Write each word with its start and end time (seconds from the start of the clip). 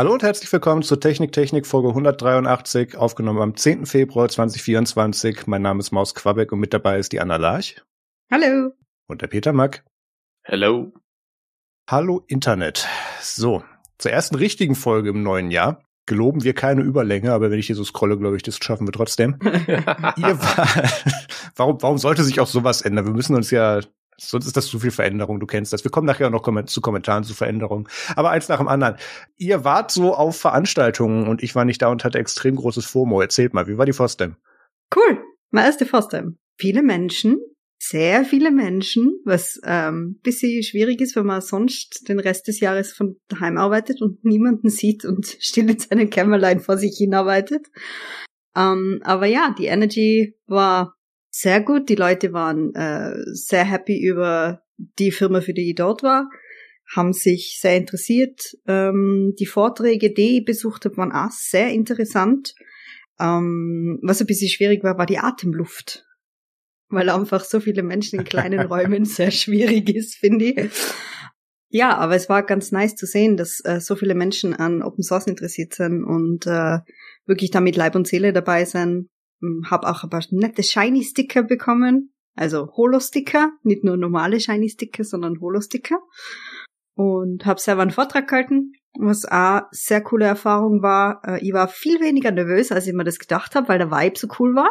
Hallo 0.00 0.14
und 0.14 0.22
herzlich 0.22 0.50
willkommen 0.50 0.82
zur 0.82 0.98
Technik 0.98 1.30
Technik 1.32 1.66
Folge 1.66 1.88
183, 1.88 2.96
aufgenommen 2.96 3.42
am 3.42 3.54
10. 3.54 3.84
Februar 3.84 4.30
2024. 4.30 5.46
Mein 5.46 5.60
Name 5.60 5.80
ist 5.80 5.90
Maus 5.90 6.14
Quabeck 6.14 6.52
und 6.52 6.58
mit 6.58 6.72
dabei 6.72 6.98
ist 6.98 7.12
die 7.12 7.20
Anna 7.20 7.36
Larch. 7.36 7.82
Hallo. 8.32 8.72
Und 9.08 9.20
der 9.20 9.26
Peter 9.26 9.52
Mack. 9.52 9.84
Hello. 10.42 10.94
Hallo 11.86 12.24
Internet. 12.28 12.88
So, 13.20 13.62
zur 13.98 14.10
ersten 14.10 14.36
richtigen 14.36 14.74
Folge 14.74 15.10
im 15.10 15.22
neuen 15.22 15.50
Jahr 15.50 15.84
geloben 16.06 16.44
wir 16.44 16.54
keine 16.54 16.80
Überlänge, 16.80 17.34
aber 17.34 17.50
wenn 17.50 17.58
ich 17.58 17.66
hier 17.66 17.76
so 17.76 17.84
scrolle, 17.84 18.16
glaube 18.16 18.36
ich, 18.36 18.42
das 18.42 18.56
schaffen 18.56 18.86
wir 18.86 18.92
trotzdem. 18.92 19.38
Ihr 19.44 20.40
warum, 21.56 21.82
warum 21.82 21.98
sollte 21.98 22.24
sich 22.24 22.40
auch 22.40 22.46
sowas 22.46 22.80
ändern? 22.80 23.04
Wir 23.04 23.12
müssen 23.12 23.36
uns 23.36 23.50
ja 23.50 23.80
Sonst 24.20 24.46
ist 24.46 24.56
das 24.56 24.66
zu 24.66 24.78
viel 24.78 24.90
Veränderung, 24.90 25.40
du 25.40 25.46
kennst 25.46 25.72
das. 25.72 25.82
Wir 25.82 25.90
kommen 25.90 26.06
nachher 26.06 26.30
noch 26.30 26.42
zu 26.66 26.80
Kommentaren 26.80 27.24
zu 27.24 27.34
Veränderungen. 27.34 27.88
Aber 28.16 28.30
eins 28.30 28.48
nach 28.48 28.58
dem 28.58 28.68
anderen. 28.68 28.96
Ihr 29.36 29.64
wart 29.64 29.90
so 29.90 30.14
auf 30.14 30.36
Veranstaltungen 30.36 31.26
und 31.26 31.42
ich 31.42 31.54
war 31.54 31.64
nicht 31.64 31.80
da 31.82 31.88
und 31.88 32.04
hatte 32.04 32.18
extrem 32.18 32.56
großes 32.56 32.84
FOMO. 32.84 33.20
Erzählt 33.20 33.54
mal, 33.54 33.66
wie 33.66 33.78
war 33.78 33.86
die 33.86 33.92
FOSDEM? 33.92 34.36
Cool, 34.94 35.22
meine 35.50 35.66
erste 35.66 35.86
FOSDEM. 35.86 36.38
Viele 36.58 36.82
Menschen, 36.82 37.38
sehr 37.78 38.26
viele 38.26 38.50
Menschen, 38.50 39.20
was 39.24 39.58
ähm, 39.64 40.20
bisschen 40.22 40.62
schwierig 40.62 41.00
ist, 41.00 41.16
wenn 41.16 41.24
man 41.24 41.40
sonst 41.40 42.08
den 42.08 42.20
Rest 42.20 42.46
des 42.46 42.60
Jahres 42.60 42.92
von 42.92 43.16
daheim 43.28 43.56
arbeitet 43.56 44.02
und 44.02 44.22
niemanden 44.22 44.68
sieht 44.68 45.06
und 45.06 45.26
still 45.40 45.70
in 45.70 45.78
seinem 45.78 46.10
Kämmerlein 46.10 46.60
vor 46.60 46.76
sich 46.76 46.96
hin 46.98 47.14
arbeitet. 47.14 47.66
Ähm, 48.54 49.00
aber 49.02 49.26
ja, 49.26 49.54
die 49.58 49.66
Energy 49.66 50.36
war 50.46 50.94
sehr 51.30 51.60
gut. 51.60 51.88
Die 51.88 51.94
Leute 51.94 52.32
waren 52.32 52.74
äh, 52.74 53.14
sehr 53.32 53.64
happy 53.64 54.00
über 54.00 54.62
die 54.98 55.12
Firma, 55.12 55.40
für 55.40 55.54
die 55.54 55.70
ich 55.70 55.74
dort 55.76 56.02
war, 56.02 56.28
haben 56.94 57.12
sich 57.12 57.58
sehr 57.60 57.76
interessiert. 57.76 58.56
Ähm, 58.66 59.34
die 59.38 59.46
Vorträge, 59.46 60.12
die 60.12 60.38
ich 60.38 60.44
besucht 60.44 60.84
habe, 60.84 60.96
waren 60.96 61.12
auch 61.12 61.30
sehr 61.30 61.70
interessant. 61.70 62.54
Ähm, 63.20 63.98
was 64.02 64.20
ein 64.20 64.26
bisschen 64.26 64.48
schwierig 64.48 64.82
war, 64.82 64.98
war 64.98 65.06
die 65.06 65.18
Atemluft. 65.18 66.06
Weil 66.88 67.08
einfach 67.08 67.44
so 67.44 67.60
viele 67.60 67.82
Menschen 67.82 68.18
in 68.18 68.24
kleinen 68.24 68.60
Räumen 68.66 69.04
sehr 69.04 69.30
schwierig 69.30 69.94
ist, 69.94 70.16
finde 70.16 70.46
ich. 70.46 70.70
Ja, 71.68 71.96
aber 71.96 72.16
es 72.16 72.28
war 72.28 72.42
ganz 72.44 72.72
nice 72.72 72.96
zu 72.96 73.06
sehen, 73.06 73.36
dass 73.36 73.60
äh, 73.64 73.80
so 73.80 73.94
viele 73.94 74.16
Menschen 74.16 74.54
an 74.54 74.82
Open 74.82 75.04
Source 75.04 75.28
interessiert 75.28 75.74
sind 75.74 76.02
und 76.02 76.46
äh, 76.48 76.78
wirklich 77.26 77.52
da 77.52 77.60
mit 77.60 77.76
Leib 77.76 77.94
und 77.94 78.08
Seele 78.08 78.32
dabei 78.32 78.64
sind. 78.64 79.08
Hm, 79.40 79.66
hab 79.70 79.84
auch 79.84 80.04
ein 80.04 80.10
paar 80.10 80.24
nette 80.30 80.62
Shiny-Sticker 80.62 81.42
bekommen. 81.42 82.12
Also 82.36 82.70
Holo-Sticker, 82.76 83.52
nicht 83.62 83.84
nur 83.84 83.96
normale 83.96 84.40
Shiny-Sticker, 84.40 85.04
sondern 85.04 85.40
Holo-Sticker. 85.40 85.98
Und 86.94 87.46
habe 87.46 87.60
selber 87.60 87.82
einen 87.82 87.90
Vortrag 87.90 88.28
gehalten, 88.28 88.72
was 88.98 89.24
auch 89.24 89.62
sehr 89.70 90.02
coole 90.02 90.26
Erfahrung 90.26 90.82
war. 90.82 91.22
Äh, 91.26 91.44
ich 91.46 91.52
war 91.52 91.68
viel 91.68 92.00
weniger 92.00 92.30
nervös, 92.30 92.72
als 92.72 92.86
ich 92.86 92.92
mir 92.92 93.04
das 93.04 93.18
gedacht 93.18 93.54
habe, 93.54 93.68
weil 93.68 93.78
der 93.78 93.90
Vibe 93.90 94.18
so 94.18 94.28
cool 94.38 94.54
war. 94.54 94.70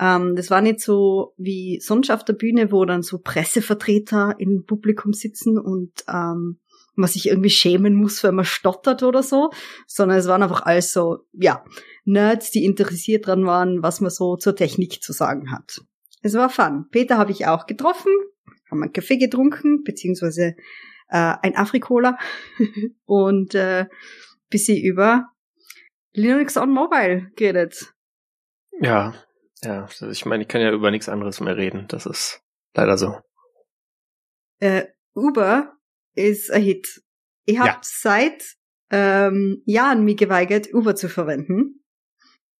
Ähm, 0.00 0.36
das 0.36 0.50
war 0.50 0.60
nicht 0.60 0.80
so 0.80 1.34
wie 1.36 1.80
sonst 1.80 2.10
auf 2.10 2.24
der 2.24 2.32
Bühne, 2.34 2.72
wo 2.72 2.84
dann 2.84 3.02
so 3.02 3.18
Pressevertreter 3.18 4.34
im 4.38 4.64
Publikum 4.64 5.12
sitzen 5.12 5.58
und 5.58 5.92
ähm, 6.08 6.60
man 6.94 7.08
sich 7.08 7.28
irgendwie 7.28 7.50
schämen 7.50 7.94
muss, 7.94 8.22
wenn 8.22 8.34
man 8.34 8.44
stottert 8.44 9.02
oder 9.02 9.22
so, 9.22 9.50
sondern 9.86 10.18
es 10.18 10.28
waren 10.28 10.42
einfach 10.42 10.62
alles 10.62 10.92
so, 10.92 11.20
ja, 11.32 11.64
Nerds, 12.04 12.50
die 12.50 12.64
interessiert 12.64 13.26
dran 13.26 13.46
waren, 13.46 13.82
was 13.82 14.00
man 14.00 14.10
so 14.10 14.36
zur 14.36 14.56
Technik 14.56 15.02
zu 15.02 15.12
sagen 15.12 15.52
hat. 15.52 15.80
Es 16.22 16.34
war 16.34 16.50
fun. 16.50 16.86
Peter 16.90 17.18
habe 17.18 17.32
ich 17.32 17.46
auch 17.46 17.66
getroffen, 17.66 18.12
haben 18.70 18.82
einen 18.82 18.92
Kaffee 18.92 19.18
getrunken, 19.18 19.82
beziehungsweise 19.84 20.56
äh, 21.08 21.34
ein 21.42 21.56
Afrikola 21.56 22.18
und 23.04 23.54
äh, 23.54 23.86
bisschen 24.48 24.78
über 24.78 25.28
Linux 26.12 26.56
on 26.56 26.70
Mobile 26.70 27.30
geredet. 27.36 27.92
Ja, 28.80 29.14
ja, 29.62 29.88
ich 30.10 30.26
meine, 30.26 30.42
ich 30.42 30.48
kann 30.48 30.60
ja 30.60 30.72
über 30.72 30.90
nichts 30.90 31.08
anderes 31.08 31.40
mehr 31.40 31.56
reden. 31.56 31.86
Das 31.88 32.06
ist 32.06 32.42
leider 32.74 32.98
so. 32.98 33.18
Äh, 34.58 34.86
Uber 35.14 35.76
ist 36.14 36.50
ein 36.50 36.62
Hit. 36.62 37.02
Ich 37.44 37.58
habe 37.58 37.68
ja. 37.68 37.80
seit 37.82 38.56
ähm, 38.90 39.62
Jahren 39.64 40.04
mich 40.04 40.16
geweigert, 40.16 40.72
Uber 40.72 40.94
zu 40.94 41.08
verwenden. 41.08 41.81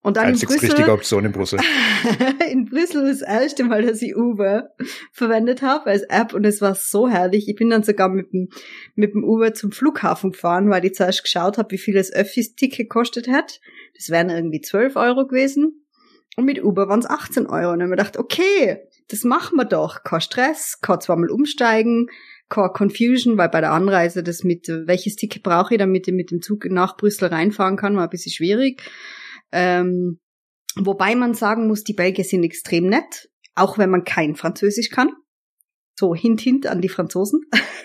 Und 0.05 0.17
dann 0.17 0.27
Einzig 0.27 0.51
in 0.51 0.57
Brüssel, 0.57 0.71
richtige 0.71 0.93
Option 0.93 1.25
in 1.25 1.33
Brüssel. 1.33 1.61
in 2.51 2.65
Brüssel 2.65 3.07
das 3.07 3.23
erste 3.23 3.63
Mal, 3.63 3.83
dass 3.83 4.03
ich 4.03 4.17
Uber 4.17 4.71
verwendet 5.13 5.63
habe 5.63 5.91
als 5.91 6.03
App 6.03 6.35
und 6.35 6.45
es 6.45 6.61
war 6.61 6.75
so 6.75 7.09
herrlich. 7.09 7.49
Ich 7.49 7.55
bin 7.55 7.71
dann 7.71 7.85
sogar 7.85 8.09
mit 8.09 8.33
dem, 8.33 8.49
mit 8.97 9.15
dem 9.15 9.23
Uber 9.23 9.55
zum 9.55 9.71
Flughafen 9.71 10.33
gefahren, 10.33 10.71
weil 10.71 10.85
ich 10.85 10.95
zuerst 10.95 11.23
geschaut 11.23 11.57
habe, 11.57 11.71
wie 11.71 11.79
viel 11.79 11.95
das 11.95 12.13
Öffis-Ticket 12.13 12.91
kostet 12.91 13.29
hat. 13.29 13.61
Das 13.95 14.11
wären 14.11 14.29
irgendwie 14.29 14.61
12 14.61 14.97
Euro 14.97 15.27
gewesen. 15.29 15.87
Und 16.37 16.47
mit 16.47 16.65
Uber 16.65 16.89
waren 16.89 17.01
es 17.01 17.07
18 17.07 17.47
Euro. 17.47 17.73
Und 17.73 17.79
dann 17.79 17.83
habe 17.83 17.83
ich 17.83 17.91
mir 17.91 17.97
gedacht, 17.97 18.17
okay, 18.17 18.79
das 19.09 19.23
machen 19.23 19.57
wir 19.57 19.67
doch. 19.67 20.03
Kein 20.03 20.21
Stress, 20.21 20.81
kann 20.81 21.01
zweimal 21.01 21.31
umsteigen, 21.31 22.09
keine 22.49 22.71
Confusion, 22.71 23.39
weil 23.39 23.51
bei 23.51 23.61
der 23.61 23.73
Anreise 23.73 24.25
das 24.25 24.43
mit, 24.43 24.67
welches 24.69 25.15
Ticket 25.15 25.45
brauche 25.45 25.75
ich, 25.75 25.79
damit 25.79 26.09
ich 26.09 26.15
mit 26.15 26.33
dem 26.33 26.43
Zug 26.43 26.65
nach 26.65 26.97
Brüssel 26.97 27.29
reinfahren 27.29 27.77
kann, 27.77 27.95
war 27.97 28.05
ein 28.05 28.11
bisschen 28.11 28.33
schwierig. 28.33 28.83
Ähm, 29.53 30.21
wobei 30.77 31.15
man 31.15 31.35
sagen 31.35 31.67
muss, 31.67 31.85
die 31.85 31.95
Belgier 31.95 32.25
sind 32.25 32.45
extrem 32.45 32.87
nett, 32.87 33.31
auch 33.55 33.79
wenn 33.79 33.91
man 33.91 34.05
kein 34.05 34.35
Französisch 34.35 34.91
kann. 34.91 35.13
So 35.99 36.15
hint 36.15 36.41
hint 36.41 36.67
an 36.67 36.81
die 36.81 36.89
Franzosen. 36.89 37.43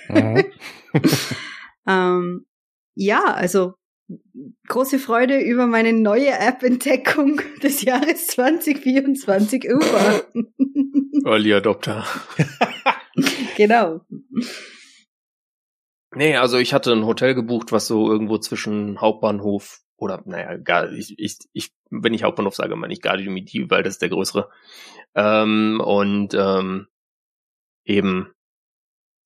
Mhm. 0.09 0.45
ähm, 1.87 2.45
ja, 2.95 3.23
also 3.25 3.73
große 4.67 4.99
Freude 4.99 5.39
über 5.39 5.67
meine 5.67 5.93
neue 5.93 6.31
App-Entdeckung 6.31 7.41
des 7.63 7.81
Jahres 7.81 8.27
2024 8.27 9.69
Uber. 9.69 10.23
Early 11.25 11.53
Adopter. 11.53 12.05
genau. 13.57 14.01
Nee, 16.15 16.37
also 16.37 16.57
ich 16.57 16.73
hatte 16.73 16.93
ein 16.93 17.05
Hotel 17.05 17.35
gebucht, 17.35 17.71
was 17.71 17.87
so 17.87 18.09
irgendwo 18.09 18.37
zwischen 18.37 19.01
Hauptbahnhof 19.01 19.81
oder 19.97 20.21
naja, 20.25 20.57
gar, 20.57 20.91
ich, 20.91 21.17
ich, 21.19 21.39
ich, 21.53 21.71
wenn 21.89 22.13
ich 22.13 22.23
Hauptbahnhof 22.23 22.55
sage, 22.55 22.75
meine 22.75 22.93
ich 22.93 23.01
Gardemidi, 23.01 23.69
weil 23.69 23.83
das 23.83 23.95
ist 23.95 24.01
der 24.01 24.09
größere. 24.09 24.49
Ähm, 25.15 25.81
und 25.83 26.33
ähm, 26.33 26.87
eben 27.83 28.33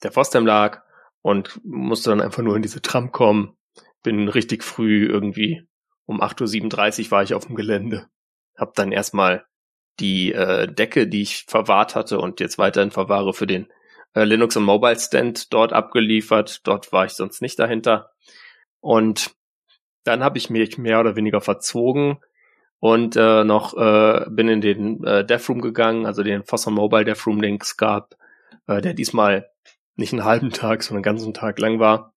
der 0.03 0.11
Fostem 0.11 0.45
lag 0.45 0.83
und 1.21 1.59
musste 1.63 2.09
dann 2.09 2.21
einfach 2.21 2.41
nur 2.41 2.55
in 2.55 2.61
diese 2.61 2.81
Tram 2.81 3.11
kommen. 3.11 3.57
Bin 4.01 4.27
richtig 4.27 4.63
früh 4.63 5.05
irgendwie 5.05 5.67
um 6.05 6.21
8.37 6.21 7.05
Uhr 7.05 7.11
war 7.11 7.23
ich 7.23 7.33
auf 7.33 7.45
dem 7.45 7.55
Gelände. 7.55 8.07
Hab 8.57 8.73
dann 8.75 8.91
erstmal 8.91 9.45
die 9.99 10.33
äh, 10.33 10.71
Decke, 10.71 11.07
die 11.07 11.21
ich 11.21 11.45
verwahrt 11.47 11.95
hatte 11.95 12.19
und 12.19 12.39
jetzt 12.39 12.57
weiterhin 12.57 12.91
verwahre 12.91 13.33
für 13.33 13.47
den 13.47 13.67
äh, 14.13 14.23
Linux 14.23 14.57
und 14.57 14.63
Mobile 14.63 14.99
Stand 14.99 15.53
dort 15.53 15.73
abgeliefert. 15.73 16.67
Dort 16.67 16.91
war 16.91 17.05
ich 17.05 17.13
sonst 17.13 17.41
nicht 17.41 17.59
dahinter. 17.59 18.11
Und 18.79 19.31
dann 20.03 20.23
habe 20.23 20.37
ich 20.37 20.49
mich 20.49 20.77
mehr 20.77 20.99
oder 20.99 21.15
weniger 21.15 21.41
verzogen 21.41 22.19
und 22.79 23.15
äh, 23.15 23.43
noch 23.43 23.77
äh, 23.77 24.25
bin 24.29 24.47
in 24.47 24.61
den 24.61 25.03
äh, 25.03 25.25
Deathroom 25.25 25.61
gegangen, 25.61 26.05
also 26.05 26.23
den 26.23 26.43
Foster 26.43 26.71
Mobile 26.71 27.05
Deathroom, 27.05 27.41
den 27.41 27.59
es 27.61 27.77
gab, 27.77 28.15
äh, 28.67 28.81
der 28.81 28.93
diesmal 28.93 29.51
nicht 29.95 30.13
einen 30.13 30.25
halben 30.25 30.49
Tag, 30.51 30.81
sondern 30.81 30.97
einen 30.97 31.15
ganzen 31.15 31.33
Tag 31.33 31.59
lang 31.59 31.79
war. 31.79 32.13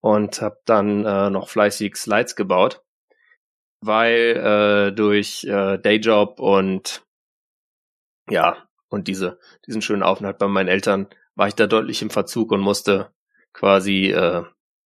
Und 0.00 0.40
habe 0.40 0.60
dann 0.64 1.04
äh, 1.04 1.28
noch 1.30 1.48
fleißig 1.48 1.96
Slides 1.96 2.36
gebaut, 2.36 2.84
weil 3.80 4.36
äh, 4.90 4.94
durch 4.94 5.42
äh, 5.42 5.78
Dayjob 5.78 6.38
und 6.38 7.04
ja 8.30 8.68
und 8.88 9.08
diese 9.08 9.40
diesen 9.66 9.82
schönen 9.82 10.04
Aufenthalt 10.04 10.38
bei 10.38 10.46
meinen 10.46 10.68
Eltern 10.68 11.08
war 11.34 11.48
ich 11.48 11.54
da 11.54 11.66
deutlich 11.66 12.00
im 12.02 12.10
Verzug 12.10 12.52
und 12.52 12.60
musste 12.60 13.10
quasi 13.52 14.12
äh, 14.12 14.44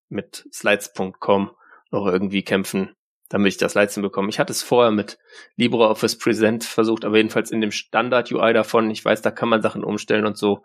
mit 0.09 0.49
Slides.com 0.51 1.51
noch 1.93 2.07
irgendwie 2.07 2.43
kämpfen, 2.43 2.97
damit 3.29 3.53
ich 3.53 3.59
das 3.59 3.75
Leisten 3.75 4.03
bekomme. 4.03 4.29
Ich 4.29 4.39
hatte 4.39 4.53
es 4.53 4.63
vorher 4.63 4.91
mit 4.91 5.19
LibreOffice 5.57 6.19
Present 6.19 6.65
versucht, 6.65 7.05
aber 7.05 7.17
jedenfalls 7.17 7.51
in 7.51 7.61
dem 7.61 7.71
Standard-UI 7.71 8.53
davon, 8.53 8.91
ich 8.91 9.05
weiß, 9.05 9.23
da 9.23 9.31
kann 9.31 9.49
man 9.49 9.63
Sachen 9.63 9.85
umstellen 9.85 10.27
und 10.27 10.37
so, 10.37 10.65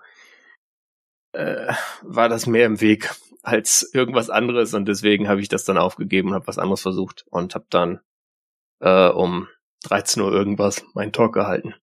äh, 1.34 1.72
war 2.02 2.30
das 2.30 2.48
mehr 2.48 2.66
im 2.66 2.82
Weg 2.82 3.12
als 3.44 3.90
irgendwas 3.94 4.30
anderes 4.30 4.74
und 4.74 4.88
deswegen 4.88 5.28
habe 5.28 5.42
ich 5.42 5.50
das 5.50 5.64
dann 5.64 5.78
aufgegeben 5.78 6.30
und 6.30 6.36
habe 6.36 6.48
was 6.48 6.58
anderes 6.58 6.82
versucht 6.82 7.26
und 7.30 7.54
habe 7.54 7.68
dann 7.70 8.00
äh, 8.80 9.10
um 9.10 9.48
13 9.84 10.24
Uhr 10.24 10.32
irgendwas 10.32 10.84
meinen 10.94 11.14
Talk 11.14 11.34
gehalten 11.34 11.76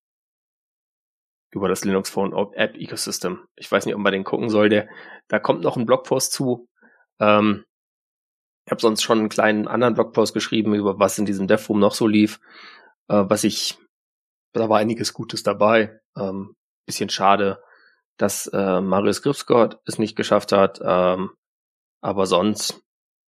über 1.55 1.69
das 1.69 1.85
Linux 1.85 2.11
Phone 2.11 2.33
App 2.55 2.77
Ecosystem. 2.77 3.47
Ich 3.55 3.71
weiß 3.71 3.87
nicht, 3.87 3.95
ob 3.95 4.01
man 4.01 4.13
den 4.13 4.25
gucken 4.25 4.49
soll. 4.49 4.69
Der, 4.69 4.89
da 5.29 5.39
kommt 5.39 5.63
noch 5.63 5.77
ein 5.77 5.87
Blogpost 5.87 6.33
zu. 6.33 6.69
Ähm, 7.21 7.65
ich 8.67 8.71
habe 8.71 8.81
sonst 8.81 9.03
schon 9.03 9.19
einen 9.19 9.29
kleinen 9.29 9.69
anderen 9.69 9.95
Blogpost 9.95 10.33
geschrieben, 10.33 10.75
über 10.75 10.99
was 10.99 11.19
in 11.19 11.27
diesem 11.27 11.47
DevRoom 11.47 11.79
noch 11.79 11.95
so 11.95 12.07
lief. 12.07 12.41
Äh, 13.09 13.25
was 13.29 13.45
ich, 13.45 13.77
da 14.53 14.69
war 14.69 14.79
einiges 14.79 15.13
Gutes 15.13 15.43
dabei. 15.43 16.01
Ähm, 16.17 16.57
bisschen 16.87 17.11
schade, 17.11 17.63
dass 18.17 18.47
äh, 18.49 18.81
Marius 18.81 19.23
Gripsgott 19.23 19.79
es 19.87 19.99
nicht 19.99 20.17
geschafft 20.17 20.53
hat. 20.53 20.81
Ähm, 20.83 21.31
aber 22.01 22.27
sonst 22.27 22.83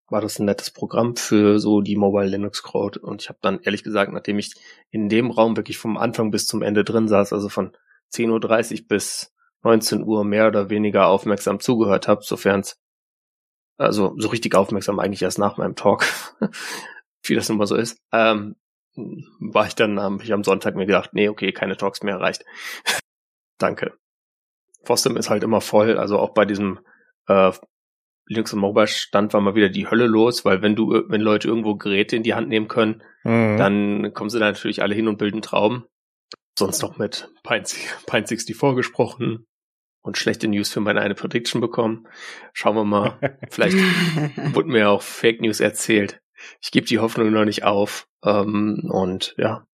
war 0.08 0.20
das 0.20 0.38
ein 0.38 0.46
nettes 0.46 0.70
Programm 0.70 1.16
für 1.16 1.58
so 1.58 1.80
die 1.80 1.96
Mobile 1.96 2.28
Linux 2.28 2.62
Crowd. 2.62 2.98
Und 2.98 3.22
ich 3.22 3.28
habe 3.28 3.38
dann 3.42 3.60
ehrlich 3.60 3.82
gesagt, 3.82 4.12
nachdem 4.12 4.38
ich 4.38 4.54
in 4.90 5.08
dem 5.08 5.30
Raum 5.30 5.56
wirklich 5.56 5.78
vom 5.78 5.96
Anfang 5.96 6.30
bis 6.30 6.46
zum 6.46 6.62
Ende 6.62 6.84
drin 6.84 7.08
saß, 7.08 7.32
also 7.32 7.48
von 7.48 7.76
10.30 8.12 8.82
Uhr 8.82 8.88
bis 8.88 9.34
19 9.62 10.04
Uhr 10.04 10.24
mehr 10.24 10.46
oder 10.46 10.70
weniger 10.70 11.08
aufmerksam 11.08 11.60
zugehört 11.60 12.08
habe, 12.08 12.22
sofern 12.22 12.60
es 12.60 12.78
also 13.78 14.14
so 14.18 14.28
richtig 14.28 14.54
aufmerksam 14.54 14.98
eigentlich 14.98 15.22
erst 15.22 15.38
nach 15.38 15.56
meinem 15.56 15.76
Talk, 15.76 16.04
wie 17.22 17.34
das 17.34 17.48
nun 17.48 17.58
mal 17.58 17.66
so 17.66 17.76
ist, 17.76 17.98
ähm, 18.12 18.56
war 18.94 19.66
ich 19.66 19.74
dann, 19.74 20.00
habe 20.00 20.22
ich 20.22 20.32
am 20.32 20.44
Sonntag 20.44 20.74
mir 20.74 20.86
gedacht, 20.86 21.10
nee, 21.12 21.28
okay, 21.28 21.52
keine 21.52 21.76
Talks 21.76 22.02
mehr, 22.02 22.18
reicht. 22.20 22.44
Danke. 23.58 23.94
Fostem 24.84 25.16
ist 25.16 25.30
halt 25.30 25.42
immer 25.42 25.60
voll, 25.60 25.98
also 25.98 26.18
auch 26.18 26.32
bei 26.32 26.44
diesem 26.44 26.78
äh, 27.26 27.52
Linux 28.28 28.52
und 28.52 28.60
Mobile 28.60 28.88
Stand 28.88 29.32
war 29.34 29.40
mal 29.40 29.54
wieder 29.54 29.68
die 29.68 29.88
Hölle 29.88 30.06
los, 30.06 30.44
weil 30.44 30.62
wenn 30.62 30.74
du, 30.74 31.04
wenn 31.08 31.20
Leute 31.20 31.48
irgendwo 31.48 31.76
Geräte 31.76 32.16
in 32.16 32.22
die 32.22 32.34
Hand 32.34 32.48
nehmen 32.48 32.68
können, 32.68 33.02
mhm. 33.24 33.56
dann 33.56 34.14
kommen 34.14 34.30
sie 34.30 34.38
da 34.38 34.46
natürlich 34.46 34.82
alle 34.82 34.94
hin 34.94 35.08
und 35.08 35.18
bilden 35.18 35.42
Trauben. 35.42 35.84
Sonst 36.58 36.82
noch 36.82 36.96
mit 36.96 37.28
Pine, 37.42 37.64
Pine 38.06 38.26
64 38.26 38.56
vorgesprochen 38.56 39.46
und 40.06 40.16
schlechte 40.16 40.48
News 40.48 40.70
für 40.70 40.80
meine 40.80 41.00
eine 41.00 41.14
Prediction 41.14 41.60
bekommen. 41.60 42.06
Schauen 42.52 42.76
wir 42.76 42.84
mal. 42.84 43.38
Vielleicht 43.50 43.76
wurde 44.54 44.68
mir 44.68 44.90
auch 44.90 45.02
Fake 45.02 45.40
News 45.40 45.60
erzählt. 45.60 46.20
Ich 46.60 46.70
gebe 46.70 46.86
die 46.86 46.98
Hoffnung 46.98 47.30
noch 47.32 47.44
nicht 47.44 47.64
auf. 47.64 48.08
Ähm, 48.24 48.88
und 48.90 49.34
ja, 49.36 49.66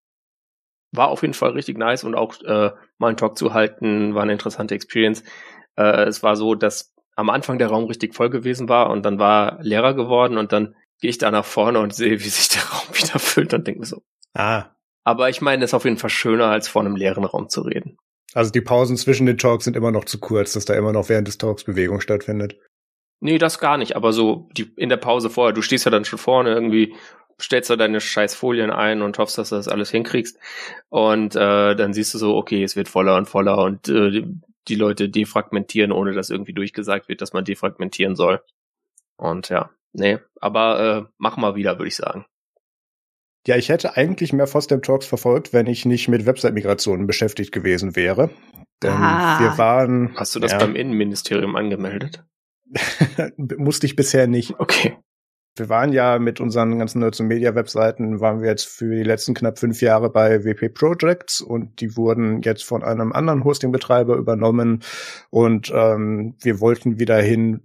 war 0.91 1.09
auf 1.09 1.21
jeden 1.21 1.33
Fall 1.33 1.51
richtig 1.51 1.77
nice 1.77 2.03
und 2.03 2.15
auch 2.15 2.39
äh, 2.41 2.71
mal 2.97 3.07
einen 3.07 3.17
Talk 3.17 3.37
zu 3.37 3.53
halten, 3.53 4.15
war 4.15 4.23
eine 4.23 4.33
interessante 4.33 4.75
Experience. 4.75 5.23
Äh, 5.75 6.03
es 6.03 6.23
war 6.23 6.35
so, 6.35 6.55
dass 6.55 6.93
am 7.15 7.29
Anfang 7.29 7.57
der 7.57 7.67
Raum 7.67 7.85
richtig 7.85 8.15
voll 8.15 8.29
gewesen 8.29 8.69
war 8.69 8.89
und 8.89 9.03
dann 9.03 9.19
war 9.19 9.57
leerer 9.61 9.93
geworden 9.93 10.37
und 10.37 10.51
dann 10.51 10.75
gehe 10.99 11.09
ich 11.09 11.17
da 11.17 11.31
nach 11.31 11.45
vorne 11.45 11.79
und 11.79 11.93
sehe, 11.93 12.19
wie 12.19 12.29
sich 12.29 12.49
der 12.49 12.61
Raum 12.71 12.95
wieder 12.95 13.19
füllt 13.19 13.53
und 13.53 13.67
denke 13.67 13.81
mir 13.81 13.85
so. 13.85 14.03
Ah. 14.33 14.65
Aber 15.03 15.29
ich 15.29 15.41
meine, 15.41 15.63
es 15.65 15.71
ist 15.71 15.73
auf 15.73 15.83
jeden 15.83 15.97
Fall 15.97 16.09
schöner, 16.09 16.47
als 16.47 16.67
vor 16.67 16.81
einem 16.81 16.95
leeren 16.95 17.25
Raum 17.25 17.49
zu 17.49 17.61
reden. 17.61 17.97
Also 18.33 18.51
die 18.51 18.61
Pausen 18.61 18.97
zwischen 18.97 19.25
den 19.25 19.37
Talks 19.37 19.65
sind 19.65 19.75
immer 19.75 19.91
noch 19.91 20.05
zu 20.05 20.19
kurz, 20.19 20.53
dass 20.53 20.65
da 20.65 20.73
immer 20.73 20.91
noch 20.91 21.09
während 21.09 21.27
des 21.27 21.37
Talks 21.37 21.63
Bewegung 21.63 22.01
stattfindet. 22.01 22.57
Nee, 23.19 23.37
das 23.37 23.59
gar 23.59 23.77
nicht, 23.77 23.95
aber 23.95 24.11
so 24.11 24.49
die, 24.57 24.73
in 24.75 24.89
der 24.89 24.97
Pause 24.97 25.29
vorher, 25.29 25.53
du 25.53 25.61
stehst 25.61 25.85
ja 25.85 25.91
dann 25.91 26.03
schon 26.03 26.19
vorne 26.19 26.51
irgendwie, 26.51 26.93
stellst 27.39 27.69
da 27.69 27.75
deine 27.75 28.01
scheiß 28.01 28.35
Folien 28.35 28.69
ein 28.69 29.01
und 29.01 29.17
hoffst, 29.17 29.37
dass 29.37 29.49
du 29.49 29.55
das 29.55 29.67
alles 29.67 29.91
hinkriegst. 29.91 30.37
Und 30.89 31.35
äh, 31.35 31.75
dann 31.75 31.93
siehst 31.93 32.13
du 32.13 32.17
so, 32.17 32.35
okay, 32.35 32.63
es 32.63 32.75
wird 32.75 32.89
voller 32.89 33.15
und 33.15 33.29
voller 33.29 33.59
und 33.59 33.87
äh, 33.87 34.23
die 34.67 34.75
Leute 34.75 35.09
defragmentieren, 35.09 35.91
ohne 35.91 36.13
dass 36.13 36.29
irgendwie 36.29 36.53
durchgesagt 36.53 37.09
wird, 37.09 37.21
dass 37.21 37.33
man 37.33 37.45
defragmentieren 37.45 38.15
soll. 38.15 38.41
Und 39.17 39.49
ja, 39.49 39.69
nee, 39.93 40.19
aber 40.39 40.79
äh, 40.79 41.11
mach 41.17 41.37
mal 41.37 41.55
wieder, 41.55 41.77
würde 41.77 41.87
ich 41.87 41.95
sagen. 41.95 42.25
Ja, 43.45 43.57
ich 43.57 43.69
hätte 43.69 43.97
eigentlich 43.97 44.31
mehr 44.31 44.47
FOSDEM 44.47 44.81
Talks 44.81 45.05
verfolgt, 45.05 45.51
wenn 45.51 45.67
ich 45.67 45.85
nicht 45.85 46.07
mit 46.07 46.25
Website-Migrationen 46.25 47.07
beschäftigt 47.07 47.51
gewesen 47.51 47.95
wäre. 47.95 48.29
Denn 48.81 48.93
ah. 48.93 49.39
wir 49.39 49.57
waren. 49.57 50.15
Hast 50.15 50.35
du 50.35 50.39
das 50.39 50.53
ja, 50.53 50.59
beim 50.59 50.75
Innenministerium 50.75 51.55
angemeldet? 51.55 52.23
Musste 53.37 53.85
ich 53.85 53.95
bisher 53.95 54.27
nicht. 54.27 54.59
Okay 54.59 54.97
wir 55.55 55.69
waren 55.69 55.93
ja 55.93 56.17
mit 56.17 56.39
unseren 56.39 56.79
ganzen 56.79 56.99
Nerds 56.99 57.19
und 57.19 57.27
Media 57.27 57.53
Webseiten, 57.53 58.19
waren 58.19 58.41
wir 58.41 58.49
jetzt 58.49 58.65
für 58.65 58.95
die 58.95 59.03
letzten 59.03 59.35
knapp 59.35 59.59
fünf 59.59 59.81
Jahre 59.81 60.09
bei 60.09 60.43
WP 60.43 60.73
Projects 60.73 61.41
und 61.41 61.79
die 61.79 61.95
wurden 61.95 62.41
jetzt 62.41 62.63
von 62.63 62.83
einem 62.83 63.13
anderen 63.13 63.43
Hosting-Betreiber 63.43 64.15
übernommen. 64.15 64.81
Und 65.29 65.71
ähm, 65.75 66.35
wir 66.41 66.59
wollten 66.59 66.99
wieder 66.99 67.21
hin 67.21 67.61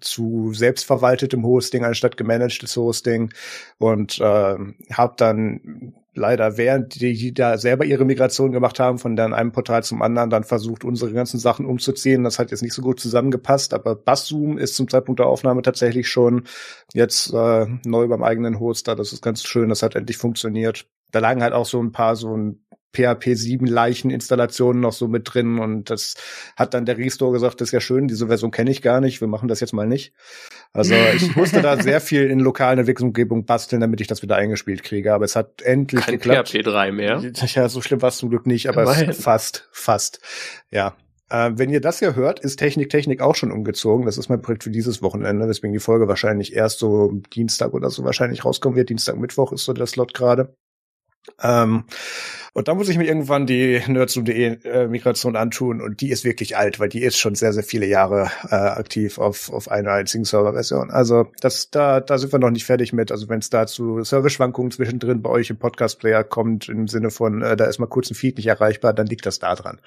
zu 0.00 0.52
selbstverwaltetem 0.52 1.44
Hosting 1.44 1.84
anstatt 1.84 2.18
gemanagtes 2.18 2.76
Hosting. 2.76 3.32
Und 3.78 4.18
äh, 4.20 4.56
habe 4.92 5.14
dann 5.16 5.94
leider, 6.16 6.56
während 6.56 7.00
die 7.00 7.32
da 7.32 7.58
selber 7.58 7.84
ihre 7.84 8.04
Migration 8.04 8.52
gemacht 8.52 8.80
haben, 8.80 8.98
von 8.98 9.16
dann 9.16 9.34
einem 9.34 9.52
Portal 9.52 9.84
zum 9.84 10.02
anderen, 10.02 10.30
dann 10.30 10.44
versucht, 10.44 10.84
unsere 10.84 11.12
ganzen 11.12 11.38
Sachen 11.38 11.66
umzuziehen. 11.66 12.24
Das 12.24 12.38
hat 12.38 12.50
jetzt 12.50 12.62
nicht 12.62 12.74
so 12.74 12.82
gut 12.82 13.00
zusammengepasst, 13.00 13.74
aber 13.74 13.94
Basszoom 13.94 14.58
ist 14.58 14.74
zum 14.74 14.88
Zeitpunkt 14.88 15.20
der 15.20 15.26
Aufnahme 15.26 15.62
tatsächlich 15.62 16.08
schon 16.08 16.44
jetzt 16.92 17.32
äh, 17.32 17.66
neu 17.84 18.08
beim 18.08 18.22
eigenen 18.22 18.58
Hoster. 18.58 18.96
Das 18.96 19.12
ist 19.12 19.22
ganz 19.22 19.44
schön, 19.44 19.68
das 19.68 19.82
hat 19.82 19.94
endlich 19.94 20.16
funktioniert. 20.16 20.86
Da 21.12 21.20
lagen 21.20 21.42
halt 21.42 21.52
auch 21.52 21.66
so 21.66 21.80
ein 21.80 21.92
paar 21.92 22.16
so 22.16 22.36
ein 22.36 22.65
PHP 22.96 23.34
7 23.34 23.66
Leicheninstallationen 23.66 24.80
noch 24.80 24.92
so 24.92 25.08
mit 25.08 25.32
drin 25.32 25.58
und 25.58 25.90
das 25.90 26.14
hat 26.56 26.74
dann 26.74 26.86
der 26.86 26.98
Restore 26.98 27.32
gesagt, 27.32 27.60
das 27.60 27.68
ist 27.68 27.72
ja 27.72 27.80
schön, 27.80 28.08
diese 28.08 28.28
Version 28.28 28.50
kenne 28.50 28.70
ich 28.70 28.82
gar 28.82 29.00
nicht, 29.00 29.20
wir 29.20 29.28
machen 29.28 29.48
das 29.48 29.60
jetzt 29.60 29.72
mal 29.72 29.86
nicht. 29.86 30.12
Also 30.72 30.94
ich 30.94 31.36
musste 31.36 31.62
da 31.62 31.80
sehr 31.80 32.00
viel 32.00 32.30
in 32.30 32.40
lokalen 32.40 32.78
Entwicklungsumgebungen 32.78 33.44
basteln, 33.44 33.80
damit 33.80 34.00
ich 34.00 34.06
das 34.06 34.22
wieder 34.22 34.36
eingespielt 34.36 34.82
kriege, 34.82 35.12
aber 35.12 35.24
es 35.24 35.36
hat 35.36 35.62
endlich 35.62 36.04
Kein 36.04 36.14
geklappt. 36.14 36.48
PHP 36.48 36.62
3 36.64 36.92
mehr? 36.92 37.22
Ja, 37.34 37.68
so 37.68 37.80
schlimm 37.80 38.02
war 38.02 38.08
es 38.08 38.18
zum 38.18 38.30
Glück 38.30 38.46
nicht, 38.46 38.68
aber 38.68 38.84
es 38.84 39.22
fast, 39.22 39.68
fast. 39.72 40.20
Ja, 40.70 40.96
äh, 41.28 41.50
wenn 41.54 41.70
ihr 41.70 41.80
das 41.80 42.00
ja 42.00 42.14
hört, 42.14 42.40
ist 42.40 42.56
Technik 42.56 42.90
Technik 42.90 43.20
auch 43.20 43.34
schon 43.34 43.50
umgezogen. 43.50 44.06
Das 44.06 44.18
ist 44.18 44.28
mein 44.28 44.42
Projekt 44.42 44.64
für 44.64 44.70
dieses 44.70 45.02
Wochenende, 45.02 45.46
deswegen 45.46 45.72
die 45.72 45.80
Folge 45.80 46.08
wahrscheinlich 46.08 46.54
erst 46.54 46.78
so 46.78 47.12
Dienstag 47.34 47.74
oder 47.74 47.90
so 47.90 48.04
wahrscheinlich 48.04 48.44
rauskommen 48.44 48.76
wird. 48.76 48.90
Dienstag, 48.90 49.16
Mittwoch 49.16 49.52
ist 49.52 49.64
so 49.64 49.72
der 49.72 49.86
Slot 49.86 50.14
gerade. 50.14 50.54
Ähm, 51.42 51.84
und 52.52 52.68
da 52.68 52.74
muss 52.74 52.88
ich 52.88 52.96
mir 52.96 53.04
irgendwann 53.04 53.46
die 53.46 53.82
nerdsum.de 53.86 54.64
äh, 54.64 54.88
Migration 54.88 55.36
antun 55.36 55.82
und 55.82 56.00
die 56.00 56.08
ist 56.08 56.24
wirklich 56.24 56.56
alt, 56.56 56.80
weil 56.80 56.88
die 56.88 57.02
ist 57.02 57.18
schon 57.18 57.34
sehr, 57.34 57.52
sehr 57.52 57.62
viele 57.62 57.86
Jahre 57.86 58.30
äh, 58.48 58.54
aktiv 58.54 59.18
auf, 59.18 59.52
auf 59.52 59.70
einer 59.70 59.92
einzigen 59.92 60.24
Serverversion. 60.24 60.90
Also 60.90 61.26
das, 61.40 61.70
da, 61.70 62.00
da 62.00 62.16
sind 62.16 62.32
wir 62.32 62.38
noch 62.38 62.50
nicht 62.50 62.64
fertig 62.64 62.92
mit. 62.92 63.12
Also 63.12 63.28
wenn 63.28 63.40
es 63.40 63.50
da 63.50 63.66
zu 63.66 64.02
Service-Schwankungen 64.02 64.70
zwischendrin 64.70 65.20
bei 65.20 65.28
euch 65.28 65.50
im 65.50 65.58
Podcast-Player 65.58 66.24
kommt, 66.24 66.68
im 66.70 66.88
Sinne 66.88 67.10
von, 67.10 67.42
äh, 67.42 67.56
da 67.56 67.66
ist 67.66 67.78
mal 67.78 67.86
kurz 67.86 68.10
ein 68.10 68.14
Feed 68.14 68.38
nicht 68.38 68.46
erreichbar, 68.46 68.94
dann 68.94 69.06
liegt 69.06 69.26
das 69.26 69.38
da 69.38 69.54
dran. 69.54 69.80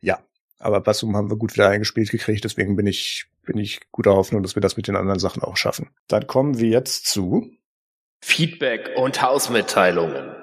Ja, 0.00 0.18
aber 0.58 0.80
Bassum 0.80 1.16
haben 1.16 1.30
wir 1.30 1.36
gut 1.36 1.54
wieder 1.54 1.68
eingespielt 1.68 2.10
gekriegt, 2.10 2.42
deswegen 2.42 2.74
bin 2.74 2.86
ich, 2.86 3.26
bin 3.46 3.58
ich 3.58 3.80
guter 3.92 4.14
Hoffnung, 4.14 4.42
dass 4.42 4.56
wir 4.56 4.60
das 4.60 4.76
mit 4.76 4.88
den 4.88 4.96
anderen 4.96 5.20
Sachen 5.20 5.42
auch 5.42 5.56
schaffen. 5.56 5.90
Dann 6.08 6.26
kommen 6.26 6.58
wir 6.58 6.68
jetzt 6.68 7.06
zu 7.06 7.52
Feedback 8.20 8.90
und 8.96 9.22
Hausmitteilungen. 9.22 10.37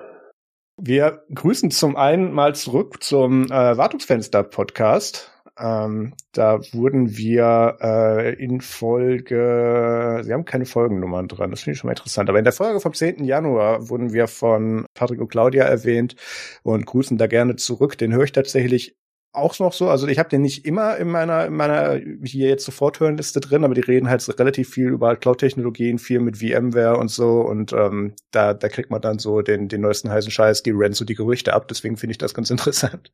Wir 0.77 1.23
grüßen 1.33 1.71
zum 1.71 1.95
einen 1.95 2.33
mal 2.33 2.53
zurück 2.53 3.01
zum 3.01 3.45
äh, 3.45 3.77
Wartungsfenster-Podcast. 3.77 5.31
Ähm, 5.57 6.13
da 6.33 6.59
wurden 6.73 7.15
wir 7.15 7.77
äh, 7.81 8.43
in 8.43 8.59
Folge, 8.59 10.21
sie 10.21 10.33
haben 10.33 10.43
keine 10.43 10.65
Folgennummern 10.65 11.29
dran, 11.29 11.49
das 11.49 11.61
finde 11.61 11.75
ich 11.75 11.79
schon 11.79 11.87
mal 11.87 11.93
interessant, 11.93 12.27
aber 12.27 12.39
in 12.39 12.43
der 12.43 12.51
Folge 12.51 12.81
vom 12.81 12.93
10. 12.93 13.23
Januar 13.23 13.87
wurden 13.89 14.11
wir 14.11 14.27
von 14.27 14.85
Patrick 14.93 15.21
und 15.21 15.29
Claudia 15.29 15.63
erwähnt 15.63 16.17
und 16.63 16.85
grüßen 16.85 17.17
da 17.17 17.27
gerne 17.27 17.55
zurück. 17.55 17.97
Den 17.97 18.11
höre 18.11 18.25
ich 18.25 18.33
tatsächlich 18.33 18.97
auch 19.35 19.57
noch 19.59 19.73
so. 19.73 19.89
Also 19.89 20.07
ich 20.07 20.19
habe 20.19 20.29
den 20.29 20.41
nicht 20.41 20.65
immer 20.65 20.97
in 20.97 21.09
meiner, 21.09 21.45
in 21.45 21.53
meiner 21.55 21.99
hier 22.23 22.49
jetzt 22.49 22.65
sofort 22.65 22.99
hören 22.99 23.17
Liste 23.17 23.39
drin, 23.39 23.63
aber 23.63 23.73
die 23.73 23.81
reden 23.81 24.09
halt 24.09 24.27
relativ 24.39 24.69
viel 24.69 24.87
über 24.87 25.15
Cloud-Technologien, 25.15 25.99
viel 25.99 26.19
mit 26.19 26.37
VMware 26.37 26.97
und 26.97 27.09
so. 27.09 27.41
Und 27.41 27.73
ähm, 27.73 28.13
da, 28.31 28.53
da 28.53 28.69
kriegt 28.69 28.89
man 28.89 29.01
dann 29.01 29.19
so 29.19 29.41
den, 29.41 29.67
den 29.67 29.81
neuesten 29.81 30.09
heißen 30.09 30.31
Scheiß, 30.31 30.63
die 30.63 30.71
rennen 30.71 30.93
so 30.93 31.05
die 31.05 31.15
Gerüchte 31.15 31.53
ab. 31.53 31.67
Deswegen 31.67 31.97
finde 31.97 32.11
ich 32.11 32.17
das 32.17 32.33
ganz 32.33 32.49
interessant. 32.51 33.11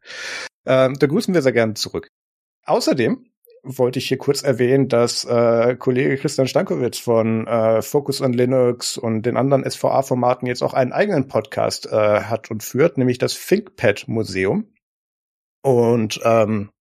Ähm, 0.65 0.95
da 0.99 1.07
grüßen 1.07 1.33
wir 1.33 1.41
sehr 1.41 1.51
gerne 1.51 1.73
zurück. 1.73 2.07
Außerdem 2.65 3.25
wollte 3.63 3.99
ich 3.99 4.07
hier 4.07 4.17
kurz 4.17 4.41
erwähnen, 4.41 4.87
dass 4.87 5.23
äh, 5.23 5.75
Kollege 5.75 6.17
Christian 6.17 6.47
Stankowitz 6.47 6.97
von 6.97 7.45
äh, 7.47 7.81
Focus 7.81 8.21
on 8.21 8.33
Linux 8.33 8.97
und 8.97 9.23
den 9.23 9.37
anderen 9.37 9.69
SVA-Formaten 9.69 10.47
jetzt 10.47 10.63
auch 10.63 10.73
einen 10.73 10.93
eigenen 10.93 11.27
Podcast 11.27 11.85
äh, 11.85 12.21
hat 12.21 12.49
und 12.49 12.63
führt, 12.63 12.97
nämlich 12.97 13.19
das 13.19 13.35
ThinkPad 13.35 14.07
Museum. 14.07 14.65
Und 15.61 16.19
ähm, 16.23 16.71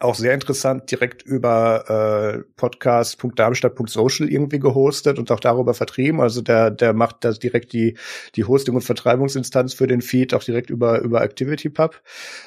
auch 0.00 0.14
sehr 0.14 0.34
interessant, 0.34 0.90
direkt 0.90 1.22
über 1.22 2.34
äh, 2.36 2.44
podcast.darmstadt.social 2.56 4.28
irgendwie 4.28 4.58
gehostet 4.58 5.18
und 5.18 5.30
auch 5.30 5.40
darüber 5.40 5.72
vertrieben. 5.72 6.20
Also 6.20 6.42
der, 6.42 6.70
der 6.70 6.92
macht 6.92 7.24
das 7.24 7.38
direkt 7.38 7.72
die, 7.72 7.96
die 8.36 8.44
Hosting- 8.44 8.74
und 8.74 8.82
Vertreibungsinstanz 8.82 9.72
für 9.72 9.86
den 9.86 10.02
Feed 10.02 10.34
auch 10.34 10.44
direkt 10.44 10.68
über, 10.68 11.00
über 11.00 11.22
ActivityPub. 11.22 12.02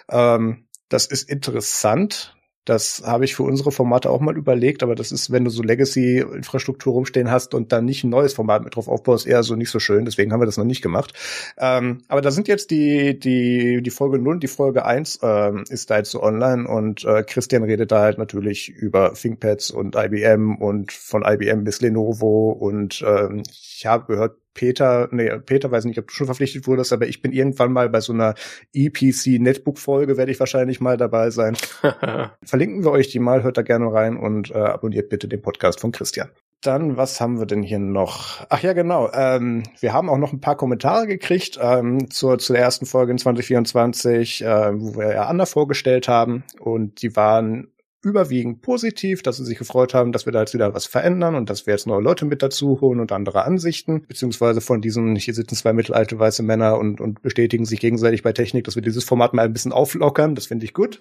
Ähm, 0.09 0.67
das 0.87 1.07
ist 1.07 1.29
interessant. 1.29 2.35
Das 2.65 3.01
habe 3.05 3.25
ich 3.25 3.35
für 3.35 3.43
unsere 3.43 3.71
Formate 3.71 4.09
auch 4.09 4.19
mal 4.19 4.37
überlegt, 4.37 4.83
aber 4.83 4.93
das 4.93 5.11
ist, 5.11 5.31
wenn 5.31 5.43
du 5.43 5.49
so 5.49 5.63
Legacy-Infrastruktur 5.63 6.93
rumstehen 6.93 7.31
hast 7.31 7.55
und 7.55 7.71
dann 7.71 7.85
nicht 7.85 8.03
ein 8.03 8.09
neues 8.09 8.33
Format 8.33 8.63
mit 8.63 8.75
drauf 8.75 8.87
aufbaust, 8.87 9.25
eher 9.25 9.41
so 9.41 9.55
nicht 9.55 9.71
so 9.71 9.79
schön. 9.79 10.05
Deswegen 10.05 10.31
haben 10.31 10.41
wir 10.41 10.45
das 10.45 10.57
noch 10.57 10.65
nicht 10.65 10.81
gemacht. 10.83 11.13
Ähm, 11.57 12.03
aber 12.07 12.21
da 12.21 12.29
sind 12.29 12.47
jetzt 12.47 12.69
die, 12.69 13.17
die, 13.19 13.81
die 13.81 13.89
Folge 13.89 14.19
0 14.19 14.35
und 14.35 14.43
die 14.43 14.47
Folge 14.47 14.85
1 14.85 15.19
ähm, 15.23 15.63
ist 15.69 15.89
da 15.89 15.97
jetzt 15.97 16.11
so 16.11 16.21
online 16.21 16.67
und 16.67 17.03
äh, 17.03 17.23
Christian 17.23 17.63
redet 17.63 17.91
da 17.91 18.01
halt 18.01 18.17
natürlich 18.19 18.69
über 18.69 19.13
ThinkPads 19.13 19.71
und 19.71 19.95
IBM 19.95 20.55
und 20.55 20.91
von 20.91 21.23
IBM 21.25 21.63
bis 21.63 21.81
Lenovo 21.81 22.51
und 22.51 23.03
ähm, 23.05 23.43
ich 23.49 23.85
habe 23.85 24.05
gehört, 24.05 24.40
Peter, 24.53 25.07
nee, 25.11 25.29
Peter 25.39 25.71
weiß 25.71 25.85
nicht, 25.85 25.99
ob 25.99 26.07
du 26.07 26.13
schon 26.13 26.25
verpflichtet 26.25 26.67
wurdest, 26.67 26.91
aber 26.93 27.07
ich 27.07 27.21
bin 27.21 27.31
irgendwann 27.31 27.71
mal 27.71 27.89
bei 27.89 28.01
so 28.01 28.13
einer 28.13 28.35
EPC 28.73 29.39
Netbook 29.39 29.79
Folge 29.79 30.17
werde 30.17 30.31
ich 30.31 30.39
wahrscheinlich 30.39 30.81
mal 30.81 30.97
dabei 30.97 31.29
sein. 31.29 31.55
Verlinken 32.43 32.83
wir 32.83 32.91
euch 32.91 33.09
die 33.09 33.19
mal, 33.19 33.43
hört 33.43 33.57
da 33.57 33.61
gerne 33.61 33.91
rein 33.91 34.17
und 34.17 34.51
äh, 34.51 34.57
abonniert 34.57 35.09
bitte 35.09 35.27
den 35.27 35.41
Podcast 35.41 35.79
von 35.79 35.91
Christian. 35.91 36.29
dann, 36.61 36.95
was 36.95 37.19
haben 37.19 37.39
wir 37.39 37.45
denn 37.45 37.63
hier 37.63 37.79
noch? 37.79 38.45
Ach 38.49 38.61
ja, 38.61 38.73
genau. 38.73 39.09
Ähm, 39.13 39.63
wir 39.79 39.93
haben 39.93 40.09
auch 40.09 40.17
noch 40.17 40.31
ein 40.31 40.41
paar 40.41 40.57
Kommentare 40.57 41.07
gekriegt 41.07 41.57
ähm, 41.61 42.11
zur, 42.11 42.37
zur 42.37 42.57
ersten 42.57 42.85
Folge 42.85 43.11
in 43.11 43.17
2024, 43.17 44.43
äh, 44.43 44.79
wo 44.79 44.95
wir 44.95 45.13
ja 45.13 45.25
Anna 45.25 45.45
vorgestellt 45.45 46.07
haben. 46.07 46.43
Und 46.59 47.01
die 47.01 47.15
waren 47.15 47.71
überwiegend 48.03 48.61
positiv, 48.61 49.21
dass 49.21 49.37
sie 49.37 49.45
sich 49.45 49.57
gefreut 49.57 49.93
haben, 49.93 50.11
dass 50.11 50.25
wir 50.25 50.33
da 50.33 50.39
jetzt 50.39 50.53
wieder 50.53 50.73
was 50.73 50.85
verändern 50.85 51.35
und 51.35 51.49
dass 51.49 51.67
wir 51.67 51.73
jetzt 51.73 51.87
neue 51.87 52.01
Leute 52.01 52.25
mit 52.25 52.41
dazu 52.41 52.81
holen 52.81 52.99
und 52.99 53.11
andere 53.11 53.43
Ansichten, 53.43 54.05
beziehungsweise 54.07 54.61
von 54.61 54.81
diesen, 54.81 55.15
hier 55.15 55.33
sitzen 55.33 55.55
zwei 55.55 55.73
mittelalte 55.73 56.17
weiße 56.17 56.43
Männer 56.43 56.77
und, 56.79 56.99
und 56.99 57.21
bestätigen 57.21 57.65
sich 57.65 57.79
gegenseitig 57.79 58.23
bei 58.23 58.33
Technik, 58.33 58.65
dass 58.65 58.75
wir 58.75 58.81
dieses 58.81 59.03
Format 59.03 59.33
mal 59.33 59.45
ein 59.45 59.53
bisschen 59.53 59.71
auflockern. 59.71 60.35
Das 60.35 60.47
finde 60.47 60.65
ich 60.65 60.73
gut. 60.73 60.99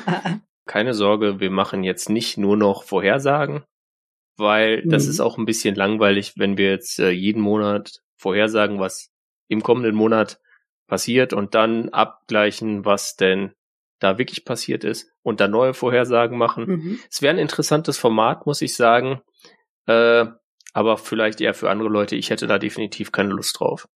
Keine 0.66 0.94
Sorge, 0.94 1.40
wir 1.40 1.50
machen 1.50 1.82
jetzt 1.82 2.08
nicht 2.08 2.38
nur 2.38 2.56
noch 2.56 2.84
Vorhersagen, 2.84 3.64
weil 4.36 4.82
das 4.86 5.04
mhm. 5.04 5.10
ist 5.10 5.20
auch 5.20 5.36
ein 5.36 5.46
bisschen 5.46 5.74
langweilig, 5.74 6.34
wenn 6.36 6.56
wir 6.56 6.70
jetzt 6.70 7.00
äh, 7.00 7.10
jeden 7.10 7.42
Monat 7.42 8.02
vorhersagen, 8.16 8.78
was 8.78 9.10
im 9.48 9.62
kommenden 9.62 9.96
Monat 9.96 10.40
passiert 10.86 11.32
und 11.32 11.54
dann 11.54 11.88
abgleichen, 11.88 12.84
was 12.84 13.16
denn 13.16 13.52
da 14.00 14.18
wirklich 14.18 14.44
passiert 14.44 14.82
ist 14.84 15.10
und 15.22 15.40
dann 15.40 15.52
neue 15.52 15.74
Vorhersagen 15.74 16.36
machen. 16.36 16.64
Mhm. 16.66 17.00
Es 17.10 17.22
wäre 17.22 17.34
ein 17.34 17.38
interessantes 17.38 17.98
Format, 17.98 18.46
muss 18.46 18.62
ich 18.62 18.74
sagen. 18.74 19.20
Äh, 19.86 20.26
aber 20.72 20.96
vielleicht 20.96 21.40
eher 21.40 21.54
für 21.54 21.70
andere 21.70 21.88
Leute. 21.88 22.16
Ich 22.16 22.30
hätte 22.30 22.46
da 22.46 22.58
definitiv 22.58 23.12
keine 23.12 23.30
Lust 23.30 23.60
drauf. 23.60 23.88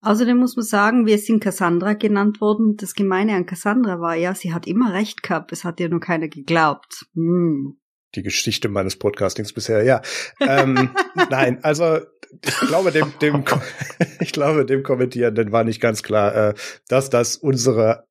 Außerdem 0.00 0.36
muss 0.36 0.54
man 0.54 0.64
sagen, 0.64 1.06
wir 1.06 1.18
sind 1.18 1.42
Cassandra 1.42 1.94
genannt 1.94 2.40
worden. 2.40 2.76
Das 2.76 2.94
Gemeine 2.94 3.34
an 3.34 3.46
Cassandra 3.46 4.00
war 4.00 4.14
ja, 4.14 4.34
sie 4.34 4.54
hat 4.54 4.66
immer 4.66 4.92
recht 4.92 5.22
gehabt. 5.22 5.50
Es 5.50 5.64
hat 5.64 5.80
ihr 5.80 5.88
nur 5.88 6.00
keiner 6.00 6.28
geglaubt. 6.28 7.06
Hm 7.14 7.78
die 8.14 8.22
Geschichte 8.22 8.68
meines 8.68 8.96
Podcastings 8.96 9.52
bisher, 9.52 9.82
ja. 9.82 10.00
ähm, 10.40 10.90
nein, 11.30 11.62
also 11.62 11.98
ich 12.44 12.56
glaube, 12.60 12.90
dem, 12.90 13.12
dem, 13.20 13.44
ich 14.20 14.32
glaube, 14.32 14.64
dem 14.64 14.82
Kommentierenden 14.82 15.52
war 15.52 15.64
nicht 15.64 15.80
ganz 15.80 16.02
klar, 16.02 16.34
äh, 16.34 16.54
dass 16.88 17.10
das 17.10 17.36
unsere 17.36 18.07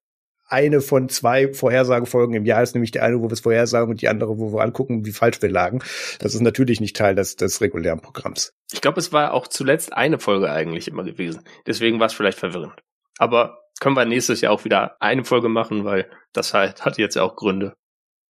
eine 0.47 0.81
von 0.81 1.09
zwei 1.09 1.53
Vorhersagefolgen 1.53 2.35
im 2.35 2.45
Jahr 2.45 2.63
ist, 2.63 2.73
nämlich 2.73 2.91
die 2.91 2.99
eine, 2.99 3.19
wo 3.19 3.23
wir 3.23 3.33
es 3.33 3.41
vorhersagen 3.41 3.89
und 3.89 4.01
die 4.01 4.07
andere, 4.07 4.37
wo 4.37 4.53
wir 4.53 4.63
angucken, 4.63 5.05
wie 5.05 5.11
falsch 5.11 5.41
wir 5.41 5.49
lagen. 5.49 5.79
Das 6.19 6.33
ist 6.33 6.41
natürlich 6.41 6.79
nicht 6.79 6.95
Teil 6.95 7.15
des, 7.15 7.35
des 7.35 7.61
regulären 7.61 7.99
Programms. 7.99 8.53
Ich 8.71 8.81
glaube, 8.81 8.99
es 8.99 9.11
war 9.11 9.33
auch 9.33 9.47
zuletzt 9.47 9.93
eine 9.93 10.19
Folge 10.19 10.49
eigentlich 10.51 10.87
immer 10.87 11.03
gewesen. 11.03 11.43
Deswegen 11.65 11.99
war 11.99 12.07
es 12.07 12.13
vielleicht 12.13 12.39
verwirrend. 12.39 12.81
Aber 13.17 13.59
können 13.79 13.95
wir 13.95 14.05
nächstes 14.05 14.41
Jahr 14.41 14.53
auch 14.53 14.65
wieder 14.65 15.01
eine 15.01 15.23
Folge 15.23 15.49
machen, 15.49 15.85
weil 15.85 16.09
das 16.33 16.53
halt 16.53 16.85
hat 16.85 16.97
jetzt 16.97 17.17
auch 17.17 17.35
Gründe, 17.35 17.75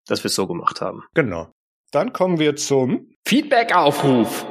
dass 0.07 0.23
wir 0.23 0.29
es 0.29 0.35
so 0.35 0.47
gemacht 0.47 0.81
haben. 0.81 1.03
Genau. 1.13 1.51
Dann 1.91 2.13
kommen 2.13 2.39
wir 2.39 2.55
zum 2.55 3.09
Feedback-Aufruf. 3.27 4.45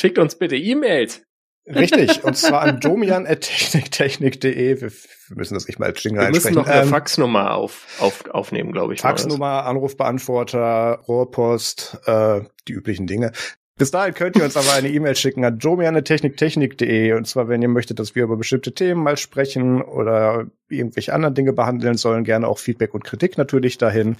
Schickt 0.00 0.18
uns 0.18 0.36
bitte 0.36 0.56
E-Mails. 0.56 1.22
Richtig, 1.66 2.24
und 2.24 2.36
zwar 2.36 2.62
an 2.62 2.80
domian.techniktechnik.de. 2.80 4.80
Wir, 4.80 4.90
müssen 5.36 5.54
das 5.54 5.66
nicht 5.66 5.78
mal 5.78 5.86
als 5.86 6.02
Jingle 6.02 6.22
Wir 6.22 6.30
müssen 6.30 6.54
noch 6.54 6.66
eine 6.66 6.82
ähm, 6.82 6.88
Faxnummer 6.88 7.54
auf, 7.54 7.86
auf, 8.00 8.28
aufnehmen, 8.30 8.72
glaube 8.72 8.94
ich. 8.94 9.00
Faxnummer, 9.00 9.66
Anrufbeantworter, 9.66 11.00
Rohrpost, 11.06 11.98
äh, 12.06 12.40
die 12.66 12.72
üblichen 12.72 13.06
Dinge. 13.06 13.32
Bis 13.80 13.90
dahin 13.90 14.12
könnt 14.12 14.36
ihr 14.36 14.44
uns 14.44 14.58
aber 14.58 14.74
eine 14.74 14.90
E-Mail 14.90 15.16
schicken 15.16 15.42
an 15.42 15.58
jomianetechniktechnik.de 15.58 17.14
und 17.14 17.26
zwar, 17.26 17.48
wenn 17.48 17.62
ihr 17.62 17.68
möchtet, 17.68 17.98
dass 17.98 18.14
wir 18.14 18.24
über 18.24 18.36
bestimmte 18.36 18.74
Themen 18.74 19.02
mal 19.02 19.16
sprechen 19.16 19.80
oder 19.80 20.44
irgendwelche 20.68 21.14
anderen 21.14 21.34
Dinge 21.34 21.54
behandeln 21.54 21.96
sollen, 21.96 22.24
gerne 22.24 22.46
auch 22.46 22.58
Feedback 22.58 22.92
und 22.92 23.04
Kritik 23.04 23.38
natürlich 23.38 23.78
dahin. 23.78 24.16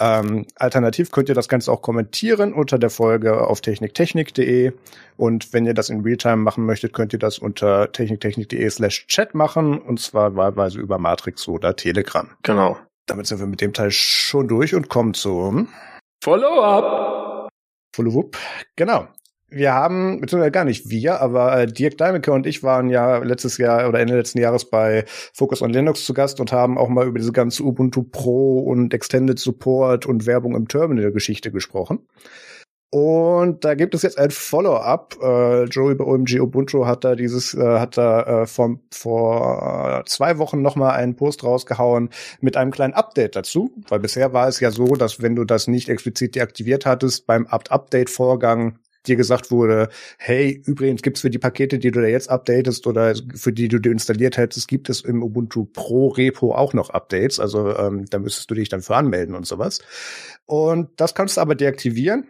Ähm, 0.00 0.46
alternativ 0.56 1.10
könnt 1.10 1.28
ihr 1.28 1.34
das 1.34 1.48
Ganze 1.48 1.70
auch 1.70 1.82
kommentieren 1.82 2.54
unter 2.54 2.78
der 2.78 2.88
Folge 2.88 3.46
auf 3.46 3.60
techniktechnik.de 3.60 4.72
und 5.18 5.52
wenn 5.52 5.66
ihr 5.66 5.74
das 5.74 5.90
in 5.90 6.00
Realtime 6.00 6.38
machen 6.38 6.64
möchtet, 6.64 6.94
könnt 6.94 7.12
ihr 7.12 7.18
das 7.18 7.38
unter 7.38 7.92
techniktechnik.de 7.92 8.70
slash 8.70 9.06
chat 9.08 9.34
machen 9.34 9.78
und 9.78 10.00
zwar 10.00 10.36
wahlweise 10.36 10.80
über 10.80 10.96
Matrix 10.96 11.46
oder 11.48 11.76
Telegram. 11.76 12.30
Genau. 12.44 12.78
Damit 13.04 13.26
sind 13.26 13.40
wir 13.40 13.46
mit 13.46 13.60
dem 13.60 13.74
Teil 13.74 13.90
schon 13.90 14.48
durch 14.48 14.74
und 14.74 14.88
kommen 14.88 15.12
zum 15.12 15.68
Follow-up. 16.24 17.21
Wupp. 17.98 18.36
Genau. 18.76 19.08
Wir 19.54 19.74
haben, 19.74 20.22
beziehungsweise 20.22 20.50
gar 20.50 20.64
nicht 20.64 20.88
wir, 20.88 21.20
aber 21.20 21.60
äh, 21.60 21.66
Dirk 21.66 21.98
Deimeke 21.98 22.32
und 22.32 22.46
ich 22.46 22.62
waren 22.62 22.88
ja 22.88 23.18
letztes 23.18 23.58
Jahr 23.58 23.86
oder 23.86 24.00
Ende 24.00 24.16
letzten 24.16 24.38
Jahres 24.38 24.70
bei 24.70 25.04
Focus 25.34 25.60
on 25.60 25.68
Linux 25.68 26.06
zu 26.06 26.14
Gast 26.14 26.40
und 26.40 26.52
haben 26.52 26.78
auch 26.78 26.88
mal 26.88 27.06
über 27.06 27.18
diese 27.18 27.32
ganze 27.32 27.62
Ubuntu 27.62 28.02
Pro 28.02 28.60
und 28.60 28.94
Extended 28.94 29.38
Support 29.38 30.06
und 30.06 30.24
Werbung 30.24 30.56
im 30.56 30.68
Terminal 30.68 31.12
Geschichte 31.12 31.52
gesprochen. 31.52 31.98
Und 32.94 33.64
da 33.64 33.74
gibt 33.74 33.94
es 33.94 34.02
jetzt 34.02 34.18
ein 34.18 34.30
Follow-up. 34.30 35.16
Äh, 35.22 35.64
Joey 35.64 35.94
bei 35.94 36.04
OMG 36.04 36.40
Ubuntu 36.40 36.84
hat 36.84 37.04
da 37.04 37.14
dieses, 37.14 37.54
äh, 37.54 37.78
hat 37.78 37.96
da 37.96 38.42
äh, 38.42 38.46
vor, 38.46 38.80
vor 38.90 40.02
zwei 40.04 40.36
Wochen 40.36 40.60
nochmal 40.60 40.96
einen 40.96 41.16
Post 41.16 41.42
rausgehauen 41.42 42.10
mit 42.42 42.58
einem 42.58 42.70
kleinen 42.70 42.92
Update 42.92 43.34
dazu. 43.34 43.72
Weil 43.88 44.00
bisher 44.00 44.34
war 44.34 44.46
es 44.46 44.60
ja 44.60 44.70
so, 44.70 44.94
dass 44.94 45.22
wenn 45.22 45.34
du 45.34 45.44
das 45.44 45.68
nicht 45.68 45.88
explizit 45.88 46.34
deaktiviert 46.34 46.84
hattest, 46.84 47.26
beim 47.26 47.46
Update-Vorgang 47.46 48.78
dir 49.06 49.16
gesagt 49.16 49.50
wurde, 49.50 49.88
hey, 50.18 50.62
übrigens 50.66 51.00
gibt's 51.00 51.22
für 51.22 51.30
die 51.30 51.38
Pakete, 51.38 51.78
die 51.78 51.92
du 51.92 52.02
da 52.02 52.08
jetzt 52.08 52.28
updatest 52.28 52.86
oder 52.86 53.14
für 53.34 53.54
die 53.54 53.68
du 53.68 53.78
dir 53.78 53.90
installiert 53.90 54.36
hättest, 54.36 54.68
gibt 54.68 54.90
es 54.90 55.00
im 55.00 55.22
Ubuntu 55.22 55.64
Pro 55.64 56.08
Repo 56.08 56.54
auch 56.54 56.74
noch 56.74 56.90
Updates. 56.90 57.40
Also 57.40 57.74
ähm, 57.74 58.04
da 58.10 58.18
müsstest 58.18 58.50
du 58.50 58.54
dich 58.54 58.68
dann 58.68 58.82
für 58.82 58.96
anmelden 58.96 59.34
und 59.34 59.46
sowas. 59.46 59.80
Und 60.44 60.90
das 60.98 61.14
kannst 61.14 61.38
du 61.38 61.40
aber 61.40 61.54
deaktivieren 61.54 62.26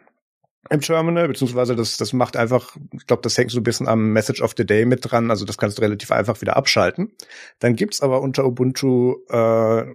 im 0.71 0.81
Terminal, 0.81 1.27
beziehungsweise 1.27 1.75
das, 1.75 1.97
das 1.97 2.13
macht 2.13 2.37
einfach, 2.37 2.77
ich 2.93 3.07
glaube, 3.07 3.23
das 3.23 3.37
hängt 3.37 3.51
so 3.51 3.59
ein 3.59 3.65
bisschen 3.65 3.89
am 3.89 4.13
Message 4.13 4.41
of 4.41 4.55
the 4.57 4.65
Day 4.65 4.85
mit 4.85 5.01
dran, 5.03 5.31
also 5.31 5.45
das 5.45 5.59
kannst 5.59 5.79
du 5.79 5.83
relativ 5.83 6.13
einfach 6.13 6.41
wieder 6.41 6.57
abschalten. 6.57 7.13
Dann 7.59 7.75
gibt's 7.75 8.01
aber 8.01 8.23
unter 8.23 8.47
Ubuntu 8.47 9.17
äh, 9.29 9.35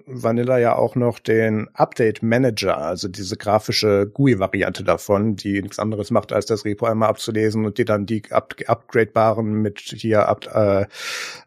Vanilla 0.06 0.58
ja 0.58 0.76
auch 0.76 0.96
noch 0.96 1.20
den 1.20 1.70
Update 1.74 2.22
Manager, 2.22 2.78
also 2.78 3.08
diese 3.08 3.38
grafische 3.38 4.08
GUI-Variante 4.14 4.84
davon, 4.84 5.38
die 5.38 5.62
nichts 5.62 5.80
anderes 5.80 6.12
macht, 6.12 6.34
als 6.34 6.46
das 6.46 6.66
Repo 6.66 6.86
einmal 6.86 7.10
abzulesen 7.10 7.66
und 7.66 7.78
dir 7.78 7.86
dann 7.86 8.06
die 8.06 8.24
up 8.32 8.56
upgradebaren 8.68 9.62
mit 9.62 9.80
hier 9.80 10.28
up, 10.28 10.48
äh, 10.54 10.86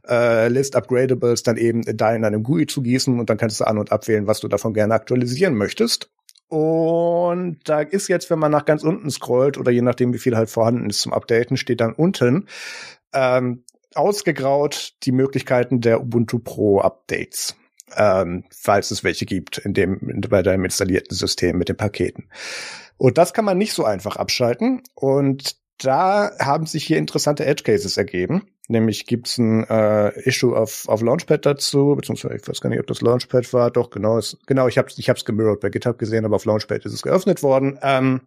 äh, 0.08 0.48
List 0.48 0.76
Upgradables 0.76 1.42
dann 1.42 1.58
eben 1.58 1.82
da 1.82 2.14
in 2.14 2.24
einem 2.24 2.42
GUI 2.42 2.66
zu 2.66 2.80
gießen 2.82 3.20
und 3.20 3.28
dann 3.28 3.36
kannst 3.36 3.60
du 3.60 3.64
an- 3.64 3.78
und 3.78 3.92
abwählen, 3.92 4.26
was 4.26 4.40
du 4.40 4.48
davon 4.48 4.72
gerne 4.72 4.94
aktualisieren 4.94 5.54
möchtest. 5.54 6.10
Und 6.50 7.61
da 7.64 7.80
ist 7.80 8.09
jetzt, 8.09 8.28
wenn 8.28 8.40
man 8.40 8.50
nach 8.50 8.64
ganz 8.64 8.83
unten 8.83 9.09
scrollt 9.09 9.57
oder 9.57 9.71
je 9.71 9.83
nachdem, 9.83 10.12
wie 10.12 10.19
viel 10.19 10.37
halt 10.37 10.50
vorhanden 10.50 10.90
ist 10.90 11.00
zum 11.00 11.12
Updaten, 11.12 11.57
steht 11.57 11.80
dann 11.80 11.92
unten 11.92 12.49
ähm, 13.12 13.62
ausgegraut 13.95 14.95
die 15.04 15.12
Möglichkeiten 15.12 15.80
der 15.80 16.00
Ubuntu 16.00 16.40
Pro 16.40 16.80
Updates, 16.80 17.54
ähm, 17.95 18.45
falls 18.50 18.90
es 18.90 19.04
welche 19.04 19.26
gibt 19.26 19.59
in 19.59 19.75
dem 19.75 20.21
bei 20.28 20.42
deinem 20.42 20.64
installierten 20.64 21.16
System 21.16 21.57
mit 21.57 21.69
den 21.69 21.76
Paketen. 21.76 22.28
Und 22.97 23.16
das 23.16 23.33
kann 23.33 23.45
man 23.45 23.57
nicht 23.57 23.73
so 23.73 23.85
einfach 23.85 24.16
abschalten. 24.16 24.83
Und 24.95 25.57
da 25.78 26.33
haben 26.40 26.66
sich 26.66 26.85
hier 26.85 26.99
interessante 26.99 27.47
Edge 27.47 27.62
Cases 27.62 27.97
ergeben. 27.97 28.49
Nämlich 28.70 29.06
gibt's 29.06 29.36
ein 29.36 29.64
äh, 29.68 30.16
Issue 30.20 30.56
auf, 30.56 30.88
auf 30.88 31.02
Launchpad 31.02 31.44
dazu, 31.44 31.96
beziehungsweise 31.96 32.36
ich 32.36 32.46
weiß 32.46 32.60
gar 32.60 32.70
nicht, 32.70 32.78
ob 32.78 32.86
das 32.86 33.00
Launchpad 33.00 33.52
war. 33.52 33.72
Doch, 33.72 33.90
genau. 33.90 34.16
Ist, 34.16 34.38
genau, 34.46 34.68
ich 34.68 34.78
habe 34.78 34.86
es 34.86 34.96
ich 34.96 35.08
hab's 35.08 35.24
gemirrored 35.24 35.58
bei 35.58 35.70
GitHub 35.70 35.98
gesehen, 35.98 36.24
aber 36.24 36.36
auf 36.36 36.44
Launchpad 36.44 36.84
ist 36.84 36.92
es 36.92 37.02
geöffnet 37.02 37.42
worden. 37.42 37.80
Ähm, 37.82 38.20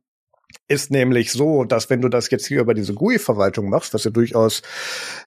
ist 0.67 0.91
nämlich 0.91 1.31
so, 1.31 1.63
dass 1.63 1.89
wenn 1.89 2.01
du 2.01 2.09
das 2.09 2.29
jetzt 2.29 2.45
hier 2.45 2.59
über 2.59 2.73
diese 2.73 2.93
GUI-Verwaltung 2.93 3.69
machst, 3.69 3.93
was 3.93 4.03
ja 4.03 4.11
durchaus, 4.11 4.61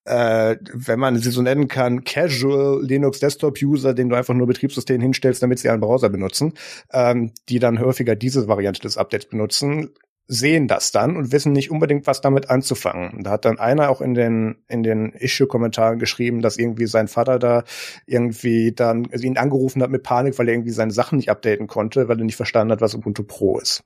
äh, 0.04 0.56
wenn 0.70 1.00
man 1.00 1.18
sie 1.18 1.30
so 1.30 1.40
nennen 1.40 1.66
kann, 1.66 2.04
Casual 2.04 2.84
Linux 2.84 3.18
Desktop 3.20 3.56
User, 3.62 3.94
den 3.94 4.10
du 4.10 4.16
einfach 4.16 4.34
nur 4.34 4.46
Betriebssystem 4.46 5.00
hinstellst, 5.00 5.42
damit 5.42 5.60
sie 5.60 5.70
einen 5.70 5.80
Browser 5.80 6.10
benutzen, 6.10 6.52
ähm, 6.92 7.32
die 7.48 7.58
dann 7.58 7.80
häufiger 7.80 8.16
diese 8.16 8.48
Variante 8.48 8.82
des 8.82 8.98
Updates 8.98 9.30
benutzen, 9.30 9.94
sehen 10.28 10.66
das 10.66 10.90
dann 10.90 11.16
und 11.16 11.30
wissen 11.30 11.52
nicht 11.52 11.70
unbedingt, 11.70 12.06
was 12.06 12.20
damit 12.20 12.50
anzufangen. 12.50 13.22
Da 13.22 13.30
hat 13.30 13.44
dann 13.44 13.58
einer 13.58 13.90
auch 13.90 14.00
in 14.00 14.14
den, 14.14 14.56
in 14.68 14.82
den 14.82 15.12
Issue-Kommentaren 15.12 15.98
geschrieben, 15.98 16.42
dass 16.42 16.58
irgendwie 16.58 16.86
sein 16.86 17.06
Vater 17.06 17.38
da 17.38 17.64
irgendwie 18.06 18.72
dann 18.72 19.08
also 19.12 19.24
ihn 19.24 19.38
angerufen 19.38 19.82
hat 19.82 19.90
mit 19.90 20.02
Panik, 20.02 20.38
weil 20.38 20.48
er 20.48 20.54
irgendwie 20.54 20.72
seine 20.72 20.90
Sachen 20.90 21.16
nicht 21.16 21.30
updaten 21.30 21.68
konnte, 21.68 22.08
weil 22.08 22.18
er 22.18 22.24
nicht 22.24 22.36
verstanden 22.36 22.72
hat, 22.72 22.80
was 22.80 22.94
Ubuntu 22.94 23.22
Pro 23.22 23.58
ist. 23.58 23.84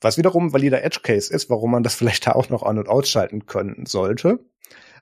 Was 0.00 0.16
wiederum 0.16 0.52
valider 0.52 0.82
Edge 0.82 1.00
Case 1.02 1.32
ist, 1.32 1.50
warum 1.50 1.70
man 1.72 1.82
das 1.82 1.94
vielleicht 2.02 2.26
da 2.26 2.32
auch 2.32 2.48
noch 2.48 2.62
an- 2.62 2.78
und 2.78 2.88
ausschalten 2.88 3.46
können 3.46 3.84
sollte. 3.86 4.38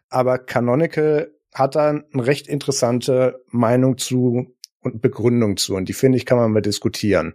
Aber 0.09 0.39
Canonical 0.39 1.33
hat 1.55 1.77
dann 1.77 2.05
eine 2.13 2.27
recht 2.27 2.49
interessante 2.49 3.45
Meinung 3.51 3.97
zu 3.97 4.55
und 4.83 5.03
Begründung 5.03 5.57
zu. 5.57 5.77
Und 5.77 5.89
die 5.89 5.93
finde 5.93 6.19
ich, 6.19 6.27
kann 6.27 6.39
man 6.39 6.53
mal 6.53 6.63
diskutieren. 6.63 7.35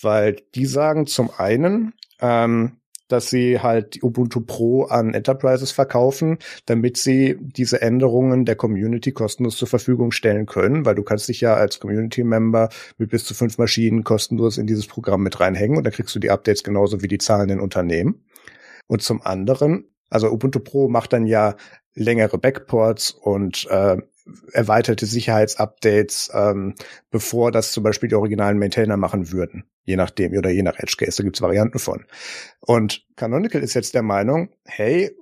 Weil 0.00 0.36
die 0.54 0.66
sagen 0.66 1.06
zum 1.06 1.30
einen, 1.36 1.94
ähm, 2.20 2.78
dass 3.08 3.30
sie 3.30 3.60
halt 3.60 4.02
Ubuntu 4.02 4.40
Pro 4.40 4.84
an 4.84 5.14
Enterprises 5.14 5.70
verkaufen, 5.70 6.38
damit 6.66 6.96
sie 6.96 7.36
diese 7.40 7.82
Änderungen 7.82 8.44
der 8.44 8.56
Community 8.56 9.12
kostenlos 9.12 9.56
zur 9.56 9.68
Verfügung 9.68 10.10
stellen 10.10 10.46
können, 10.46 10.84
weil 10.86 10.94
du 10.94 11.02
kannst 11.02 11.28
dich 11.28 11.40
ja 11.40 11.54
als 11.54 11.80
Community-Member 11.80 12.68
mit 12.98 13.10
bis 13.10 13.24
zu 13.24 13.34
fünf 13.34 13.58
Maschinen 13.58 14.04
kostenlos 14.04 14.58
in 14.58 14.66
dieses 14.66 14.86
Programm 14.86 15.22
mit 15.22 15.40
reinhängen 15.40 15.76
und 15.76 15.84
dann 15.84 15.92
kriegst 15.92 16.14
du 16.14 16.18
die 16.18 16.30
Updates 16.30 16.64
genauso 16.64 17.02
wie 17.02 17.08
die 17.08 17.18
zahlenden 17.18 17.60
Unternehmen. 17.60 18.24
Und 18.86 19.02
zum 19.02 19.22
anderen, 19.22 19.88
also 20.10 20.30
Ubuntu 20.30 20.60
Pro 20.60 20.88
macht 20.88 21.12
dann 21.12 21.26
ja 21.26 21.56
längere 21.94 22.38
Backports 22.38 23.10
und 23.10 23.66
äh, 23.70 23.96
erweiterte 24.52 25.06
Sicherheitsupdates, 25.06 26.30
ähm, 26.34 26.74
bevor 27.10 27.52
das 27.52 27.72
zum 27.72 27.84
Beispiel 27.84 28.08
die 28.08 28.14
originalen 28.14 28.58
Maintainer 28.58 28.96
machen 28.96 29.32
würden. 29.32 29.64
Je 29.84 29.96
nachdem 29.96 30.32
oder 30.36 30.50
je 30.50 30.62
nach 30.62 30.78
Edge 30.78 30.96
Case, 30.98 31.18
da 31.18 31.24
gibt's 31.24 31.42
Varianten 31.42 31.78
von. 31.78 32.06
Und 32.60 33.04
Canonical 33.16 33.62
ist 33.62 33.74
jetzt 33.74 33.94
der 33.94 34.02
Meinung, 34.02 34.50
hey, 34.64 35.14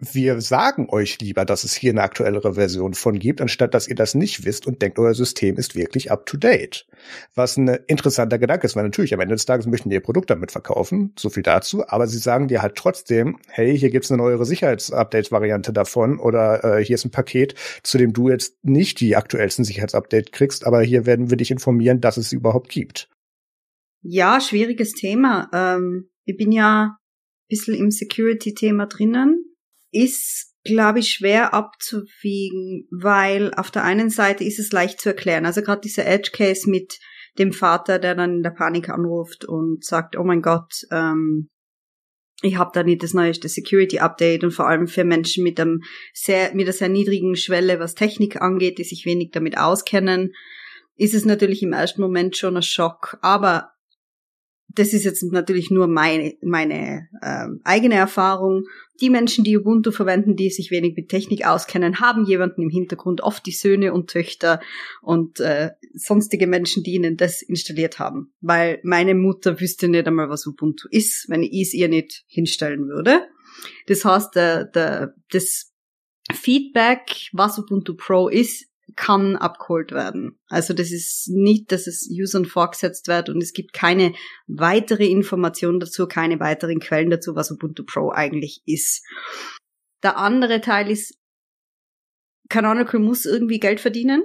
wir 0.00 0.40
sagen 0.40 0.88
euch 0.88 1.18
lieber, 1.20 1.44
dass 1.44 1.62
es 1.62 1.74
hier 1.74 1.92
eine 1.92 2.02
aktuellere 2.02 2.54
Version 2.54 2.94
von 2.94 3.18
gibt, 3.18 3.42
anstatt 3.42 3.74
dass 3.74 3.86
ihr 3.86 3.94
das 3.94 4.14
nicht 4.14 4.46
wisst 4.46 4.66
und 4.66 4.80
denkt, 4.80 4.98
euer 4.98 5.12
System 5.12 5.56
ist 5.56 5.76
wirklich 5.76 6.10
up 6.10 6.24
to 6.24 6.38
date. 6.38 6.86
Was 7.34 7.58
ein 7.58 7.68
interessanter 7.86 8.38
Gedanke 8.38 8.66
ist, 8.66 8.76
weil 8.76 8.84
natürlich 8.84 9.12
am 9.12 9.20
Ende 9.20 9.34
des 9.34 9.44
Tages 9.44 9.66
möchten 9.66 9.90
die 9.90 9.96
ihr 9.96 10.02
Produkt 10.02 10.30
damit 10.30 10.52
verkaufen, 10.52 11.12
so 11.18 11.28
viel 11.28 11.42
dazu, 11.42 11.86
aber 11.86 12.06
sie 12.06 12.18
sagen 12.18 12.48
dir 12.48 12.62
halt 12.62 12.76
trotzdem, 12.76 13.38
hey, 13.48 13.78
hier 13.78 13.90
gibt's 13.90 14.10
eine 14.10 14.22
neuere 14.22 14.46
Sicherheitsupdate-Variante 14.46 15.72
davon 15.74 16.18
oder 16.18 16.78
äh, 16.78 16.84
hier 16.84 16.94
ist 16.94 17.04
ein 17.04 17.10
Paket, 17.10 17.54
zu 17.82 17.98
dem 17.98 18.14
du 18.14 18.30
jetzt 18.30 18.64
nicht 18.64 19.00
die 19.00 19.16
aktuellsten 19.16 19.66
Sicherheitsupdate 19.66 20.32
kriegst, 20.32 20.66
aber 20.66 20.80
hier 20.80 21.04
werden 21.04 21.28
wir 21.28 21.36
dich 21.36 21.50
informieren, 21.50 22.00
dass 22.00 22.16
es 22.16 22.30
sie 22.30 22.36
überhaupt 22.36 22.70
gibt. 22.70 23.10
Ja, 24.02 24.40
schwieriges 24.40 24.92
Thema. 24.92 25.50
Ähm, 25.52 26.08
ich 26.24 26.38
bin 26.38 26.52
ja 26.52 26.96
ein 26.96 27.46
bisschen 27.50 27.74
im 27.74 27.90
Security-Thema 27.90 28.86
drinnen 28.86 29.44
ist, 29.90 30.54
glaube 30.64 30.98
ich, 30.98 31.10
schwer 31.10 31.54
abzuwiegen, 31.54 32.86
weil 32.90 33.52
auf 33.54 33.70
der 33.70 33.84
einen 33.84 34.10
Seite 34.10 34.44
ist 34.44 34.58
es 34.58 34.72
leicht 34.72 35.00
zu 35.00 35.10
erklären. 35.10 35.46
Also 35.46 35.62
gerade 35.62 35.80
dieser 35.80 36.06
Edge 36.06 36.30
Case 36.32 36.68
mit 36.68 36.98
dem 37.38 37.52
Vater, 37.52 37.98
der 37.98 38.14
dann 38.14 38.36
in 38.36 38.42
der 38.42 38.50
Panik 38.50 38.88
anruft 38.88 39.44
und 39.44 39.84
sagt, 39.84 40.16
oh 40.16 40.24
mein 40.24 40.42
Gott, 40.42 40.72
ähm, 40.90 41.48
ich 42.42 42.56
habe 42.56 42.70
da 42.72 42.82
nicht 42.82 43.02
das 43.02 43.14
neueste 43.14 43.48
Security 43.48 43.98
Update 43.98 44.44
und 44.44 44.52
vor 44.52 44.66
allem 44.66 44.88
für 44.88 45.04
Menschen 45.04 45.44
mit 45.44 45.60
einem 45.60 45.82
sehr 46.14 46.54
mit 46.54 46.66
einer 46.66 46.72
sehr 46.72 46.88
niedrigen 46.88 47.36
Schwelle, 47.36 47.78
was 47.80 47.94
Technik 47.94 48.40
angeht, 48.40 48.78
die 48.78 48.84
sich 48.84 49.04
wenig 49.04 49.30
damit 49.32 49.58
auskennen, 49.58 50.32
ist 50.96 51.14
es 51.14 51.24
natürlich 51.24 51.62
im 51.62 51.72
ersten 51.72 52.00
Moment 52.00 52.36
schon 52.36 52.56
ein 52.56 52.62
Schock. 52.62 53.18
Aber 53.20 53.72
das 54.74 54.92
ist 54.92 55.04
jetzt 55.04 55.22
natürlich 55.22 55.70
nur 55.70 55.88
meine, 55.88 56.34
meine 56.42 57.08
äh, 57.20 57.46
eigene 57.64 57.96
Erfahrung. 57.96 58.64
Die 59.00 59.10
Menschen, 59.10 59.44
die 59.44 59.56
Ubuntu 59.56 59.90
verwenden, 59.90 60.36
die 60.36 60.50
sich 60.50 60.70
wenig 60.70 60.94
mit 60.94 61.08
Technik 61.08 61.46
auskennen, 61.46 62.00
haben 62.00 62.24
jemanden 62.24 62.62
im 62.62 62.70
Hintergrund, 62.70 63.22
oft 63.22 63.44
die 63.46 63.52
Söhne 63.52 63.92
und 63.92 64.10
Töchter 64.10 64.60
und 65.02 65.40
äh, 65.40 65.70
sonstige 65.94 66.46
Menschen, 66.46 66.82
die 66.84 66.94
ihnen 66.94 67.16
das 67.16 67.42
installiert 67.42 67.98
haben. 67.98 68.32
Weil 68.40 68.80
meine 68.84 69.14
Mutter 69.14 69.60
wüsste 69.60 69.88
nicht 69.88 70.06
einmal, 70.06 70.28
was 70.28 70.46
Ubuntu 70.46 70.86
ist, 70.90 71.26
wenn 71.28 71.42
ich 71.42 71.68
es 71.68 71.74
ihr 71.74 71.88
nicht 71.88 72.24
hinstellen 72.28 72.88
würde. 72.88 73.22
Das 73.86 74.04
heißt, 74.04 74.34
der, 74.36 74.64
der, 74.64 75.14
das 75.30 75.72
Feedback, 76.32 77.28
was 77.32 77.58
Ubuntu 77.58 77.94
Pro 77.96 78.28
ist, 78.28 78.69
kann 78.96 79.36
abgeholt 79.36 79.92
werden. 79.92 80.38
Also 80.48 80.74
das 80.74 80.90
ist 80.90 81.28
nicht, 81.28 81.72
dass 81.72 81.86
es 81.86 82.08
Usern 82.10 82.44
vorgesetzt 82.44 83.08
wird 83.08 83.28
und 83.28 83.42
es 83.42 83.52
gibt 83.52 83.72
keine 83.72 84.14
weitere 84.46 85.06
Information 85.06 85.80
dazu, 85.80 86.06
keine 86.06 86.40
weiteren 86.40 86.80
Quellen 86.80 87.10
dazu, 87.10 87.34
was 87.34 87.50
Ubuntu 87.50 87.84
Pro 87.84 88.10
eigentlich 88.10 88.62
ist. 88.66 89.04
Der 90.02 90.16
andere 90.16 90.60
Teil 90.60 90.90
ist, 90.90 91.14
Canonical 92.48 93.00
muss 93.00 93.24
irgendwie 93.24 93.60
Geld 93.60 93.80
verdienen. 93.80 94.22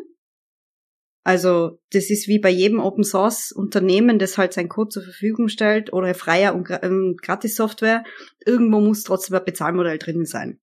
Also 1.23 1.79
das 1.91 2.11
ist 2.11 2.27
wie 2.27 2.37
bei 2.37 2.51
jedem 2.51 2.79
Open 2.79 3.03
Source 3.03 3.51
Unternehmen, 3.51 4.19
das 4.19 4.37
halt 4.37 4.53
sein 4.53 4.69
Code 4.69 4.89
zur 4.89 5.03
Verfügung 5.03 5.47
stellt 5.47 5.91
oder 5.91 6.13
freier 6.13 6.53
und 6.53 6.67
ähm, 6.83 7.15
gratis 7.19 7.55
Software. 7.55 8.03
Irgendwo 8.45 8.79
muss 8.79 9.03
trotzdem 9.03 9.35
ein 9.35 9.43
Bezahlmodell 9.43 9.97
drin 9.97 10.25
sein. 10.25 10.59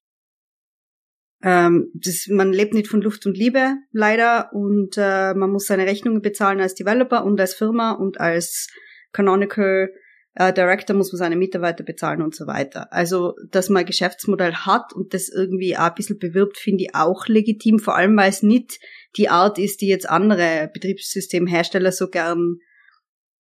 Ähm, 1.43 1.91
das, 1.95 2.27
man 2.29 2.53
lebt 2.53 2.75
nicht 2.75 2.89
von 2.89 3.03
Luft 3.03 3.27
und 3.27 3.37
Liebe, 3.37 3.75
leider, 3.91 4.53
und 4.53 4.97
äh, 4.97 5.35
man 5.35 5.51
muss 5.51 5.67
seine 5.67 5.87
Rechnungen 5.87 6.23
bezahlen 6.23 6.61
als 6.61 6.75
Developer 6.75 7.25
und 7.25 7.41
als 7.41 7.55
Firma 7.55 7.93
und 7.93 8.21
als 8.21 8.69
Canonical 9.13 9.93
äh, 10.35 10.53
Director 10.53 10.97
muss 10.97 11.13
man 11.13 11.19
seine 11.19 11.37
Mitarbeiter 11.37 11.85
bezahlen 11.85 12.23
und 12.23 12.35
so 12.35 12.47
weiter. 12.47 12.93
Also, 12.93 13.35
dass 13.51 13.69
man 13.69 13.81
ein 13.81 13.87
Geschäftsmodell 13.87 14.55
hat 14.55 14.93
und 14.93 15.15
das 15.15 15.29
irgendwie 15.29 15.77
auch 15.77 15.89
ein 15.89 15.95
bisschen 15.95 16.19
bewirbt, 16.19 16.59
finde 16.59 16.85
ich 16.85 16.95
auch 16.95 17.27
legitim, 17.27 17.79
vor 17.79 17.97
allem 17.97 18.17
weil 18.17 18.31
es 18.31 18.43
nicht 18.43 18.79
die 19.17 19.29
Art 19.29 19.59
ist, 19.59 19.81
die 19.81 19.89
jetzt 19.89 20.09
andere 20.09 20.71
Betriebssystemhersteller 20.73 21.93
so 21.93 22.09
gern 22.09 22.59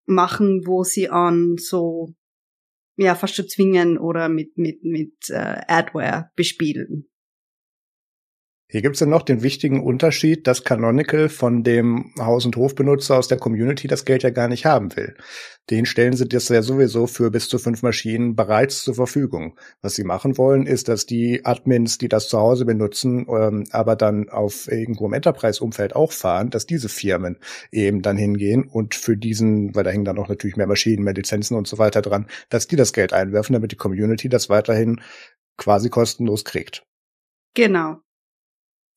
machen, 0.07 0.63
wo 0.67 0.83
sie 0.83 1.09
an 1.09 1.57
so 1.59 2.15
ja 2.97 3.15
fast 3.15 3.37
schon 3.37 3.49
zwingen 3.49 3.97
oder 3.99 4.29
mit 4.29 4.59
mit 4.59 4.83
mit 4.83 5.15
äh, 5.29 5.61
Adware 5.69 6.31
bespielen. 6.35 7.10
Hier 8.71 8.83
gibt's 8.83 9.01
dann 9.01 9.11
noch 9.11 9.23
den 9.23 9.43
wichtigen 9.43 9.83
Unterschied, 9.83 10.47
dass 10.47 10.63
Canonical 10.63 11.29
von 11.29 11.65
dem 11.65 12.15
Haus- 12.21 12.47
und 12.47 12.55
Hofbenutzer 12.55 13.19
aus 13.19 13.27
der 13.27 13.39
Community 13.39 13.89
das 13.89 14.05
Geld 14.05 14.23
ja 14.23 14.31
gar 14.31 14.47
nicht 14.47 14.65
haben 14.65 14.95
will. 14.97 15.17
Den 15.71 15.87
stellen 15.87 16.13
sie 16.13 16.29
das 16.29 16.49
ja 16.49 16.63
sowieso 16.63 17.09
für 17.09 17.33
bis 17.33 17.49
zu 17.49 17.59
fünf 17.59 17.83
Maschinen 17.83 18.37
bereits 18.37 18.85
zur 18.85 18.95
Verfügung. 18.95 19.59
Was 19.83 19.97
sie 19.97 20.05
machen 20.05 20.39
wollen, 20.39 20.67
ist, 20.67 20.89
dass 20.89 21.05
die 21.05 21.45
Admins, 21.45 21.99
die 21.99 22.09
das 22.09 22.29
zu 22.29 22.39
Hause 22.39 22.65
benutzen, 22.65 23.27
ähm, 23.29 23.65
aber 23.73 23.97
dann 23.97 24.29
auf 24.29 24.71
irgendwo 24.71 25.07
im 25.07 25.15
Enterprise-Umfeld 25.15 25.97
auch 25.97 26.13
fahren, 26.13 26.51
dass 26.51 26.65
diese 26.65 26.89
Firmen 26.89 27.39
eben 27.73 28.03
dann 28.03 28.17
hingehen 28.17 28.69
und 28.71 28.95
für 28.95 29.17
diesen, 29.17 29.75
weil 29.75 29.83
da 29.83 29.91
hängen 29.91 30.05
dann 30.05 30.19
auch 30.19 30.29
natürlich 30.29 30.57
mehr 30.57 30.69
Maschinen, 30.69 31.03
mehr 31.03 31.15
Lizenzen 31.15 31.57
und 31.57 31.67
so 31.67 31.79
weiter 31.79 32.03
dran, 32.03 32.29
dass 32.51 32.69
die 32.69 32.77
das 32.77 32.93
Geld 32.93 33.13
einwerfen, 33.13 33.53
damit 33.53 33.73
die 33.73 33.77
Community 33.77 34.29
das 34.29 34.49
weiterhin 34.49 35.01
quasi 35.57 35.89
kostenlos 35.89 36.45
kriegt. 36.45 36.85
Genau. 37.55 37.99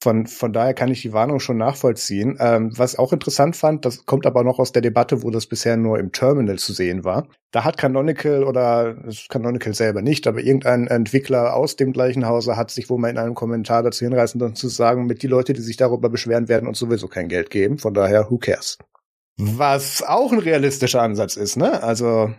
Von, 0.04 0.28
von 0.28 0.52
daher 0.52 0.74
kann 0.74 0.92
ich 0.92 1.02
die 1.02 1.14
Warnung 1.14 1.40
schon 1.40 1.56
nachvollziehen. 1.56 2.36
Ähm, 2.42 2.78
was 2.78 3.00
auch 3.00 3.14
interessant 3.14 3.56
fand, 3.56 3.86
das 3.86 4.06
kommt 4.06 4.26
aber 4.26 4.44
noch 4.44 4.60
aus 4.60 4.74
der 4.74 4.82
Debatte, 4.82 5.24
wo 5.24 5.32
das 5.32 5.46
bisher 5.46 5.78
nur 5.78 5.98
im 5.98 6.12
Terminal 6.12 6.58
zu 6.60 6.74
sehen 6.74 7.06
war. 7.06 7.30
Da 7.52 7.64
hat 7.64 7.78
Canonical 7.78 8.44
oder 8.44 8.98
Canonical 9.30 9.74
selber 9.74 10.02
nicht, 10.02 10.28
aber 10.28 10.42
irgendein 10.42 10.88
Entwickler 10.88 11.56
aus 11.56 11.78
dem 11.78 11.94
gleichen 11.94 12.28
Hause 12.28 12.58
hat 12.58 12.70
sich 12.70 12.90
wohl 12.90 13.00
mal 13.00 13.12
in 13.12 13.18
einem 13.18 13.34
Kommentar 13.34 13.82
dazu 13.82 14.04
hinreißen 14.04 14.42
lassen 14.42 14.56
zu 14.56 14.68
sagen, 14.68 15.06
mit 15.06 15.24
die 15.24 15.28
Leute, 15.28 15.54
die 15.54 15.62
sich 15.62 15.78
darüber 15.78 16.10
beschweren 16.10 16.50
werden 16.50 16.68
und 16.68 16.76
sowieso 16.76 17.08
kein 17.08 17.30
Geld 17.30 17.50
geben. 17.50 17.78
Von 17.78 17.94
daher, 17.94 18.30
who 18.30 18.40
cares? 18.40 18.78
Was 19.38 20.04
auch 20.06 20.34
ein 20.34 20.40
realistischer 20.40 21.02
Ansatz 21.02 21.38
ist, 21.38 21.56
ne? 21.56 21.82
Also 21.82 22.34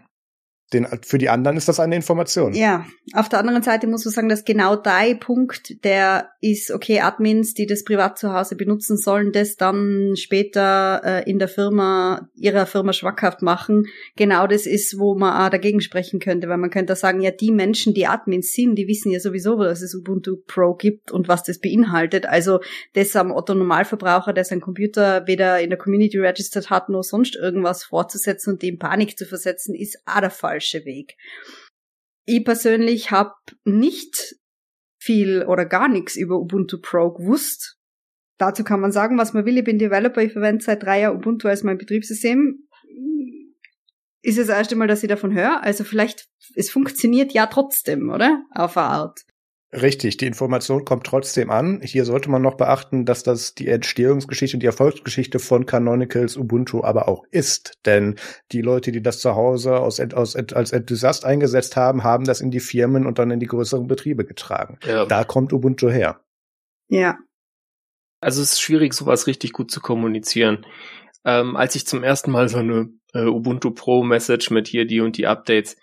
den, 0.73 0.87
für 1.03 1.19
die 1.19 1.29
anderen 1.29 1.57
ist 1.57 1.69
das 1.69 1.79
eine 1.79 1.95
Information. 1.95 2.55
Ja, 2.55 2.87
auf 3.13 3.29
der 3.29 3.39
anderen 3.39 3.63
Seite 3.63 3.87
muss 3.87 4.05
man 4.05 4.15
sagen, 4.15 4.29
dass 4.29 4.45
genau 4.45 4.77
dein 4.77 5.21
Punkt, 5.21 5.85
der 5.85 6.31
ist, 6.41 6.71
okay, 6.71 7.01
Admins, 7.01 7.55
die 7.55 7.67
das 7.67 7.85
privat 7.85 8.19
zu 8.19 8.33
Hause 8.33 8.57
benutzen 8.57 8.97
sollen, 8.97 9.31
das 9.33 9.57
dann 9.57 10.15
später 10.17 11.03
äh, 11.05 11.31
in 11.31 11.39
der 11.39 11.49
Firma, 11.49 12.29
ihrer 12.35 12.67
Firma 12.67 12.93
schwackhaft 12.93 13.43
machen, 13.43 13.87
genau 14.17 14.47
das 14.47 14.67
ist, 14.67 14.99
wo 14.99 15.15
man 15.15 15.45
auch 15.45 15.51
dagegen 15.51 15.81
sprechen 15.81 16.19
könnte, 16.19 16.49
weil 16.49 16.59
man 16.59 16.71
könnte 16.71 16.97
sagen, 16.97 17.21
ja, 17.21 17.31
die 17.31 17.53
Menschen, 17.53 17.95
die 17.95 18.07
Admins 18.07 18.53
sind, 18.53 18.77
die 18.77 18.89
wissen 18.89 19.13
ja 19.13 19.21
sowieso, 19.21 19.57
dass 19.63 19.83
es 19.83 19.95
Ubuntu 19.95 20.37
Pro 20.47 20.75
gibt 20.75 21.13
und 21.13 21.29
was 21.29 21.43
das 21.43 21.61
beinhaltet. 21.61 22.27
Also 22.27 22.61
das 22.95 23.15
am 23.17 23.31
Otto 23.31 23.55
Normalverbraucher, 23.55 24.33
der 24.33 24.45
sein 24.45 24.61
Computer 24.61 25.27
weder 25.27 25.61
in 25.61 25.71
der 25.71 25.79
Community 25.79 26.19
registered 26.19 26.71
hat, 26.71 26.89
noch 26.89 27.03
sonst 27.03 27.37
irgendwas 27.37 27.85
fortzusetzen 27.85 28.55
und 28.55 28.63
dem 28.63 28.79
Panik 28.79 29.17
zu 29.19 29.27
versetzen, 29.27 29.75
ist 29.75 29.99
auch 30.07 30.21
der 30.21 30.31
Fall 30.31 30.61
falsche 30.65 30.85
Weg. 30.85 31.17
Ich 32.27 32.45
persönlich 32.45 33.11
habe 33.11 33.35
nicht 33.65 34.37
viel 34.99 35.45
oder 35.45 35.67
gar 35.67 35.89
nichts 35.89 36.17
über 36.17 36.39
Ubuntu 36.39 36.79
Pro 36.81 37.11
gewusst. 37.13 37.79
Dazu 38.39 38.65
kann 38.65 38.81
man 38.81 38.93
sagen, 38.93 39.19
was 39.19 39.35
man 39.35 39.45
will. 39.45 39.59
Ich 39.59 39.65
bin 39.65 39.79
Developer, 39.79 40.23
ich 40.23 40.33
verwende 40.33 40.65
seit 40.65 40.83
drei 40.83 41.01
Jahren 41.01 41.19
Ubuntu 41.19 41.49
als 41.49 41.63
mein 41.63 41.79
Betriebssystem. 41.79 42.67
Ist 44.23 44.39
es 44.39 44.47
das 44.47 44.57
erste 44.57 44.75
Mal, 44.75 44.89
dass 44.89 45.03
ich 45.03 45.09
davon 45.09 45.35
höre. 45.35 45.63
Also 45.63 45.85
vielleicht, 45.85 46.29
es 46.55 46.71
funktioniert 46.71 47.33
ja 47.33 47.47
trotzdem, 47.47 48.09
oder? 48.09 48.43
Auf 48.51 48.79
eine 48.79 48.87
Art. 48.87 49.21
Richtig, 49.75 50.19
die 50.19 50.27
Information 50.27 50.85
kommt 50.85 51.05
trotzdem 51.05 51.51
an. 51.51 51.81
Hier 51.83 52.05
sollte 52.05 52.31
man 52.31 52.43
noch 52.43 52.55
beachten, 52.55 53.05
dass 53.05 53.25
das 53.25 53.57
die 53.57 53.67
Entstehungsgeschichte 53.67 54.57
und 54.57 54.61
die 54.61 54.69
Erfolgsgeschichte 54.69 55.41
von 55.41 55.67
Canonicals 55.67 56.37
Ubuntu 56.37 56.85
aber 56.85 57.09
auch 57.09 57.25
ist. 57.33 57.79
Denn 57.85 58.15
die 58.53 58.61
Leute, 58.61 58.93
die 58.93 59.03
das 59.03 59.19
zu 59.19 59.35
Hause 59.35 59.79
aus, 59.79 59.99
aus, 59.99 60.37
als 60.37 60.73
Enthusiast 60.73 61.25
eingesetzt 61.25 61.75
haben, 61.75 62.05
haben 62.05 62.25
das 62.25 62.41
in 62.41 62.53
die 62.53 62.61
Firmen 62.61 63.05
und 63.05 63.19
dann 63.19 63.33
in 63.33 63.41
die 63.41 63.47
größeren 63.47 63.89
Betriebe 63.89 64.25
getragen. 64.25 64.79
Ja. 64.87 65.07
Da 65.07 65.25
kommt 65.25 65.53
Ubuntu 65.53 65.91
her. 65.91 66.21
Ja. 66.89 67.19
Also 68.21 68.43
es 68.43 68.53
ist 68.53 68.61
schwierig, 68.61 68.95
sowas 68.95 69.27
richtig 69.27 69.53
gut 69.53 69.73
zu 69.73 69.81
kommunizieren. 69.81 70.65
Ähm, 71.25 71.57
als 71.57 71.75
ich 71.75 71.85
zum 71.85 72.05
ersten 72.05 72.31
Mal 72.31 72.49
so 72.49 72.59
eine 72.59 72.91
äh, 73.13 73.25
Ubuntu 73.25 73.73
Pro 73.73 74.05
Message 74.05 74.51
mit 74.51 74.69
hier 74.69 74.87
die 74.87 75.01
und 75.01 75.17
die 75.17 75.27
Updates 75.27 75.77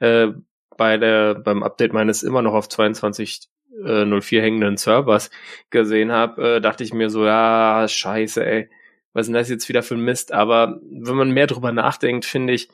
äh, 0.00 0.28
bei 0.76 0.96
der, 0.98 1.34
beim 1.34 1.62
Update 1.62 1.92
meines 1.92 2.22
immer 2.22 2.42
noch 2.42 2.54
auf 2.54 2.68
22.04 2.68 3.48
äh, 3.84 4.40
hängenden 4.40 4.76
Servers 4.76 5.30
gesehen 5.70 6.12
habe, 6.12 6.56
äh, 6.56 6.60
dachte 6.60 6.84
ich 6.84 6.92
mir 6.92 7.10
so, 7.10 7.24
ja, 7.24 7.86
scheiße, 7.88 8.44
ey, 8.44 8.68
was 9.12 9.22
ist 9.22 9.26
denn 9.28 9.34
das 9.34 9.48
jetzt 9.48 9.68
wieder 9.68 9.82
für 9.82 9.94
ein 9.94 10.00
Mist? 10.00 10.32
Aber 10.32 10.78
wenn 10.82 11.16
man 11.16 11.30
mehr 11.30 11.46
drüber 11.46 11.72
nachdenkt, 11.72 12.24
finde 12.24 12.52
ich, 12.52 12.68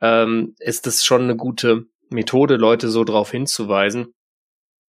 ähm, 0.00 0.54
ist 0.60 0.86
das 0.86 1.04
schon 1.04 1.22
eine 1.22 1.36
gute 1.36 1.86
Methode, 2.10 2.56
Leute 2.56 2.88
so 2.88 3.04
drauf 3.04 3.30
hinzuweisen. 3.30 4.14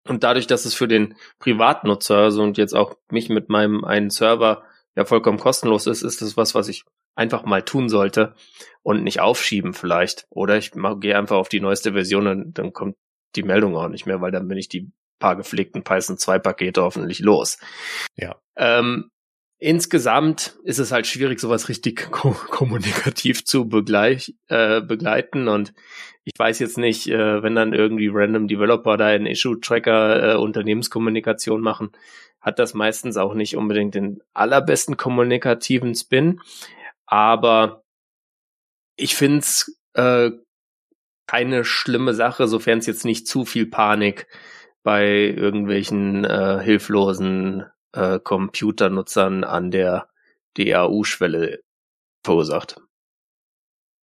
Und 0.08 0.24
dadurch, 0.24 0.48
dass 0.48 0.66
es 0.66 0.74
für 0.74 0.88
den 0.88 1.16
Privatnutzer, 1.40 2.18
also 2.18 2.44
und 2.44 2.58
jetzt 2.58 2.76
auch 2.76 2.96
mich 3.12 3.30
mit 3.30 3.50
meinem 3.50 3.84
einen 3.84 4.10
Server 4.10 4.64
ja 4.96 5.06
vollkommen 5.06 5.40
kostenlos 5.40 5.88
ist, 5.88 6.02
ist 6.02 6.22
das 6.22 6.38
was, 6.38 6.56
was 6.56 6.68
ich 6.68 6.86
einfach 7.20 7.44
mal 7.44 7.62
tun 7.64 7.90
sollte 7.90 8.34
und 8.82 9.04
nicht 9.04 9.20
aufschieben 9.20 9.74
vielleicht. 9.74 10.26
Oder 10.30 10.58
ich 10.58 10.72
gehe 11.02 11.18
einfach 11.18 11.36
auf 11.36 11.50
die 11.50 11.60
neueste 11.60 11.92
Version 11.94 12.28
und 12.28 12.58
dann 12.58 12.72
kommt 12.72 12.96
die 13.36 13.44
Meldung 13.44 13.76
auch 13.76 13.90
nicht 13.90 14.06
mehr, 14.06 14.22
weil 14.22 14.32
dann 14.32 14.48
bin 14.48 14.58
ich 14.58 14.70
die 14.70 14.92
paar 15.20 15.36
gepflegten 15.36 15.84
Python 15.84 16.18
2 16.18 16.40
Pakete 16.40 16.82
hoffentlich 16.82 17.20
los. 17.20 17.60
Ja. 18.16 18.38
Ähm, 18.56 19.12
insgesamt 19.58 20.58
ist 20.64 20.80
es 20.80 20.94
halt 20.94 21.08
schwierig, 21.08 21.42
sowas 21.42 21.68
richtig 21.68 22.10
ko 22.12 22.32
kommunikativ 22.32 23.44
zu 23.44 23.68
begleich, 23.68 24.34
äh, 24.48 24.82
begleiten 24.82 25.50
und 25.50 25.74
ich 26.24 26.34
weiß 26.38 26.60
jetzt 26.60 26.78
nicht, 26.78 27.08
äh, 27.10 27.44
wenn 27.44 27.56
dann 27.56 27.74
irgendwie 27.74 28.10
random 28.12 28.48
Developer 28.48 28.98
da 28.98 29.14
in 29.14 29.26
Issue-Tracker 29.26 30.36
äh, 30.36 30.38
Unternehmenskommunikation 30.38 31.60
machen, 31.60 31.92
hat 32.40 32.60
das 32.60 32.74
meistens 32.74 33.18
auch 33.18 33.34
nicht 33.34 33.58
unbedingt 33.58 33.96
den 33.96 34.22
allerbesten 34.34 34.96
kommunikativen 34.96 35.96
Spin. 35.96 36.40
Aber 37.10 37.84
ich 38.96 39.16
finde 39.16 39.40
es 39.40 39.76
äh, 39.94 40.30
keine 41.26 41.66
schlimme 41.66 42.14
Sache, 42.14 42.48
sofern 42.48 42.80
es 42.80 42.86
jetzt 42.86 43.04
nicht 43.04 43.28
zu 43.28 43.46
viel 43.46 43.66
Panik 43.66 44.28
bei 44.84 45.08
irgendwelchen 45.08 46.24
äh, 46.24 46.60
hilflosen 46.64 47.66
äh, 47.94 48.20
Computernutzern 48.20 49.44
an 49.44 49.72
der 49.72 50.10
DAU-Schwelle 50.56 51.64
verursacht. 52.24 52.80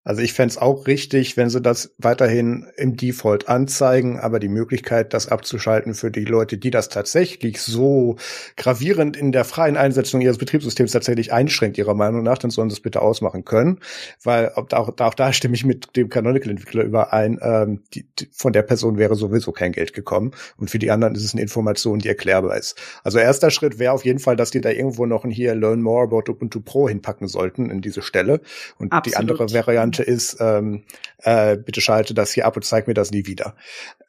Also 0.06 0.22
ich 0.22 0.34
fände 0.34 0.62
auch 0.62 0.86
richtig, 0.86 1.36
wenn 1.36 1.50
sie 1.50 1.60
das 1.60 1.92
weiterhin 1.98 2.68
im 2.76 2.96
Default 2.96 3.48
anzeigen, 3.48 4.20
aber 4.20 4.38
die 4.38 4.48
Möglichkeit, 4.48 5.12
das 5.12 5.26
abzuschalten 5.26 5.94
für 5.94 6.12
die 6.12 6.24
Leute, 6.24 6.58
die 6.58 6.70
das 6.70 6.88
tatsächlich 6.88 7.60
so 7.60 8.14
gravierend 8.56 9.16
in 9.16 9.32
der 9.32 9.44
freien 9.44 9.76
Einsetzung 9.76 10.20
ihres 10.20 10.38
Betriebssystems 10.38 10.92
tatsächlich 10.92 11.32
einschränkt, 11.32 11.76
ihrer 11.76 11.94
Meinung 11.94 12.22
nach, 12.22 12.38
dann 12.38 12.52
sollen 12.52 12.70
sie 12.70 12.74
es 12.74 12.80
bitte 12.80 13.02
ausmachen 13.02 13.44
können. 13.44 13.80
Weil 14.22 14.52
auch, 14.54 14.68
auch 14.70 15.14
da 15.14 15.32
stimme 15.32 15.56
ich 15.56 15.64
mit 15.64 15.96
dem 15.96 16.08
Canonical-Entwickler 16.08 16.84
überein, 16.84 17.40
ähm, 17.42 17.82
die, 17.92 18.06
die, 18.16 18.28
von 18.32 18.52
der 18.52 18.62
Person 18.62 18.98
wäre 18.98 19.16
sowieso 19.16 19.50
kein 19.50 19.72
Geld 19.72 19.92
gekommen. 19.92 20.30
Und 20.56 20.70
für 20.70 20.78
die 20.78 20.92
anderen 20.92 21.16
ist 21.16 21.24
es 21.24 21.32
eine 21.32 21.42
Information, 21.42 21.98
die 21.98 22.06
erklärbar 22.06 22.56
ist. 22.56 22.76
Also 23.02 23.18
erster 23.18 23.50
Schritt 23.50 23.80
wäre 23.80 23.92
auf 23.92 24.04
jeden 24.04 24.20
Fall, 24.20 24.36
dass 24.36 24.52
die 24.52 24.60
da 24.60 24.70
irgendwo 24.70 25.04
noch 25.04 25.24
ein 25.24 25.32
hier 25.32 25.56
Learn 25.56 25.82
More 25.82 26.04
About 26.04 26.30
Ubuntu 26.30 26.60
Pro 26.60 26.88
hinpacken 26.88 27.26
sollten 27.26 27.70
in 27.70 27.80
diese 27.80 28.02
Stelle. 28.02 28.40
Und 28.78 28.92
Absolut. 28.92 29.06
die 29.06 29.16
andere 29.16 29.52
Variante 29.52 29.95
Variante 29.96 30.02
ist, 30.02 30.40
ähm, 30.40 30.84
äh, 31.18 31.56
bitte 31.56 31.80
schalte 31.80 32.14
das 32.14 32.32
hier 32.32 32.46
ab 32.46 32.56
und 32.56 32.62
zeig 32.62 32.86
mir 32.86 32.94
das 32.94 33.10
nie 33.10 33.26
wieder. 33.26 33.56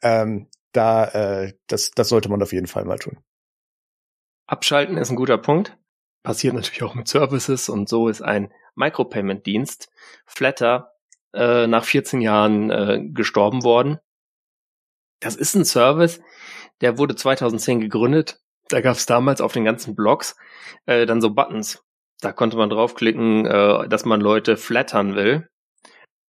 Ähm, 0.02 0.48
da, 0.72 1.04
äh, 1.06 1.54
das, 1.66 1.90
das 1.92 2.08
sollte 2.08 2.28
man 2.28 2.42
auf 2.42 2.52
jeden 2.52 2.66
Fall 2.66 2.84
mal 2.84 2.98
tun. 2.98 3.18
Abschalten 4.46 4.96
ist 4.96 5.10
ein 5.10 5.16
guter 5.16 5.38
Punkt. 5.38 5.76
Passiert 6.22 6.54
natürlich 6.54 6.82
auch 6.82 6.94
mit 6.94 7.08
Services 7.08 7.68
und 7.68 7.88
so 7.88 8.08
ist 8.08 8.22
ein 8.22 8.52
Micropayment-Dienst, 8.74 9.88
Flatter, 10.26 10.92
äh, 11.32 11.66
nach 11.66 11.84
14 11.84 12.20
Jahren 12.20 12.70
äh, 12.70 13.00
gestorben 13.12 13.64
worden. 13.64 13.98
Das 15.20 15.36
ist 15.36 15.54
ein 15.54 15.64
Service, 15.64 16.20
der 16.80 16.98
wurde 16.98 17.16
2010 17.16 17.80
gegründet. 17.80 18.40
Da 18.68 18.80
gab 18.80 18.96
es 18.96 19.06
damals 19.06 19.40
auf 19.40 19.52
den 19.52 19.64
ganzen 19.64 19.94
Blogs 19.94 20.36
äh, 20.86 21.06
dann 21.06 21.20
so 21.20 21.30
Buttons. 21.30 21.82
Da 22.20 22.32
konnte 22.32 22.56
man 22.56 22.68
draufklicken, 22.68 23.46
äh, 23.46 23.88
dass 23.88 24.04
man 24.04 24.20
Leute 24.20 24.56
flattern 24.56 25.14
will. 25.14 25.48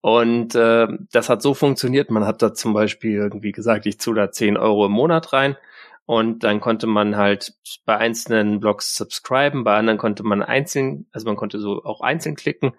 Und 0.01 0.55
äh, 0.55 0.87
das 1.11 1.29
hat 1.29 1.41
so 1.41 1.53
funktioniert. 1.53 2.09
Man 2.09 2.25
hat 2.25 2.41
da 2.41 2.53
zum 2.53 2.73
Beispiel 2.73 3.15
irgendwie 3.15 3.51
gesagt, 3.51 3.85
ich 3.85 3.99
zu 3.99 4.13
da 4.13 4.31
10 4.31 4.57
Euro 4.57 4.85
im 4.85 4.93
Monat 4.93 5.33
rein. 5.33 5.57
Und 6.05 6.43
dann 6.43 6.59
konnte 6.59 6.87
man 6.87 7.17
halt 7.17 7.53
bei 7.85 7.95
einzelnen 7.95 8.59
Blogs 8.59 8.95
subscriben, 8.95 9.63
bei 9.63 9.77
anderen 9.77 9.99
konnte 9.99 10.23
man 10.23 10.41
einzeln, 10.41 11.05
also 11.11 11.27
man 11.27 11.35
konnte 11.35 11.59
so 11.59 11.83
auch 11.83 12.01
einzeln 12.01 12.35
klicken. 12.35 12.71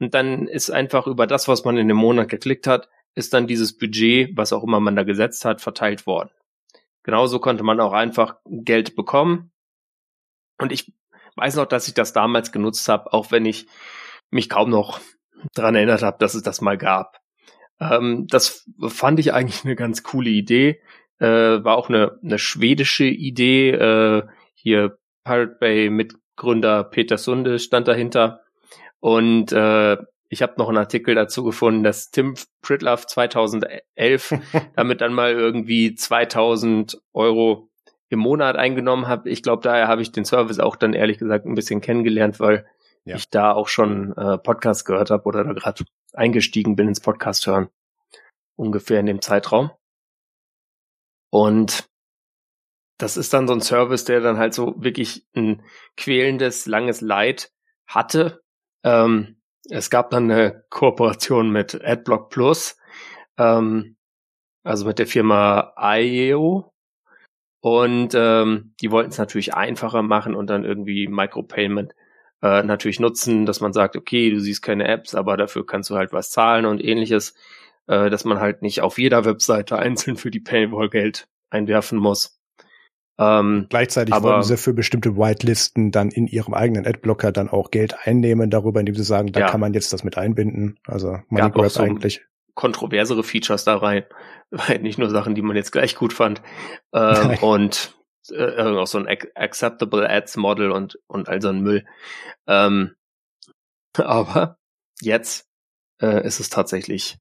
Und 0.00 0.12
dann 0.12 0.48
ist 0.48 0.68
einfach 0.68 1.06
über 1.06 1.26
das, 1.26 1.48
was 1.48 1.64
man 1.64 1.78
in 1.78 1.88
dem 1.88 1.96
Monat 1.96 2.28
geklickt 2.28 2.66
hat, 2.66 2.90
ist 3.14 3.32
dann 3.32 3.46
dieses 3.46 3.78
Budget, 3.78 4.36
was 4.36 4.52
auch 4.52 4.62
immer 4.62 4.80
man 4.80 4.96
da 4.96 5.02
gesetzt 5.02 5.46
hat, 5.46 5.62
verteilt 5.62 6.06
worden. 6.06 6.28
Genauso 7.04 7.38
konnte 7.38 7.62
man 7.62 7.80
auch 7.80 7.92
einfach 7.94 8.36
Geld 8.44 8.96
bekommen. 8.96 9.50
Und 10.58 10.70
ich 10.70 10.92
weiß 11.36 11.56
noch, 11.56 11.66
dass 11.66 11.88
ich 11.88 11.94
das 11.94 12.12
damals 12.12 12.52
genutzt 12.52 12.86
habe, 12.88 13.12
auch 13.14 13.30
wenn 13.30 13.46
ich 13.46 13.66
mich 14.30 14.50
kaum 14.50 14.68
noch 14.68 15.00
dran 15.54 15.74
erinnert 15.74 16.02
habe, 16.02 16.16
dass 16.18 16.34
es 16.34 16.42
das 16.42 16.60
mal 16.60 16.78
gab. 16.78 17.20
Ähm, 17.80 18.26
das 18.28 18.68
fand 18.88 19.18
ich 19.20 19.32
eigentlich 19.32 19.64
eine 19.64 19.76
ganz 19.76 20.02
coole 20.02 20.30
Idee. 20.30 20.80
Äh, 21.18 21.26
war 21.64 21.76
auch 21.76 21.88
eine, 21.88 22.18
eine 22.22 22.38
schwedische 22.38 23.04
Idee. 23.04 23.70
Äh, 23.70 24.22
hier 24.54 24.98
Pirate 25.24 25.56
Bay 25.60 25.90
Mitgründer 25.90 26.84
Peter 26.84 27.18
Sunde 27.18 27.58
stand 27.58 27.88
dahinter. 27.88 28.40
Und 29.00 29.52
äh, 29.52 29.96
ich 30.28 30.42
habe 30.42 30.54
noch 30.58 30.68
einen 30.68 30.78
Artikel 30.78 31.14
dazu 31.14 31.44
gefunden, 31.44 31.84
dass 31.84 32.10
Tim 32.10 32.34
Pritloff 32.62 33.06
2011 33.06 34.34
damit 34.76 35.00
dann 35.00 35.12
mal 35.12 35.32
irgendwie 35.32 35.94
2000 35.94 37.00
Euro 37.12 37.68
im 38.08 38.18
Monat 38.18 38.56
eingenommen 38.56 39.08
hat. 39.08 39.26
Ich 39.26 39.42
glaube, 39.42 39.62
daher 39.62 39.88
habe 39.88 40.02
ich 40.02 40.12
den 40.12 40.24
Service 40.24 40.58
auch 40.58 40.76
dann 40.76 40.92
ehrlich 40.92 41.18
gesagt 41.18 41.46
ein 41.46 41.54
bisschen 41.54 41.80
kennengelernt, 41.80 42.40
weil 42.40 42.66
ja. 43.04 43.16
ich 43.16 43.28
da 43.30 43.52
auch 43.52 43.68
schon 43.68 44.16
äh, 44.16 44.38
Podcast 44.38 44.84
gehört 44.84 45.10
habe 45.10 45.24
oder 45.24 45.44
da 45.44 45.52
gerade 45.52 45.84
eingestiegen 46.12 46.76
bin 46.76 46.88
ins 46.88 47.00
Podcast 47.00 47.46
hören. 47.46 47.68
Ungefähr 48.56 49.00
in 49.00 49.06
dem 49.06 49.20
Zeitraum. 49.20 49.70
Und 51.30 51.88
das 52.98 53.16
ist 53.16 53.32
dann 53.32 53.48
so 53.48 53.54
ein 53.54 53.60
Service, 53.60 54.04
der 54.04 54.20
dann 54.20 54.38
halt 54.38 54.54
so 54.54 54.74
wirklich 54.78 55.26
ein 55.34 55.62
quälendes, 55.96 56.66
langes 56.66 57.00
Leid 57.00 57.52
hatte. 57.86 58.42
Ähm, 58.84 59.40
es 59.68 59.90
gab 59.90 60.10
dann 60.10 60.30
eine 60.30 60.64
Kooperation 60.70 61.50
mit 61.50 61.84
AdBlock 61.84 62.30
Plus, 62.30 62.78
ähm, 63.38 63.96
also 64.62 64.86
mit 64.86 64.98
der 64.98 65.06
Firma 65.06 65.74
IEO. 65.76 66.72
Und 67.60 68.14
ähm, 68.14 68.74
die 68.80 68.90
wollten 68.90 69.10
es 69.10 69.18
natürlich 69.18 69.54
einfacher 69.54 70.02
machen 70.02 70.34
und 70.34 70.48
dann 70.48 70.64
irgendwie 70.64 71.08
Micropayment 71.08 71.94
äh, 72.44 72.62
natürlich 72.62 73.00
nutzen, 73.00 73.46
dass 73.46 73.62
man 73.62 73.72
sagt, 73.72 73.96
okay, 73.96 74.28
du 74.30 74.38
siehst 74.38 74.60
keine 74.60 74.86
Apps, 74.86 75.14
aber 75.14 75.38
dafür 75.38 75.64
kannst 75.64 75.88
du 75.88 75.96
halt 75.96 76.12
was 76.12 76.30
zahlen 76.30 76.66
und 76.66 76.84
ähnliches, 76.84 77.34
äh, 77.86 78.10
dass 78.10 78.26
man 78.26 78.38
halt 78.38 78.60
nicht 78.60 78.82
auf 78.82 78.98
jeder 78.98 79.24
Webseite 79.24 79.78
einzeln 79.78 80.16
für 80.16 80.30
die 80.30 80.40
Paywall 80.40 80.90
Geld 80.90 81.26
einwerfen 81.48 81.98
muss. 81.98 82.38
Ähm, 83.16 83.66
Gleichzeitig 83.70 84.12
aber, 84.12 84.32
wollen 84.32 84.42
sie 84.42 84.58
für 84.58 84.74
bestimmte 84.74 85.16
Whitelisten 85.16 85.90
dann 85.90 86.10
in 86.10 86.26
ihrem 86.26 86.52
eigenen 86.52 86.86
Adblocker 86.86 87.32
dann 87.32 87.48
auch 87.48 87.70
Geld 87.70 87.94
einnehmen 88.02 88.50
darüber, 88.50 88.80
indem 88.80 88.96
sie 88.96 89.04
sagen, 89.04 89.32
da 89.32 89.40
ja. 89.40 89.46
kann 89.46 89.60
man 89.60 89.72
jetzt 89.72 89.94
das 89.94 90.04
mit 90.04 90.18
einbinden. 90.18 90.78
Also 90.86 91.20
MoneyGrab 91.28 91.70
so 91.70 91.82
eigentlich. 91.82 92.22
Kontroversere 92.54 93.24
Features 93.24 93.64
da 93.64 93.76
rein, 93.78 94.04
nicht 94.82 94.98
nur 94.98 95.08
Sachen, 95.08 95.34
die 95.34 95.42
man 95.42 95.56
jetzt 95.56 95.72
gleich 95.72 95.96
gut 95.96 96.12
fand. 96.12 96.42
Ähm, 96.92 97.38
und 97.40 97.94
äh, 98.30 98.62
auch 98.62 98.86
so 98.86 98.98
ein 98.98 99.08
Acceptable 99.34 100.08
Ads 100.08 100.36
Model 100.36 100.70
und, 100.70 100.98
und 101.06 101.28
all 101.28 101.40
so 101.40 101.48
ein 101.48 101.60
Müll. 101.60 101.84
Ähm, 102.46 102.94
aber 103.96 104.58
jetzt 105.00 105.48
äh, 106.00 106.26
ist 106.26 106.40
es 106.40 106.50
tatsächlich 106.50 107.18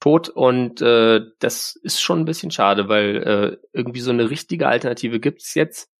tot 0.00 0.28
und 0.28 0.80
äh, 0.80 1.20
das 1.40 1.76
ist 1.82 2.00
schon 2.00 2.20
ein 2.20 2.24
bisschen 2.24 2.50
schade, 2.50 2.88
weil 2.88 3.16
äh, 3.16 3.56
irgendwie 3.72 4.00
so 4.00 4.10
eine 4.10 4.30
richtige 4.30 4.68
Alternative 4.68 5.18
gibt's 5.18 5.54
jetzt 5.54 5.90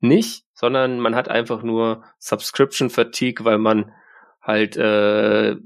nicht, 0.00 0.44
sondern 0.54 1.00
man 1.00 1.14
hat 1.14 1.28
einfach 1.28 1.62
nur 1.62 2.04
Subscription 2.18 2.90
Fatigue, 2.90 3.44
weil 3.44 3.58
man 3.58 3.92
halt 4.40 4.76
äh, 4.76 5.56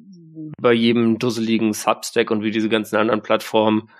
bei 0.61 0.73
jedem 0.73 1.19
dusseligen 1.19 1.73
Substack 1.73 2.31
und 2.31 2.43
wie 2.43 2.51
diese 2.51 2.69
ganzen 2.69 2.97
anderen 2.97 3.23
Plattformen 3.23 3.91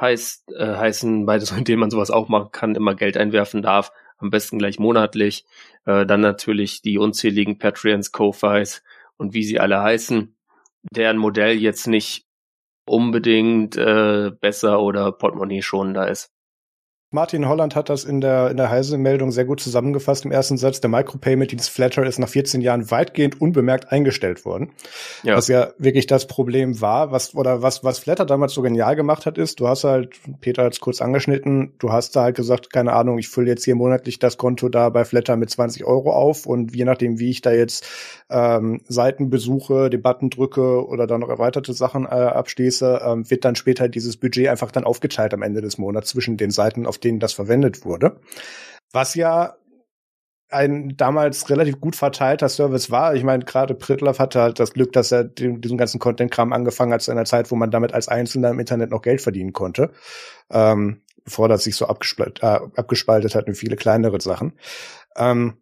heißt, 0.00 0.52
äh, 0.52 0.76
heißen, 0.76 1.26
beides, 1.26 1.50
indem 1.56 1.80
man 1.80 1.90
sowas 1.90 2.10
auch 2.10 2.28
machen 2.28 2.50
kann, 2.52 2.74
immer 2.74 2.94
Geld 2.94 3.16
einwerfen 3.16 3.62
darf, 3.62 3.92
am 4.18 4.30
besten 4.30 4.58
gleich 4.58 4.78
monatlich. 4.78 5.44
Äh, 5.84 6.06
dann 6.06 6.20
natürlich 6.20 6.82
die 6.82 6.98
unzähligen 6.98 7.58
Patreons, 7.58 8.12
Ko-Fis 8.12 8.82
und 9.16 9.34
wie 9.34 9.44
sie 9.44 9.60
alle 9.60 9.80
heißen, 9.82 10.36
deren 10.92 11.18
Modell 11.18 11.56
jetzt 11.56 11.86
nicht 11.86 12.26
unbedingt 12.86 13.76
äh, 13.76 14.30
besser 14.40 14.80
oder 14.80 15.12
Portemonnaie 15.12 15.62
schonender 15.62 16.08
ist. 16.08 16.35
Martin 17.16 17.48
Holland 17.48 17.74
hat 17.74 17.88
das 17.88 18.04
in 18.04 18.20
der, 18.20 18.50
in 18.50 18.58
der 18.58 18.68
Heise-Meldung 18.68 19.32
sehr 19.32 19.46
gut 19.46 19.58
zusammengefasst 19.58 20.26
im 20.26 20.32
ersten 20.32 20.58
Satz. 20.58 20.82
Der 20.82 20.90
Micropayment-Dienst 20.90 21.70
Flatter 21.70 22.04
ist 22.04 22.18
nach 22.18 22.28
14 22.28 22.60
Jahren 22.60 22.90
weitgehend 22.90 23.40
unbemerkt 23.40 23.90
eingestellt 23.90 24.44
worden. 24.44 24.72
Ja. 25.22 25.34
Was 25.34 25.48
ja 25.48 25.68
wirklich 25.78 26.06
das 26.06 26.26
Problem 26.26 26.82
war, 26.82 27.12
was, 27.12 27.34
oder 27.34 27.62
was, 27.62 27.82
was 27.82 27.98
Flatter 27.98 28.26
damals 28.26 28.52
so 28.52 28.60
genial 28.60 28.96
gemacht 28.96 29.24
hat, 29.24 29.38
ist, 29.38 29.60
du 29.60 29.66
hast 29.66 29.84
halt, 29.84 30.10
Peter 30.42 30.64
hat 30.64 30.74
es 30.74 30.80
kurz 30.80 31.00
angeschnitten, 31.00 31.72
du 31.78 31.90
hast 31.90 32.14
da 32.16 32.24
halt 32.24 32.36
gesagt, 32.36 32.70
keine 32.70 32.92
Ahnung, 32.92 33.16
ich 33.18 33.28
fülle 33.28 33.48
jetzt 33.48 33.64
hier 33.64 33.76
monatlich 33.76 34.18
das 34.18 34.36
Konto 34.36 34.68
da 34.68 34.90
bei 34.90 35.06
Flatter 35.06 35.36
mit 35.36 35.48
20 35.48 35.86
Euro 35.86 36.12
auf 36.12 36.44
und 36.44 36.76
je 36.76 36.84
nachdem, 36.84 37.18
wie 37.18 37.30
ich 37.30 37.40
da 37.40 37.50
jetzt 37.50 37.86
ähm, 38.28 38.82
Seiten 38.88 39.30
besuche, 39.30 39.88
den 39.88 40.02
Button 40.02 40.28
drücke 40.28 40.86
oder 40.86 41.06
dann 41.06 41.22
noch 41.22 41.30
erweiterte 41.30 41.72
Sachen 41.72 42.04
äh, 42.04 42.08
abschließe, 42.08 43.00
ähm, 43.02 43.30
wird 43.30 43.46
dann 43.46 43.56
später 43.56 43.88
dieses 43.88 44.18
Budget 44.18 44.48
einfach 44.48 44.70
dann 44.70 44.84
aufgeteilt 44.84 45.32
am 45.32 45.40
Ende 45.40 45.62
des 45.62 45.78
Monats 45.78 46.10
zwischen 46.10 46.36
den 46.36 46.50
Seiten, 46.50 46.84
auf 46.84 46.98
denen 47.06 47.20
das 47.20 47.32
verwendet 47.32 47.84
wurde. 47.84 48.20
Was 48.92 49.14
ja 49.14 49.56
ein 50.48 50.96
damals 50.96 51.50
relativ 51.50 51.80
gut 51.80 51.96
verteilter 51.96 52.48
Service 52.48 52.90
war. 52.90 53.14
Ich 53.14 53.24
meine, 53.24 53.44
gerade 53.44 53.74
Pritlove 53.74 54.18
hatte 54.18 54.40
halt 54.40 54.60
das 54.60 54.72
Glück, 54.72 54.92
dass 54.92 55.10
er 55.10 55.24
diesen 55.24 55.76
ganzen 55.76 55.98
Content-Kram 55.98 56.52
angefangen 56.52 56.92
hat 56.92 57.02
zu 57.02 57.10
einer 57.10 57.24
Zeit, 57.24 57.50
wo 57.50 57.56
man 57.56 57.70
damit 57.70 57.92
als 57.92 58.08
Einzelner 58.08 58.50
im 58.50 58.60
Internet 58.60 58.90
noch 58.90 59.02
Geld 59.02 59.20
verdienen 59.20 59.52
konnte, 59.52 59.90
ähm, 60.50 61.02
bevor 61.24 61.48
das 61.48 61.64
sich 61.64 61.74
so 61.74 61.86
abgespaltet, 61.86 62.42
äh, 62.42 62.60
abgespaltet 62.76 63.34
hat 63.34 63.48
in 63.48 63.54
viele 63.54 63.76
kleinere 63.76 64.20
Sachen. 64.20 64.52
Ähm, 65.16 65.54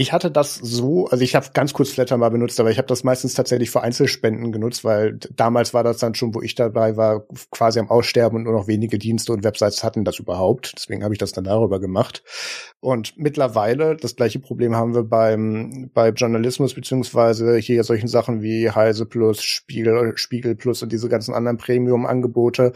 ich 0.00 0.14
hatte 0.14 0.30
das 0.30 0.54
so, 0.54 1.08
also 1.08 1.22
ich 1.22 1.34
habe 1.34 1.48
ganz 1.52 1.74
kurz 1.74 1.90
Flatter 1.90 2.16
mal 2.16 2.30
benutzt, 2.30 2.58
aber 2.58 2.70
ich 2.70 2.78
habe 2.78 2.88
das 2.88 3.04
meistens 3.04 3.34
tatsächlich 3.34 3.70
für 3.70 3.82
Einzelspenden 3.82 4.50
genutzt, 4.50 4.82
weil 4.82 5.18
damals 5.36 5.74
war 5.74 5.84
das 5.84 5.98
dann 5.98 6.14
schon, 6.14 6.34
wo 6.34 6.40
ich 6.40 6.54
dabei 6.54 6.96
war, 6.96 7.26
quasi 7.50 7.80
am 7.80 7.90
Aussterben 7.90 8.38
und 8.38 8.44
nur 8.44 8.54
noch 8.54 8.66
wenige 8.66 8.98
Dienste 8.98 9.34
und 9.34 9.44
Websites 9.44 9.84
hatten 9.84 10.06
das 10.06 10.18
überhaupt. 10.18 10.72
Deswegen 10.74 11.04
habe 11.04 11.12
ich 11.12 11.18
das 11.18 11.32
dann 11.32 11.44
darüber 11.44 11.80
gemacht. 11.80 12.22
Und 12.80 13.18
mittlerweile, 13.18 13.94
das 13.94 14.16
gleiche 14.16 14.38
Problem 14.38 14.74
haben 14.74 14.94
wir 14.94 15.02
beim, 15.02 15.90
bei 15.92 16.08
Journalismus, 16.08 16.72
beziehungsweise 16.72 17.58
hier 17.58 17.84
solchen 17.84 18.08
Sachen 18.08 18.40
wie 18.40 18.70
Heise 18.70 19.04
Plus, 19.04 19.42
Spiegel, 19.42 20.16
Spiegel 20.16 20.54
Plus 20.56 20.82
und 20.82 20.92
diese 20.92 21.10
ganzen 21.10 21.34
anderen 21.34 21.58
Premium-Angebote. 21.58 22.72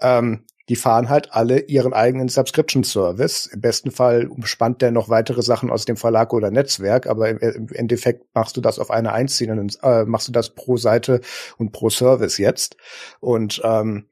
Ähm, 0.00 0.44
die 0.68 0.76
fahren 0.76 1.08
halt 1.08 1.32
alle 1.32 1.60
ihren 1.60 1.92
eigenen 1.92 2.28
Subscription 2.28 2.84
Service. 2.84 3.46
Im 3.46 3.60
besten 3.60 3.90
Fall 3.90 4.26
umspannt 4.26 4.80
der 4.80 4.92
noch 4.92 5.08
weitere 5.08 5.42
Sachen 5.42 5.70
aus 5.70 5.84
dem 5.84 5.96
Verlag 5.96 6.32
oder 6.32 6.50
Netzwerk, 6.50 7.06
aber 7.06 7.28
im, 7.28 7.68
Endeffekt 7.72 8.34
machst 8.34 8.56
du 8.56 8.60
das 8.60 8.78
auf 8.78 8.90
einer 8.90 9.12
einzelnen, 9.12 9.70
äh, 9.82 10.04
machst 10.04 10.28
du 10.28 10.32
das 10.32 10.54
pro 10.54 10.76
Seite 10.76 11.20
und 11.58 11.72
pro 11.72 11.90
Service 11.90 12.38
jetzt. 12.38 12.76
Und 13.20 13.60
ähm, 13.64 14.06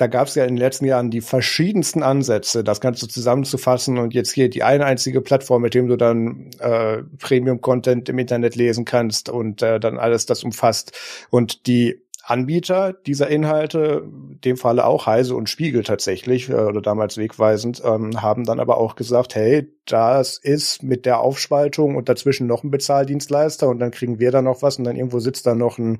da 0.00 0.06
gab 0.06 0.28
es 0.28 0.34
ja 0.34 0.44
in 0.44 0.54
den 0.54 0.56
letzten 0.56 0.86
Jahren 0.86 1.10
die 1.10 1.20
verschiedensten 1.20 2.02
Ansätze, 2.02 2.64
das 2.64 2.80
Ganze 2.80 3.06
zusammenzufassen 3.06 3.98
und 3.98 4.14
jetzt 4.14 4.32
hier 4.32 4.48
die 4.48 4.62
eine 4.62 4.86
einzige 4.86 5.20
Plattform, 5.20 5.60
mit 5.60 5.74
dem 5.74 5.88
du 5.88 5.96
dann 5.96 6.50
äh, 6.58 7.02
Premium-Content 7.18 8.08
im 8.08 8.18
Internet 8.18 8.56
lesen 8.56 8.86
kannst 8.86 9.28
und 9.28 9.60
äh, 9.60 9.78
dann 9.78 9.98
alles 9.98 10.24
das 10.24 10.42
umfasst. 10.42 10.98
Und 11.28 11.66
die 11.66 12.02
Anbieter 12.30 12.92
dieser 12.92 13.28
Inhalte, 13.28 14.04
in 14.04 14.40
dem 14.42 14.56
Falle 14.56 14.86
auch 14.86 15.06
Heise 15.06 15.34
und 15.34 15.48
Spiegel 15.48 15.82
tatsächlich, 15.82 16.48
äh, 16.48 16.54
oder 16.54 16.80
damals 16.80 17.16
wegweisend, 17.16 17.82
ähm, 17.84 18.22
haben 18.22 18.44
dann 18.44 18.60
aber 18.60 18.78
auch 18.78 18.94
gesagt, 18.94 19.34
hey, 19.34 19.72
das 19.84 20.38
ist 20.38 20.82
mit 20.82 21.06
der 21.06 21.20
Aufspaltung 21.20 21.96
und 21.96 22.08
dazwischen 22.08 22.46
noch 22.46 22.62
ein 22.62 22.70
Bezahldienstleister 22.70 23.68
und 23.68 23.80
dann 23.80 23.90
kriegen 23.90 24.20
wir 24.20 24.30
da 24.30 24.42
noch 24.42 24.62
was 24.62 24.78
und 24.78 24.84
dann 24.84 24.96
irgendwo 24.96 25.18
sitzt 25.18 25.46
da 25.46 25.54
noch 25.54 25.78
ein, 25.78 25.98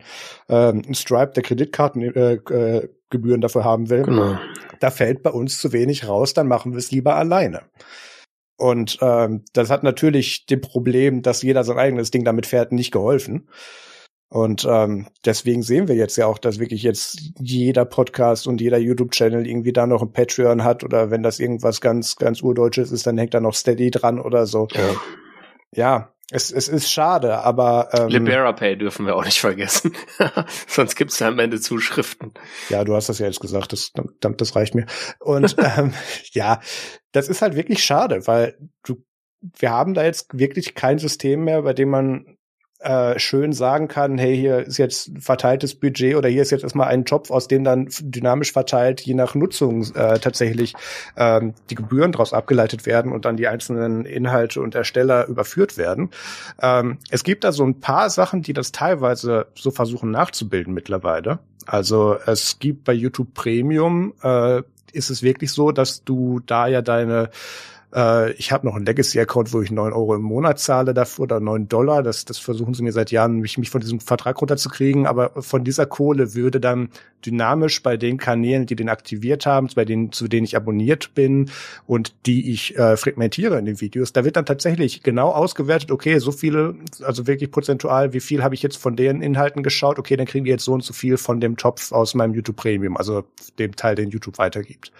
ähm, 0.48 0.82
ein 0.86 0.94
Stripe, 0.94 1.32
der 1.34 1.42
Kreditkartengebühren 1.42 2.44
äh, 2.50 3.16
äh, 3.16 3.38
dafür 3.40 3.64
haben 3.64 3.90
will. 3.90 4.04
Genau. 4.04 4.38
Da 4.78 4.90
fällt 4.90 5.22
bei 5.22 5.30
uns 5.30 5.60
zu 5.60 5.72
wenig 5.72 6.06
raus, 6.06 6.32
dann 6.32 6.46
machen 6.46 6.72
wir 6.72 6.78
es 6.78 6.92
lieber 6.92 7.16
alleine. 7.16 7.62
Und 8.56 8.98
ähm, 9.00 9.44
das 9.52 9.70
hat 9.70 9.82
natürlich 9.82 10.46
dem 10.46 10.60
Problem, 10.60 11.22
dass 11.22 11.42
jeder 11.42 11.64
sein 11.64 11.78
eigenes 11.78 12.10
Ding 12.10 12.24
damit 12.24 12.46
fährt, 12.46 12.72
nicht 12.72 12.92
geholfen. 12.92 13.48
Und 14.30 14.64
ähm, 14.68 15.08
deswegen 15.24 15.62
sehen 15.62 15.88
wir 15.88 15.96
jetzt 15.96 16.16
ja 16.16 16.26
auch, 16.26 16.38
dass 16.38 16.60
wirklich 16.60 16.84
jetzt 16.84 17.18
jeder 17.40 17.84
Podcast 17.84 18.46
und 18.46 18.60
jeder 18.60 18.78
YouTube-Channel 18.78 19.44
irgendwie 19.44 19.72
da 19.72 19.88
noch 19.88 20.02
ein 20.02 20.12
Patreon 20.12 20.62
hat 20.62 20.84
oder 20.84 21.10
wenn 21.10 21.24
das 21.24 21.40
irgendwas 21.40 21.80
ganz, 21.80 22.14
ganz 22.14 22.40
Urdeutsches 22.40 22.92
ist, 22.92 23.08
dann 23.08 23.18
hängt 23.18 23.34
da 23.34 23.40
noch 23.40 23.54
Steady 23.54 23.90
dran 23.90 24.20
oder 24.20 24.46
so. 24.46 24.68
Ja, 24.72 24.94
ja 25.74 26.12
es, 26.30 26.52
es 26.52 26.68
ist 26.68 26.92
schade, 26.92 27.38
aber 27.38 27.88
ähm, 27.92 28.08
LiberaPay 28.08 28.76
dürfen 28.76 29.04
wir 29.04 29.16
auch 29.16 29.24
nicht 29.24 29.40
vergessen. 29.40 29.96
Sonst 30.68 30.94
gibt's 30.94 31.18
da 31.18 31.26
am 31.26 31.40
Ende 31.40 31.60
Zuschriften. 31.60 32.32
Ja, 32.68 32.84
du 32.84 32.94
hast 32.94 33.08
das 33.08 33.18
ja 33.18 33.26
jetzt 33.26 33.40
gesagt, 33.40 33.72
das, 33.72 33.92
das 34.20 34.54
reicht 34.54 34.76
mir. 34.76 34.86
Und 35.18 35.56
ähm, 35.76 35.92
ja, 36.30 36.60
das 37.10 37.28
ist 37.28 37.42
halt 37.42 37.56
wirklich 37.56 37.82
schade, 37.82 38.28
weil 38.28 38.56
du 38.84 39.02
wir 39.58 39.70
haben 39.70 39.94
da 39.94 40.04
jetzt 40.04 40.38
wirklich 40.38 40.74
kein 40.74 40.98
System 40.98 41.44
mehr, 41.44 41.62
bei 41.62 41.72
dem 41.72 41.88
man 41.88 42.36
äh, 42.80 43.18
schön 43.18 43.52
sagen 43.52 43.88
kann, 43.88 44.16
hey, 44.18 44.36
hier 44.36 44.60
ist 44.60 44.78
jetzt 44.78 45.10
verteiltes 45.18 45.74
Budget 45.74 46.16
oder 46.16 46.28
hier 46.28 46.42
ist 46.42 46.50
jetzt 46.50 46.62
erstmal 46.62 46.88
ein 46.88 47.04
Job, 47.04 47.30
aus 47.30 47.46
dem 47.46 47.62
dann 47.62 47.88
dynamisch 48.00 48.52
verteilt, 48.52 49.02
je 49.02 49.14
nach 49.14 49.34
Nutzung 49.34 49.82
äh, 49.94 50.18
tatsächlich 50.18 50.74
ähm, 51.16 51.54
die 51.68 51.74
Gebühren 51.74 52.12
daraus 52.12 52.32
abgeleitet 52.32 52.86
werden 52.86 53.12
und 53.12 53.24
dann 53.24 53.36
die 53.36 53.48
einzelnen 53.48 54.06
Inhalte 54.06 54.60
und 54.62 54.74
Ersteller 54.74 55.26
überführt 55.26 55.76
werden. 55.76 56.10
Ähm, 56.62 56.98
es 57.10 57.22
gibt 57.22 57.44
da 57.44 57.52
so 57.52 57.64
ein 57.64 57.80
paar 57.80 58.08
Sachen, 58.08 58.42
die 58.42 58.54
das 58.54 58.72
teilweise 58.72 59.46
so 59.54 59.70
versuchen 59.70 60.10
nachzubilden 60.10 60.72
mittlerweile. 60.72 61.38
Also 61.66 62.16
es 62.26 62.58
gibt 62.58 62.84
bei 62.84 62.94
YouTube 62.94 63.34
Premium, 63.34 64.14
äh, 64.22 64.62
ist 64.92 65.10
es 65.10 65.22
wirklich 65.22 65.52
so, 65.52 65.70
dass 65.70 66.02
du 66.04 66.40
da 66.46 66.66
ja 66.66 66.82
deine 66.82 67.30
äh, 67.94 68.32
ich 68.32 68.52
habe 68.52 68.66
noch 68.66 68.76
einen 68.76 68.86
Legacy-Account, 68.86 69.52
wo 69.52 69.62
ich 69.62 69.70
neun 69.70 69.92
Euro 69.92 70.14
im 70.14 70.22
Monat 70.22 70.58
zahle 70.58 70.94
dafür 70.94 71.24
oder 71.24 71.40
neun 71.40 71.68
Dollar. 71.68 72.02
Das, 72.02 72.24
das 72.24 72.38
versuchen 72.38 72.74
sie 72.74 72.82
mir 72.82 72.92
seit 72.92 73.10
Jahren, 73.10 73.38
mich, 73.38 73.58
mich 73.58 73.70
von 73.70 73.80
diesem 73.80 74.00
Vertrag 74.00 74.40
runterzukriegen. 74.40 75.06
Aber 75.06 75.42
von 75.42 75.64
dieser 75.64 75.86
Kohle 75.86 76.34
würde 76.34 76.60
dann 76.60 76.90
dynamisch 77.24 77.82
bei 77.82 77.96
den 77.96 78.18
Kanälen, 78.18 78.66
die 78.66 78.76
den 78.76 78.88
aktiviert 78.88 79.46
haben, 79.46 79.68
bei 79.74 79.84
denen, 79.84 80.12
zu 80.12 80.28
denen 80.28 80.44
ich 80.44 80.56
abonniert 80.56 81.14
bin 81.14 81.50
und 81.86 82.14
die 82.26 82.52
ich 82.52 82.76
äh, 82.78 82.96
fragmentiere 82.96 83.58
in 83.58 83.64
den 83.64 83.80
Videos, 83.80 84.12
da 84.12 84.24
wird 84.24 84.36
dann 84.36 84.46
tatsächlich 84.46 85.02
genau 85.02 85.30
ausgewertet, 85.30 85.90
okay, 85.90 86.18
so 86.18 86.32
viele, 86.32 86.76
also 87.02 87.26
wirklich 87.26 87.50
prozentual, 87.50 88.12
wie 88.12 88.20
viel 88.20 88.42
habe 88.42 88.54
ich 88.54 88.62
jetzt 88.62 88.76
von 88.76 88.96
den 88.96 89.22
Inhalten 89.22 89.62
geschaut, 89.62 89.98
okay, 89.98 90.16
dann 90.16 90.26
kriegen 90.26 90.44
die 90.44 90.50
jetzt 90.50 90.64
so 90.64 90.72
und 90.72 90.82
so 90.82 90.92
viel 90.92 91.16
von 91.16 91.40
dem 91.40 91.56
Topf 91.56 91.92
aus 91.92 92.14
meinem 92.14 92.34
YouTube 92.34 92.56
Premium, 92.56 92.96
also 92.96 93.24
dem 93.58 93.76
Teil, 93.76 93.94
den 93.94 94.10
YouTube 94.10 94.38
weitergibt. 94.38 94.92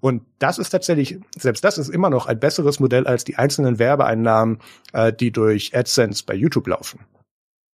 Und 0.00 0.22
das 0.38 0.58
ist 0.58 0.70
tatsächlich, 0.70 1.18
selbst 1.36 1.64
das 1.64 1.78
ist 1.78 1.88
immer 1.88 2.10
noch 2.10 2.26
ein 2.26 2.33
besseres 2.34 2.80
Modell 2.80 3.06
als 3.06 3.24
die 3.24 3.36
einzelnen 3.36 3.78
Werbeeinnahmen, 3.78 4.58
äh, 4.92 5.12
die 5.12 5.30
durch 5.30 5.74
AdSense 5.76 6.24
bei 6.26 6.34
YouTube 6.34 6.66
laufen. 6.66 7.00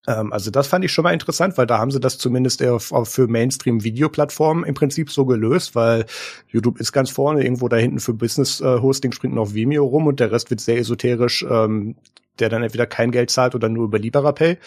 Ähm, 0.06 0.32
also 0.32 0.50
das 0.50 0.66
fand 0.66 0.84
ich 0.84 0.92
schon 0.92 1.04
mal 1.04 1.12
interessant, 1.12 1.58
weil 1.58 1.66
da 1.66 1.78
haben 1.78 1.90
sie 1.90 2.00
das 2.00 2.18
zumindest 2.18 2.62
auf, 2.62 2.92
auf 2.92 3.08
für 3.08 3.28
Mainstream-Videoplattformen 3.28 4.64
im 4.64 4.74
Prinzip 4.74 5.10
so 5.10 5.26
gelöst, 5.26 5.74
weil 5.74 6.06
YouTube 6.48 6.80
ist 6.80 6.92
ganz 6.92 7.10
vorne, 7.10 7.44
irgendwo 7.44 7.68
da 7.68 7.76
hinten 7.76 8.00
für 8.00 8.14
Business-Hosting 8.14 9.12
springt 9.12 9.34
noch 9.34 9.54
Vimeo 9.54 9.84
rum 9.84 10.06
und 10.06 10.20
der 10.20 10.32
Rest 10.32 10.50
wird 10.50 10.60
sehr 10.60 10.78
esoterisch, 10.78 11.44
ähm, 11.48 11.96
der 12.38 12.48
dann 12.48 12.62
entweder 12.62 12.86
kein 12.86 13.10
Geld 13.10 13.30
zahlt 13.30 13.54
oder 13.54 13.68
nur 13.68 13.84
über 13.84 13.98
LiberaPay. 13.98 14.58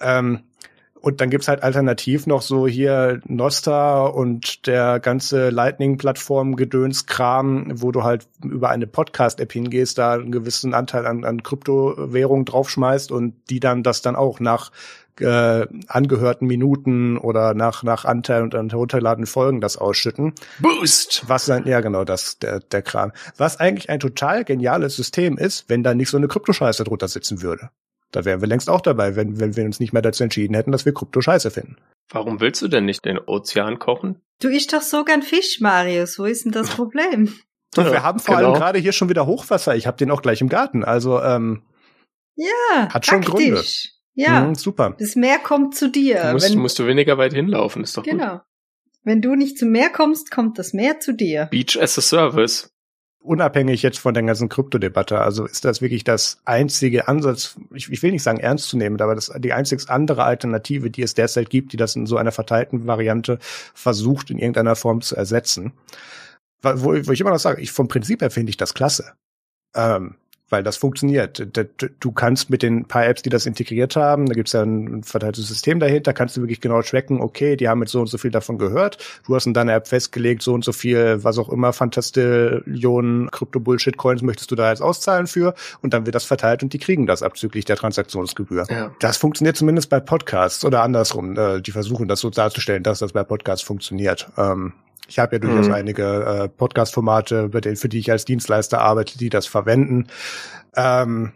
Ähm, 0.00 0.40
und 1.04 1.20
dann 1.20 1.28
gibt's 1.28 1.48
halt 1.48 1.62
alternativ 1.62 2.26
noch 2.26 2.40
so 2.40 2.66
hier 2.66 3.20
Nosta 3.26 4.06
und 4.06 4.66
der 4.66 5.00
ganze 5.00 5.50
Lightning-Plattform-Gedönskram, 5.50 7.82
wo 7.82 7.92
du 7.92 8.04
halt 8.04 8.26
über 8.42 8.70
eine 8.70 8.86
Podcast-App 8.86 9.52
hingehst, 9.52 9.98
da 9.98 10.14
einen 10.14 10.32
gewissen 10.32 10.72
Anteil 10.72 11.06
an, 11.06 11.26
an 11.26 11.42
Kryptowährung 11.42 12.46
draufschmeißt 12.46 13.12
und 13.12 13.34
die 13.50 13.60
dann 13.60 13.82
das 13.82 14.00
dann 14.00 14.16
auch 14.16 14.40
nach 14.40 14.72
äh, 15.20 15.66
angehörten 15.88 16.46
Minuten 16.46 17.18
oder 17.18 17.52
nach 17.52 17.82
nach 17.82 18.06
Anteil 18.06 18.42
und 18.42 18.54
an 18.54 18.70
herunterladenen 18.70 19.26
Folgen 19.26 19.60
das 19.60 19.76
ausschütten. 19.76 20.32
Boost! 20.58 21.24
Was 21.26 21.44
dann, 21.44 21.66
ja 21.66 21.82
genau, 21.82 22.04
das, 22.04 22.38
der, 22.38 22.60
der 22.60 22.80
Kram. 22.80 23.12
Was 23.36 23.60
eigentlich 23.60 23.90
ein 23.90 24.00
total 24.00 24.42
geniales 24.44 24.96
System 24.96 25.36
ist, 25.36 25.68
wenn 25.68 25.82
da 25.82 25.94
nicht 25.94 26.08
so 26.08 26.16
eine 26.16 26.28
Kryptoscheiße 26.28 26.84
drunter 26.84 27.08
sitzen 27.08 27.42
würde. 27.42 27.68
Da 28.14 28.24
wären 28.24 28.40
wir 28.40 28.46
längst 28.46 28.70
auch 28.70 28.80
dabei, 28.80 29.16
wenn, 29.16 29.40
wenn 29.40 29.56
wir 29.56 29.64
uns 29.64 29.80
nicht 29.80 29.92
mehr 29.92 30.02
dazu 30.02 30.22
entschieden 30.22 30.54
hätten, 30.54 30.70
dass 30.70 30.84
wir 30.84 30.94
Krypto 30.94 31.20
scheiße 31.20 31.50
finden. 31.50 31.76
Warum 32.08 32.38
willst 32.40 32.62
du 32.62 32.68
denn 32.68 32.84
nicht 32.84 33.04
den 33.04 33.18
Ozean 33.18 33.80
kochen? 33.80 34.20
Du 34.40 34.48
isst 34.48 34.72
doch 34.72 34.82
so 34.82 35.04
gern 35.04 35.22
Fisch, 35.22 35.58
Marius. 35.60 36.16
Wo 36.18 36.24
ist 36.24 36.44
denn 36.44 36.52
das 36.52 36.70
Problem? 36.76 37.34
Und 37.76 37.90
wir 37.90 38.04
haben 38.04 38.20
vor 38.20 38.36
genau. 38.36 38.50
allem 38.50 38.58
gerade 38.60 38.78
hier 38.78 38.92
schon 38.92 39.08
wieder 39.08 39.26
Hochwasser. 39.26 39.74
Ich 39.74 39.88
habe 39.88 39.96
den 39.96 40.12
auch 40.12 40.22
gleich 40.22 40.40
im 40.40 40.48
Garten. 40.48 40.84
Also 40.84 41.20
ähm, 41.20 41.62
ja, 42.36 42.88
hat 42.88 43.04
schon 43.04 43.22
praktisch. 43.22 43.42
Gründe. 43.42 44.30
Ja, 44.30 44.42
mhm, 44.42 44.54
super. 44.54 44.94
Das 44.96 45.16
Meer 45.16 45.40
kommt 45.40 45.74
zu 45.74 45.90
dir. 45.90 46.22
Du 46.22 46.32
musst, 46.34 46.52
Wenn, 46.52 46.58
musst 46.60 46.78
du 46.78 46.86
weniger 46.86 47.18
weit 47.18 47.32
hinlaufen, 47.32 47.82
ist 47.82 47.96
doch 47.96 48.04
genau. 48.04 48.34
Gut. 48.34 48.42
Wenn 49.02 49.22
du 49.22 49.34
nicht 49.34 49.58
zum 49.58 49.70
Meer 49.70 49.90
kommst, 49.90 50.30
kommt 50.30 50.56
das 50.60 50.72
Meer 50.72 51.00
zu 51.00 51.12
dir. 51.12 51.46
Beach 51.46 51.76
as 51.80 51.98
a 51.98 52.00
Service 52.00 52.70
unabhängig 53.24 53.82
jetzt 53.82 53.98
von 53.98 54.14
der 54.14 54.22
ganzen 54.22 54.48
Kryptodebatte, 54.48 55.20
also 55.20 55.46
ist 55.46 55.64
das 55.64 55.80
wirklich 55.80 56.04
das 56.04 56.40
einzige 56.44 57.08
Ansatz, 57.08 57.56
ich, 57.72 57.90
ich 57.90 58.02
will 58.02 58.12
nicht 58.12 58.22
sagen 58.22 58.38
ernst 58.38 58.68
zu 58.68 58.76
nehmen, 58.76 59.00
aber 59.00 59.14
das 59.14 59.32
die 59.38 59.52
einzig 59.52 59.88
andere 59.88 60.24
Alternative, 60.24 60.90
die 60.90 61.02
es 61.02 61.14
derzeit 61.14 61.50
gibt, 61.50 61.72
die 61.72 61.76
das 61.76 61.96
in 61.96 62.06
so 62.06 62.16
einer 62.16 62.32
verteilten 62.32 62.86
Variante 62.86 63.38
versucht, 63.40 64.30
in 64.30 64.38
irgendeiner 64.38 64.76
Form 64.76 65.00
zu 65.00 65.16
ersetzen. 65.16 65.72
wo, 66.62 66.94
wo 66.94 67.12
ich 67.12 67.20
immer 67.20 67.30
noch 67.30 67.38
sage, 67.38 67.62
ich 67.62 67.72
vom 67.72 67.88
Prinzip 67.88 68.20
her 68.20 68.30
finde 68.30 68.50
ich 68.50 68.56
das 68.56 68.74
klasse. 68.74 69.14
Ähm, 69.74 70.16
weil 70.54 70.62
das 70.62 70.76
funktioniert. 70.76 71.44
Du 71.98 72.12
kannst 72.12 72.48
mit 72.48 72.62
den 72.62 72.84
paar 72.84 73.04
Apps, 73.06 73.22
die 73.22 73.28
das 73.28 73.44
integriert 73.44 73.96
haben, 73.96 74.26
da 74.26 74.34
gibt 74.34 74.46
es 74.46 74.52
ja 74.52 74.62
ein 74.62 75.02
verteiltes 75.02 75.48
System 75.48 75.80
dahinter, 75.80 76.12
kannst 76.12 76.36
du 76.36 76.42
wirklich 76.42 76.60
genau 76.60 76.80
tracken, 76.80 77.20
okay, 77.20 77.56
die 77.56 77.68
haben 77.68 77.80
jetzt 77.80 77.90
so 77.90 78.00
und 78.00 78.06
so 78.06 78.18
viel 78.18 78.30
davon 78.30 78.56
gehört. 78.56 78.98
Du 79.26 79.34
hast 79.34 79.46
in 79.46 79.52
deiner 79.52 79.74
App 79.74 79.88
festgelegt, 79.88 80.42
so 80.42 80.54
und 80.54 80.64
so 80.64 80.70
viel, 80.70 81.24
was 81.24 81.38
auch 81.38 81.48
immer, 81.48 81.72
Fantastillionen 81.72 83.32
Krypto-Bullshit-Coins 83.32 84.22
möchtest 84.22 84.52
du 84.52 84.54
da 84.54 84.70
jetzt 84.70 84.80
auszahlen 84.80 85.26
für 85.26 85.54
und 85.82 85.92
dann 85.92 86.06
wird 86.06 86.14
das 86.14 86.24
verteilt 86.24 86.62
und 86.62 86.72
die 86.72 86.78
kriegen 86.78 87.08
das 87.08 87.24
abzüglich 87.24 87.64
der 87.64 87.74
Transaktionsgebühr. 87.74 88.64
Ja. 88.70 88.92
Das 89.00 89.16
funktioniert 89.16 89.56
zumindest 89.56 89.90
bei 89.90 89.98
Podcasts 89.98 90.64
oder 90.64 90.84
andersrum. 90.84 91.36
Äh, 91.36 91.62
die 91.62 91.72
versuchen 91.72 92.06
das 92.06 92.20
so 92.20 92.30
darzustellen, 92.30 92.84
dass 92.84 93.00
das 93.00 93.10
bei 93.10 93.24
Podcasts 93.24 93.64
funktioniert. 93.66 94.28
Ich 95.08 95.18
habe 95.18 95.36
ja 95.36 95.38
durchaus 95.38 95.68
mhm. 95.68 95.74
einige 95.74 96.24
äh, 96.24 96.48
Podcast-Formate, 96.48 97.50
für 97.76 97.88
die 97.88 97.98
ich 97.98 98.10
als 98.10 98.24
Dienstleister 98.24 98.80
arbeite, 98.80 99.18
die 99.18 99.28
das 99.28 99.46
verwenden. 99.46 100.08
Ähm, 100.74 101.32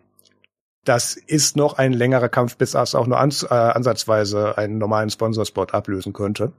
das 0.84 1.16
ist 1.16 1.56
noch 1.56 1.76
ein 1.76 1.92
längerer 1.92 2.30
Kampf, 2.30 2.56
bis 2.56 2.70
das 2.70 2.94
auch 2.94 3.06
nur 3.06 3.20
ans, 3.20 3.42
äh, 3.42 3.48
ansatzweise 3.54 4.56
einen 4.56 4.78
normalen 4.78 5.10
Sponsorspot 5.10 5.74
ablösen 5.74 6.14
könnte. 6.14 6.52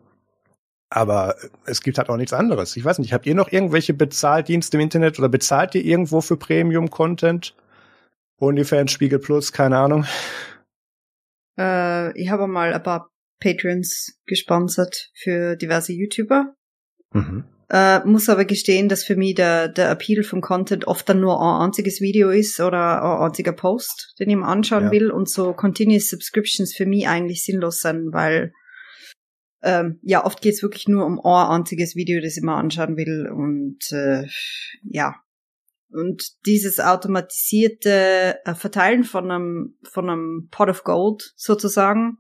Aber 0.92 1.36
es 1.66 1.82
gibt 1.82 1.98
halt 1.98 2.10
auch 2.10 2.18
nichts 2.18 2.34
anderes. 2.34 2.76
Ich 2.76 2.86
weiß 2.86 3.00
nicht, 3.00 3.14
habt 3.14 3.26
ihr 3.26 3.36
noch 3.36 3.52
irgendwelche 3.52 3.94
Bezahldienste 3.94 4.78
im 4.78 4.82
Internet 4.82 5.20
oder 5.20 5.30
bezahlt 5.30 5.76
ihr 5.76 5.84
irgendwo 5.84 6.22
für 6.22 6.38
Premium-Content? 6.38 7.56
OnlyFans, 8.40 8.92
Spiegel 8.92 9.20
Plus, 9.20 9.52
keine 9.52 9.78
Ahnung. 9.78 10.06
Äh, 11.58 12.18
ich 12.20 12.30
habe 12.30 12.48
mal 12.48 12.74
ein 12.74 12.84
paar 12.84 13.10
Patrons 13.40 14.20
gesponsert 14.26 15.12
für 15.14 15.56
diverse 15.56 15.94
YouTuber. 15.94 16.54
Mhm. 17.14 17.46
Äh, 17.72 18.04
muss 18.06 18.30
aber 18.30 18.46
gestehen, 18.46 18.90
dass 18.90 19.04
für 19.04 19.16
mich 19.16 19.36
der, 19.36 19.68
der 19.68 19.92
Appeal 19.92 20.24
vom 20.24 20.42
Content 20.42 20.88
oft 20.88 21.08
dann 21.08 21.20
nur 21.20 21.40
ein 21.40 21.68
einziges 21.68 22.02
Video 22.02 22.32
ist 22.32 22.60
oder 22.60 23.04
ein 23.04 23.28
einziger 23.28 23.52
Post, 23.52 24.16
den 24.20 24.30
ich 24.30 24.36
mir 24.36 24.48
anschauen 24.48 24.86
ja. 24.86 24.92
will 24.92 25.12
und 25.12 25.30
so 25.30 25.54
Continuous 25.54 26.10
Subscriptions 26.10 26.74
für 26.74 26.88
mich 26.88 27.08
eigentlich 27.08 27.44
sinnlos 27.44 27.82
sind, 27.82 28.12
weil 28.12 28.54
ähm, 29.62 30.00
ja, 30.02 30.26
oft 30.26 30.42
geht's 30.42 30.64
wirklich 30.64 30.88
nur 30.88 31.06
um 31.06 31.20
ein 31.20 31.60
einziges 31.60 31.96
Video, 31.96 32.22
das 32.22 32.38
ich 32.38 32.44
mir 32.44 32.56
anschauen 32.56 32.98
will 32.98 33.30
und 33.30 33.80
äh, 33.92 34.26
ja. 34.84 35.16
Und 35.92 36.46
dieses 36.46 36.80
automatisierte 36.80 38.38
äh, 38.46 38.54
Verteilen 38.56 39.04
von 39.04 39.30
einem, 39.30 39.78
von 39.84 40.10
einem 40.10 40.48
Pot 40.50 40.70
of 40.70 40.84
Gold 40.84 41.34
sozusagen 41.36 42.18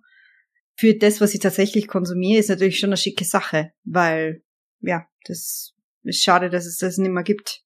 für 0.75 0.95
das, 0.95 1.21
was 1.21 1.33
ich 1.33 1.39
tatsächlich 1.39 1.87
konsumiere, 1.87 2.39
ist 2.39 2.49
natürlich 2.49 2.79
schon 2.79 2.89
eine 2.89 2.97
schicke 2.97 3.25
Sache, 3.25 3.71
weil 3.83 4.43
ja, 4.81 5.05
das 5.25 5.73
ist 6.03 6.23
schade, 6.23 6.49
dass 6.49 6.65
es 6.65 6.77
das 6.77 6.97
nicht 6.97 7.11
mehr 7.11 7.23
gibt. 7.23 7.63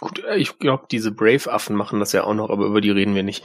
Gut, 0.00 0.24
äh, 0.24 0.36
ich 0.36 0.58
glaube, 0.58 0.86
diese 0.90 1.12
Brave-Affen 1.12 1.76
machen 1.76 2.00
das 2.00 2.12
ja 2.12 2.24
auch 2.24 2.34
noch, 2.34 2.50
aber 2.50 2.66
über 2.66 2.80
die 2.80 2.90
reden 2.90 3.14
wir 3.14 3.22
nicht. 3.22 3.44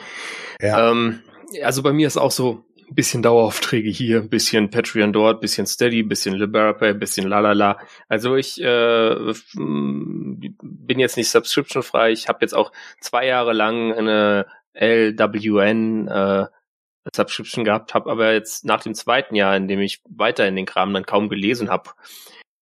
Ja. 0.62 0.92
Ähm, 0.92 1.22
also 1.64 1.84
bei 1.84 1.94
mir 1.94 2.08
ist 2.08 2.18
auch 2.18 2.32
so 2.32 2.66
ein 2.90 2.96
bisschen 2.96 3.24
Daueraufträge 3.24 3.90
hier, 3.90 4.20
ein 4.20 4.30
bisschen 4.30 4.70
Patreon 4.70 5.12
dort, 5.12 5.38
ein 5.38 5.42
bisschen 5.42 5.66
Steady, 5.66 6.02
ein 6.02 6.08
bisschen 6.08 6.36
Liberapay, 6.36 6.90
ein 6.90 7.00
bisschen 7.00 7.28
lalala. 7.28 7.80
Also 8.08 8.36
ich 8.36 8.62
äh, 8.62 9.34
bin 9.54 11.00
jetzt 11.00 11.18
nicht 11.18 11.30
subscription-frei. 11.30 12.12
Ich 12.12 12.28
habe 12.28 12.40
jetzt 12.42 12.54
auch 12.54 12.72
zwei 13.02 13.26
Jahre 13.26 13.54
lang 13.54 13.94
eine 13.94 14.46
LWN 14.74 16.08
äh, 16.08 16.46
Subscription 17.16 17.64
gehabt, 17.64 17.94
habe 17.94 18.10
aber 18.10 18.34
jetzt 18.34 18.66
nach 18.66 18.82
dem 18.82 18.94
zweiten 18.94 19.36
Jahr, 19.36 19.56
in 19.56 19.68
dem 19.68 19.80
ich 19.80 20.02
weiter 20.10 20.48
in 20.48 20.56
den 20.56 20.66
Kram 20.66 20.94
dann 20.94 21.06
kaum 21.06 21.30
gelesen 21.30 21.70
habe, 21.70 21.92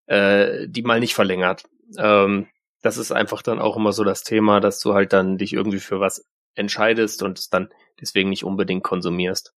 äh, 0.08 0.68
die 0.68 0.84
mal 0.84 1.00
nicht 1.00 1.16
verlängert. 1.16 1.64
Ähm, 1.98 2.48
das 2.82 2.98
ist 2.98 3.12
einfach 3.12 3.42
dann 3.42 3.60
auch 3.60 3.78
immer 3.78 3.94
so 3.94 4.04
das 4.04 4.24
Thema, 4.24 4.60
dass 4.60 4.80
du 4.80 4.94
halt 4.94 5.14
dann 5.14 5.38
dich 5.38 5.54
irgendwie 5.54 5.80
für 5.80 6.00
was 6.00 6.26
entscheidest 6.56 7.24
und 7.24 7.40
es 7.40 7.50
dann 7.50 7.70
deswegen 8.00 8.30
nicht 8.30 8.44
unbedingt 8.44 8.84
konsumierst. 8.84 9.54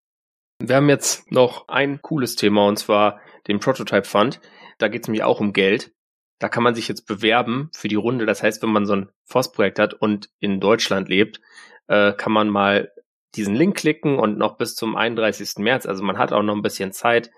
Wir 0.60 0.76
haben 0.76 0.88
jetzt 0.88 1.30
noch 1.32 1.68
ein 1.68 2.00
cooles 2.02 2.36
Thema 2.36 2.66
und 2.66 2.78
zwar 2.78 3.20
den 3.48 3.60
Prototype 3.60 4.04
Fund. 4.04 4.40
Da 4.78 4.88
geht 4.88 5.02
es 5.02 5.08
nämlich 5.08 5.24
auch 5.24 5.40
um 5.40 5.52
Geld. 5.52 5.92
Da 6.38 6.48
kann 6.48 6.62
man 6.62 6.74
sich 6.74 6.88
jetzt 6.88 7.06
bewerben 7.06 7.70
für 7.74 7.88
die 7.88 7.94
Runde. 7.94 8.26
Das 8.26 8.42
heißt, 8.42 8.62
wenn 8.62 8.70
man 8.70 8.86
so 8.86 8.94
ein 8.94 9.10
Forstprojekt 9.24 9.78
hat 9.78 9.94
und 9.94 10.30
in 10.38 10.60
Deutschland 10.60 11.08
lebt, 11.08 11.40
äh, 11.88 12.12
kann 12.12 12.32
man 12.32 12.48
mal 12.48 12.92
diesen 13.34 13.54
Link 13.54 13.76
klicken 13.76 14.18
und 14.18 14.38
noch 14.38 14.56
bis 14.56 14.74
zum 14.74 14.96
31. 14.96 15.58
März, 15.58 15.86
also 15.86 16.04
man 16.04 16.18
hat 16.18 16.32
auch 16.32 16.42
noch 16.42 16.54
ein 16.54 16.62
bisschen 16.62 16.92
Zeit, 16.92 17.30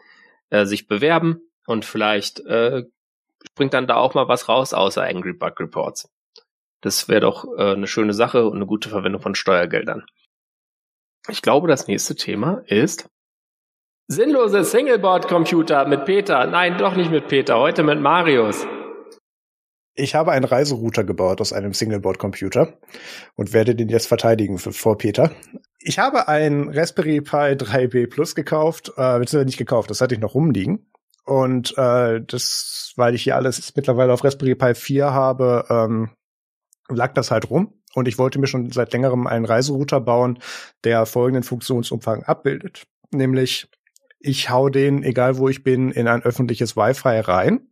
äh, 0.51 0.66
sich 0.66 0.87
bewerben 0.88 1.40
und 1.66 1.85
vielleicht 1.85 2.40
äh, 2.40 2.85
springt 3.51 3.75
dann 3.75 3.87
da 3.87 3.97
auch 3.97 4.15
mal 4.15 4.29
was 4.29 4.49
raus, 4.49 4.73
außer 4.73 5.03
Angry 5.03 5.33
Bug 5.33 5.59
Reports. 5.61 6.09
Das 6.83 7.09
wäre 7.09 7.21
doch 7.21 7.47
äh, 7.57 7.73
eine 7.73 7.87
schöne 7.87 8.13
Sache 8.13 8.47
und 8.47 8.57
eine 8.57 8.67
gute 8.67 8.89
Verwendung 8.89 9.23
von 9.23 9.35
Steuergeldern. 9.35 10.05
Ich 11.29 11.43
glaube, 11.43 11.69
das 11.69 11.89
nächste 11.89 12.15
Thema 12.15 12.63
ist 12.67 13.09
sinnlose 14.09 14.63
Singleboard-Computer 14.63 15.87
mit 15.87 16.05
Peter. 16.05 16.47
Nein, 16.47 16.79
doch 16.79 16.95
nicht 16.95 17.11
mit 17.11 17.27
Peter, 17.29 17.59
heute 17.59 17.83
mit 17.83 18.01
Marius. 18.01 18.67
Ich 19.99 20.15
habe 20.15 20.31
einen 20.33 20.45
Reiserouter 20.45 21.05
gebaut 21.05 21.41
aus 21.41 21.53
einem 21.53 21.73
Singleboard-Computer 21.73 22.79
und 23.35 23.53
werde 23.53 23.75
den 23.75 23.89
jetzt 23.89 24.07
verteidigen 24.07 24.59
für, 24.59 24.73
vor 24.73 24.99
Peter. 24.99 25.33
Ich 25.81 25.99
habe 25.99 26.29
ein 26.29 26.69
Raspberry 26.69 27.21
Pi 27.23 27.55
3B 27.57 28.09
Plus 28.09 28.35
gekauft, 28.35 28.93
äh, 28.97 29.19
beziehungsweise 29.19 29.47
nicht 29.47 29.57
gekauft, 29.57 29.91
das 29.91 30.01
hatte 30.01 30.15
ich 30.15 30.21
noch 30.21 30.35
rumliegen. 30.35 30.87
Und 31.27 31.77
äh, 31.77 32.23
das, 32.25 32.93
weil 32.97 33.15
ich 33.15 33.23
hier 33.25 33.37
alles 33.37 33.75
mittlerweile 33.75 34.12
auf 34.12 34.23
Raspberry 34.23 34.55
Pi 34.55 34.75
4 34.75 35.12
habe, 35.12 35.67
ähm, 35.69 36.11
lag 36.89 37.15
das 37.15 37.33
halt 37.33 37.51
rum. 37.51 37.75
Und 37.95 38.07
ich 38.07 38.17
wollte 38.17 38.39
mir 38.39 38.47
schon 38.47 38.71
seit 38.71 38.93
längerem 38.93 39.27
einen 39.27 39.45
Reiserouter 39.45 40.01
bauen, 40.01 40.39
der 40.85 41.05
folgenden 41.05 41.43
Funktionsumfang 41.43 42.23
abbildet. 42.23 42.85
Nämlich, 43.11 43.69
ich 44.21 44.51
hau 44.51 44.69
den, 44.69 45.03
egal 45.03 45.39
wo 45.39 45.49
ich 45.49 45.65
bin, 45.65 45.91
in 45.91 46.07
ein 46.07 46.23
öffentliches 46.23 46.77
Wi-Fi 46.77 47.21
rein. 47.21 47.67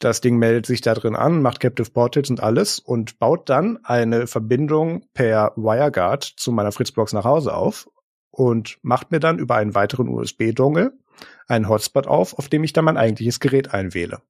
Das 0.00 0.20
Ding 0.20 0.36
meldet 0.36 0.66
sich 0.66 0.80
da 0.80 0.94
drin 0.94 1.14
an, 1.14 1.42
macht 1.42 1.60
Captive 1.60 1.90
Portals 1.90 2.30
und 2.30 2.42
alles 2.42 2.78
und 2.78 3.18
baut 3.18 3.48
dann 3.48 3.78
eine 3.84 4.26
Verbindung 4.26 5.04
per 5.12 5.52
WireGuard 5.56 6.24
zu 6.24 6.50
meiner 6.50 6.72
Fritzbox 6.72 7.12
nach 7.12 7.24
Hause 7.24 7.54
auf 7.54 7.86
und 8.30 8.78
macht 8.82 9.10
mir 9.10 9.20
dann 9.20 9.38
über 9.38 9.56
einen 9.56 9.74
weiteren 9.74 10.08
USB-Dongle 10.08 10.92
einen 11.48 11.68
Hotspot 11.68 12.06
auf, 12.06 12.38
auf 12.38 12.48
dem 12.48 12.64
ich 12.64 12.72
dann 12.72 12.84
mein 12.84 12.96
eigentliches 12.96 13.40
Gerät 13.40 13.74
einwähle. 13.74 14.22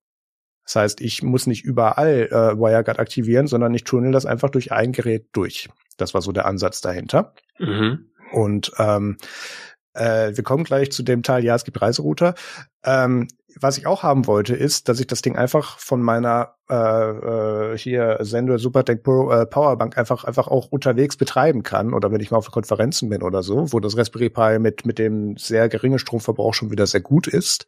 Das 0.65 0.77
heißt, 0.77 1.01
ich 1.01 1.23
muss 1.23 1.47
nicht 1.47 1.65
überall 1.65 2.29
äh, 2.31 2.59
WireGuard 2.59 2.99
aktivieren, 2.99 3.47
sondern 3.47 3.75
ich 3.75 3.85
tunnel 3.85 4.13
das 4.13 4.27
einfach 4.27 4.51
durch 4.51 4.73
ein 4.73 4.93
Gerät 4.93 5.27
durch. 5.33 5.69
Das 5.97 6.15
war 6.15 6.23
so 6.23 6.33
der 6.33 6.47
Ansatz 6.47 6.81
dahinter. 6.81 7.35
Mhm. 7.59 8.11
Und 8.33 8.73
ähm, 8.79 9.17
äh, 9.95 10.37
wir 10.37 10.45
kommen 10.45 10.65
gleich 10.65 10.93
zu 10.93 11.03
dem 11.03 11.23
Teil, 11.23 11.45
ja, 11.45 11.55
es 11.55 11.65
gibt 11.65 11.81
Reiserouter. 11.83 12.35
Ähm, 12.85 13.29
was 13.59 13.79
ich 13.79 13.87
auch 13.87 14.03
haben 14.03 14.27
wollte, 14.27 14.55
ist, 14.55 14.89
dass 14.89 15.01
ich 15.01 15.07
das 15.07 15.23
Ding 15.23 15.37
einfach 15.37 15.79
von 15.79 16.03
meiner 16.03 16.55
äh, 16.69 16.75
äh, 16.75 17.79
hier 17.79 18.19
Sender 18.21 18.59
Supertech 18.59 19.03
Pro, 19.03 19.31
äh, 19.31 19.47
Powerbank 19.47 19.99
einfach 19.99 20.25
einfach 20.25 20.49
auch 20.49 20.69
unterwegs 20.69 21.17
betreiben 21.17 21.63
kann. 21.63 21.95
Oder 21.95 22.13
wenn 22.13 22.21
ich 22.21 22.31
mal 22.31 22.39
auf 22.39 22.51
Konferenzen 22.51 23.09
bin 23.09 23.23
oder 23.23 23.43
so, 23.43 23.73
wo 23.73 23.81
das 23.81 23.97
Raspberry 23.97 24.31
Pi 24.31 24.59
mit 24.59 24.87
mit 24.87 24.99
dem 24.99 25.37
sehr 25.37 25.69
geringen 25.69 25.99
Stromverbrauch 25.99 26.55
schon 26.55 26.71
wieder 26.71 26.87
sehr 26.87 27.01
gut 27.01 27.27
ist. 27.27 27.67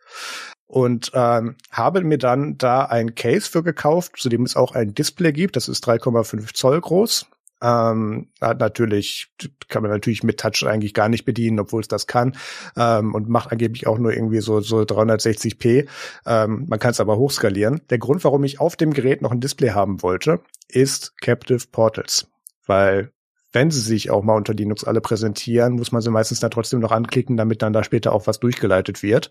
Und 0.66 1.10
ähm, 1.14 1.56
habe 1.70 2.02
mir 2.02 2.18
dann 2.18 2.56
da 2.56 2.84
ein 2.84 3.14
Case 3.14 3.50
für 3.50 3.62
gekauft, 3.62 4.14
zu 4.16 4.28
dem 4.28 4.44
es 4.44 4.56
auch 4.56 4.74
ein 4.74 4.94
Display 4.94 5.32
gibt. 5.32 5.56
Das 5.56 5.68
ist 5.68 5.86
3,5 5.86 6.54
Zoll 6.54 6.80
groß 6.80 7.26
ähm, 7.62 8.28
hat 8.40 8.60
natürlich, 8.60 9.32
kann 9.68 9.82
man 9.82 9.90
natürlich 9.90 10.22
mit 10.22 10.40
Touch 10.40 10.66
eigentlich 10.66 10.94
gar 10.94 11.08
nicht 11.08 11.24
bedienen, 11.24 11.60
obwohl 11.60 11.80
es 11.80 11.88
das 11.88 12.06
kann. 12.06 12.36
Ähm, 12.76 13.14
und 13.14 13.28
macht 13.28 13.52
angeblich 13.52 13.86
auch 13.86 13.98
nur 13.98 14.12
irgendwie 14.12 14.40
so, 14.40 14.60
so 14.60 14.80
360p. 14.80 15.88
Ähm, 16.26 16.66
man 16.68 16.78
kann 16.78 16.90
es 16.90 17.00
aber 17.00 17.16
hochskalieren. 17.16 17.80
Der 17.90 17.98
Grund, 17.98 18.24
warum 18.24 18.44
ich 18.44 18.60
auf 18.60 18.76
dem 18.76 18.92
Gerät 18.92 19.22
noch 19.22 19.30
ein 19.30 19.40
Display 19.40 19.70
haben 19.70 20.02
wollte, 20.02 20.40
ist 20.68 21.16
Captive 21.20 21.66
Portals. 21.70 22.28
Weil 22.66 23.12
wenn 23.52 23.70
sie 23.70 23.80
sich 23.80 24.10
auch 24.10 24.22
mal 24.22 24.34
unter 24.36 24.54
Linux 24.54 24.84
alle 24.84 25.00
präsentieren, 25.00 25.74
muss 25.74 25.92
man 25.92 26.02
sie 26.02 26.10
meistens 26.10 26.40
dann 26.40 26.50
trotzdem 26.50 26.80
noch 26.80 26.92
anklicken, 26.92 27.36
damit 27.36 27.62
dann 27.62 27.72
da 27.72 27.84
später 27.84 28.12
auch 28.12 28.26
was 28.26 28.40
durchgeleitet 28.40 29.02
wird. 29.02 29.30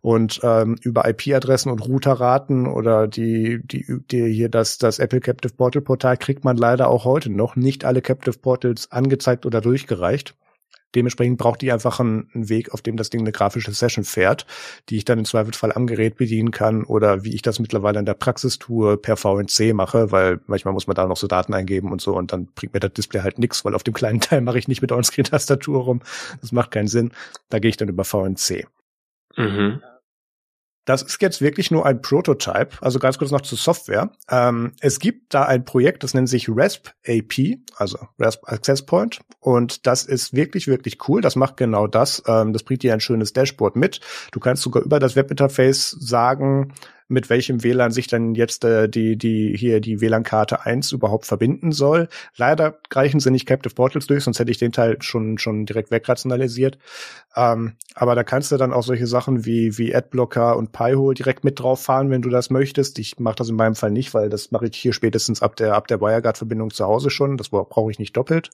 Und 0.00 0.40
ähm, 0.42 0.76
über 0.82 1.08
IP-Adressen 1.08 1.70
und 1.70 1.86
Routerraten 1.86 2.66
oder 2.66 3.08
die, 3.08 3.60
die, 3.62 3.84
die 4.10 4.32
hier 4.32 4.48
das, 4.48 4.78
das 4.78 4.98
Apple 4.98 5.20
Captive 5.20 5.52
Portal 5.52 5.82
Portal 5.82 6.16
kriegt 6.16 6.44
man 6.44 6.56
leider 6.56 6.88
auch 6.88 7.04
heute 7.04 7.30
noch 7.30 7.56
nicht 7.56 7.84
alle 7.84 8.02
Captive 8.02 8.38
Portals 8.38 8.90
angezeigt 8.90 9.46
oder 9.46 9.60
durchgereicht. 9.60 10.34
Dementsprechend 10.94 11.38
braucht 11.38 11.60
die 11.60 11.70
einfach 11.70 12.00
einen, 12.00 12.28
Weg, 12.34 12.72
auf 12.72 12.82
dem 12.82 12.96
das 12.96 13.10
Ding 13.10 13.20
eine 13.20 13.32
grafische 13.32 13.72
Session 13.72 14.04
fährt, 14.04 14.46
die 14.88 14.96
ich 14.96 15.04
dann 15.04 15.18
im 15.18 15.24
Zweifelsfall 15.24 15.72
am 15.72 15.86
Gerät 15.86 16.16
bedienen 16.16 16.50
kann 16.50 16.84
oder 16.84 17.24
wie 17.24 17.34
ich 17.34 17.42
das 17.42 17.58
mittlerweile 17.58 17.98
in 17.98 18.06
der 18.06 18.14
Praxis 18.14 18.58
tue, 18.58 18.96
per 18.96 19.16
VNC 19.16 19.74
mache, 19.74 20.12
weil 20.12 20.40
manchmal 20.46 20.72
muss 20.74 20.86
man 20.86 20.96
da 20.96 21.06
noch 21.06 21.16
so 21.16 21.26
Daten 21.26 21.52
eingeben 21.52 21.92
und 21.92 22.00
so 22.00 22.16
und 22.16 22.32
dann 22.32 22.46
bringt 22.46 22.74
mir 22.74 22.80
das 22.80 22.92
Display 22.92 23.20
halt 23.20 23.38
nichts, 23.38 23.64
weil 23.64 23.74
auf 23.74 23.82
dem 23.82 23.94
kleinen 23.94 24.20
Teil 24.20 24.40
mache 24.40 24.58
ich 24.58 24.68
nicht 24.68 24.82
mit 24.82 24.92
Onscreen-Tastatur 24.92 25.82
rum. 25.82 26.00
Das 26.40 26.52
macht 26.52 26.70
keinen 26.70 26.88
Sinn. 26.88 27.12
Da 27.50 27.58
gehe 27.58 27.68
ich 27.68 27.76
dann 27.76 27.88
über 27.88 28.04
VNC. 28.04 28.66
Mhm. 29.36 29.82
Das 30.88 31.02
ist 31.02 31.20
jetzt 31.20 31.42
wirklich 31.42 31.70
nur 31.70 31.84
ein 31.84 32.00
Prototype. 32.00 32.70
Also 32.80 32.98
ganz 32.98 33.18
kurz 33.18 33.30
noch 33.30 33.42
zur 33.42 33.58
Software. 33.58 34.10
Ähm, 34.30 34.72
es 34.80 34.98
gibt 34.98 35.34
da 35.34 35.42
ein 35.42 35.66
Projekt, 35.66 36.02
das 36.02 36.14
nennt 36.14 36.30
sich 36.30 36.48
RESP 36.48 36.94
AP, 37.06 37.58
also 37.76 37.98
RESP 38.18 38.48
Access 38.48 38.86
Point. 38.86 39.20
Und 39.38 39.86
das 39.86 40.04
ist 40.06 40.32
wirklich, 40.32 40.66
wirklich 40.66 40.96
cool. 41.06 41.20
Das 41.20 41.36
macht 41.36 41.58
genau 41.58 41.88
das. 41.88 42.22
Ähm, 42.26 42.54
das 42.54 42.62
bringt 42.62 42.82
dir 42.82 42.94
ein 42.94 43.00
schönes 43.00 43.34
Dashboard 43.34 43.76
mit. 43.76 44.00
Du 44.32 44.40
kannst 44.40 44.62
sogar 44.62 44.82
über 44.82 44.98
das 44.98 45.14
Webinterface 45.14 45.90
sagen, 45.90 46.72
mit 47.08 47.30
welchem 47.30 47.62
WLAN 47.64 47.90
sich 47.90 48.06
dann 48.06 48.34
jetzt 48.34 48.64
äh, 48.64 48.88
die, 48.88 49.16
die 49.16 49.56
hier 49.56 49.80
die 49.80 50.00
WLAN-Karte 50.00 50.64
1 50.64 50.92
überhaupt 50.92 51.26
verbinden 51.26 51.72
soll. 51.72 52.08
Leider 52.36 52.78
reichen 52.92 53.18
sie 53.18 53.30
nicht 53.30 53.46
Captive 53.46 53.74
Portals 53.74 54.06
durch, 54.06 54.24
sonst 54.24 54.38
hätte 54.38 54.50
ich 54.50 54.58
den 54.58 54.72
Teil 54.72 54.98
schon, 55.00 55.38
schon 55.38 55.66
direkt 55.66 55.90
wegrationalisiert. 55.90 56.78
Ähm, 57.34 57.76
aber 57.94 58.14
da 58.14 58.24
kannst 58.24 58.52
du 58.52 58.56
dann 58.56 58.72
auch 58.72 58.82
solche 58.82 59.06
Sachen 59.06 59.44
wie, 59.44 59.78
wie 59.78 59.94
Adblocker 59.94 60.56
und 60.56 60.72
Pi-Hole 60.72 61.14
direkt 61.14 61.44
mit 61.44 61.60
drauf 61.60 61.82
fahren, 61.82 62.10
wenn 62.10 62.22
du 62.22 62.28
das 62.28 62.50
möchtest. 62.50 62.98
Ich 62.98 63.18
mache 63.18 63.36
das 63.36 63.48
in 63.48 63.56
meinem 63.56 63.74
Fall 63.74 63.90
nicht, 63.90 64.12
weil 64.12 64.28
das 64.28 64.50
mache 64.50 64.66
ich 64.66 64.76
hier 64.76 64.92
spätestens 64.92 65.42
ab 65.42 65.56
der, 65.56 65.74
ab 65.74 65.88
der 65.88 66.00
WireGuard-Verbindung 66.00 66.70
zu 66.70 66.84
Hause 66.84 67.10
schon. 67.10 67.36
Das 67.36 67.48
brauche 67.48 67.90
ich 67.90 67.98
nicht 67.98 68.16
doppelt. 68.16 68.50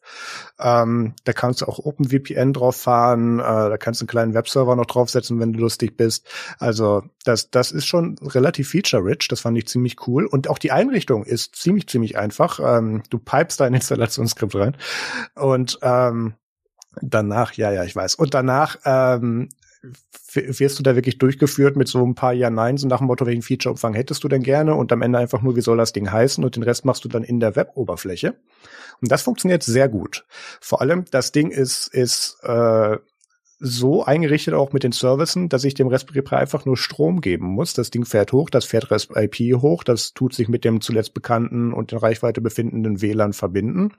Ähm, 0.61 1.15
da 1.25 1.33
kannst 1.33 1.63
du 1.63 1.67
auch 1.67 1.79
OpenVPN 1.79 2.53
drauf 2.53 2.77
fahren. 2.77 3.41
Äh, 3.41 3.43
da 3.43 3.77
kannst 3.79 4.01
du 4.01 4.05
einen 4.05 4.09
kleinen 4.09 4.35
Webserver 4.35 4.77
noch 4.77 4.87
draufsetzen, 4.87 5.41
wenn 5.41 5.53
du 5.53 5.61
lustig 5.61 5.97
bist. 5.97 6.27
Also 6.59 7.03
das, 7.25 7.51
das 7.51 7.73
ist 7.73 7.87
schon 7.87 8.17
relativ 8.23 8.44
relativ 8.45 8.71
feature-rich. 8.71 9.29
Das 9.29 9.41
fand 9.41 9.59
ich 9.59 9.67
ziemlich 9.67 10.07
cool. 10.07 10.27
Und 10.27 10.49
auch 10.49 10.59
die 10.59 10.71
Einrichtung 10.71 11.25
ist 11.25 11.57
ziemlich, 11.57 11.89
ziemlich 11.89 12.17
einfach. 12.19 12.61
Ähm, 12.61 13.03
du 13.11 13.19
pipest 13.19 13.61
dein 13.61 13.75
Installationsskript 13.75 14.55
rein. 14.55 14.77
Und 15.35 15.79
ähm, 15.83 16.35
danach, 17.01 17.55
ja, 17.55 17.73
ja, 17.73 17.85
ich 17.85 17.97
weiß. 17.97 18.15
Und 18.17 18.35
danach 18.35 18.77
ähm, 18.85 19.49
wirst 20.33 20.79
du 20.79 20.83
da 20.83 20.95
wirklich 20.95 21.19
durchgeführt 21.19 21.77
mit 21.77 21.89
so 21.89 22.05
ein 22.05 22.15
paar 22.15 22.33
Ja-Neins 22.33 22.83
und 22.83 22.89
nach 22.89 22.99
dem 22.99 23.07
Motto, 23.07 23.27
welchen 23.27 23.43
Feature-Umfang 23.43 23.95
hättest 23.95 24.25
du 24.25 24.29
denn 24.29 24.43
gerne? 24.43 24.75
Und 24.75 24.93
am 24.93 25.03
Ende 25.03 25.19
einfach 25.19 25.43
nur, 25.43 25.57
wie 25.57 25.61
soll 25.61 25.77
das 25.77 25.93
Ding 25.93 26.11
heißen? 26.11 26.45
Und 26.45 26.57
den 26.57 26.63
Rest 26.63 26.85
machst 26.85 27.05
du 27.05 27.09
dann 27.09 27.23
in 27.23 27.41
der 27.41 27.57
Web-Oberfläche. 27.57 28.35
Und 29.01 29.11
das 29.11 29.23
funktioniert 29.23 29.63
sehr 29.63 29.89
gut. 29.89 30.25
Vor 30.61 30.81
allem, 30.81 31.05
das 31.11 31.33
Ding 31.33 31.51
ist, 31.51 31.89
ist 31.89 32.39
äh, 32.43 32.99
so 33.59 34.05
eingerichtet 34.05 34.55
auch 34.55 34.73
mit 34.73 34.83
den 34.83 34.93
Services, 34.93 35.49
dass 35.49 35.65
ich 35.65 35.75
dem 35.75 35.89
Raspberry 35.89 36.23
Pi 36.23 36.35
einfach 36.37 36.65
nur 36.65 36.77
Strom 36.77 37.21
geben 37.21 37.47
muss. 37.47 37.75
Das 37.75 37.91
Ding 37.91 38.05
fährt 38.05 38.33
hoch, 38.33 38.51
das 38.51 38.65
fährt 38.65 38.91
Raspberry 38.91 39.29
Pi 39.29 39.55
hoch, 39.59 39.85
das 39.85 40.13
tut 40.13 40.35
sich 40.35 40.49
mit 40.49 40.65
dem 40.65 40.81
zuletzt 40.81 41.15
bekannten 41.15 41.73
und 41.73 41.93
in 41.93 41.99
Reichweite 41.99 42.41
befindenden 42.41 43.01
WLAN 43.01 43.33
verbinden. 43.33 43.93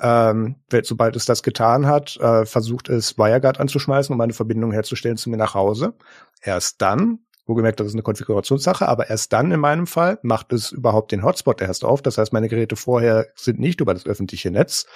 Ähm, 0.00 0.56
sobald 0.82 1.16
es 1.16 1.24
das 1.24 1.42
getan 1.42 1.86
hat, 1.86 2.16
äh, 2.18 2.46
versucht 2.46 2.88
es 2.88 3.18
WireGuard 3.18 3.58
anzuschmeißen, 3.58 4.14
um 4.14 4.20
eine 4.20 4.32
Verbindung 4.32 4.72
herzustellen 4.72 5.16
zu 5.16 5.28
mir 5.30 5.36
nach 5.36 5.54
Hause. 5.54 5.94
Erst 6.40 6.80
dann 6.82 7.20
Wohlgemerkt, 7.48 7.80
das 7.80 7.88
ist 7.88 7.94
eine 7.94 8.02
Konfigurationssache, 8.02 8.86
aber 8.86 9.08
erst 9.08 9.32
dann 9.32 9.50
in 9.50 9.60
meinem 9.60 9.86
Fall 9.86 10.18
macht 10.22 10.52
es 10.52 10.70
überhaupt 10.70 11.12
den 11.12 11.24
Hotspot 11.24 11.60
erst 11.60 11.84
auf. 11.84 12.02
Das 12.02 12.18
heißt, 12.18 12.32
meine 12.32 12.48
Geräte 12.48 12.76
vorher 12.76 13.26
sind 13.34 13.58
nicht 13.58 13.80
über 13.80 13.94
das 13.94 14.06
öffentliche 14.06 14.50
Netz 14.50 14.86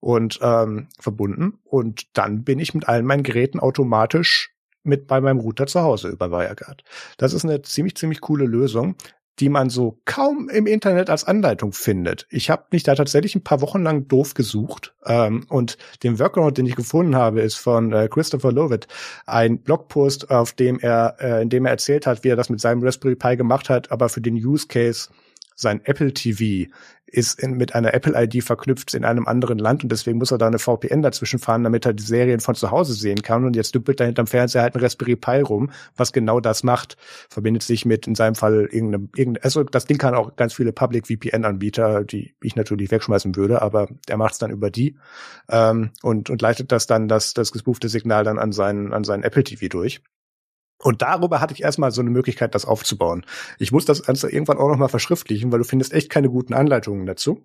und 0.00 0.38
ähm, 0.42 0.88
verbunden. 1.00 1.58
Und 1.64 2.16
dann 2.16 2.44
bin 2.44 2.58
ich 2.58 2.74
mit 2.74 2.88
allen 2.88 3.06
meinen 3.06 3.22
Geräten 3.22 3.58
automatisch 3.60 4.54
mit 4.82 5.06
bei 5.06 5.20
meinem 5.20 5.40
Router 5.40 5.66
zu 5.66 5.80
Hause 5.80 6.08
über 6.08 6.30
WireGuard. 6.30 6.84
Das 7.16 7.32
ist 7.32 7.44
eine 7.44 7.62
ziemlich, 7.62 7.96
ziemlich 7.96 8.20
coole 8.20 8.44
Lösung 8.44 8.96
die 9.38 9.48
man 9.48 9.70
so 9.70 9.98
kaum 10.04 10.48
im 10.48 10.66
Internet 10.66 11.10
als 11.10 11.24
Anleitung 11.24 11.72
findet. 11.72 12.26
Ich 12.30 12.50
habe 12.50 12.64
mich 12.70 12.82
da 12.82 12.94
tatsächlich 12.94 13.34
ein 13.34 13.44
paar 13.44 13.60
Wochen 13.60 13.82
lang 13.82 14.08
doof 14.08 14.34
gesucht 14.34 14.94
ähm, 15.04 15.44
und 15.48 15.76
den 16.02 16.18
Workaround, 16.18 16.58
den 16.58 16.66
ich 16.66 16.76
gefunden 16.76 17.16
habe, 17.16 17.40
ist 17.40 17.56
von 17.56 17.92
äh, 17.92 18.08
Christopher 18.10 18.52
Lovett, 18.52 18.88
ein 19.26 19.58
Blogpost, 19.58 20.30
auf 20.30 20.52
dem 20.52 20.78
er, 20.80 21.16
äh, 21.20 21.42
in 21.42 21.50
dem 21.50 21.66
er 21.66 21.72
erzählt 21.72 22.06
hat, 22.06 22.24
wie 22.24 22.28
er 22.28 22.36
das 22.36 22.48
mit 22.48 22.60
seinem 22.60 22.82
Raspberry 22.82 23.16
Pi 23.16 23.36
gemacht 23.36 23.68
hat, 23.68 23.90
aber 23.90 24.08
für 24.08 24.20
den 24.20 24.34
Use 24.34 24.66
Case 24.68 25.08
sein 25.56 25.80
Apple 25.84 26.14
TV 26.14 26.70
ist 27.06 27.40
in, 27.40 27.56
mit 27.56 27.74
einer 27.74 27.94
Apple-ID 27.94 28.42
verknüpft 28.42 28.92
in 28.94 29.04
einem 29.04 29.26
anderen 29.26 29.58
Land 29.58 29.82
und 29.82 29.90
deswegen 29.90 30.18
muss 30.18 30.32
er 30.32 30.38
da 30.38 30.48
eine 30.48 30.58
VPN 30.58 31.02
dazwischen 31.02 31.38
fahren, 31.38 31.64
damit 31.64 31.86
er 31.86 31.92
die 31.92 32.02
Serien 32.02 32.40
von 32.40 32.54
zu 32.54 32.70
Hause 32.70 32.94
sehen 32.94 33.22
kann. 33.22 33.44
Und 33.44 33.54
jetzt 33.54 33.74
dümpelt 33.74 34.00
da 34.00 34.04
hinterm 34.04 34.26
Fernseher 34.26 34.62
halt 34.62 34.74
ein 34.74 34.80
Raspberry 34.80 35.16
Pi 35.16 35.40
rum, 35.40 35.70
was 35.96 36.12
genau 36.12 36.40
das 36.40 36.62
macht. 36.62 36.96
Verbindet 37.30 37.62
sich 37.62 37.86
mit, 37.86 38.06
in 38.06 38.14
seinem 38.14 38.34
Fall, 38.34 38.68
irgendeinem, 38.70 39.08
irgendeinem 39.14 39.44
also 39.44 39.62
das 39.62 39.86
Ding 39.86 39.98
kann 39.98 40.14
auch 40.14 40.36
ganz 40.36 40.52
viele 40.54 40.72
Public 40.72 41.06
VPN-Anbieter, 41.06 42.04
die 42.04 42.34
ich 42.42 42.56
natürlich 42.56 42.90
wegschmeißen 42.90 43.36
würde, 43.36 43.62
aber 43.62 43.88
er 44.08 44.16
macht 44.16 44.32
es 44.32 44.38
dann 44.38 44.50
über 44.50 44.70
die 44.70 44.96
ähm, 45.48 45.90
und, 46.02 46.28
und 46.28 46.42
leitet 46.42 46.72
das 46.72 46.86
dann, 46.86 47.08
das, 47.08 47.34
das 47.34 47.52
gespoofte 47.52 47.88
Signal 47.88 48.24
dann 48.24 48.38
an 48.38 48.52
seinen, 48.52 48.92
an 48.92 49.04
seinen 49.04 49.22
Apple 49.22 49.44
TV 49.44 49.68
durch. 49.68 50.02
Und 50.78 51.02
darüber 51.02 51.40
hatte 51.40 51.54
ich 51.54 51.62
erstmal 51.62 51.90
so 51.90 52.00
eine 52.00 52.10
Möglichkeit, 52.10 52.54
das 52.54 52.64
aufzubauen. 52.64 53.24
Ich 53.58 53.72
muss 53.72 53.84
das 53.84 54.02
Ganze 54.02 54.30
irgendwann 54.30 54.58
auch 54.58 54.68
nochmal 54.68 54.88
verschriftlichen, 54.88 55.50
weil 55.50 55.58
du 55.58 55.64
findest 55.64 55.92
echt 55.92 56.10
keine 56.10 56.28
guten 56.28 56.54
Anleitungen 56.54 57.06
dazu. 57.06 57.42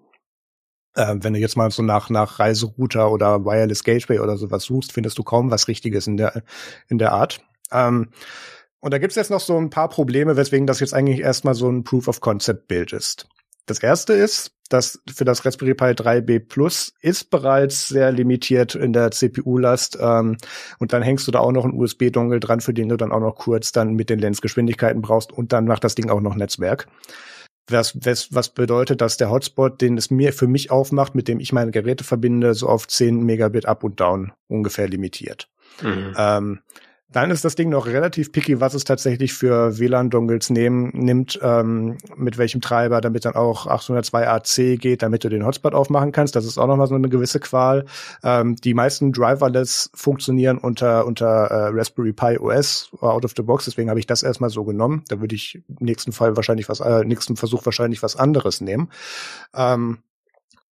Ähm, 0.96 1.24
wenn 1.24 1.34
du 1.34 1.40
jetzt 1.40 1.56
mal 1.56 1.72
so 1.72 1.82
nach, 1.82 2.10
nach 2.10 2.40
Reiserouter 2.40 3.12
oder 3.12 3.46
Wireless 3.46 3.84
Gateway 3.84 4.20
oder 4.20 4.36
sowas 4.36 4.64
suchst, 4.64 4.92
findest 4.92 5.18
du 5.18 5.24
kaum 5.24 5.50
was 5.50 5.70
Richtiges 5.70 6.08
in 6.08 6.18
der, 6.18 6.44
in 6.90 6.98
der 6.98 7.14
Art. 7.14 7.42
Ähm, 7.72 8.10
und 8.82 8.92
da 8.92 8.98
gibt's 8.98 9.16
jetzt 9.16 9.32
noch 9.32 9.40
so 9.40 9.58
ein 9.58 9.70
paar 9.70 9.88
Probleme, 9.88 10.36
weswegen 10.36 10.68
das 10.68 10.82
jetzt 10.82 10.94
eigentlich 10.94 11.22
erstmal 11.22 11.54
so 11.54 11.70
ein 11.70 11.84
Proof 11.84 12.08
of 12.08 12.20
Concept 12.20 12.68
Bild 12.68 12.92
ist. 12.92 13.30
Das 13.68 13.80
erste 13.80 14.14
ist, 14.14 14.52
dass 14.74 15.02
für 15.14 15.26
das 15.26 15.46
Raspberry 15.46 15.74
Pi 15.74 15.86
3B 15.86 16.40
Plus 16.40 16.94
ist 17.02 17.30
bereits 17.30 17.88
sehr 17.88 18.12
limitiert 18.12 18.76
in 18.76 18.94
der 18.94 19.12
CPU-Last. 19.12 19.98
Ähm, 20.02 20.38
und 20.80 20.94
dann 20.94 21.02
hängst 21.02 21.28
du 21.28 21.32
da 21.32 21.40
auch 21.40 21.52
noch 21.52 21.66
einen 21.66 21.74
USB-Dongle 21.74 22.40
dran, 22.40 22.62
für 22.62 22.74
den 22.74 22.90
du 22.90 22.98
dann 22.98 23.12
auch 23.12 23.20
noch 23.20 23.36
kurz 23.36 23.72
dann 23.72 23.94
mit 23.94 24.10
den 24.10 24.20
Lenzgeschwindigkeiten 24.20 25.02
brauchst. 25.02 25.32
Und 25.32 25.54
dann 25.54 25.66
macht 25.66 25.84
das 25.84 25.96
Ding 25.96 26.10
auch 26.10 26.22
noch 26.22 26.36
Netzwerk. 26.36 26.88
Was, 27.70 27.98
was, 28.06 28.34
was 28.34 28.50
bedeutet, 28.50 29.02
dass 29.02 29.18
der 29.18 29.30
Hotspot, 29.30 29.82
den 29.82 29.98
es 29.98 30.10
mir 30.10 30.34
für 30.34 30.48
mich 30.48 30.72
aufmacht, 30.72 31.16
mit 31.16 31.28
dem 31.28 31.40
ich 31.40 31.54
meine 31.54 31.72
Geräte 31.72 32.04
verbinde, 32.04 32.54
so 32.54 32.68
auf 32.68 32.88
10 32.88 33.24
Megabit 33.24 33.66
up 33.66 33.84
und 33.84 34.00
down 34.00 34.34
ungefähr 34.48 34.88
limitiert. 34.88 35.50
Mhm. 35.82 36.14
Ähm, 36.18 36.60
dann 37.12 37.32
ist 37.32 37.44
das 37.44 37.56
Ding 37.56 37.70
noch 37.70 37.88
relativ 37.88 38.32
picky, 38.32 38.60
was 38.60 38.74
es 38.74 38.84
tatsächlich 38.84 39.34
für 39.34 39.78
WLAN-Dongles 39.78 40.50
nimmt, 40.50 41.40
ähm, 41.42 41.98
mit 42.16 42.38
welchem 42.38 42.62
Treiber, 42.62 43.02
damit 43.02 43.26
dann 43.26 43.36
auch 43.36 43.68
802AC 43.68 44.78
geht, 44.78 45.02
damit 45.02 45.24
du 45.24 45.30
den 45.30 45.46
Hotspot 45.46 45.74
aufmachen 45.74 46.12
kannst. 46.12 46.36
Das 46.36 46.46
ist 46.46 46.58
auch 46.58 46.68
nochmal 46.68 46.88
so 46.88 46.96
eine 46.96 47.10
gewisse 47.10 47.40
Qual. 47.40 47.86
Ähm, 48.24 48.56
die 48.56 48.74
meisten 48.74 49.12
Driverless 49.12 49.92
funktionieren 49.94 50.58
unter, 50.58 51.06
unter 51.06 51.28
äh, 51.28 51.70
Raspberry 51.74 52.14
Pi 52.14 52.38
OS 52.40 52.92
out 53.02 53.26
of 53.26 53.34
the 53.36 53.44
box, 53.44 53.66
deswegen 53.66 53.90
habe 53.90 54.00
ich 54.00 54.08
das 54.08 54.24
erstmal 54.24 54.50
so 54.50 54.64
genommen. 54.64 55.04
Da 55.10 55.20
würde 55.20 55.36
ich 55.36 55.56
im 55.68 55.86
nächsten 55.86 56.12
Fall 56.12 56.36
wahrscheinlich 56.36 56.70
was, 56.70 56.80
äh, 56.80 57.04
nächsten 57.04 57.36
Versuch 57.36 57.66
wahrscheinlich 57.66 58.02
was 58.04 58.16
anderes 58.16 58.62
nehmen. 58.62 58.90
Ähm, 59.54 60.00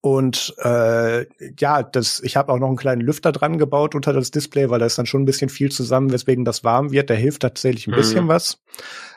und 0.01 0.55
äh, 0.59 1.25
ja, 1.57 1.83
das, 1.83 2.21
ich 2.21 2.37
habe 2.37 2.53
auch 2.53 2.59
noch 2.59 2.67
einen 2.67 2.77
kleinen 2.77 3.01
Lüfter 3.01 3.31
dran 3.31 3.57
gebaut 3.57 3.95
unter 3.95 4.13
das 4.13 4.31
Display, 4.31 4.69
weil 4.69 4.79
da 4.79 4.85
ist 4.85 4.97
dann 4.97 5.05
schon 5.05 5.23
ein 5.23 5.25
bisschen 5.25 5.49
viel 5.49 5.71
zusammen, 5.71 6.11
weswegen 6.11 6.45
das 6.45 6.63
warm 6.63 6.91
wird. 6.91 7.09
Der 7.09 7.17
hilft 7.17 7.41
tatsächlich 7.41 7.87
ein 7.87 7.91
mhm. 7.91 7.97
bisschen 7.97 8.27
was. 8.29 8.61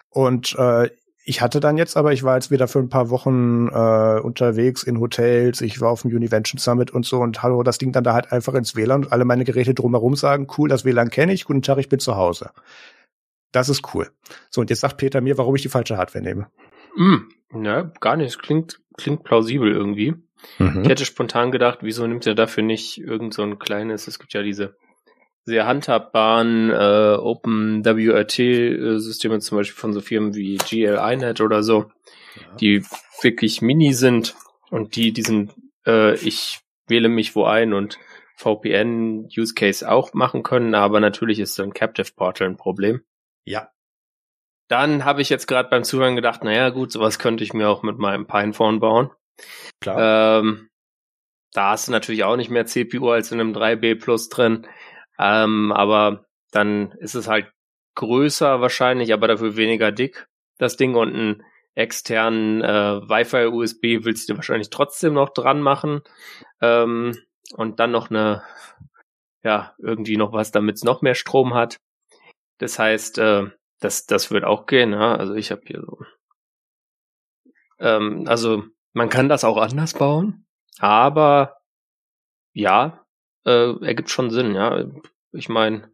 Und 0.09 0.57
äh, 0.59 0.91
ich 1.25 1.41
hatte 1.41 1.61
dann 1.61 1.79
jetzt 1.79 1.97
aber, 1.97 2.13
ich 2.13 2.25
war 2.25 2.35
jetzt 2.35 2.51
wieder 2.51 2.67
für 2.67 2.81
ein 2.81 2.89
paar 2.89 3.11
Wochen 3.11 3.69
äh, 3.69 4.21
unterwegs 4.21 4.83
in 4.83 4.99
Hotels, 4.99 5.61
ich 5.61 5.81
war 5.81 5.91
auf 5.91 6.03
dem 6.03 6.11
Univention 6.11 6.59
Summit 6.59 6.91
und 6.91 7.07
so 7.07 7.21
und 7.21 7.45
hallo, 7.45 7.63
das 7.63 7.79
Ding 7.79 7.93
dann 7.93 8.03
da 8.03 8.13
halt 8.13 8.33
einfach 8.33 8.55
ins 8.55 8.75
WLAN 8.75 9.05
und 9.05 9.13
alle 9.13 9.25
meine 9.25 9.45
Geräte 9.45 9.73
drumherum 9.73 10.17
sagen, 10.17 10.49
cool, 10.59 10.69
das 10.69 10.85
WLAN 10.85 11.11
kenne 11.11 11.33
ich, 11.33 11.45
guten 11.45 11.63
Tag, 11.63 11.79
ich 11.79 11.89
bin 11.89 12.01
zu 12.01 12.17
Hause. 12.17 12.51
Das 13.53 13.69
ist 13.69 13.95
cool. 13.95 14.11
So, 14.51 14.63
und 14.63 14.71
jetzt 14.71 14.81
sagt 14.81 14.97
Peter 14.97 15.21
mir, 15.21 15.39
warum 15.39 15.55
ich 15.55 15.63
die 15.63 15.69
falsche 15.69 15.97
Hardware 15.97 16.25
nehme. 16.25 16.49
Mm, 16.97 17.63
ja, 17.63 17.83
gar 18.01 18.17
nicht. 18.17 18.43
Klingt, 18.43 18.81
klingt 18.97 19.23
plausibel 19.25 19.71
irgendwie. 19.71 20.15
Mhm. 20.59 20.83
Ich 20.83 20.89
hätte 20.89 21.05
spontan 21.05 21.51
gedacht, 21.51 21.79
wieso 21.83 22.07
nimmt 22.07 22.27
er 22.27 22.35
dafür 22.35 22.63
nicht 22.63 22.99
irgend 22.99 23.35
so 23.35 23.43
ein 23.43 23.59
kleines, 23.59 24.09
es 24.09 24.19
gibt 24.19 24.33
ja 24.33 24.43
diese 24.43 24.77
sehr 25.45 25.67
handhabbaren 25.67 26.71
äh, 26.71 27.17
Open 27.19 27.85
WRT-Systeme, 27.85 29.41
zum 29.41 29.59
Beispiel 29.59 29.79
von 29.79 29.93
so 29.93 30.01
Firmen 30.01 30.35
wie 30.35 30.57
GLINet 30.57 31.41
oder 31.41 31.63
so, 31.63 31.91
ja. 32.37 32.57
die 32.61 32.85
wirklich 33.23 33.61
mini 33.61 33.93
sind 33.93 34.37
und 34.71 34.97
die 34.97 35.13
diesen 35.13 35.51
äh, 35.87 36.15
ich 36.15 36.61
wähle 36.87 37.09
mich 37.09 37.35
wo 37.35 37.45
ein 37.45 37.73
und 37.73 37.99
VPN-Use 38.37 39.55
Case 39.55 39.89
auch 39.89 40.15
machen 40.15 40.43
können, 40.43 40.75
aber 40.75 41.01
natürlich 41.01 41.39
ist 41.39 41.55
so 41.55 41.63
ein 41.63 41.75
Captive 41.75 42.13
Portal 42.15 42.49
ein 42.49 42.57
Problem. 42.57 43.03
Ja. 43.45 43.71
Dann 44.69 45.05
habe 45.05 45.23
ich 45.23 45.29
jetzt 45.29 45.47
gerade 45.47 45.69
beim 45.69 45.85
Zuhören 45.85 46.17
gedacht, 46.17 46.45
naja 46.45 46.71
gut, 46.71 46.93
sowas 46.93 47.19
könnte 47.19 47.45
ich 47.45 47.53
mir 47.53 47.69
auch 47.69 47.83
mit 47.83 47.99
meinem 47.99 48.27
Pinephone 48.27 48.81
bauen. 48.81 49.11
Klar. 49.81 50.41
Ähm, 50.41 50.69
da 51.53 51.71
hast 51.73 51.89
du 51.89 51.93
natürlich 51.93 52.25
auch 52.25 52.37
nicht 52.37 52.51
mehr 52.51 52.67
CPU 52.67 53.11
als 53.11 53.33
in 53.33 53.41
einem 53.41 53.53
3B 53.53 53.95
Plus 53.97 54.29
drin. 54.29 54.67
Ähm, 55.19 55.73
aber 55.73 56.27
dann 56.51 56.93
ist 56.93 57.15
es 57.15 57.29
halt 57.29 57.51
größer 57.97 58.61
wahrscheinlich, 58.61 59.13
aber 59.13 59.29
dafür 59.29 59.57
weniger 59.57 59.93
dick, 59.93 60.27
das 60.59 60.77
Ding. 60.77 60.95
Und 60.95 61.15
einen 61.15 61.45
externen 61.75 62.63
äh, 62.63 63.01
Wi-Fi 63.09 63.47
USB 63.47 64.05
willst 64.05 64.29
du 64.29 64.37
wahrscheinlich 64.37 64.71
trotzdem 64.71 65.15
noch 65.15 65.31
dran 65.31 65.63
machen. 65.63 66.03
Ähm, 66.61 67.17
und 67.55 67.81
dann 67.81 67.91
noch 67.93 68.11
eine, 68.11 68.43
ja, 69.43 69.75
irgendwie 69.79 70.17
noch 70.17 70.33
was, 70.33 70.53
damit 70.53 70.77
es 70.77 70.85
noch 70.85 71.03
mehr 71.03 71.15
Strom 71.15 71.55
hat. 71.55 71.79
Das 72.59 72.79
heißt, 72.79 73.19
äh, 73.19 73.47
Das, 73.81 74.07
das 74.07 74.31
wird 74.31 74.45
auch 74.45 74.67
gehen, 74.67 74.93
ja. 74.93 75.17
Also 75.17 75.35
ich 75.35 75.51
habe 75.51 75.63
hier 75.67 75.81
so. 75.83 75.99
Ähm, 77.79 78.25
also 78.29 78.65
man 78.93 79.09
kann 79.09 79.29
das 79.29 79.45
auch 79.45 79.57
anders 79.57 79.95
bauen, 79.95 80.47
aber 80.79 81.59
ja, 82.53 83.07
äh, 83.45 83.73
ergibt 83.85 84.11
schon 84.11 84.31
Sinn, 84.31 84.55
ja. 84.55 84.85
Ich 85.33 85.49
meine, 85.49 85.91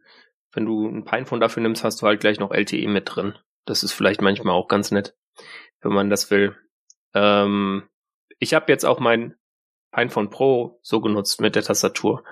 wenn 0.51 0.65
du 0.65 0.87
ein 0.87 1.05
Pinephone 1.05 1.39
dafür 1.39 1.63
nimmst, 1.63 1.83
hast 1.83 2.01
du 2.01 2.07
halt 2.07 2.19
gleich 2.19 2.39
noch 2.39 2.51
LTE 2.51 2.87
mit 2.87 3.15
drin. 3.15 3.37
Das 3.65 3.83
ist 3.83 3.93
vielleicht 3.93 4.21
manchmal 4.21 4.55
auch 4.55 4.67
ganz 4.67 4.91
nett, 4.91 5.15
wenn 5.81 5.93
man 5.93 6.09
das 6.09 6.31
will. 6.31 6.55
Ähm, 7.13 7.87
ich 8.39 8.53
habe 8.53 8.71
jetzt 8.71 8.85
auch 8.85 8.99
mein 8.99 9.35
Pinephone 9.91 10.29
Pro 10.29 10.79
so 10.81 11.01
genutzt 11.01 11.41
mit 11.41 11.55
der 11.55 11.63
Tastatur, 11.63 12.23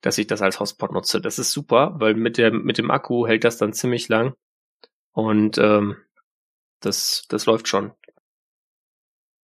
dass 0.00 0.18
ich 0.18 0.26
das 0.26 0.42
als 0.42 0.60
Hotspot 0.60 0.92
nutze. 0.92 1.20
Das 1.20 1.38
ist 1.38 1.52
super, 1.52 1.94
weil 1.98 2.14
mit 2.14 2.38
der 2.38 2.52
mit 2.52 2.78
dem 2.78 2.90
Akku 2.90 3.26
hält 3.26 3.44
das 3.44 3.56
dann 3.56 3.72
ziemlich 3.72 4.08
lang 4.08 4.34
und 5.12 5.58
ähm, 5.58 5.96
das 6.80 7.24
das 7.28 7.46
läuft 7.46 7.68
schon. 7.68 7.92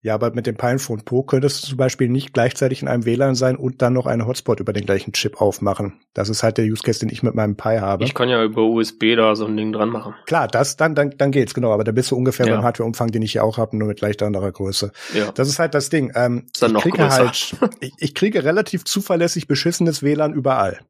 Ja, 0.04 0.14
aber 0.14 0.34
mit 0.34 0.48
dem 0.48 0.56
Pinephone 0.56 1.04
Pro 1.04 1.22
könntest 1.22 1.62
du 1.62 1.68
zum 1.68 1.76
Beispiel 1.76 2.08
nicht 2.08 2.32
gleichzeitig 2.32 2.82
in 2.82 2.88
einem 2.88 3.04
WLAN 3.04 3.36
sein 3.36 3.54
und 3.54 3.82
dann 3.82 3.92
noch 3.92 4.06
einen 4.06 4.26
Hotspot 4.26 4.58
über 4.58 4.72
den 4.72 4.84
gleichen 4.84 5.12
Chip 5.12 5.40
aufmachen. 5.40 6.00
Das 6.12 6.28
ist 6.28 6.42
halt 6.42 6.58
der 6.58 6.64
Use 6.64 6.82
Case, 6.82 6.98
den 6.98 7.08
ich 7.08 7.22
mit 7.22 7.36
meinem 7.36 7.56
Pi 7.56 7.78
habe. 7.78 8.02
Ich 8.02 8.12
kann 8.12 8.28
ja 8.28 8.42
über 8.42 8.62
USB 8.62 9.14
da 9.16 9.36
so 9.36 9.46
ein 9.46 9.56
Ding 9.56 9.72
dran 9.72 9.90
machen. 9.90 10.14
Klar, 10.26 10.48
das 10.48 10.76
dann 10.76 10.96
dann 10.96 11.14
dann 11.16 11.30
geht's 11.30 11.54
genau, 11.54 11.70
aber 11.70 11.84
da 11.84 11.92
bist 11.92 12.10
du 12.10 12.16
ungefähr 12.16 12.46
ja. 12.46 12.56
beim 12.56 12.64
Hardwareumfang, 12.64 13.12
den 13.12 13.22
ich 13.22 13.32
hier 13.32 13.44
auch 13.44 13.58
habe, 13.58 13.76
nur 13.76 13.86
mit 13.86 14.00
leicht 14.00 14.24
anderer 14.24 14.50
Größe. 14.50 14.90
Ja. 15.14 15.30
Das 15.30 15.48
ist 15.48 15.60
halt 15.60 15.72
das 15.72 15.88
Ding. 15.88 16.10
Ähm, 16.16 16.46
ist 16.52 16.60
dann 16.60 16.70
ich 16.70 16.74
noch 16.74 16.82
kriege 16.82 16.98
größer. 16.98 17.18
halt, 17.18 17.56
ich, 17.78 17.92
ich 17.98 18.14
kriege 18.16 18.42
relativ 18.42 18.84
zuverlässig 18.84 19.46
beschissenes 19.46 20.02
WLAN 20.02 20.32
überall. 20.32 20.80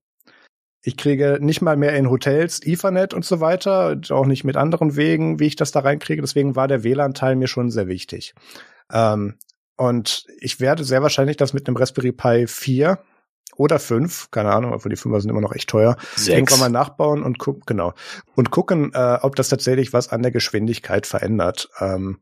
Ich 0.85 0.97
kriege 0.97 1.39
nicht 1.41 1.61
mal 1.61 1.77
mehr 1.77 1.95
in 1.95 2.11
Hotels 2.11 2.61
Ethernet 2.65 3.13
und 3.13 3.27
so 3.27 3.41
weiter, 3.41 4.01
auch 4.09 4.27
nicht 4.27 4.43
mit 4.43 4.57
anderen 4.57 4.97
Wegen, 4.97 5.39
wie 5.39 5.47
ich 5.47 5.55
das 5.57 5.71
da 5.71 5.81
reinkriege. 5.81 6.23
Deswegen 6.23 6.57
war 6.57 6.67
der 6.67 6.83
WLAN-Teil 6.83 7.37
mir 7.37 7.47
schon 7.47 7.71
sehr 7.71 7.87
wichtig. 7.87 8.35
Ähm, 8.93 9.39
und 9.77 10.27
ich 10.41 10.61
werde 10.61 10.85
sehr 10.85 11.03
wahrscheinlich 11.03 11.37
das 11.37 11.53
mit 11.53 11.67
einem 11.67 11.77
Raspberry 11.77 12.13
Pi 12.13 12.47
4 12.47 12.99
oder 13.57 13.79
5, 13.79 14.31
keine 14.31 14.53
Ahnung, 14.53 14.73
obwohl 14.73 14.91
die 14.91 14.97
5 14.97 15.23
sind 15.23 15.31
immer 15.31 15.41
noch 15.41 15.55
echt 15.55 15.69
teuer, 15.69 15.97
Sechs. 16.15 16.29
irgendwann 16.29 16.61
mal 16.61 16.69
nachbauen 16.69 17.23
und 17.23 17.39
gucken, 17.39 17.63
genau, 17.67 17.93
und 18.35 18.51
gucken, 18.51 18.93
äh, 18.95 19.19
ob 19.21 19.37
das 19.37 19.49
tatsächlich 19.49 19.93
was 19.93 20.09
an 20.11 20.23
der 20.23 20.31
Geschwindigkeit 20.31 21.07
verändert. 21.07 21.69
Ähm, 21.81 22.19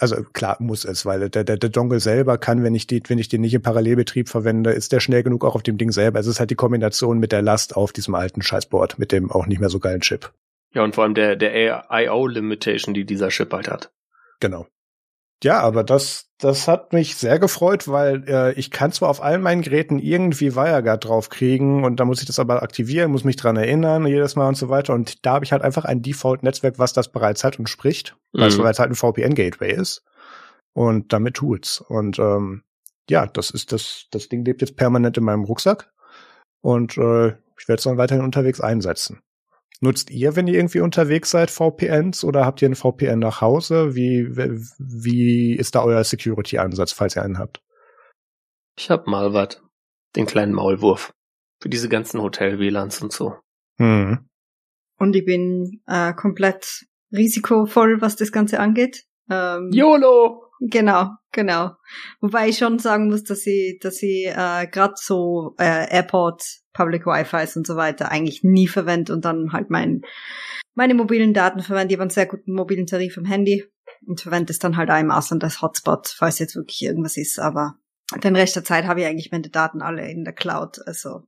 also 0.00 0.22
klar 0.32 0.56
muss 0.58 0.84
es, 0.84 1.04
weil 1.04 1.28
der, 1.28 1.44
der, 1.44 1.58
der 1.58 1.70
Dongle 1.70 2.00
selber 2.00 2.38
kann, 2.38 2.62
wenn 2.62 2.74
ich 2.74 2.86
die, 2.86 3.02
wenn 3.08 3.18
ich 3.18 3.28
den 3.28 3.42
nicht 3.42 3.54
im 3.54 3.62
Parallelbetrieb 3.62 4.28
verwende, 4.28 4.72
ist 4.72 4.92
der 4.92 5.00
schnell 5.00 5.22
genug 5.22 5.44
auch 5.44 5.54
auf 5.54 5.62
dem 5.62 5.76
Ding 5.76 5.90
selber. 5.90 6.18
Es 6.18 6.26
ist 6.26 6.40
halt 6.40 6.50
die 6.50 6.54
Kombination 6.54 7.18
mit 7.18 7.30
der 7.30 7.42
Last 7.42 7.76
auf 7.76 7.92
diesem 7.92 8.14
alten 8.14 8.40
Scheißboard, 8.40 8.98
mit 8.98 9.12
dem 9.12 9.30
auch 9.30 9.46
nicht 9.46 9.60
mehr 9.60 9.68
so 9.68 9.80
geilen 9.80 10.00
Chip. 10.00 10.32
Ja, 10.72 10.82
und 10.82 10.94
vor 10.94 11.04
allem 11.04 11.14
der, 11.14 11.36
der 11.36 11.88
IO-Limitation, 11.90 12.94
die 12.94 13.04
dieser 13.04 13.28
Chip 13.28 13.52
halt 13.52 13.68
hat. 13.68 13.92
Genau. 14.40 14.66
Ja, 15.42 15.60
aber 15.60 15.82
das, 15.82 16.30
das 16.38 16.68
hat 16.68 16.92
mich 16.92 17.16
sehr 17.16 17.40
gefreut, 17.40 17.88
weil 17.88 18.24
äh, 18.28 18.52
ich 18.52 18.70
kann 18.70 18.92
zwar 18.92 19.08
auf 19.08 19.22
allen 19.22 19.42
meinen 19.42 19.62
Geräten 19.62 19.98
irgendwie 19.98 20.54
WireGuard 20.54 21.04
draufkriegen 21.04 21.84
und 21.84 21.98
da 21.98 22.04
muss 22.04 22.20
ich 22.20 22.26
das 22.26 22.38
aber 22.38 22.62
aktivieren, 22.62 23.10
muss 23.10 23.24
mich 23.24 23.36
dran 23.36 23.56
erinnern 23.56 24.06
jedes 24.06 24.36
Mal 24.36 24.48
und 24.48 24.56
so 24.56 24.68
weiter. 24.68 24.94
Und 24.94 25.26
da 25.26 25.34
habe 25.34 25.44
ich 25.44 25.52
halt 25.52 25.62
einfach 25.62 25.84
ein 25.84 26.00
Default-Netzwerk, 26.00 26.78
was 26.78 26.92
das 26.92 27.10
bereits 27.10 27.42
hat 27.42 27.58
und 27.58 27.68
spricht, 27.68 28.16
mhm. 28.32 28.40
weil 28.40 28.48
es 28.48 28.56
bereits 28.56 28.78
halt 28.78 28.90
ein 28.90 28.94
VPN-Gateway 28.94 29.72
ist. 29.72 30.04
Und 30.74 31.12
damit 31.12 31.34
tut's. 31.34 31.80
Und 31.80 32.18
ähm, 32.20 32.62
ja, 33.10 33.26
das 33.26 33.50
ist 33.50 33.72
das, 33.72 34.06
das 34.10 34.28
Ding 34.28 34.44
lebt 34.44 34.60
jetzt 34.60 34.76
permanent 34.76 35.18
in 35.18 35.24
meinem 35.24 35.44
Rucksack. 35.44 35.92
Und 36.60 36.96
äh, 36.96 37.28
ich 37.58 37.68
werde 37.68 37.78
es 37.78 37.84
dann 37.84 37.98
weiterhin 37.98 38.24
unterwegs 38.24 38.60
einsetzen. 38.60 39.22
Nutzt 39.84 40.10
ihr, 40.10 40.36
wenn 40.36 40.46
ihr 40.46 40.54
irgendwie 40.54 40.78
unterwegs 40.78 41.32
seid, 41.32 41.50
VPNs 41.50 42.22
oder 42.22 42.46
habt 42.46 42.62
ihr 42.62 42.66
einen 42.66 42.76
VPN 42.76 43.18
nach 43.18 43.40
Hause? 43.40 43.96
Wie, 43.96 44.28
wie 44.78 45.56
ist 45.56 45.74
da 45.74 45.82
euer 45.82 46.04
Security-Ansatz, 46.04 46.92
falls 46.92 47.16
ihr 47.16 47.24
einen 47.24 47.40
habt? 47.40 47.60
Ich 48.78 48.90
hab 48.90 49.08
mal 49.08 49.34
was. 49.34 49.60
Den 50.14 50.26
kleinen 50.26 50.52
Maulwurf. 50.52 51.12
Für 51.60 51.68
diese 51.68 51.88
ganzen 51.88 52.22
Hotel-WLANs 52.22 53.02
und 53.02 53.12
so. 53.12 53.34
Mhm. 53.78 54.28
Und 54.98 55.16
ich 55.16 55.24
bin 55.24 55.82
äh, 55.88 56.12
komplett 56.12 56.86
risikovoll, 57.10 58.00
was 58.00 58.14
das 58.14 58.30
Ganze 58.30 58.60
angeht. 58.60 59.04
Ähm, 59.28 59.70
YOLO! 59.72 60.44
Genau, 60.64 61.10
genau. 61.32 61.72
Wobei 62.20 62.48
ich 62.48 62.58
schon 62.58 62.78
sagen 62.78 63.08
muss, 63.08 63.24
dass 63.24 63.46
ich, 63.46 63.80
dass 63.80 64.00
ich 64.00 64.26
äh, 64.26 64.68
gerade 64.70 64.94
so 64.96 65.56
äh, 65.58 65.92
Airport, 65.92 66.44
Public 66.72 67.04
Wi-Fi 67.04 67.58
und 67.58 67.66
so 67.66 67.74
weiter 67.74 68.12
eigentlich 68.12 68.44
nie 68.44 68.68
verwende 68.68 69.12
und 69.12 69.24
dann 69.24 69.52
halt 69.52 69.70
mein, 69.70 70.02
meine 70.74 70.94
mobilen 70.94 71.34
Daten 71.34 71.60
verwende. 71.60 71.92
Ich 71.92 71.96
habe 71.96 72.02
einen 72.02 72.10
sehr 72.10 72.26
guten 72.26 72.52
mobilen 72.52 72.86
Tarif 72.86 73.18
am 73.18 73.24
Handy 73.24 73.64
und 74.06 74.20
verwende 74.20 74.52
es 74.52 74.60
dann 74.60 74.76
halt 74.76 74.88
auch 74.88 75.00
im 75.00 75.10
Ausland 75.10 75.42
als 75.42 75.62
Hotspot, 75.62 76.14
falls 76.16 76.38
jetzt 76.38 76.54
wirklich 76.54 76.82
irgendwas 76.82 77.16
ist. 77.16 77.40
Aber 77.40 77.74
den 78.22 78.36
Rest 78.36 78.54
der 78.54 78.64
Zeit 78.64 78.84
habe 78.84 79.00
ich 79.00 79.06
eigentlich 79.06 79.32
meine 79.32 79.48
Daten 79.48 79.82
alle 79.82 80.08
in 80.08 80.22
der 80.22 80.32
Cloud. 80.32 80.78
Also 80.86 81.24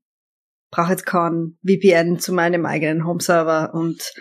brauche 0.71 0.93
jetzt 0.93 1.07
kein 1.07 1.59
VPN 1.67 2.21
zu 2.21 2.33
meinem 2.33 2.67
eigenen 2.67 3.05
Home-Server 3.05 3.75
und 3.75 4.13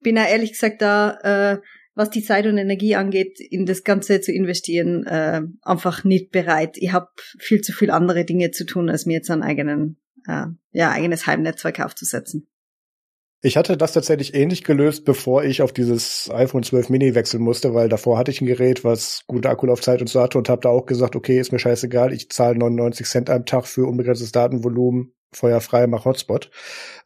bin 0.00 0.16
ja 0.16 0.24
ehrlich 0.24 0.52
gesagt 0.52 0.82
da 0.82 1.18
äh, 1.22 1.60
was 1.96 2.10
die 2.10 2.22
Zeit 2.22 2.46
und 2.46 2.58
Energie 2.58 2.94
angeht, 2.94 3.40
in 3.40 3.66
das 3.66 3.82
Ganze 3.82 4.20
zu 4.20 4.30
investieren, 4.30 5.04
äh, 5.06 5.40
einfach 5.62 6.04
nicht 6.04 6.30
bereit. 6.30 6.76
Ich 6.76 6.92
habe 6.92 7.08
viel 7.38 7.62
zu 7.62 7.72
viel 7.72 7.90
andere 7.90 8.24
Dinge 8.24 8.50
zu 8.50 8.64
tun, 8.66 8.90
als 8.90 9.06
mir 9.06 9.14
jetzt 9.14 9.30
ein 9.30 9.42
eigenen, 9.42 9.96
äh, 10.28 10.46
ja, 10.72 10.90
eigenes 10.90 11.26
Heimnetzwerk 11.26 11.80
aufzusetzen. 11.80 12.46
Ich 13.42 13.56
hatte 13.56 13.76
das 13.76 13.92
tatsächlich 13.92 14.34
ähnlich 14.34 14.62
gelöst, 14.64 15.04
bevor 15.04 15.44
ich 15.44 15.62
auf 15.62 15.72
dieses 15.72 16.30
iPhone 16.30 16.62
12 16.62 16.90
Mini 16.90 17.14
wechseln 17.14 17.42
musste, 17.42 17.74
weil 17.74 17.88
davor 17.88 18.18
hatte 18.18 18.30
ich 18.30 18.40
ein 18.40 18.46
Gerät, 18.46 18.84
was 18.84 19.22
gute 19.26 19.48
Akkulaufzeit 19.48 20.00
und 20.00 20.08
so 20.08 20.20
hatte 20.20 20.36
und 20.36 20.48
habe 20.48 20.62
da 20.62 20.68
auch 20.68 20.84
gesagt, 20.84 21.16
okay, 21.16 21.38
ist 21.38 21.52
mir 21.52 21.58
scheißegal, 21.58 22.12
ich 22.12 22.30
zahle 22.30 22.58
99 22.58 23.06
Cent 23.06 23.30
am 23.30 23.46
Tag 23.46 23.66
für 23.66 23.86
unbegrenztes 23.86 24.32
Datenvolumen, 24.32 25.12
feuerfrei, 25.36 25.86
mach 25.86 26.04
Hotspot. 26.04 26.50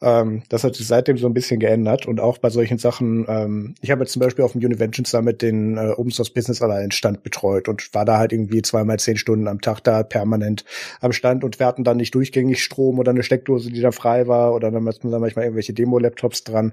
Ähm, 0.00 0.42
das 0.48 0.64
hat 0.64 0.74
sich 0.76 0.86
seitdem 0.86 1.18
so 1.18 1.26
ein 1.26 1.34
bisschen 1.34 1.60
geändert 1.60 2.06
und 2.06 2.20
auch 2.20 2.38
bei 2.38 2.50
solchen 2.50 2.78
Sachen, 2.78 3.26
ähm, 3.28 3.74
ich 3.80 3.90
habe 3.90 4.02
jetzt 4.02 4.12
zum 4.12 4.20
Beispiel 4.20 4.44
auf 4.44 4.52
dem 4.52 4.64
Univention 4.64 5.04
Summit 5.04 5.42
den 5.42 5.76
äh, 5.76 5.90
Open 5.96 6.10
Source 6.10 6.30
Business 6.30 6.62
Alliance 6.62 6.96
Stand 6.96 7.22
betreut 7.22 7.68
und 7.68 7.92
war 7.92 8.04
da 8.04 8.18
halt 8.18 8.32
irgendwie 8.32 8.62
zweimal 8.62 8.98
zehn 8.98 9.16
Stunden 9.16 9.48
am 9.48 9.60
Tag 9.60 9.80
da 9.80 10.02
permanent 10.02 10.64
am 11.00 11.12
Stand 11.12 11.44
und 11.44 11.58
wir 11.58 11.66
hatten 11.66 11.84
dann 11.84 11.96
nicht 11.96 12.14
durchgängig 12.14 12.62
Strom 12.62 12.98
oder 12.98 13.10
eine 13.10 13.22
Steckdose, 13.22 13.70
die 13.70 13.80
da 13.80 13.90
frei 13.90 14.28
war 14.28 14.54
oder 14.54 14.70
dann 14.70 14.86
hatten 14.86 15.10
wir 15.10 15.18
manchmal 15.18 15.44
irgendwelche 15.46 15.72
Demo-Laptops 15.72 16.44
dran. 16.44 16.72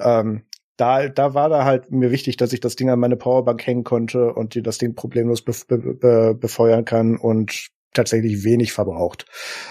Ähm, 0.00 0.42
da, 0.76 1.08
da 1.08 1.34
war 1.34 1.48
da 1.48 1.64
halt 1.64 1.90
mir 1.90 2.10
wichtig, 2.10 2.36
dass 2.36 2.52
ich 2.52 2.60
das 2.60 2.76
Ding 2.76 2.90
an 2.90 2.98
meine 2.98 3.16
Powerbank 3.16 3.66
hängen 3.66 3.84
konnte 3.84 4.34
und 4.34 4.54
die 4.54 4.62
das 4.62 4.78
Ding 4.78 4.94
problemlos 4.94 5.42
be 5.42 5.54
be 5.78 6.36
befeuern 6.38 6.84
kann 6.84 7.16
und 7.16 7.70
tatsächlich 7.96 8.44
wenig 8.44 8.72
verbraucht. 8.72 9.26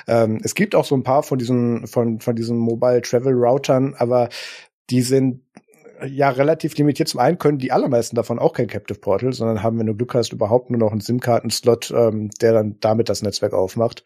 Ähm, 0.08 0.40
es 0.44 0.56
gibt 0.56 0.76
auch 0.76 0.86
so 0.86 0.96
ein 0.96 1.04
paar 1.04 1.24
von 1.24 1.38
diesen, 1.38 1.88
von, 1.88 2.20
von 2.20 2.36
diesen 2.36 2.58
Mobile 2.58 3.02
Travel 3.02 3.34
Routern, 3.34 3.96
aber 3.98 4.30
die 4.90 5.02
sind 5.02 5.42
ja 6.06 6.30
relativ 6.30 6.76
limitiert. 6.78 7.08
Zum 7.08 7.20
einen 7.20 7.38
können 7.38 7.58
die 7.58 7.72
allermeisten 7.72 8.16
davon 8.16 8.40
auch 8.40 8.54
kein 8.54 8.68
Captive 8.68 9.00
Portal, 9.00 9.34
sondern 9.34 9.64
haben, 9.64 9.80
wenn 9.80 9.86
du 9.86 9.96
Glück 9.96 10.14
hast, 10.14 10.34
überhaupt 10.34 10.70
nur 10.70 10.80
noch 10.80 10.92
einen 10.92 11.02
SIM-Karten-Slot, 11.02 11.94
ähm, 11.96 12.30
der 12.42 12.54
dann 12.54 12.78
damit 12.80 13.10
das 13.10 13.22
Netzwerk 13.22 13.54
aufmacht. 13.54 14.04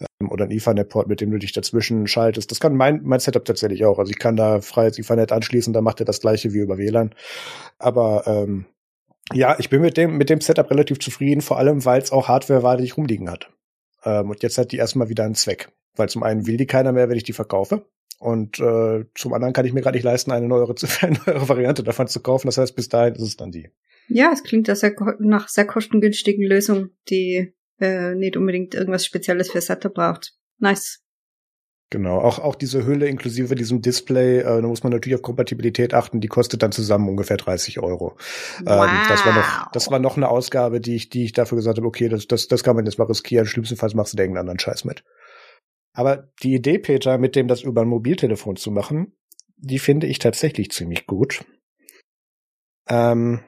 Ähm, 0.00 0.30
oder 0.30 0.44
ein 0.44 0.50
Ethernet-Port, 0.50 1.08
mit 1.08 1.20
dem 1.20 1.30
du 1.30 1.38
dich 1.38 1.52
dazwischen 1.52 2.06
schaltest. 2.06 2.50
Das 2.50 2.60
kann 2.60 2.76
mein, 2.76 3.00
mein 3.04 3.20
Setup 3.20 3.44
tatsächlich 3.44 3.84
auch. 3.84 3.98
Also 3.98 4.10
ich 4.10 4.18
kann 4.18 4.36
da 4.36 4.60
freies 4.60 4.98
Ethernet 4.98 5.32
anschließen, 5.32 5.72
da 5.72 5.80
macht 5.80 6.00
er 6.00 6.06
das 6.06 6.20
gleiche 6.20 6.52
wie 6.52 6.58
über 6.58 6.78
WLAN. 6.78 7.14
Aber 7.78 8.26
ähm, 8.26 8.66
ja, 9.32 9.56
ich 9.58 9.68
bin 9.68 9.80
mit 9.82 9.96
dem, 9.96 10.16
mit 10.16 10.30
dem 10.30 10.40
Setup 10.40 10.70
relativ 10.70 10.98
zufrieden, 10.98 11.40
vor 11.40 11.58
allem, 11.58 11.84
weil 11.84 12.00
es 12.00 12.12
auch 12.12 12.28
Hardware 12.28 12.62
war, 12.62 12.76
die 12.76 12.84
ich 12.84 12.96
rumliegen 12.96 13.30
hat. 13.30 13.50
Ähm, 14.04 14.30
und 14.30 14.42
jetzt 14.42 14.58
hat 14.58 14.72
die 14.72 14.76
erstmal 14.76 15.08
wieder 15.08 15.24
einen 15.24 15.34
Zweck. 15.34 15.70
Weil 15.96 16.08
zum 16.08 16.22
einen 16.22 16.46
will 16.46 16.56
die 16.56 16.66
keiner 16.66 16.92
mehr, 16.92 17.08
wenn 17.08 17.16
ich 17.16 17.24
die 17.24 17.32
verkaufe. 17.32 17.86
Und 18.18 18.58
äh, 18.58 19.04
zum 19.14 19.32
anderen 19.32 19.52
kann 19.52 19.64
ich 19.64 19.72
mir 19.72 19.80
gerade 19.80 19.96
nicht 19.96 20.04
leisten, 20.04 20.32
eine 20.32 20.48
neuere, 20.48 20.74
eine 21.00 21.18
neuere 21.26 21.48
Variante 21.48 21.82
davon 21.82 22.08
zu 22.08 22.20
kaufen. 22.20 22.48
Das 22.48 22.58
heißt, 22.58 22.74
bis 22.74 22.88
dahin 22.88 23.14
ist 23.14 23.22
es 23.22 23.36
dann 23.36 23.50
die. 23.50 23.70
Ja, 24.08 24.30
es 24.32 24.42
klingt 24.42 24.66
sehr, 24.66 24.94
nach 25.18 25.48
sehr 25.48 25.66
kostengünstigen 25.66 26.44
Lösung, 26.44 26.90
die 27.10 27.54
äh, 27.78 28.14
nicht 28.14 28.36
unbedingt 28.36 28.74
irgendwas 28.74 29.04
Spezielles 29.04 29.50
für 29.50 29.60
Setup 29.60 29.92
braucht. 29.92 30.34
Nice. 30.58 31.04
Genau, 31.90 32.18
auch, 32.18 32.38
auch 32.38 32.54
diese 32.54 32.84
Hülle 32.84 33.06
inklusive 33.06 33.54
diesem 33.54 33.80
Display, 33.80 34.40
äh, 34.40 34.60
da 34.60 34.68
muss 34.68 34.82
man 34.82 34.92
natürlich 34.92 35.16
auf 35.16 35.22
Kompatibilität 35.22 35.94
achten, 35.94 36.20
die 36.20 36.28
kostet 36.28 36.62
dann 36.62 36.70
zusammen 36.70 37.08
ungefähr 37.08 37.38
30 37.38 37.78
Euro. 37.78 38.16
Wow. 38.62 38.90
Ähm, 38.90 38.98
das 39.08 39.24
war 39.24 39.34
noch, 39.34 39.72
das 39.72 39.90
war 39.90 39.98
noch 39.98 40.16
eine 40.18 40.28
Ausgabe, 40.28 40.80
die 40.82 40.96
ich, 40.96 41.08
die 41.08 41.24
ich 41.24 41.32
dafür 41.32 41.56
gesagt 41.56 41.78
habe, 41.78 41.86
okay, 41.86 42.10
das, 42.10 42.26
das, 42.26 42.46
das 42.46 42.62
kann 42.62 42.76
man 42.76 42.84
jetzt 42.84 42.98
mal 42.98 43.06
riskieren, 43.06 43.46
schlimmstenfalls 43.46 43.94
machst 43.94 44.12
du 44.12 44.18
da 44.18 44.22
irgendeinen 44.22 44.42
anderen 44.42 44.58
Scheiß 44.58 44.84
mit. 44.84 45.02
Aber 45.94 46.28
die 46.42 46.54
Idee, 46.54 46.78
Peter, 46.78 47.16
mit 47.16 47.34
dem 47.34 47.48
das 47.48 47.62
über 47.62 47.80
ein 47.80 47.88
Mobiltelefon 47.88 48.56
zu 48.56 48.70
machen, 48.70 49.16
die 49.56 49.78
finde 49.78 50.06
ich 50.06 50.18
tatsächlich 50.18 50.70
ziemlich 50.70 51.06
gut. 51.06 51.44
Ähm, 52.86 53.40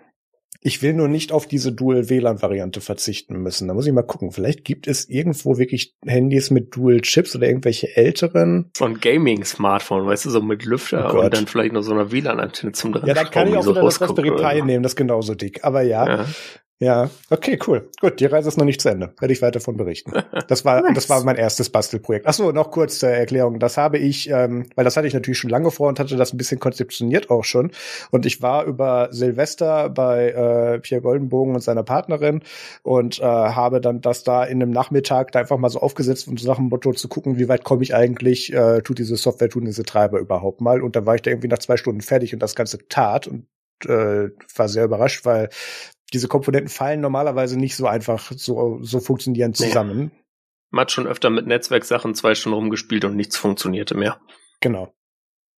Ich 0.62 0.82
will 0.82 0.92
nur 0.92 1.08
nicht 1.08 1.32
auf 1.32 1.46
diese 1.46 1.72
Dual-WLAN-Variante 1.72 2.82
verzichten 2.82 3.36
müssen. 3.36 3.68
Da 3.68 3.74
muss 3.74 3.86
ich 3.86 3.92
mal 3.92 4.02
gucken. 4.02 4.30
Vielleicht 4.30 4.64
gibt 4.64 4.86
es 4.86 5.08
irgendwo 5.08 5.56
wirklich 5.56 5.96
Handys 6.04 6.50
mit 6.50 6.76
Dual-Chips 6.76 7.34
oder 7.34 7.46
irgendwelche 7.46 7.96
älteren. 7.96 8.70
So 8.76 8.84
ein 8.84 9.00
Gaming-Smartphone, 9.00 10.06
weißt 10.06 10.26
du, 10.26 10.30
so 10.30 10.42
mit 10.42 10.66
Lüfter 10.66 11.14
oh 11.14 11.20
und 11.20 11.32
dann 11.32 11.46
vielleicht 11.46 11.72
noch 11.72 11.82
so 11.82 11.92
einer 11.92 12.12
WLAN-Antenne 12.12 12.72
zum 12.72 12.92
dran. 12.92 13.06
Ja, 13.06 13.14
da 13.14 13.24
kann 13.24 13.48
ich 13.48 13.56
auch 13.56 13.62
so 13.62 13.70
wieder 13.70 13.82
das 13.82 14.00
Raspberry 14.02 14.32
Pi 14.32 14.62
nehmen, 14.62 14.82
das 14.82 14.92
ist 14.92 14.96
genauso 14.96 15.34
dick. 15.34 15.64
Aber 15.64 15.80
ja. 15.80 16.06
ja. 16.06 16.26
Ja, 16.82 17.10
okay, 17.28 17.58
cool. 17.66 17.90
Gut, 18.00 18.20
die 18.20 18.24
Reise 18.24 18.48
ist 18.48 18.56
noch 18.56 18.64
nicht 18.64 18.80
zu 18.80 18.88
Ende. 18.88 19.12
Werde 19.20 19.34
ich 19.34 19.42
weiter 19.42 19.58
davon 19.58 19.76
berichten. 19.76 20.12
Das 20.48 20.64
war, 20.64 20.80
nice. 20.82 20.94
das 20.94 21.10
war 21.10 21.22
mein 21.24 21.36
erstes 21.36 21.68
Bastelprojekt. 21.68 22.26
Ach 22.26 22.32
so, 22.32 22.52
noch 22.52 22.70
kurz 22.70 22.98
zur 22.98 23.10
Erklärung. 23.10 23.58
Das 23.58 23.76
habe 23.76 23.98
ich, 23.98 24.30
ähm, 24.30 24.64
weil 24.76 24.86
das 24.86 24.96
hatte 24.96 25.06
ich 25.06 25.12
natürlich 25.12 25.36
schon 25.36 25.50
lange 25.50 25.70
vor 25.70 25.88
und 25.88 26.00
hatte 26.00 26.16
das 26.16 26.32
ein 26.32 26.38
bisschen 26.38 26.58
konzeptioniert 26.58 27.28
auch 27.28 27.44
schon. 27.44 27.72
Und 28.10 28.24
ich 28.24 28.40
war 28.40 28.64
über 28.64 29.08
Silvester 29.12 29.90
bei 29.90 30.30
äh, 30.30 30.78
Pierre 30.78 31.02
Goldenbogen 31.02 31.54
und 31.54 31.60
seiner 31.60 31.82
Partnerin 31.82 32.40
und 32.82 33.18
äh, 33.18 33.24
habe 33.24 33.82
dann 33.82 34.00
das 34.00 34.24
da 34.24 34.44
in 34.44 34.62
einem 34.62 34.70
Nachmittag 34.70 35.32
da 35.32 35.40
einfach 35.40 35.58
mal 35.58 35.68
so 35.68 35.80
aufgesetzt 35.80 36.28
und 36.28 36.40
so 36.40 36.48
nach 36.48 36.56
dem 36.56 36.70
Motto 36.70 36.94
zu 36.94 37.08
gucken, 37.08 37.38
wie 37.38 37.48
weit 37.48 37.62
komme 37.62 37.82
ich 37.82 37.94
eigentlich, 37.94 38.54
äh, 38.54 38.80
tut 38.80 38.98
diese 38.98 39.16
Software, 39.16 39.50
tun 39.50 39.66
diese 39.66 39.82
Treiber 39.82 40.18
überhaupt 40.18 40.62
mal. 40.62 40.80
Und 40.80 40.96
dann 40.96 41.04
war 41.04 41.14
ich 41.14 41.20
da 41.20 41.30
irgendwie 41.30 41.48
nach 41.48 41.58
zwei 41.58 41.76
Stunden 41.76 42.00
fertig 42.00 42.32
und 42.32 42.40
das 42.40 42.54
Ganze 42.54 42.78
tat 42.88 43.26
und 43.26 43.44
äh, 43.86 44.30
war 44.56 44.68
sehr 44.68 44.84
überrascht, 44.84 45.24
weil 45.24 45.48
diese 46.12 46.28
Komponenten 46.28 46.68
fallen 46.68 47.00
normalerweise 47.00 47.58
nicht 47.58 47.76
so 47.76 47.86
einfach 47.86 48.32
so, 48.34 48.78
so 48.82 49.00
funktionieren 49.00 49.54
zusammen. 49.54 49.98
Nee. 49.98 50.10
Man 50.70 50.82
hat 50.82 50.92
schon 50.92 51.06
öfter 51.06 51.30
mit 51.30 51.46
Netzwerksachen 51.46 52.14
zwei 52.14 52.34
Stunden 52.34 52.56
rumgespielt 52.56 53.04
und 53.04 53.16
nichts 53.16 53.36
funktionierte 53.36 53.96
mehr. 53.96 54.20
Genau. 54.60 54.92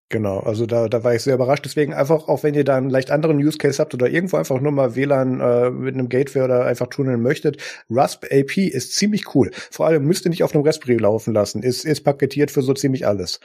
Genau, 0.08 0.40
also 0.40 0.66
da, 0.66 0.88
da 0.88 1.04
war 1.04 1.14
ich 1.14 1.22
sehr 1.22 1.34
überrascht. 1.34 1.64
Deswegen 1.64 1.94
einfach, 1.94 2.28
auch 2.28 2.42
wenn 2.42 2.52
ihr 2.52 2.64
da 2.64 2.76
einen 2.76 2.90
leicht 2.90 3.10
anderen 3.10 3.38
Use 3.38 3.56
Case 3.56 3.80
habt 3.80 3.94
oder 3.94 4.10
irgendwo 4.10 4.36
einfach 4.36 4.60
nur 4.60 4.72
mal 4.72 4.94
WLAN 4.94 5.40
äh, 5.40 5.70
mit 5.70 5.94
einem 5.94 6.10
Gateway 6.10 6.42
oder 6.42 6.66
einfach 6.66 6.88
tunneln 6.88 7.22
möchtet, 7.22 7.62
Rasp 7.88 8.26
AP 8.30 8.58
ist 8.58 8.94
ziemlich 8.94 9.34
cool. 9.34 9.50
Vor 9.70 9.86
allem 9.86 10.04
müsst 10.04 10.26
ihr 10.26 10.30
nicht 10.30 10.42
auf 10.42 10.54
einem 10.54 10.66
Raspberry 10.66 10.98
laufen 10.98 11.32
lassen. 11.32 11.62
Ist, 11.62 11.86
ist 11.86 12.02
paketiert 12.02 12.50
für 12.50 12.60
so 12.60 12.74
ziemlich 12.74 13.06
alles. 13.06 13.40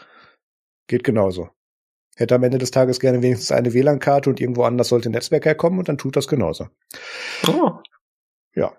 Geht 0.87 1.05
genauso 1.05 1.49
hätte 2.17 2.35
am 2.35 2.43
Ende 2.43 2.57
des 2.57 2.71
Tages 2.71 2.99
gerne 2.99 3.21
wenigstens 3.21 3.51
eine 3.51 3.73
WLAN-Karte 3.73 4.29
und 4.29 4.41
irgendwo 4.41 4.63
anders 4.63 4.89
sollte 4.89 5.09
ein 5.09 5.13
Netzwerk 5.13 5.45
herkommen 5.45 5.79
und 5.79 5.87
dann 5.87 5.97
tut 5.97 6.15
das 6.15 6.27
genauso. 6.27 6.67
Oh. 7.47 7.71
Ja. 8.55 8.73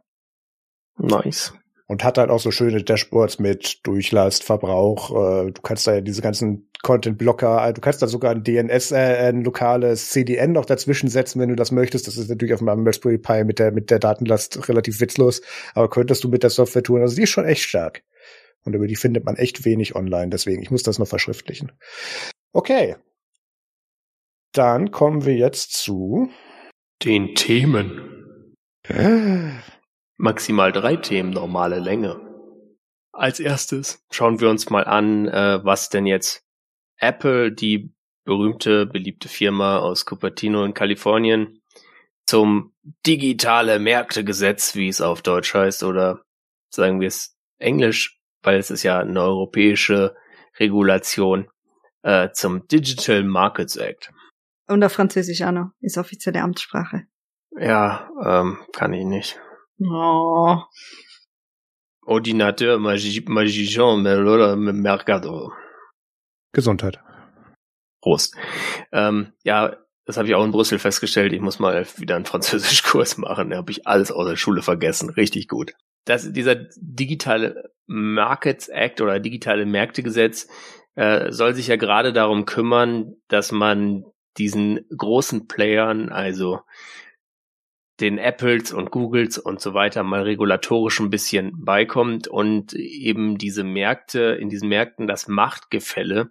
Nice. 0.99 1.55
Und 1.87 2.05
hat 2.05 2.19
halt 2.19 2.29
auch 2.29 2.41
so 2.41 2.51
schöne 2.51 2.83
Dashboards 2.83 3.39
mit 3.39 3.87
Durchlast, 3.87 4.45
Verbrauch. 4.45 5.11
Äh, 5.11 5.53
du 5.53 5.63
kannst 5.63 5.87
da 5.87 5.95
ja 5.95 6.01
diese 6.03 6.21
ganzen 6.21 6.71
Content-Blocker, 6.83 7.69
äh, 7.69 7.73
du 7.73 7.81
kannst 7.81 8.03
da 8.03 8.09
sogar 8.09 8.33
ein 8.33 8.43
DNS, 8.43 8.93
äh, 8.93 9.29
ein 9.29 9.43
lokales 9.43 10.11
CDN 10.11 10.53
noch 10.53 10.67
dazwischen 10.67 11.09
setzen, 11.09 11.41
wenn 11.41 11.49
du 11.49 11.57
das 11.57 11.73
möchtest. 11.73 12.07
Das 12.07 12.19
ist 12.19 12.29
natürlich 12.29 12.53
auf 12.53 12.61
meinem 12.61 12.87
Raspberry 12.87 13.19
Pi 13.19 13.45
mit 13.45 13.59
der, 13.59 13.73
mit 13.73 13.91
der 13.91 14.01
Datenlast 14.01 14.69
relativ 14.69 15.01
witzlos. 15.01 15.41
Aber 15.75 15.89
könntest 15.89 16.25
du 16.25 16.29
mit 16.29 16.43
der 16.43 16.51
Software 16.51 16.83
tun. 16.83 17.01
Also 17.01 17.17
die 17.17 17.23
ist 17.23 17.31
schon 17.31 17.47
echt 17.47 17.63
stark. 17.63 18.03
Und 18.65 18.75
über 18.75 18.87
die 18.87 18.97
findet 18.97 19.25
man 19.25 19.37
echt 19.37 19.65
wenig 19.65 19.95
online. 19.95 20.29
Deswegen, 20.29 20.61
ich 20.61 20.71
muss 20.71 20.83
das 20.83 20.99
noch 20.99 21.09
verschriftlichen. 21.09 21.73
Okay, 22.53 22.97
dann 24.59 24.91
kommen 24.91 25.25
wir 25.25 25.37
jetzt 25.37 25.73
zu 25.73 26.31
den 27.05 27.37
Themen. 27.37 28.57
Maximal 30.17 30.73
drei 30.73 30.97
Themen, 30.97 31.31
normale 31.31 31.79
Länge. 31.79 32.21
Als 33.13 33.39
erstes 33.39 34.05
schauen 34.11 34.41
wir 34.41 34.51
uns 34.51 34.69
mal 34.69 34.85
an, 34.85 35.29
äh, 35.29 35.65
was 35.65 35.91
denn 35.91 36.07
jetzt 36.07 36.43
Apple, 36.99 37.53
die 37.53 37.95
berühmte, 38.25 38.87
beliebte 38.87 39.29
Firma 39.29 39.79
aus 39.79 40.05
Cupertino 40.05 40.65
in 40.65 40.75
Kalifornien, 40.75 41.63
zum 42.27 42.75
digitale 43.07 43.79
Märktegesetz, 43.79 44.75
wie 44.75 44.89
es 44.89 45.01
auf 45.01 45.23
Deutsch 45.23 45.55
heißt, 45.55 45.85
oder 45.85 46.23
sagen 46.71 47.01
wir 47.01 47.09
es 47.09 47.37
Englisch, 47.59 48.21
weil 48.43 48.59
es 48.59 48.71
ist 48.73 48.83
ja 48.83 48.99
eine 48.99 49.23
europäische 49.23 50.17
Regulation, 50.59 51.49
äh, 52.03 52.31
zum 52.33 52.67
Digital 52.67 53.23
Markets 53.23 53.77
Act. 53.77 54.13
Und 54.69 54.85
auf 54.85 54.93
Französisch 54.93 55.43
auch 55.43 55.53
noch, 55.53 55.71
ist 55.81 55.99
offizielle 55.99 56.43
Amtssprache. 56.43 57.07
Ja, 57.59 58.11
ähm, 58.25 58.59
kann 58.73 58.93
ich 58.93 59.05
nicht. 59.05 59.41
Oh. 59.81 60.59
Ordinateur 62.03 62.79
Magician 62.79 64.03
Mercado. 64.03 65.53
Gesundheit. 66.53 67.01
Prost. 68.01 68.37
Ähm, 68.93 69.33
ja, 69.43 69.77
das 70.05 70.17
habe 70.17 70.29
ich 70.29 70.35
auch 70.35 70.45
in 70.45 70.53
Brüssel 70.53 70.79
festgestellt. 70.79 71.33
Ich 71.33 71.41
muss 71.41 71.59
mal 71.59 71.87
wieder 71.97 72.17
einen 72.17 72.25
Französischkurs 72.25 73.19
machen. 73.19 73.51
Da 73.51 73.57
habe 73.59 73.71
ich 73.71 73.87
alles 73.87 74.11
aus 74.11 74.27
der 74.27 74.37
Schule 74.37 74.63
vergessen. 74.63 75.11
Richtig 75.11 75.49
gut. 75.49 75.73
Das, 76.05 76.33
dieser 76.33 76.55
digitale 76.77 77.73
Markets 77.87 78.69
Act 78.69 79.01
oder 79.01 79.21
digitale 79.21 79.67
Märktegesetz 79.67 80.49
äh, 80.95 81.31
soll 81.31 81.55
sich 81.55 81.67
ja 81.67 81.77
gerade 81.77 82.13
darum 82.13 82.47
kümmern, 82.47 83.17
dass 83.29 83.53
man 83.53 84.05
diesen 84.39 84.87
großen 84.97 85.49
Playern, 85.49 86.09
also 86.09 86.61
den 88.01 88.19
Apples 88.19 88.73
und 88.73 88.91
Googles 88.91 89.39
und 89.39 89.61
so 89.61 89.75
weiter 89.75 90.03
mal 90.05 90.23
regulatorisch 90.23 91.01
ein 91.01 91.11
bisschen 91.11 91.65
beikommt 91.65 92.29
und 92.29 92.73
eben 92.75 93.39
diese 93.39 93.65
Märkte, 93.65 94.39
in 94.41 94.49
diesen 94.49 94.69
Märkten 94.69 95.07
das 95.07 95.27
Machtgefälle, 95.27 96.31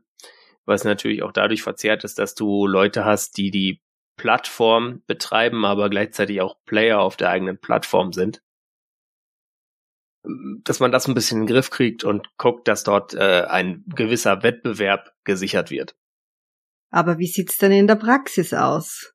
was 0.65 0.83
natürlich 0.83 1.23
auch 1.23 1.33
dadurch 1.33 1.63
verzerrt 1.63 2.03
ist, 2.03 2.19
dass 2.19 2.35
du 2.35 2.67
Leute 2.67 3.03
hast, 3.03 3.37
die 3.37 3.51
die 3.51 3.81
Plattform 4.17 5.03
betreiben, 5.07 5.65
aber 5.65 5.89
gleichzeitig 5.89 6.41
auch 6.41 6.57
Player 6.65 6.99
auf 6.99 7.17
der 7.17 7.29
eigenen 7.29 7.59
Plattform 7.59 8.13
sind. 8.13 8.41
Dass 10.23 10.79
man 10.79 10.91
das 10.91 11.07
ein 11.07 11.13
bisschen 11.13 11.41
in 11.41 11.45
den 11.45 11.53
Griff 11.53 11.69
kriegt 11.69 12.03
und 12.03 12.35
guckt, 12.37 12.67
dass 12.67 12.83
dort 12.83 13.13
äh, 13.13 13.45
ein 13.47 13.83
gewisser 13.87 14.43
Wettbewerb 14.43 15.13
gesichert 15.23 15.69
wird. 15.69 15.95
Aber 16.89 17.17
wie 17.17 17.27
sieht's 17.27 17.57
denn 17.57 17.71
in 17.71 17.87
der 17.87 17.95
Praxis 17.95 18.53
aus? 18.53 19.13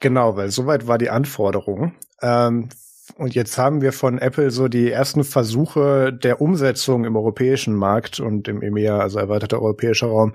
Genau, 0.00 0.36
weil 0.36 0.50
soweit 0.50 0.86
war 0.86 0.98
die 0.98 1.10
Anforderung. 1.10 1.94
Ähm, 2.20 2.68
und 3.16 3.34
jetzt 3.34 3.56
haben 3.56 3.80
wir 3.80 3.92
von 3.92 4.18
Apple 4.18 4.50
so 4.50 4.68
die 4.68 4.90
ersten 4.90 5.24
Versuche 5.24 6.12
der 6.12 6.40
Umsetzung 6.40 7.04
im 7.04 7.16
europäischen 7.16 7.74
Markt 7.74 8.20
und 8.20 8.48
im 8.48 8.62
EMEA, 8.62 8.98
also 8.98 9.18
erweiterter 9.18 9.62
europäischer 9.62 10.08
Raum, 10.08 10.34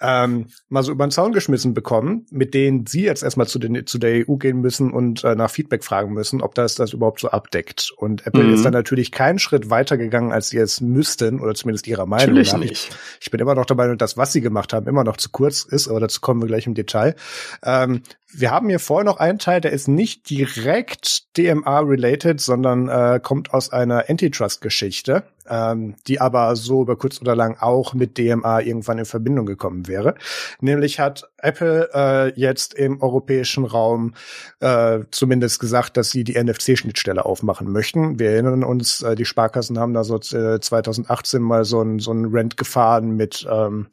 ähm, 0.00 0.46
mal 0.68 0.82
so 0.82 0.92
über 0.92 1.06
den 1.06 1.10
Zaun 1.10 1.32
geschmissen 1.32 1.74
bekommen, 1.74 2.26
mit 2.30 2.54
denen 2.54 2.86
sie 2.86 3.02
jetzt 3.02 3.22
erstmal 3.22 3.46
zu, 3.46 3.58
den, 3.58 3.86
zu 3.86 3.98
der 3.98 4.28
EU 4.28 4.36
gehen 4.36 4.60
müssen 4.60 4.92
und 4.92 5.24
äh, 5.24 5.34
nach 5.34 5.50
Feedback 5.50 5.84
fragen 5.84 6.12
müssen, 6.12 6.40
ob 6.40 6.54
das 6.54 6.74
das 6.74 6.92
überhaupt 6.92 7.20
so 7.20 7.28
abdeckt. 7.28 7.92
Und 7.96 8.26
Apple 8.26 8.44
mhm. 8.44 8.54
ist 8.54 8.64
dann 8.64 8.72
natürlich 8.72 9.12
keinen 9.12 9.38
Schritt 9.38 9.70
weiter 9.70 9.98
gegangen, 9.98 10.32
als 10.32 10.48
sie 10.48 10.58
es 10.58 10.80
müssten, 10.80 11.40
oder 11.40 11.54
zumindest 11.54 11.86
ihrer 11.86 12.06
Meinung 12.06 12.34
natürlich 12.34 12.52
nach. 12.52 12.60
Nicht. 12.60 12.72
Ich, 12.72 12.90
ich 13.20 13.30
bin 13.30 13.40
immer 13.40 13.54
noch 13.54 13.66
dabei, 13.66 13.86
dass 13.88 13.98
das, 13.98 14.16
was 14.16 14.32
sie 14.32 14.40
gemacht 14.40 14.72
haben, 14.72 14.86
immer 14.86 15.04
noch 15.04 15.16
zu 15.16 15.30
kurz 15.30 15.64
ist, 15.64 15.88
aber 15.88 16.00
dazu 16.00 16.20
kommen 16.20 16.40
wir 16.40 16.46
gleich 16.46 16.66
im 16.66 16.74
Detail. 16.74 17.14
Ähm, 17.62 18.02
wir 18.32 18.50
haben 18.50 18.68
hier 18.68 18.78
vorher 18.78 19.04
noch 19.04 19.18
einen 19.18 19.38
Teil, 19.38 19.60
der 19.60 19.72
ist 19.72 19.88
nicht 19.88 20.30
direkt 20.30 21.36
DMA-related, 21.36 22.40
sondern 22.40 22.88
äh, 22.88 23.20
kommt 23.22 23.52
aus 23.52 23.70
einer 23.70 24.08
Antitrust-Geschichte 24.08 25.24
ähm, 25.50 25.96
die 26.06 26.20
aber 26.20 26.56
so 26.56 26.82
über 26.82 26.96
kurz 26.96 27.20
oder 27.20 27.36
lang 27.36 27.56
auch 27.58 27.92
mit 27.94 28.16
DMA 28.16 28.60
irgendwann 28.60 28.98
in 28.98 29.04
Verbindung 29.04 29.46
gekommen 29.46 29.88
wäre. 29.88 30.14
Nämlich 30.60 31.00
hat 31.00 31.28
Apple 31.38 31.90
äh, 31.92 32.32
jetzt 32.40 32.74
im 32.74 33.02
europäischen 33.02 33.64
Raum 33.64 34.14
äh, 34.60 35.00
zumindest 35.10 35.60
gesagt, 35.60 35.96
dass 35.96 36.10
sie 36.10 36.24
die 36.24 36.42
NFC-Schnittstelle 36.42 37.24
aufmachen 37.24 37.70
möchten. 37.72 38.18
Wir 38.18 38.30
erinnern 38.30 38.64
uns, 38.64 39.02
äh, 39.02 39.14
die 39.14 39.24
Sparkassen 39.24 39.78
haben 39.78 39.94
da 39.94 40.04
so 40.04 40.16
äh, 40.16 40.60
2018 40.60 41.42
mal 41.42 41.64
so 41.64 41.82
ein 41.82 41.98
so 41.98 42.12
ein 42.12 42.26
Rent 42.26 42.56
gefahren 42.56 43.16
mit 43.16 43.46
ähm, 43.50 43.88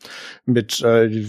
mit 0.46 0.82
äh, 0.82 1.28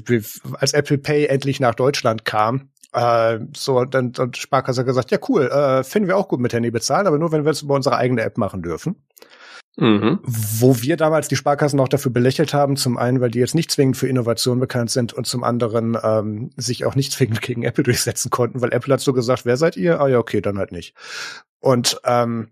als 0.54 0.74
Apple 0.74 0.98
Pay 0.98 1.26
endlich 1.26 1.60
nach 1.60 1.74
Deutschland 1.74 2.24
kam, 2.24 2.68
äh, 2.92 3.38
so, 3.54 3.84
dann, 3.84 4.12
dann 4.12 4.34
Sparkasse 4.34 4.84
gesagt, 4.84 5.10
ja 5.10 5.18
cool, 5.28 5.48
äh, 5.48 5.84
finden 5.84 6.08
wir 6.08 6.16
auch 6.16 6.28
gut 6.28 6.40
mit 6.40 6.52
Handy 6.52 6.70
bezahlen, 6.70 7.06
aber 7.06 7.18
nur 7.18 7.32
wenn 7.32 7.44
wir 7.44 7.50
es 7.50 7.62
über 7.62 7.74
unsere 7.74 7.96
eigene 7.96 8.22
App 8.22 8.38
machen 8.38 8.62
dürfen. 8.62 8.96
Mhm. 9.78 10.18
Wo 10.22 10.82
wir 10.82 10.96
damals 10.96 11.28
die 11.28 11.36
Sparkassen 11.36 11.78
auch 11.78 11.88
dafür 11.88 12.10
belächelt 12.10 12.52
haben, 12.52 12.76
zum 12.76 12.98
einen, 12.98 13.20
weil 13.20 13.30
die 13.30 13.38
jetzt 13.38 13.54
nicht 13.54 13.70
zwingend 13.70 13.96
für 13.96 14.08
Innovation 14.08 14.58
bekannt 14.58 14.90
sind 14.90 15.12
und 15.12 15.26
zum 15.26 15.44
anderen 15.44 15.96
ähm, 16.02 16.50
sich 16.56 16.84
auch 16.84 16.96
nicht 16.96 17.12
zwingend 17.12 17.40
gegen 17.42 17.62
Apple 17.62 17.84
durchsetzen 17.84 18.30
konnten, 18.30 18.60
weil 18.60 18.72
Apple 18.72 18.92
hat 18.92 19.00
so 19.00 19.12
gesagt, 19.12 19.44
wer 19.44 19.56
seid 19.56 19.76
ihr? 19.76 20.00
Ah 20.00 20.08
ja, 20.08 20.18
okay, 20.18 20.40
dann 20.40 20.58
halt 20.58 20.72
nicht. 20.72 20.94
Und 21.60 22.00
ähm, 22.04 22.48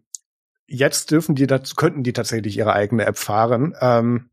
jetzt 0.66 1.11
dürfen 1.11 1.35
die 1.35 1.49
dazu, 1.49 1.74
könnten 1.74 2.05
die 2.05 2.12
tatsächlich 2.12 2.57
ihre 2.57 2.72
eigene 2.72 3.05
App 3.07 3.18
fahren. 3.18 3.74
Ähm, 3.81 4.31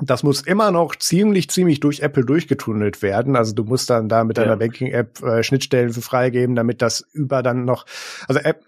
das 0.00 0.22
muss 0.22 0.42
immer 0.42 0.70
noch 0.70 0.96
ziemlich, 0.96 1.48
ziemlich 1.50 1.80
durch 1.80 2.00
Apple 2.00 2.24
durchgetunnelt 2.24 3.00
werden. 3.00 3.36
Also 3.36 3.54
du 3.54 3.64
musst 3.64 3.90
dann 3.90 4.08
da 4.08 4.24
mit 4.24 4.36
deiner 4.36 4.50
ja. 4.50 4.56
Banking-App 4.56 5.22
äh, 5.22 5.42
Schnittstellen 5.42 5.92
für 5.92 6.02
freigeben, 6.02 6.56
damit 6.56 6.82
das 6.82 7.00
über 7.12 7.42
dann 7.42 7.64
noch, 7.64 7.86
also 8.26 8.40
App, 8.40 8.64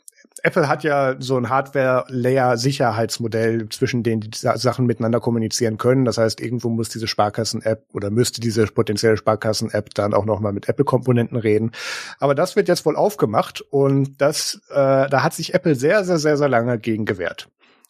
Apple 0.47 0.68
hat 0.68 0.84
ja 0.84 1.16
so 1.18 1.36
ein 1.36 1.49
Hardware-Layer-Sicherheitsmodell, 1.49 3.68
zwischen 3.70 4.05
denen 4.05 4.20
die 4.20 4.30
Sachen 4.32 4.86
miteinander 4.86 5.18
kommunizieren 5.18 5.76
können. 5.76 6.05
Das 6.05 6.18
heißt, 6.18 6.40
irgendwo 6.40 6.68
muss 6.68 6.88
diese 6.88 7.09
Sparkassen-App 7.09 7.86
oder 7.92 8.11
müsste 8.11 8.40
diese 8.40 8.64
potenzielle 8.68 9.16
Sparkassen-App 9.16 9.92
dann 9.94 10.14
auch 10.14 10.24
nochmal 10.24 10.53
mit 10.53 10.68
Apple-Komponenten 10.68 11.36
reden. 11.36 11.72
Aber 12.20 12.36
das 12.36 12.55
wird 12.55 12.68
jetzt 12.68 12.86
wohl 12.86 12.94
aufgemacht 12.94 13.61
und 13.61 14.20
das, 14.20 14.61
äh, 14.70 15.09
da 15.09 15.24
hat 15.24 15.34
sich 15.34 15.53
Apple 15.53 15.74
sehr, 15.74 16.05
sehr, 16.05 16.18
sehr, 16.18 16.36
sehr 16.36 16.49
lange 16.49 16.78
gegen 16.78 17.07
gewehrt. 17.07 17.49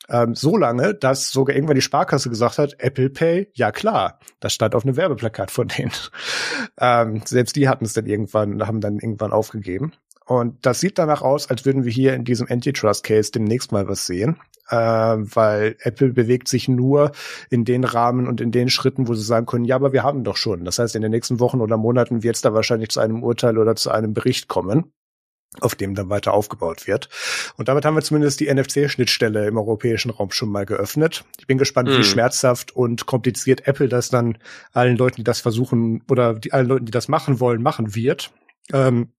Ähm, 0.08 0.34
so 0.34 0.56
lange, 0.56 0.94
dass 0.94 1.30
sogar 1.30 1.54
irgendwann 1.54 1.74
die 1.74 1.82
Sparkasse 1.82 2.30
gesagt 2.30 2.56
hat, 2.56 2.76
Apple 2.78 3.10
Pay, 3.10 3.50
ja 3.52 3.70
klar. 3.70 4.18
Das 4.40 4.54
stand 4.54 4.74
auf 4.74 4.84
einem 4.84 4.96
Werbeplakat 4.96 5.50
von 5.50 5.68
denen. 5.68 5.92
ähm, 6.80 7.20
selbst 7.26 7.54
die 7.56 7.68
hatten 7.68 7.84
es 7.84 7.92
dann 7.92 8.06
irgendwann, 8.06 8.66
haben 8.66 8.80
dann 8.80 8.98
irgendwann 8.98 9.32
aufgegeben. 9.32 9.92
Und 10.26 10.66
das 10.66 10.80
sieht 10.80 10.98
danach 10.98 11.22
aus, 11.22 11.48
als 11.48 11.64
würden 11.64 11.84
wir 11.84 11.92
hier 11.92 12.14
in 12.14 12.24
diesem 12.24 12.48
Antitrust-Case 12.50 13.30
demnächst 13.30 13.70
mal 13.70 13.88
was 13.88 14.06
sehen, 14.06 14.40
äh, 14.68 14.76
weil 14.76 15.76
Apple 15.80 16.08
bewegt 16.08 16.48
sich 16.48 16.66
nur 16.66 17.12
in 17.48 17.64
den 17.64 17.84
Rahmen 17.84 18.26
und 18.26 18.40
in 18.40 18.50
den 18.50 18.68
Schritten, 18.68 19.06
wo 19.06 19.14
sie 19.14 19.22
sagen 19.22 19.46
können, 19.46 19.64
ja, 19.64 19.76
aber 19.76 19.92
wir 19.92 20.02
haben 20.02 20.24
doch 20.24 20.36
schon. 20.36 20.64
Das 20.64 20.80
heißt, 20.80 20.96
in 20.96 21.02
den 21.02 21.12
nächsten 21.12 21.38
Wochen 21.38 21.60
oder 21.60 21.76
Monaten 21.76 22.24
wird 22.24 22.34
es 22.34 22.42
da 22.42 22.52
wahrscheinlich 22.52 22.88
zu 22.88 22.98
einem 22.98 23.22
Urteil 23.22 23.56
oder 23.56 23.76
zu 23.76 23.90
einem 23.90 24.14
Bericht 24.14 24.48
kommen 24.48 24.92
auf 25.60 25.74
dem 25.74 25.94
dann 25.94 26.10
weiter 26.10 26.34
aufgebaut 26.34 26.86
wird. 26.86 27.08
Und 27.56 27.68
damit 27.68 27.84
haben 27.84 27.94
wir 27.94 28.02
zumindest 28.02 28.40
die 28.40 28.52
NFC-Schnittstelle 28.52 29.46
im 29.46 29.56
europäischen 29.56 30.10
Raum 30.10 30.30
schon 30.30 30.50
mal 30.50 30.66
geöffnet. 30.66 31.24
Ich 31.38 31.46
bin 31.46 31.56
gespannt, 31.56 31.88
mhm. 31.88 31.98
wie 31.98 32.04
schmerzhaft 32.04 32.74
und 32.76 33.06
kompliziert 33.06 33.66
Apple 33.66 33.88
das 33.88 34.10
dann 34.10 34.38
allen 34.72 34.96
Leuten, 34.96 35.16
die 35.16 35.24
das 35.24 35.40
versuchen 35.40 36.02
oder 36.10 36.34
die, 36.34 36.52
allen 36.52 36.66
Leuten, 36.66 36.84
die 36.84 36.92
das 36.92 37.08
machen 37.08 37.40
wollen, 37.40 37.62
machen 37.62 37.94
wird. 37.94 38.32
Ähm, 38.72 39.12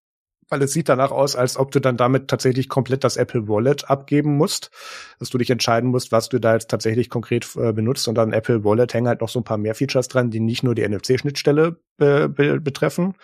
weil 0.49 0.61
es 0.61 0.73
sieht 0.73 0.89
danach 0.89 1.11
aus, 1.11 1.35
als 1.35 1.57
ob 1.57 1.71
du 1.71 1.79
dann 1.79 1.97
damit 1.97 2.27
tatsächlich 2.27 2.69
komplett 2.69 3.03
das 3.03 3.17
Apple 3.17 3.47
Wallet 3.47 3.89
abgeben 3.89 4.35
musst, 4.37 4.71
dass 5.19 5.29
du 5.29 5.37
dich 5.37 5.49
entscheiden 5.49 5.89
musst, 5.89 6.11
was 6.11 6.29
du 6.29 6.39
da 6.39 6.53
jetzt 6.53 6.69
tatsächlich 6.69 7.09
konkret 7.09 7.47
äh, 7.55 7.73
benutzt 7.73 8.07
und 8.07 8.15
dann 8.15 8.33
Apple 8.33 8.63
Wallet 8.63 8.93
hängen 8.93 9.07
halt 9.07 9.21
noch 9.21 9.29
so 9.29 9.39
ein 9.39 9.43
paar 9.43 9.57
mehr 9.57 9.75
Features 9.75 10.07
dran, 10.07 10.29
die 10.29 10.39
nicht 10.39 10.63
nur 10.63 10.75
die 10.75 10.87
NFC-Schnittstelle 10.87 11.77
be 11.97 12.29
be 12.29 12.59
betreffen. 12.61 13.15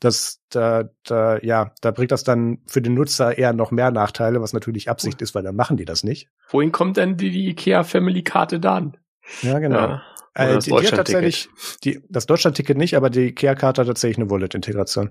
Das, 0.00 0.42
da, 0.50 0.90
da, 1.04 1.38
ja, 1.38 1.72
da 1.80 1.90
bringt 1.90 2.12
das 2.12 2.22
dann 2.22 2.58
für 2.66 2.82
den 2.82 2.92
Nutzer 2.92 3.38
eher 3.38 3.54
noch 3.54 3.70
mehr 3.70 3.90
Nachteile, 3.90 4.42
was 4.42 4.52
natürlich 4.52 4.90
Absicht 4.90 5.22
ist, 5.22 5.34
weil 5.34 5.42
dann 5.42 5.56
machen 5.56 5.78
die 5.78 5.86
das 5.86 6.04
nicht. 6.04 6.28
Wohin 6.50 6.70
kommt 6.70 6.98
denn 6.98 7.16
die, 7.16 7.30
die 7.30 7.48
IKEA 7.48 7.82
Family 7.82 8.22
Karte 8.22 8.60
dann? 8.60 8.98
Ja, 9.40 9.58
genau. 9.58 9.78
Ja. 9.78 10.02
Äh, 10.36 10.54
das 10.54 10.66
tatsächlich, 10.66 11.48
die, 11.82 12.02
das 12.10 12.26
Deutschland-Ticket 12.26 12.76
nicht, 12.76 12.94
aber 12.94 13.08
die 13.08 13.28
IKEA-Karte 13.28 13.80
hat 13.80 13.88
tatsächlich 13.88 14.18
eine 14.18 14.30
Wallet-Integration. 14.30 15.10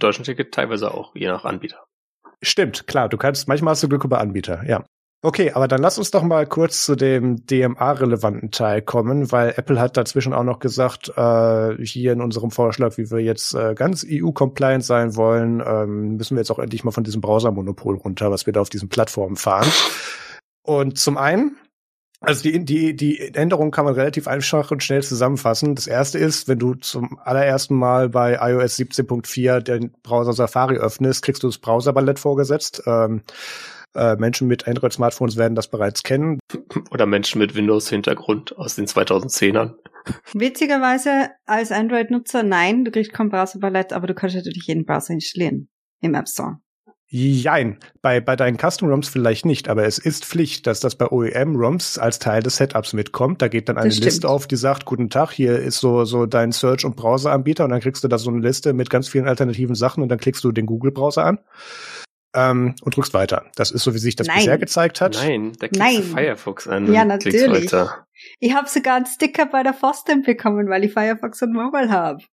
Deutschland-Ticket 0.00 0.52
teilweise 0.52 0.92
auch, 0.92 1.14
je 1.14 1.28
nach 1.28 1.44
Anbieter. 1.44 1.84
Stimmt, 2.42 2.86
klar, 2.86 3.08
du 3.08 3.16
kannst, 3.16 3.48
manchmal 3.48 3.72
hast 3.72 3.82
du 3.82 3.88
Glück 3.88 4.04
über 4.04 4.20
Anbieter, 4.20 4.62
ja. 4.66 4.84
Okay, 5.22 5.52
aber 5.52 5.68
dann 5.68 5.80
lass 5.80 5.96
uns 5.96 6.10
doch 6.10 6.22
mal 6.22 6.46
kurz 6.46 6.84
zu 6.84 6.96
dem 6.96 7.46
DMA-relevanten 7.46 8.50
Teil 8.50 8.82
kommen, 8.82 9.32
weil 9.32 9.54
Apple 9.56 9.80
hat 9.80 9.96
dazwischen 9.96 10.34
auch 10.34 10.44
noch 10.44 10.58
gesagt, 10.58 11.08
äh, 11.16 11.82
hier 11.82 12.12
in 12.12 12.20
unserem 12.20 12.50
Vorschlag, 12.50 12.98
wie 12.98 13.10
wir 13.10 13.20
jetzt 13.20 13.54
äh, 13.54 13.74
ganz 13.74 14.04
EU-compliant 14.06 14.84
sein 14.84 15.16
wollen, 15.16 15.62
ähm, 15.66 16.16
müssen 16.18 16.36
wir 16.36 16.42
jetzt 16.42 16.50
auch 16.50 16.58
endlich 16.58 16.84
mal 16.84 16.90
von 16.90 17.04
diesem 17.04 17.22
Browser-Monopol 17.22 17.96
runter, 17.96 18.30
was 18.30 18.44
wir 18.44 18.52
da 18.52 18.60
auf 18.60 18.68
diesen 18.68 18.90
Plattformen 18.90 19.36
fahren. 19.36 19.66
Und 20.62 20.98
zum 20.98 21.16
einen 21.16 21.56
also 22.26 22.42
die, 22.42 22.64
die, 22.64 22.94
die 22.96 23.34
Änderung 23.34 23.70
kann 23.70 23.84
man 23.84 23.94
relativ 23.94 24.28
einfach 24.28 24.70
und 24.70 24.82
schnell 24.82 25.02
zusammenfassen. 25.02 25.74
Das 25.74 25.86
erste 25.86 26.18
ist, 26.18 26.48
wenn 26.48 26.58
du 26.58 26.74
zum 26.74 27.18
allerersten 27.22 27.74
Mal 27.74 28.08
bei 28.08 28.34
iOS 28.40 28.78
17.4 28.78 29.60
den 29.60 29.92
Browser 30.02 30.32
Safari 30.32 30.76
öffnest, 30.76 31.22
kriegst 31.22 31.42
du 31.42 31.48
das 31.48 31.58
Browser-Ballett 31.58 32.18
vorgesetzt. 32.18 32.82
Ähm, 32.86 33.22
äh, 33.94 34.16
Menschen 34.16 34.48
mit 34.48 34.66
Android-Smartphones 34.66 35.36
werden 35.36 35.54
das 35.54 35.68
bereits 35.68 36.02
kennen. 36.02 36.40
Oder 36.90 37.06
Menschen 37.06 37.38
mit 37.38 37.54
Windows-Hintergrund 37.54 38.56
aus 38.58 38.74
den 38.74 38.86
2010ern. 38.86 39.74
Witzigerweise 40.32 41.30
als 41.46 41.72
Android-Nutzer 41.72 42.42
nein, 42.42 42.84
du 42.84 42.90
kriegst 42.90 43.12
kein 43.12 43.30
Browser-Ballett, 43.30 43.92
aber 43.92 44.06
du 44.06 44.14
kannst 44.14 44.36
natürlich 44.36 44.66
jeden 44.66 44.84
Browser 44.84 45.14
installieren 45.14 45.68
im 46.00 46.14
App 46.14 46.28
Store. 46.28 46.58
Jein, 47.16 47.78
bei, 48.02 48.20
bei 48.20 48.34
deinen 48.34 48.58
Custom-ROMs 48.58 49.08
vielleicht 49.08 49.46
nicht, 49.46 49.68
aber 49.68 49.84
es 49.84 49.98
ist 49.98 50.24
Pflicht, 50.24 50.66
dass 50.66 50.80
das 50.80 50.96
bei 50.96 51.06
OEM-ROMs 51.12 51.96
als 51.96 52.18
Teil 52.18 52.42
des 52.42 52.56
Setups 52.56 52.92
mitkommt. 52.92 53.40
Da 53.40 53.46
geht 53.46 53.68
dann 53.68 53.78
eine 53.78 53.94
Liste 53.94 54.28
auf, 54.28 54.48
die 54.48 54.56
sagt, 54.56 54.84
guten 54.84 55.10
Tag, 55.10 55.30
hier 55.30 55.60
ist 55.60 55.78
so, 55.78 56.04
so 56.06 56.26
dein 56.26 56.50
Search- 56.50 56.84
und 56.84 56.96
Browser-Anbieter 56.96 57.62
und 57.62 57.70
dann 57.70 57.78
kriegst 57.78 58.02
du 58.02 58.08
da 58.08 58.18
so 58.18 58.30
eine 58.30 58.40
Liste 58.40 58.72
mit 58.72 58.90
ganz 58.90 59.06
vielen 59.06 59.28
alternativen 59.28 59.76
Sachen 59.76 60.02
und 60.02 60.08
dann 60.08 60.18
klickst 60.18 60.42
du 60.42 60.50
den 60.50 60.66
Google-Browser 60.66 61.24
an 61.24 61.38
ähm, 62.34 62.74
und 62.82 62.96
drückst 62.96 63.14
weiter. 63.14 63.44
Das 63.54 63.70
ist 63.70 63.84
so, 63.84 63.94
wie 63.94 63.98
sich 63.98 64.16
das 64.16 64.26
Nein. 64.26 64.38
bisher 64.38 64.58
gezeigt 64.58 65.00
hat. 65.00 65.14
Nein, 65.14 65.52
da 65.60 65.68
klickst 65.68 65.78
Nein. 65.78 65.96
du 65.98 66.02
Firefox 66.02 66.66
an. 66.66 66.92
Ja, 66.92 67.04
natürlich. 67.04 67.72
Ich 68.40 68.54
habe 68.54 68.68
sogar 68.68 68.96
einen 68.96 69.06
Sticker 69.06 69.46
bei 69.46 69.62
der 69.62 69.74
Fostemp 69.74 70.26
bekommen, 70.26 70.68
weil 70.68 70.82
ich 70.82 70.92
Firefox 70.92 71.40
und 71.42 71.52
Mobile 71.52 71.90
habe. 71.90 72.24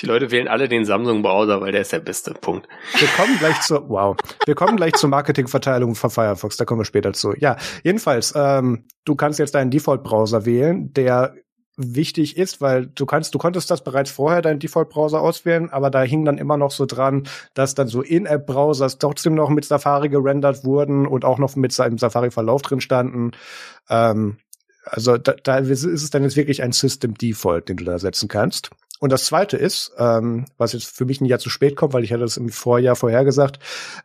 Die 0.00 0.06
Leute 0.06 0.30
wählen 0.30 0.48
alle 0.48 0.68
den 0.68 0.84
Samsung-Browser, 0.84 1.60
weil 1.60 1.72
der 1.72 1.82
ist 1.82 1.92
der 1.92 2.00
beste 2.00 2.32
Punkt. 2.32 2.66
Wir 2.98 3.08
kommen 3.08 3.38
gleich 3.38 3.60
zur, 3.60 3.88
wow, 3.88 4.16
wir 4.46 4.54
kommen 4.54 4.76
gleich 4.76 4.94
zur 4.94 5.10
Marketingverteilung 5.10 5.94
von 5.94 6.10
Firefox, 6.10 6.56
da 6.56 6.64
kommen 6.64 6.80
wir 6.80 6.86
später 6.86 7.12
zu. 7.12 7.34
Ja, 7.36 7.56
jedenfalls, 7.82 8.32
ähm, 8.34 8.84
du 9.04 9.14
kannst 9.14 9.38
jetzt 9.38 9.54
deinen 9.54 9.70
Default-Browser 9.70 10.46
wählen, 10.46 10.92
der 10.94 11.34
wichtig 11.76 12.36
ist, 12.36 12.60
weil 12.60 12.86
du 12.86 13.06
kannst, 13.06 13.34
du 13.34 13.38
konntest 13.38 13.70
das 13.70 13.82
bereits 13.82 14.10
vorher 14.10 14.42
deinen 14.42 14.58
Default-Browser 14.58 15.20
auswählen, 15.20 15.70
aber 15.70 15.90
da 15.90 16.02
hing 16.02 16.24
dann 16.24 16.38
immer 16.38 16.56
noch 16.56 16.70
so 16.70 16.86
dran, 16.86 17.26
dass 17.54 17.74
dann 17.74 17.88
so 17.88 18.02
In-App-Browsers 18.02 18.98
trotzdem 18.98 19.34
noch 19.34 19.48
mit 19.50 19.64
Safari 19.64 20.08
gerendert 20.08 20.64
wurden 20.64 21.06
und 21.06 21.24
auch 21.24 21.38
noch 21.38 21.56
mit 21.56 21.72
seinem 21.72 21.98
Safari-Verlauf 21.98 22.62
drin 22.62 22.80
standen. 22.80 23.32
Ähm, 23.88 24.38
also 24.84 25.18
da, 25.18 25.34
da 25.42 25.58
ist 25.58 25.84
es 25.84 26.10
dann 26.10 26.22
jetzt 26.22 26.36
wirklich 26.36 26.62
ein 26.62 26.72
System 26.72 27.14
Default, 27.14 27.68
den 27.68 27.76
du 27.76 27.84
da 27.84 27.98
setzen 27.98 28.28
kannst. 28.28 28.70
Und 29.00 29.10
das 29.10 29.24
Zweite 29.24 29.56
ist, 29.56 29.92
ähm, 29.96 30.44
was 30.58 30.74
jetzt 30.74 30.94
für 30.94 31.06
mich 31.06 31.20
ein 31.20 31.24
Jahr 31.24 31.38
zu 31.38 31.48
spät 31.48 31.74
kommt, 31.74 31.94
weil 31.94 32.04
ich 32.04 32.12
hatte 32.12 32.22
das 32.22 32.36
im 32.36 32.50
Vorjahr 32.50 32.96
vorhergesagt, 32.96 33.58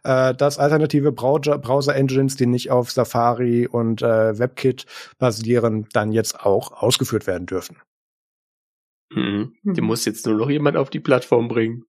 äh, 0.03 0.33
dass 0.33 0.57
alternative 0.57 1.11
Browser-Engines, 1.11 2.37
die 2.37 2.45
nicht 2.45 2.71
auf 2.71 2.91
Safari 2.91 3.67
und 3.67 4.01
äh, 4.01 4.39
WebKit 4.39 4.85
basieren, 5.19 5.87
dann 5.91 6.13
jetzt 6.13 6.39
auch 6.39 6.71
ausgeführt 6.71 7.27
werden 7.27 7.45
dürfen. 7.45 7.77
Mhm. 9.11 9.53
Die 9.63 9.81
mhm. 9.81 9.87
muss 9.87 10.05
jetzt 10.05 10.25
nur 10.25 10.35
noch 10.35 10.49
jemand 10.49 10.77
auf 10.77 10.89
die 10.89 11.01
Plattform 11.01 11.49
bringen. 11.49 11.83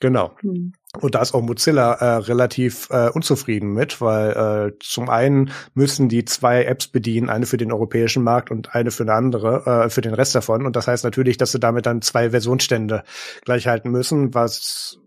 Genau. 0.00 0.34
Mhm. 0.42 0.72
Und 1.00 1.14
da 1.14 1.22
ist 1.22 1.34
auch 1.34 1.42
Mozilla 1.42 1.94
äh, 1.94 2.16
relativ 2.16 2.88
äh, 2.90 3.08
unzufrieden 3.10 3.72
mit, 3.72 4.00
weil 4.00 4.30
äh, 4.70 4.78
zum 4.80 5.08
einen 5.08 5.50
müssen 5.74 6.08
die 6.08 6.24
zwei 6.24 6.64
Apps 6.64 6.88
bedienen, 6.88 7.30
eine 7.30 7.46
für 7.46 7.56
den 7.56 7.72
europäischen 7.72 8.24
Markt 8.24 8.50
und 8.50 8.74
eine 8.74 8.90
für 8.90 9.04
eine 9.04 9.14
andere, 9.14 9.84
äh, 9.84 9.90
für 9.90 10.00
den 10.00 10.14
Rest 10.14 10.34
davon. 10.34 10.66
Und 10.66 10.76
das 10.76 10.88
heißt 10.88 11.04
natürlich, 11.04 11.36
dass 11.36 11.52
sie 11.52 11.60
damit 11.60 11.86
dann 11.86 12.02
zwei 12.02 12.30
Versionsstände 12.30 13.04
gleichhalten 13.44 13.90
müssen, 13.90 14.34
was 14.34 14.98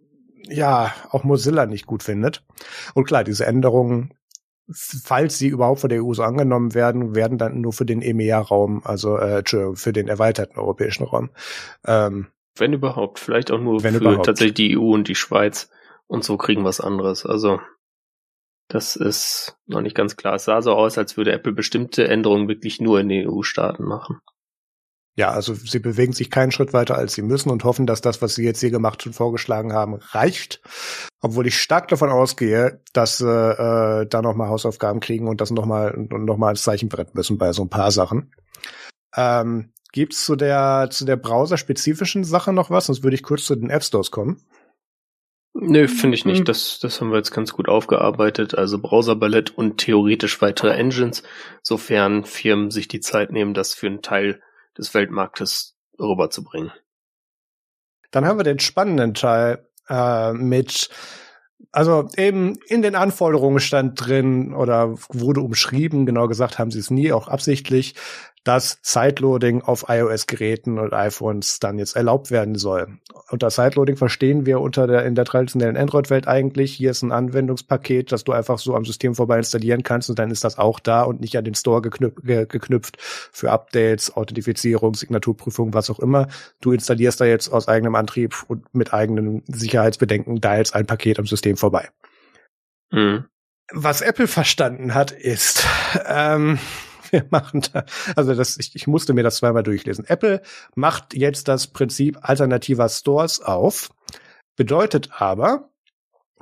ja 0.48 0.94
auch 1.10 1.24
Mozilla 1.24 1.66
nicht 1.66 1.86
gut 1.86 2.04
findet. 2.04 2.44
Und 2.94 3.06
klar, 3.06 3.24
diese 3.24 3.46
Änderungen, 3.46 4.14
falls 4.74 5.38
sie 5.38 5.48
überhaupt 5.48 5.82
von 5.82 5.90
der 5.90 6.04
EU 6.04 6.14
so 6.14 6.24
angenommen 6.24 6.74
werden, 6.74 7.16
werden 7.16 7.38
dann 7.38 7.60
nur 7.60 7.74
für 7.74 7.86
den 7.86 8.02
EMEA-Raum, 8.02 8.82
also 8.86 9.18
äh, 9.18 9.44
für 9.46 9.94
den 9.94 10.08
erweiterten 10.08 10.58
europäischen 10.58 11.04
Raum 11.04 11.30
ähm, 11.86 12.28
wenn 12.56 12.74
überhaupt, 12.74 13.20
vielleicht 13.20 13.52
auch 13.52 13.60
nur 13.60 13.84
Wenn 13.84 13.96
für 13.96 14.02
überhaupt. 14.02 14.26
tatsächlich 14.26 14.56
die 14.56 14.78
EU 14.78 14.94
und 14.94 15.08
die 15.08 15.16
Schweiz 15.16 15.70
und 16.12 16.26
so 16.26 16.36
kriegen 16.36 16.66
was 16.66 16.82
anderes. 16.82 17.26
Also 17.26 17.62
das 18.68 18.98
ist 18.98 19.56
noch 19.66 19.82
nicht 19.82 19.96
ganz 19.96 20.18
klar. 20.18 20.36
Es 20.36 20.44
sah 20.44 20.62
so 20.62 20.74
aus, 20.74 20.98
als 20.98 21.16
würde 21.16 21.32
Apple 21.32 21.54
bestimmte 21.54 22.08
Änderungen 22.08 22.50
wirklich 22.50 22.82
nur 22.82 23.00
in 23.00 23.08
den 23.08 23.30
EU-Staaten 23.30 23.86
machen. 23.86 24.20
Ja, 25.16 25.32
also 25.32 25.54
sie 25.54 25.80
bewegen 25.80 26.12
sich 26.12 26.30
keinen 26.30 26.52
Schritt 26.52 26.74
weiter, 26.74 26.96
als 26.96 27.14
sie 27.14 27.22
müssen 27.22 27.50
und 27.50 27.64
hoffen, 27.64 27.86
dass 27.86 28.02
das, 28.02 28.22
was 28.22 28.36
sie 28.36 28.44
jetzt 28.44 28.60
hier 28.60 28.72
gemacht 28.72 29.06
und 29.06 29.14
vorgeschlagen 29.14 29.72
haben, 29.72 29.96
reicht. 29.96 30.62
Obwohl 31.22 31.48
ich 31.48 31.60
stark 31.60 31.88
davon 31.88 32.10
ausgehe, 32.10 32.82
dass 32.92 33.18
sie 33.18 33.28
äh, 33.28 34.06
da 34.06 34.22
nochmal 34.22 34.50
Hausaufgaben 34.50 35.00
kriegen 35.00 35.30
und 35.30 35.40
das 35.40 35.52
nochmal 35.52 35.96
noch 36.10 36.38
mal 36.38 36.50
als 36.50 36.64
Zeichenbrett 36.64 37.16
müssen 37.16 37.38
bei 37.38 37.54
so 37.54 37.64
ein 37.64 37.70
paar 37.70 37.92
Sachen. 37.92 38.34
Ähm, 39.16 39.72
Gibt's 39.94 40.26
zu 40.26 40.38
der, 40.38 40.88
zu 40.90 41.04
der 41.04 41.18
browserspezifischen 41.18 42.24
Sache 42.24 42.54
noch 42.54 42.70
was? 42.70 42.86
Sonst 42.86 43.04
würde 43.04 43.16
ich 43.16 43.24
kurz 43.24 43.44
zu 43.44 43.56
den 43.56 43.70
App 43.70 43.84
Stores 43.84 44.10
kommen. 44.10 44.42
Nö, 45.54 45.88
finde 45.88 46.16
ich 46.16 46.26
nicht. 46.26 46.40
Hm. 46.40 46.46
Das, 46.46 46.80
das 46.80 47.02
haben 47.02 47.12
wir 47.12 47.18
jetzt 47.18 47.32
ganz 47.32 47.52
gut 47.54 47.68
aufgearbeitet. 47.68 48.58
Also 48.58 48.80
Browser-Ballett 48.80 49.52
und 49.52 49.78
theoretisch 49.78 50.42
weitere 50.42 50.74
Engines, 50.74 51.24
sofern 51.62 52.24
Firmen 52.24 52.72
sich 52.72 52.88
die 52.88 53.02
Zeit 53.02 53.32
nehmen, 53.32 53.54
das 53.54 53.74
für 53.74 53.88
einen 53.88 54.02
Teil 54.02 54.42
des 54.78 54.94
Weltmarktes 54.94 55.76
rüberzubringen. 56.00 56.72
Dann 58.12 58.26
haben 58.26 58.40
wir 58.40 58.44
den 58.44 58.60
spannenden 58.60 59.14
Teil 59.14 59.68
äh, 59.90 60.34
mit 60.34 60.90
also 61.72 62.10
eben 62.18 62.58
in 62.68 62.82
den 62.82 62.96
Anforderungen 62.96 63.60
stand 63.60 64.06
drin 64.06 64.54
oder 64.54 64.96
wurde 65.10 65.42
umschrieben, 65.42 66.06
genau 66.06 66.28
gesagt 66.28 66.60
haben 66.60 66.72
sie 66.72 66.80
es 66.80 66.90
nie, 66.90 67.12
auch 67.12 67.28
absichtlich, 67.28 67.96
dass 68.44 68.80
Sideloading 68.82 69.62
auf 69.62 69.86
iOS-Geräten 69.88 70.80
und 70.80 70.94
iPhones 70.94 71.60
dann 71.60 71.78
jetzt 71.78 71.96
erlaubt 71.96 72.32
werden 72.32 72.56
soll. 72.56 72.98
Unter 73.30 73.52
Sideloading 73.52 73.98
verstehen 73.98 74.46
wir 74.46 74.60
unter 74.62 74.88
der, 74.88 75.06
in 75.06 75.14
der 75.14 75.26
traditionellen 75.26 75.78
Android-Welt 75.78 76.28
eigentlich, 76.28 76.74
hier 76.74 76.92
ist 76.92 77.04
ein 77.04 77.12
Anwendungspaket, 77.12 78.12
das 78.12 78.24
du 78.24 78.32
einfach 78.32 78.58
so 78.58 78.76
am 78.76 78.84
System 78.84 79.14
vorbei 79.14 79.38
installieren 79.38 79.84
kannst 79.84 80.10
und 80.10 80.18
dann 80.18 80.32
ist 80.32 80.44
das 80.44 80.58
auch 80.58 80.80
da 80.80 81.04
und 81.04 81.22
nicht 81.22 81.38
an 81.38 81.46
den 81.46 81.54
Store 81.56 81.82
geknüpft, 81.82 82.24
geknüpft 82.24 82.98
für 83.00 83.52
Updates, 83.52 84.16
Authentifizierung, 84.16 84.96
Signaturprüfung, 84.96 85.74
was 85.74 85.90
auch 85.92 86.00
immer. 86.00 86.28
Du 86.62 86.72
installierst 86.72 87.22
da 87.22 87.26
jetzt 87.26 87.50
aus 87.50 87.68
eigenem 87.68 87.96
Antrieb 87.96 88.44
und 88.48 88.74
mit 88.74 88.94
eigenen 88.94 89.44
Sicherheitsbedenken 89.48 90.42
da 90.42 90.58
jetzt 90.58 90.74
ein 90.74 90.88
Paket 90.88 91.20
am 91.20 91.28
System 91.28 91.58
vorbei. 91.58 91.90
Mhm. 92.92 93.26
Was 93.74 94.02
Apple 94.02 94.28
verstanden 94.28 94.94
hat, 94.94 95.12
ist, 95.12 95.66
ähm, 96.06 96.60
wir 97.22 97.26
machen 97.30 97.62
da, 97.74 97.86
also 98.16 98.34
das, 98.34 98.58
ich, 98.58 98.76
ich 98.76 98.88
musste 98.88 99.14
mir 99.14 99.24
das 99.24 99.38
zweimal 99.38 99.64
durchlesen. 99.64 100.06
Apple 100.06 100.42
macht 100.76 101.14
jetzt 101.14 101.48
das 101.48 101.68
Prinzip 101.68 102.18
alternativer 102.22 102.88
Stores 102.90 103.42
auf, 103.42 103.90
bedeutet 104.56 105.10
aber, 105.22 105.71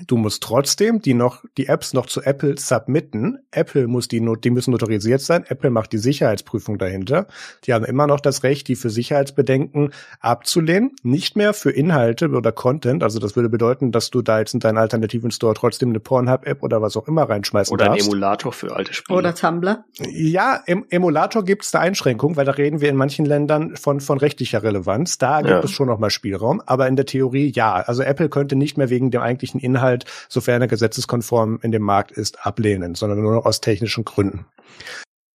Du 0.08 0.18
musst 0.18 0.44
trotzdem 0.44 1.02
die 1.02 1.14
noch, 1.14 1.44
die 1.58 1.68
Apps 1.68 1.94
noch 1.94 2.06
zu 2.06 2.22
Apple 2.22 2.56
submitten. 2.58 3.40
Apple 3.52 3.88
muss 3.88 4.08
die, 4.08 4.26
die 4.44 4.50
müssen 4.50 4.72
notarisiert 4.72 5.22
sein. 5.22 5.44
Apple 5.48 5.70
macht 5.70 5.92
die 5.94 5.98
Sicherheitsprüfung 5.98 6.78
dahinter. 6.78 7.28
Die 7.66 7.74
haben 7.74 7.86
immer 7.86 8.08
noch 8.08 8.20
das 8.20 8.44
Recht, 8.44 8.68
die 8.68 8.76
für 8.76 8.90
Sicherheitsbedenken 8.90 9.92
abzulehnen. 10.20 10.96
Nicht 11.04 11.36
mehr 11.36 11.54
für 11.54 11.72
Inhalte 11.72 12.30
oder 12.30 12.52
Content. 12.52 13.04
Also 13.04 13.20
das 13.20 13.36
würde 13.36 13.50
bedeuten, 13.50 13.92
dass 13.92 14.10
du 14.10 14.22
da 14.22 14.40
jetzt 14.40 14.54
in 14.54 14.60
deinen 14.60 14.78
alternativen 14.78 15.32
Store 15.32 15.54
trotzdem 15.54 15.90
eine 15.90 16.00
Pornhub-App 16.00 16.64
oder 16.64 16.82
was 16.82 16.96
auch 16.98 17.08
immer 17.08 17.24
reinschmeißen 17.24 17.74
oder 17.74 17.86
darfst. 17.86 18.08
Oder 18.08 18.14
ein 18.14 18.18
Emulator 18.18 18.54
für 18.54 18.76
alte 18.76 18.94
Spiele. 18.94 19.18
Oder 19.18 19.36
Tumblr. 19.36 19.84
Ja, 20.10 20.62
im 20.66 20.86
Emulator 20.90 21.44
gibt 21.44 21.66
es 21.66 21.76
eine 21.76 21.84
Einschränkung, 21.84 22.36
weil 22.36 22.46
da 22.46 22.54
reden 22.54 22.82
wir 22.82 22.90
in 22.90 22.96
manchen 22.96 23.26
Ländern 23.26 23.76
von, 23.76 24.00
von 24.00 24.18
rechtlicher 24.18 24.64
Relevanz. 24.64 25.18
Da 25.18 25.40
gibt 25.40 25.50
ja. 25.50 25.60
es 25.60 25.72
schon 25.72 25.88
noch 25.88 26.00
mal 26.00 26.10
Spielraum. 26.10 26.62
Aber 26.66 26.88
in 26.88 26.96
der 26.96 27.06
Theorie 27.06 27.52
ja. 27.54 27.76
Also 27.76 28.04
Apple 28.04 28.30
könnte 28.30 28.56
nicht 28.56 28.78
mehr 28.78 28.90
wegen 28.90 29.12
dem 29.12 29.22
eigentlichen 29.22 29.60
Inhalt 29.60 29.89
Inhalt, 29.90 30.06
sofern 30.30 30.62
er 30.62 30.68
gesetzeskonform 30.68 31.60
in 31.62 31.72
dem 31.72 31.84
Markt 31.84 32.12
ist, 32.12 32.46
ablehnen, 32.46 32.96
sondern 32.96 33.22
nur 33.22 33.34
noch 33.34 33.46
aus 33.46 33.62
technischen 33.62 34.06
Gründen. 34.06 34.46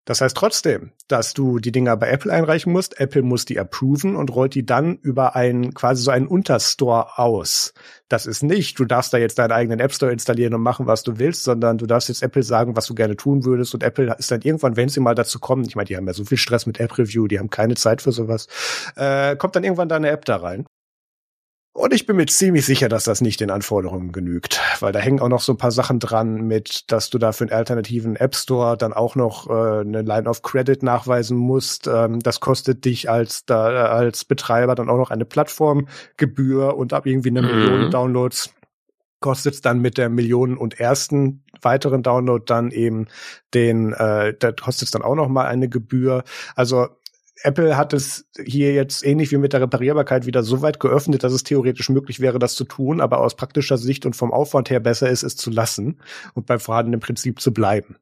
Das 0.06 0.20
heißt 0.20 0.36
trotzdem, 0.36 0.92
dass 1.08 1.32
du 1.32 1.58
die 1.58 1.72
Dinger 1.72 1.96
bei 1.96 2.10
Apple 2.10 2.30
einreichen 2.30 2.70
musst. 2.70 3.00
Apple 3.00 3.22
muss 3.22 3.46
die 3.46 3.58
approven 3.58 4.16
und 4.16 4.34
rollt 4.34 4.54
die 4.54 4.66
dann 4.66 4.98
über 4.98 5.34
einen, 5.34 5.72
quasi 5.72 6.02
so 6.02 6.10
einen 6.10 6.26
Unterstore 6.26 7.18
aus. 7.18 7.72
Das 8.10 8.26
ist 8.26 8.42
nicht, 8.42 8.78
du 8.78 8.84
darfst 8.84 9.14
da 9.14 9.16
jetzt 9.16 9.38
deinen 9.38 9.52
eigenen 9.52 9.80
App 9.80 9.94
Store 9.94 10.12
installieren 10.12 10.52
und 10.52 10.60
machen, 10.60 10.86
was 10.86 11.04
du 11.04 11.18
willst, 11.18 11.44
sondern 11.44 11.78
du 11.78 11.86
darfst 11.86 12.10
jetzt 12.10 12.22
Apple 12.22 12.42
sagen, 12.42 12.76
was 12.76 12.84
du 12.84 12.94
gerne 12.94 13.16
tun 13.16 13.46
würdest. 13.46 13.72
Und 13.72 13.82
Apple 13.82 14.14
ist 14.18 14.30
dann 14.30 14.42
irgendwann, 14.42 14.76
wenn 14.76 14.90
sie 14.90 15.00
mal 15.00 15.14
dazu 15.14 15.38
kommen, 15.38 15.64
ich 15.64 15.74
meine, 15.74 15.86
die 15.86 15.96
haben 15.96 16.06
ja 16.06 16.12
so 16.12 16.26
viel 16.26 16.36
Stress 16.36 16.66
mit 16.66 16.80
App 16.80 16.98
Review, 16.98 17.26
die 17.26 17.38
haben 17.38 17.48
keine 17.48 17.74
Zeit 17.74 18.02
für 18.02 18.12
sowas, 18.12 18.46
äh, 18.96 19.36
kommt 19.36 19.56
dann 19.56 19.64
irgendwann 19.64 19.88
deine 19.88 20.10
App 20.10 20.26
da 20.26 20.36
rein. 20.36 20.66
Und 21.76 21.92
ich 21.92 22.06
bin 22.06 22.14
mir 22.14 22.26
ziemlich 22.26 22.64
sicher, 22.64 22.88
dass 22.88 23.02
das 23.02 23.20
nicht 23.20 23.40
den 23.40 23.50
Anforderungen 23.50 24.12
genügt, 24.12 24.60
weil 24.78 24.92
da 24.92 25.00
hängen 25.00 25.18
auch 25.18 25.28
noch 25.28 25.40
so 25.40 25.52
ein 25.54 25.58
paar 25.58 25.72
Sachen 25.72 25.98
dran 25.98 26.46
mit, 26.46 26.84
dass 26.92 27.10
du 27.10 27.18
da 27.18 27.32
für 27.32 27.42
einen 27.42 27.52
alternativen 27.52 28.14
App 28.14 28.36
Store 28.36 28.76
dann 28.76 28.92
auch 28.92 29.16
noch 29.16 29.50
äh, 29.50 29.80
eine 29.80 30.02
Line 30.02 30.28
of 30.28 30.42
Credit 30.42 30.80
nachweisen 30.84 31.36
musst. 31.36 31.88
Ähm, 31.88 32.20
das 32.20 32.38
kostet 32.38 32.84
dich 32.84 33.10
als 33.10 33.44
da, 33.44 33.86
als 33.86 34.24
Betreiber 34.24 34.76
dann 34.76 34.88
auch 34.88 34.96
noch 34.96 35.10
eine 35.10 35.24
Plattformgebühr 35.24 36.76
und 36.76 36.92
ab 36.92 37.06
irgendwie 37.06 37.30
eine 37.30 37.42
mhm. 37.42 37.48
Million 37.48 37.90
Downloads 37.90 38.54
kostet 39.18 39.54
es 39.54 39.60
dann 39.60 39.80
mit 39.80 39.98
der 39.98 40.10
Millionen 40.10 40.56
und 40.56 40.78
ersten 40.78 41.42
weiteren 41.60 42.04
Download 42.04 42.44
dann 42.46 42.70
eben 42.70 43.06
den, 43.52 43.92
äh, 43.94 44.34
da 44.38 44.52
kostet 44.52 44.86
es 44.86 44.90
dann 44.92 45.02
auch 45.02 45.16
noch 45.16 45.28
mal 45.28 45.46
eine 45.46 45.68
Gebühr. 45.68 46.22
Also 46.54 46.88
Apple 47.42 47.76
hat 47.76 47.92
es 47.92 48.28
hier 48.44 48.72
jetzt 48.72 49.04
ähnlich 49.04 49.32
wie 49.32 49.38
mit 49.38 49.52
der 49.52 49.60
Reparierbarkeit 49.62 50.24
wieder 50.26 50.42
so 50.42 50.62
weit 50.62 50.78
geöffnet, 50.78 51.24
dass 51.24 51.32
es 51.32 51.42
theoretisch 51.42 51.88
möglich 51.88 52.20
wäre, 52.20 52.38
das 52.38 52.54
zu 52.54 52.64
tun, 52.64 53.00
aber 53.00 53.20
aus 53.20 53.36
praktischer 53.36 53.76
Sicht 53.76 54.06
und 54.06 54.14
vom 54.14 54.32
Aufwand 54.32 54.70
her 54.70 54.80
besser 54.80 55.10
ist, 55.10 55.24
es 55.24 55.36
zu 55.36 55.50
lassen 55.50 56.00
und 56.34 56.46
beim 56.46 56.60
vorhandenen 56.60 57.00
Prinzip 57.00 57.40
zu 57.40 57.52
bleiben. 57.52 57.96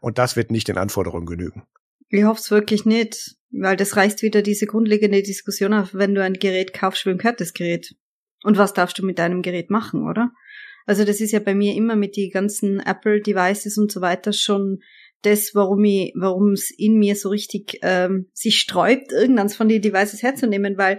Und 0.00 0.18
das 0.18 0.36
wird 0.36 0.50
nicht 0.50 0.68
den 0.68 0.78
Anforderungen 0.78 1.26
genügen. 1.26 1.62
Ich 2.10 2.24
hoffe 2.24 2.40
es 2.40 2.50
wirklich 2.50 2.84
nicht, 2.84 3.36
weil 3.50 3.76
das 3.76 3.96
reißt 3.96 4.22
wieder 4.22 4.42
diese 4.42 4.66
grundlegende 4.66 5.22
Diskussion 5.22 5.72
auf, 5.72 5.94
wenn 5.94 6.14
du 6.14 6.22
ein 6.22 6.34
Gerät 6.34 6.72
kaufst, 6.72 7.06
wem 7.06 7.18
gehört 7.18 7.40
das 7.40 7.54
Gerät? 7.54 7.96
Und 8.44 8.58
was 8.58 8.74
darfst 8.74 8.98
du 8.98 9.04
mit 9.04 9.18
deinem 9.18 9.42
Gerät 9.42 9.70
machen, 9.70 10.06
oder? 10.06 10.30
Also 10.84 11.04
das 11.04 11.20
ist 11.20 11.32
ja 11.32 11.40
bei 11.40 11.54
mir 11.54 11.74
immer 11.74 11.96
mit 11.96 12.14
die 12.14 12.30
ganzen 12.30 12.78
Apple 12.78 13.20
Devices 13.20 13.76
und 13.76 13.90
so 13.90 14.00
weiter 14.00 14.32
schon 14.32 14.80
das, 15.22 15.54
warum 15.54 15.82
ich, 15.84 16.12
warum 16.14 16.52
es 16.52 16.70
in 16.70 16.98
mir 16.98 17.16
so 17.16 17.30
richtig 17.30 17.78
ähm, 17.82 18.26
sich 18.32 18.58
sträubt, 18.58 19.12
irgendeins 19.12 19.56
von 19.56 19.68
den 19.68 19.82
Devices 19.82 20.22
herzunehmen, 20.22 20.78
weil 20.78 20.98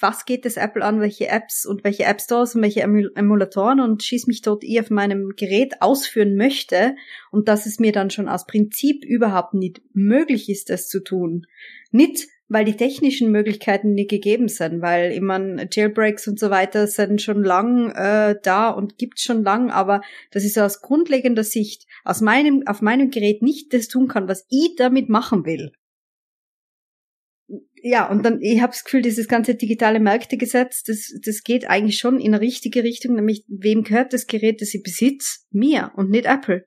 was 0.00 0.24
geht 0.24 0.44
das 0.44 0.56
Apple 0.56 0.84
an, 0.84 1.00
welche 1.00 1.28
Apps 1.28 1.66
und 1.66 1.84
welche 1.84 2.04
App 2.04 2.20
Stores 2.20 2.54
und 2.54 2.62
welche 2.62 2.82
Emulatoren 2.82 3.80
und 3.80 4.02
schieß 4.02 4.26
mich 4.26 4.42
dort 4.42 4.64
ich 4.64 4.80
auf 4.80 4.90
meinem 4.90 5.32
Gerät 5.36 5.82
ausführen 5.82 6.36
möchte 6.36 6.94
und 7.36 7.48
dass 7.48 7.66
es 7.66 7.78
mir 7.78 7.92
dann 7.92 8.08
schon 8.08 8.30
aus 8.30 8.46
Prinzip 8.46 9.04
überhaupt 9.04 9.52
nicht 9.52 9.82
möglich 9.92 10.48
ist, 10.48 10.70
das 10.70 10.88
zu 10.88 11.04
tun. 11.04 11.44
Nicht, 11.90 12.28
weil 12.48 12.64
die 12.64 12.78
technischen 12.78 13.30
Möglichkeiten 13.30 13.92
nicht 13.92 14.08
gegeben 14.08 14.48
sind, 14.48 14.80
weil 14.80 15.12
ich 15.12 15.20
meine, 15.20 15.68
Jailbreaks 15.70 16.26
und 16.28 16.40
so 16.40 16.48
weiter 16.48 16.86
sind 16.86 17.20
schon 17.20 17.44
lang 17.44 17.90
äh, 17.90 18.36
da 18.42 18.70
und 18.70 18.96
gibt's 18.96 19.22
schon 19.22 19.42
lang, 19.42 19.70
aber 19.70 20.00
das 20.30 20.44
ist 20.44 20.58
aus 20.58 20.80
grundlegender 20.80 21.44
Sicht 21.44 21.86
aus 22.04 22.22
meinem 22.22 22.62
auf 22.66 22.80
meinem 22.80 23.10
Gerät 23.10 23.42
nicht 23.42 23.74
das 23.74 23.88
tun 23.88 24.08
kann, 24.08 24.28
was 24.28 24.46
ich 24.48 24.74
damit 24.78 25.10
machen 25.10 25.44
will. 25.44 25.72
Ja, 27.82 28.10
und 28.10 28.24
dann, 28.24 28.40
ich 28.40 28.62
habe 28.62 28.72
das 28.72 28.82
Gefühl, 28.82 29.02
dieses 29.02 29.28
ganze 29.28 29.56
digitale 29.56 30.00
Märktegesetz, 30.00 30.84
das, 30.84 31.12
das 31.22 31.42
geht 31.42 31.68
eigentlich 31.68 31.98
schon 31.98 32.18
in 32.18 32.34
eine 32.34 32.40
richtige 32.40 32.82
Richtung, 32.82 33.14
nämlich 33.14 33.44
wem 33.46 33.82
gehört 33.82 34.14
das 34.14 34.26
Gerät, 34.26 34.62
das 34.62 34.72
ich 34.72 34.82
besitze? 34.82 35.40
Mir 35.50 35.92
und 35.96 36.08
nicht 36.10 36.24
Apple. 36.24 36.66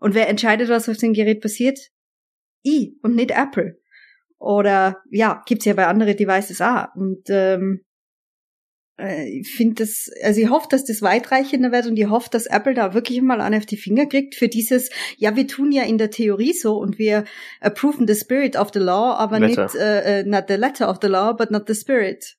Und 0.00 0.14
wer 0.14 0.28
entscheidet, 0.28 0.68
was 0.68 0.88
auf 0.88 0.96
dem 0.96 1.12
Gerät 1.12 1.40
passiert? 1.40 1.78
Ich 2.62 2.92
und 3.02 3.14
nicht 3.14 3.30
Apple. 3.30 3.80
Oder 4.38 5.02
ja, 5.10 5.42
gibt's 5.46 5.66
ja 5.66 5.74
bei 5.74 5.86
anderen 5.86 6.16
Devices 6.16 6.60
auch. 6.60 6.86
Und 6.96 7.28
ähm, 7.28 7.84
äh, 9.00 9.28
ich 9.28 9.50
finde 9.54 9.82
das, 9.82 10.10
also 10.22 10.40
ich 10.40 10.48
hoffe, 10.48 10.68
dass 10.70 10.84
das 10.84 11.02
weitreichender 11.02 11.72
wird 11.72 11.86
und 11.86 11.98
ich 11.98 12.08
hoffe, 12.08 12.28
dass 12.30 12.46
Apple 12.46 12.74
da 12.74 12.94
wirklich 12.94 13.20
mal 13.22 13.40
an 13.40 13.54
auf 13.54 13.66
die 13.66 13.76
Finger 13.76 14.06
kriegt 14.06 14.34
für 14.34 14.48
dieses, 14.48 14.90
ja, 15.16 15.36
wir 15.36 15.46
tun 15.46 15.72
ja 15.72 15.82
in 15.82 15.98
der 15.98 16.10
Theorie 16.10 16.52
so 16.52 16.78
und 16.78 16.98
wir 16.98 17.24
approven 17.60 18.06
the 18.06 18.14
spirit 18.14 18.56
of 18.56 18.70
the 18.72 18.80
law, 18.80 19.14
aber 19.14 19.40
letter. 19.40 19.64
nicht, 19.64 19.74
äh, 19.74 20.20
äh, 20.20 20.24
not 20.24 20.44
the 20.48 20.54
letter 20.54 20.88
of 20.88 20.98
the 21.02 21.08
law, 21.08 21.32
but 21.34 21.50
not 21.50 21.64
the 21.66 21.74
spirit. 21.74 22.36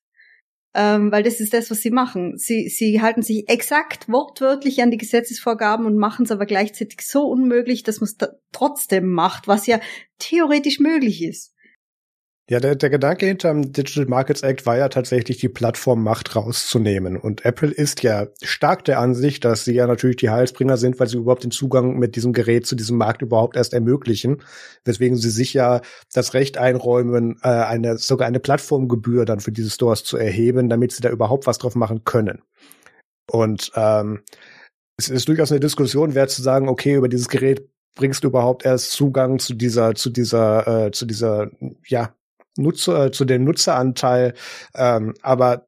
Ähm, 0.74 1.12
weil 1.12 1.22
das 1.22 1.40
ist 1.40 1.52
das, 1.52 1.70
was 1.70 1.80
sie 1.80 1.90
machen. 1.90 2.38
Sie, 2.38 2.68
sie 2.68 3.02
halten 3.02 3.22
sich 3.22 3.48
exakt 3.48 4.08
wortwörtlich 4.08 4.82
an 4.82 4.90
die 4.90 4.96
Gesetzesvorgaben 4.96 5.84
und 5.84 5.96
machen 5.96 6.24
es 6.24 6.30
aber 6.30 6.46
gleichzeitig 6.46 7.02
so 7.02 7.24
unmöglich, 7.24 7.82
dass 7.82 8.00
man 8.00 8.08
es 8.08 8.16
trotzdem 8.52 9.10
macht, 9.10 9.48
was 9.48 9.66
ja 9.66 9.80
theoretisch 10.18 10.78
möglich 10.78 11.22
ist. 11.22 11.51
Ja, 12.52 12.60
der, 12.60 12.76
der 12.76 12.90
Gedanke 12.90 13.24
hinterm 13.24 13.72
Digital 13.72 14.04
Markets 14.04 14.42
Act 14.42 14.66
war 14.66 14.76
ja 14.76 14.90
tatsächlich, 14.90 15.38
die 15.38 15.48
Plattformmacht 15.48 16.36
rauszunehmen. 16.36 17.16
Und 17.16 17.46
Apple 17.46 17.70
ist 17.70 18.02
ja 18.02 18.26
stark 18.42 18.84
der 18.84 18.98
Ansicht, 18.98 19.46
dass 19.46 19.64
sie 19.64 19.72
ja 19.72 19.86
natürlich 19.86 20.16
die 20.16 20.28
Heilsbringer 20.28 20.76
sind, 20.76 21.00
weil 21.00 21.08
sie 21.08 21.16
überhaupt 21.16 21.44
den 21.44 21.50
Zugang 21.50 21.98
mit 21.98 22.14
diesem 22.14 22.34
Gerät 22.34 22.66
zu 22.66 22.76
diesem 22.76 22.98
Markt 22.98 23.22
überhaupt 23.22 23.56
erst 23.56 23.72
ermöglichen. 23.72 24.42
Weswegen 24.84 25.16
sie 25.16 25.30
sich 25.30 25.54
ja 25.54 25.80
das 26.12 26.34
Recht 26.34 26.58
einräumen, 26.58 27.38
äh, 27.42 27.48
eine, 27.48 27.96
sogar 27.96 28.28
eine 28.28 28.38
Plattformgebühr 28.38 29.24
dann 29.24 29.40
für 29.40 29.52
diese 29.52 29.70
Stores 29.70 30.04
zu 30.04 30.18
erheben, 30.18 30.68
damit 30.68 30.92
sie 30.92 31.00
da 31.00 31.08
überhaupt 31.08 31.46
was 31.46 31.56
drauf 31.56 31.74
machen 31.74 32.04
können. 32.04 32.42
Und 33.30 33.72
ähm, 33.76 34.24
es 34.98 35.08
ist 35.08 35.26
durchaus 35.26 35.52
eine 35.52 35.60
Diskussion 35.60 36.14
wert 36.14 36.28
zu 36.28 36.42
sagen, 36.42 36.68
okay, 36.68 36.96
über 36.96 37.08
dieses 37.08 37.30
Gerät 37.30 37.66
bringst 37.94 38.24
du 38.24 38.28
überhaupt 38.28 38.66
erst 38.66 38.92
Zugang 38.92 39.38
zu 39.38 39.54
dieser, 39.54 39.94
zu 39.94 40.10
dieser, 40.10 40.88
äh, 40.88 40.90
zu 40.90 41.06
dieser, 41.06 41.50
ja, 41.86 42.14
Nutzer, 42.56 43.06
äh, 43.06 43.10
zu 43.12 43.24
dem 43.24 43.44
Nutzeranteil, 43.44 44.34
ähm, 44.74 45.14
aber 45.22 45.66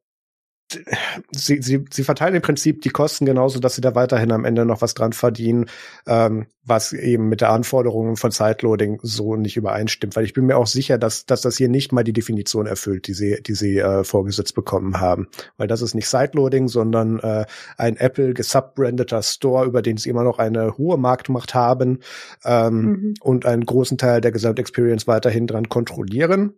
sie, 1.31 1.61
sie, 1.61 1.85
sie 1.89 2.03
verteilen 2.03 2.35
im 2.35 2.41
Prinzip 2.41 2.81
die 2.81 2.89
Kosten 2.89 3.25
genauso, 3.25 3.59
dass 3.59 3.75
sie 3.75 3.81
da 3.81 3.95
weiterhin 3.95 4.31
am 4.31 4.45
Ende 4.45 4.65
noch 4.65 4.81
was 4.81 4.93
dran 4.93 5.13
verdienen, 5.13 5.65
ähm, 6.07 6.47
was 6.63 6.93
eben 6.93 7.29
mit 7.29 7.41
der 7.41 7.51
Anforderungen 7.51 8.15
von 8.15 8.31
Sideloading 8.31 8.99
so 9.01 9.35
nicht 9.35 9.57
übereinstimmt. 9.57 10.15
Weil 10.15 10.25
ich 10.25 10.33
bin 10.33 10.45
mir 10.45 10.57
auch 10.57 10.67
sicher, 10.67 10.97
dass, 10.97 11.25
dass 11.25 11.41
das 11.41 11.57
hier 11.57 11.69
nicht 11.69 11.91
mal 11.91 12.03
die 12.03 12.13
Definition 12.13 12.65
erfüllt, 12.65 13.07
die 13.07 13.13
sie, 13.13 13.41
die 13.41 13.53
sie 13.53 13.77
äh, 13.77 14.03
vorgesetzt 14.03 14.55
bekommen 14.55 14.99
haben. 14.99 15.27
Weil 15.57 15.67
das 15.67 15.81
ist 15.81 15.93
nicht 15.95 16.07
Sideloading, 16.07 16.67
sondern 16.67 17.19
äh, 17.19 17.45
ein 17.77 17.97
Apple 17.97 18.33
gesubbrandeter 18.33 19.21
Store, 19.23 19.65
über 19.65 19.81
den 19.81 19.97
sie 19.97 20.09
immer 20.09 20.23
noch 20.23 20.39
eine 20.39 20.77
hohe 20.77 20.97
Marktmacht 20.97 21.53
haben 21.53 21.99
ähm, 22.43 22.81
mhm. 22.81 23.13
und 23.21 23.45
einen 23.45 23.65
großen 23.65 23.97
Teil 23.97 24.21
der 24.21 24.31
Gesamtexperience 24.31 25.07
weiterhin 25.07 25.47
dran 25.47 25.69
kontrollieren. 25.69 26.53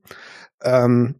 Ähm, 0.63 1.15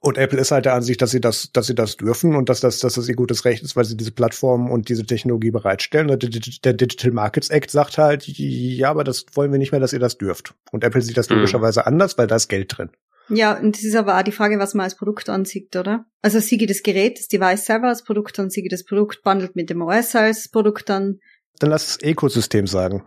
Und 0.00 0.18
Apple 0.18 0.38
ist 0.38 0.50
halt 0.50 0.66
der 0.66 0.74
Ansicht, 0.74 1.00
dass 1.00 1.10
sie 1.10 1.20
das, 1.20 1.50
dass 1.52 1.66
sie 1.66 1.74
das 1.74 1.96
dürfen 1.96 2.36
und 2.36 2.48
dass 2.48 2.60
das, 2.60 2.78
dass 2.80 2.94
das 2.94 3.08
ihr 3.08 3.16
gutes 3.16 3.44
Recht 3.44 3.62
ist, 3.62 3.74
weil 3.74 3.84
sie 3.84 3.96
diese 3.96 4.12
Plattform 4.12 4.70
und 4.70 4.88
diese 4.88 5.04
Technologie 5.04 5.50
bereitstellen. 5.50 6.08
Der, 6.08 6.18
der 6.18 6.72
Digital 6.74 7.10
Markets 7.10 7.48
Act 7.48 7.70
sagt 7.70 7.96
halt, 7.96 8.24
ja, 8.26 8.90
aber 8.90 9.02
das 9.02 9.24
wollen 9.32 9.50
wir 9.50 9.58
nicht 9.58 9.72
mehr, 9.72 9.80
dass 9.80 9.94
ihr 9.94 9.98
das 9.98 10.18
dürft. 10.18 10.54
Und 10.72 10.84
Apple 10.84 11.00
sieht 11.00 11.16
das 11.16 11.30
mhm. 11.30 11.36
logischerweise 11.36 11.86
anders, 11.86 12.18
weil 12.18 12.26
da 12.26 12.36
ist 12.36 12.48
Geld 12.48 12.76
drin. 12.76 12.90
Ja, 13.30 13.58
und 13.58 13.76
das 13.76 13.84
ist 13.84 13.96
aber 13.96 14.18
auch 14.18 14.22
die 14.22 14.32
Frage, 14.32 14.58
was 14.58 14.74
man 14.74 14.84
als 14.84 14.96
Produkt 14.96 15.28
ansieht, 15.28 15.74
oder? 15.76 16.06
Also 16.22 16.40
siege 16.40 16.66
das 16.66 16.82
Gerät, 16.82 17.18
das 17.18 17.28
Device 17.28 17.66
selber 17.66 17.88
als 17.88 18.02
Produkt 18.02 18.38
an, 18.38 18.50
siege 18.50 18.68
das 18.68 18.84
Produkt 18.84 19.22
bundelt 19.22 19.54
mit 19.56 19.68
dem 19.68 19.82
OS 19.82 20.14
als 20.14 20.48
Produkt 20.48 20.90
an. 20.90 21.20
Dann 21.58 21.70
lass 21.70 21.86
das 21.86 22.02
Ökosystem 22.02 22.66
sagen. 22.66 23.02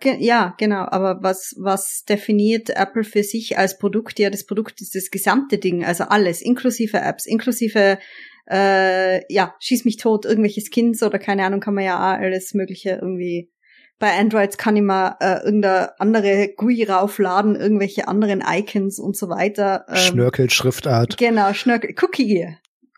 Ge 0.00 0.16
ja, 0.18 0.54
genau. 0.58 0.86
Aber 0.86 1.22
was, 1.22 1.54
was 1.58 2.04
definiert 2.08 2.70
Apple 2.70 3.04
für 3.04 3.22
sich 3.22 3.58
als 3.58 3.78
Produkt? 3.78 4.18
Ja, 4.18 4.30
das 4.30 4.46
Produkt 4.46 4.80
ist 4.80 4.94
das 4.94 5.10
gesamte 5.10 5.58
Ding, 5.58 5.84
also 5.84 6.04
alles, 6.04 6.42
inklusive 6.42 6.98
Apps, 6.98 7.26
inklusive 7.26 7.98
äh, 8.50 9.32
ja, 9.32 9.54
schieß 9.60 9.84
mich 9.84 9.96
tot, 9.98 10.24
irgendwelche 10.24 10.62
Skins 10.62 11.02
oder 11.02 11.18
keine 11.18 11.44
Ahnung, 11.44 11.60
kann 11.60 11.74
man 11.74 11.84
ja 11.84 11.98
auch 11.98 12.20
alles 12.20 12.54
Mögliche 12.54 12.98
irgendwie 13.00 13.50
bei 14.00 14.18
Androids 14.18 14.56
kann 14.56 14.76
ich 14.76 14.82
mal 14.82 15.16
äh, 15.20 15.44
irgendeine 15.44 16.00
andere 16.00 16.48
GUI 16.56 16.84
raufladen, 16.84 17.54
irgendwelche 17.54 18.08
anderen 18.08 18.42
Icons 18.44 18.98
und 18.98 19.14
so 19.14 19.28
weiter. 19.28 19.84
Ähm, 19.88 19.96
Schnörkel, 19.96 20.50
Schriftart. 20.50 21.18
Genau, 21.18 21.52
Schnörkel, 21.52 21.94
Cookie. 22.00 22.56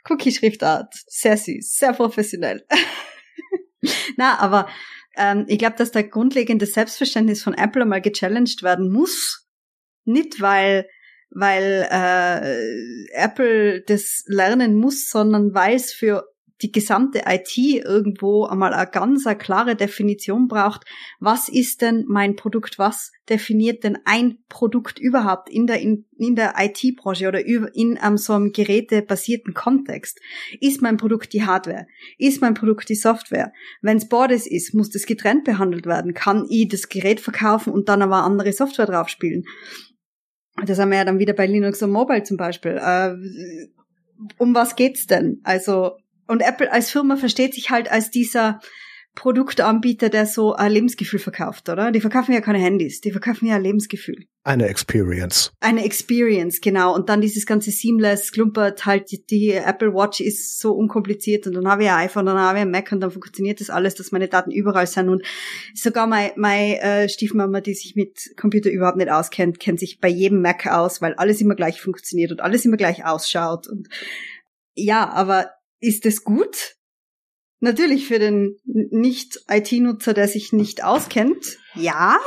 Cookie-Schriftart. 0.09 0.95
Sehr 1.09 1.37
süß, 1.37 1.77
sehr 1.77 1.93
professionell. 1.93 2.65
Na, 4.17 4.39
aber 4.39 4.69
ähm, 5.17 5.45
ich 5.49 5.59
glaube, 5.59 5.77
dass 5.77 5.93
der 5.93 6.05
grundlegende 6.05 6.67
Selbstverständnis 6.67 7.43
von 7.43 7.55
Apple 7.55 7.85
mal 7.85 8.01
gechallenged 8.01 8.63
werden 8.63 8.91
muss. 8.91 9.49
Nicht 10.05 10.41
weil 10.41 10.87
weil 11.35 11.89
äh, 11.91 13.07
Apple 13.15 13.83
das 13.83 14.25
lernen 14.27 14.75
muss, 14.77 15.09
sondern 15.09 15.55
weil 15.55 15.77
es 15.77 15.93
für 15.93 16.25
die 16.63 16.73
gesamte 16.73 17.23
IT 17.27 17.57
irgendwo 17.57 18.45
einmal 18.45 18.73
eine 18.73 18.91
ganz 18.91 19.27
eine 19.27 19.37
klare 19.37 19.77
Definition 19.77 20.49
braucht. 20.49 20.85
Was 21.21 21.49
ist 21.49 21.83
denn 21.83 22.05
mein 22.09 22.37
Produkt? 22.37 22.79
Was 22.79 23.13
definiert 23.29 23.85
denn 23.85 23.99
ein 24.05 24.39
Produkt 24.49 24.99
überhaupt 24.99 25.51
in 25.51 25.67
der, 25.67 25.81
in, 25.81 26.07
in 26.17 26.37
der 26.37 26.55
IT-Branche 26.59 27.29
oder 27.29 27.45
in 27.45 27.99
um, 28.07 28.17
so 28.17 28.33
einem 28.35 28.53
gerätebasierten 28.53 29.55
Kontext? 29.55 30.21
Ist 30.61 30.83
mein 30.83 30.97
Produkt 30.97 31.33
die 31.33 31.45
Hardware? 31.45 31.87
Ist 32.19 32.41
mein 32.41 32.55
Produkt 32.55 32.89
die 32.89 32.95
Software? 32.95 33.53
Wenn 33.81 33.97
es 33.97 34.09
Bordes 34.09 34.47
ist, 34.47 34.75
muss 34.75 34.91
das 34.91 35.07
getrennt 35.07 35.45
behandelt 35.45 35.87
werden. 35.87 36.15
Kann 36.15 36.47
ich 36.49 36.69
das 36.69 36.89
Gerät 36.89 37.21
verkaufen 37.21 37.73
und 37.73 37.89
dann 37.89 38.03
aber 38.03 38.23
andere 38.23 38.53
Software 38.53 38.87
draufspielen? 38.87 39.45
Das 40.67 40.79
haben 40.79 40.91
wir 40.91 40.99
ja 40.99 41.05
dann 41.05 41.19
wieder 41.19 41.33
bei 41.33 41.47
Linux 41.47 41.83
und 41.83 41.91
Mobile 41.91 42.23
zum 42.23 42.37
Beispiel. 42.37 42.79
Äh, 42.81 43.15
um 44.39 44.55
was 44.55 44.77
geht's 44.77 45.07
denn? 45.07 45.41
Also 45.45 45.97
und 46.27 46.41
Apple 46.41 46.71
als 46.73 46.91
Firma 46.91 47.17
versteht 47.17 47.55
sich 47.55 47.71
halt 47.71 47.91
als 47.91 48.11
dieser 48.11 48.61
Produktanbieter, 49.15 50.09
der 50.09 50.25
so 50.25 50.55
ein 50.55 50.73
Lebensgefühl 50.73 51.19
verkauft, 51.19 51.69
oder? 51.69 51.93
Die 51.93 52.01
verkaufen 52.01 52.33
ja 52.33 52.41
keine 52.41 52.59
Handys, 52.59 53.03
die 53.03 53.11
verkaufen 53.11 53.47
ja 53.47 53.57
ein 53.57 53.63
Lebensgefühl. 53.63 54.25
Eine 54.43 54.69
Experience. 54.69 55.53
Eine 55.61 55.85
Experience, 55.85 56.63
genau. 56.63 56.95
Und 56.95 57.11
dann 57.11 57.21
dieses 57.21 57.45
ganze 57.45 57.71
Seamless, 57.71 58.33
klumpert 58.33 58.87
halt, 58.87 59.11
die 59.31 59.51
Apple 59.51 59.93
Watch 59.93 60.21
ist 60.21 60.59
so 60.59 60.73
unkompliziert 60.73 61.47
und 61.47 61.55
dann 61.55 61.69
habe 61.69 61.85
ich 61.85 61.91
ein 61.91 62.07
iPhone, 62.07 62.25
dann 62.25 62.39
habe 62.39 62.59
ich 62.59 62.63
ein 62.63 62.71
Mac 62.71 62.91
und 62.91 63.01
dann 63.01 63.11
funktioniert 63.11 63.61
das 63.61 63.69
alles, 63.69 63.95
dass 63.95 64.13
meine 64.13 64.29
Daten 64.29 64.51
überall 64.51 64.87
sind 64.87 65.11
und 65.11 65.23
sogar 65.75 66.07
meine, 66.07 66.33
meine 66.37 66.81
äh, 66.81 67.09
Stiefmama, 67.09 67.61
die 67.61 67.75
sich 67.75 67.95
mit 67.95 68.35
Computer 68.41 68.71
überhaupt 68.71 68.97
nicht 68.97 69.11
auskennt, 69.11 69.61
kennt 69.61 69.79
sich 69.79 70.01
bei 70.01 70.09
jedem 70.09 70.41
Mac 70.41 70.67
aus, 70.67 71.03
weil 71.03 71.13
alles 71.15 71.43
immer 71.43 71.55
gleich 71.55 71.83
funktioniert 71.83 72.33
und 72.33 72.41
alles 72.41 72.65
immer 72.65 72.79
gleich 72.79 73.05
ausschaut 73.05 73.69
und 73.69 73.89
ja, 74.75 75.07
aber 75.11 75.51
ist 75.83 76.07
es 76.07 76.25
gut? 76.25 76.77
Natürlich 77.61 78.07
für 78.07 78.19
den 78.19 78.57
Nicht-IT-Nutzer, 78.65 80.15
der 80.15 80.29
sich 80.29 80.53
nicht 80.53 80.83
auskennt, 80.83 81.59
ja. 81.75 82.19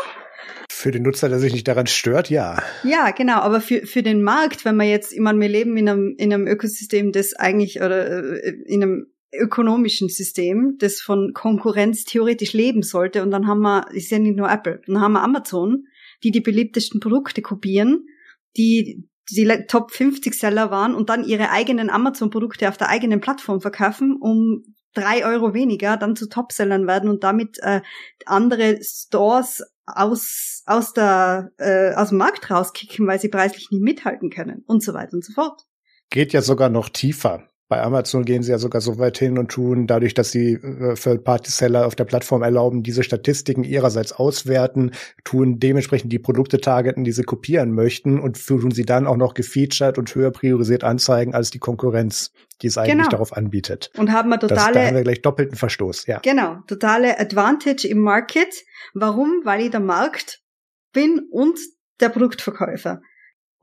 Für 0.70 0.91
den 0.91 1.03
Nutzer, 1.03 1.30
der 1.30 1.39
sich 1.39 1.53
nicht 1.53 1.68
daran 1.68 1.88
stört, 1.88 2.30
ja. 2.30 2.62
Ja, 2.84 3.12
genau. 3.12 3.39
Aber 3.39 3.62
für, 3.62 3.86
für 3.86 4.03
den 4.03 4.22
Markt, 4.22 4.66
wenn 4.66 4.76
wir 4.76 4.86
jetzt, 4.86 5.14
ich 5.14 5.20
meine, 5.20 5.39
wir 5.39 5.49
leben 5.49 5.76
in 5.78 5.89
einem, 5.89 6.16
in 6.18 6.34
einem 6.34 6.47
Ökosystem, 6.47 7.12
das 7.12 7.34
eigentlich, 7.34 7.82
oder 7.82 8.43
äh, 8.43 8.56
in 8.66 8.84
einem 8.84 9.08
ökonomischen 9.34 10.10
System, 10.10 10.78
das 10.80 11.01
von 11.01 11.34
Konkurrenz 11.34 12.06
theoretisch 12.06 12.53
leben 12.53 12.84
sollte. 12.84 13.22
Und 13.22 13.32
dann 13.32 13.47
haben 13.47 13.62
wir, 13.62 13.88
ist 13.91 14.12
ja 14.12 14.20
nicht 14.20 14.38
nur 14.38 14.49
Apple, 14.49 14.82
dann 14.86 15.01
haben 15.01 15.14
wir 15.14 15.24
Amazon, 15.24 15.88
die 16.24 16.32
die 16.32 16.41
beliebtesten 16.41 16.99
Produkte 16.99 17.41
kopieren, 17.41 18.08
die 18.58 19.08
die 19.30 19.47
Top 19.67 19.91
50 19.91 20.34
Seller 20.36 20.71
waren 20.71 20.93
und 20.93 21.09
dann 21.09 21.23
ihre 21.23 21.49
eigenen 21.49 21.89
Amazon-Produkte 21.89 22.69
auf 22.69 22.78
der 22.78 22.89
eigenen 22.89 23.21
Plattform 23.21 23.61
verkaufen, 23.61 24.17
um 24.19 24.63
drei 24.93 25.26
Euro 25.26 25.53
weniger 25.53 25.97
dann 25.97 26.15
zu 26.15 26.28
Topsellern 26.28 26.88
werden 26.88 27.09
und 27.09 27.23
damit 27.23 27.59
äh, 27.59 27.82
andere 28.26 28.80
Stores 28.82 29.63
aus 29.86 30.63
aus 30.65 30.93
der 30.93 31.51
äh, 31.57 31.93
aus 31.93 32.09
dem 32.09 32.17
Markt 32.17 32.49
rauskicken, 32.49 33.05
weil 33.05 33.19
sie 33.19 33.30
preislich 33.30 33.69
nicht 33.71 33.84
mithalten 33.84 34.30
können 34.30 34.63
und 34.65 34.84
so 34.84 34.93
weiter 34.93 35.13
und 35.13 35.23
so 35.23 35.34
fort. 35.34 35.63
Geht 36.09 36.34
ja 36.34 36.41
sogar 36.41 36.69
noch 36.69 36.89
tiefer. 36.89 37.49
Bei 37.68 37.82
Amazon 37.82 38.26
gehen 38.26 38.43
sie 38.43 38.51
ja 38.51 38.59
sogar 38.59 38.80
so 38.80 38.99
weit 38.99 39.18
hin 39.18 39.39
und 39.39 39.49
tun, 39.49 39.88
dadurch, 39.88 40.13
dass 40.13 40.30
sie 40.30 40.53
äh, 40.53 40.93
Third-Party-Seller 40.93 41.88
auf 41.88 41.95
der 41.95 42.05
Plattform 42.05 42.43
erlauben, 42.43 42.84
diese 42.84 43.01
Statistiken 43.01 43.63
ihrerseits 43.63 44.13
auswerten, 44.13 44.91
tun 45.24 45.59
dementsprechend 45.59 46.13
die 46.13 46.20
Produkte 46.20 46.59
targeten, 46.59 47.03
die 47.03 47.11
sie 47.11 47.24
kopieren 47.24 47.72
möchten 47.72 48.20
und 48.20 48.45
tun 48.45 48.70
sie 48.70 48.86
dann 48.86 49.07
auch 49.07 49.18
noch 49.18 49.34
gefeatured 49.34 49.97
und 49.97 50.13
höher 50.13 50.30
priorisiert 50.30 50.84
anzeigen 50.84 51.34
als 51.34 51.49
die 51.49 51.57
Konkurrenz, 51.57 52.32
die 52.61 52.68
es 52.68 52.78
eigentlich 52.78 52.97
genau. 52.97 53.09
darauf 53.09 53.36
anbietet. 53.36 53.89
Und 53.97 54.11
haben 54.11 54.30
wir 54.30 54.39
totale, 54.39 54.74
das, 54.74 54.74
da 54.74 54.88
haben 54.88 54.95
wir 54.95 55.03
gleich 55.03 55.24
doppelten 55.24 55.57
Verstoß, 55.57 56.05
ja. 56.05 56.20
Genau, 56.20 56.59
totale 56.68 57.20
Advantage 57.20 57.88
im 57.88 57.99
Market. 57.99 58.63
Warum? 58.93 59.41
Weil 59.43 59.61
ich 59.61 59.72
der 59.72 59.80
Markt 59.80 60.41
bin 60.93 61.28
und 61.32 61.57
der 61.99 62.09
Produktverkäufer. 62.09 63.01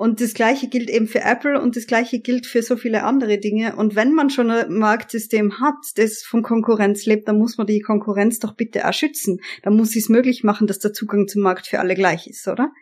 Und 0.03 0.21
das 0.21 0.35
Gleiche 0.35 0.67
gilt 0.67 0.91
eben 0.91 1.07
für 1.07 1.21
Apple 1.21 1.63
und 1.63 1.77
das 1.77 1.87
Gleiche 1.87 2.19
gilt 2.19 2.49
für 2.49 2.61
so 2.65 2.77
viele 2.77 3.05
andere 3.05 3.39
Dinge. 3.39 3.77
Und 3.77 3.95
wenn 3.95 4.13
man 4.13 4.31
schon 4.31 4.51
ein 4.51 4.73
Marktsystem 4.73 5.61
hat, 5.61 5.77
das 5.95 6.25
von 6.25 6.43
Konkurrenz 6.43 7.07
lebt, 7.07 7.29
dann 7.29 7.39
muss 7.39 7.57
man 7.57 7.69
die 7.69 7.79
Konkurrenz 7.79 8.41
doch 8.41 8.57
bitte 8.57 8.89
auch 8.89 8.93
schützen. 8.93 9.39
Dann 9.63 9.77
muss 9.77 9.95
es 9.95 10.09
möglich 10.09 10.43
machen, 10.43 10.67
dass 10.67 10.81
der 10.81 10.93
Zugang 10.93 11.29
zum 11.29 11.43
Markt 11.43 11.69
für 11.69 11.79
alle 11.79 11.95
gleich 11.95 12.27
ist, 12.27 12.49
oder? 12.49 12.73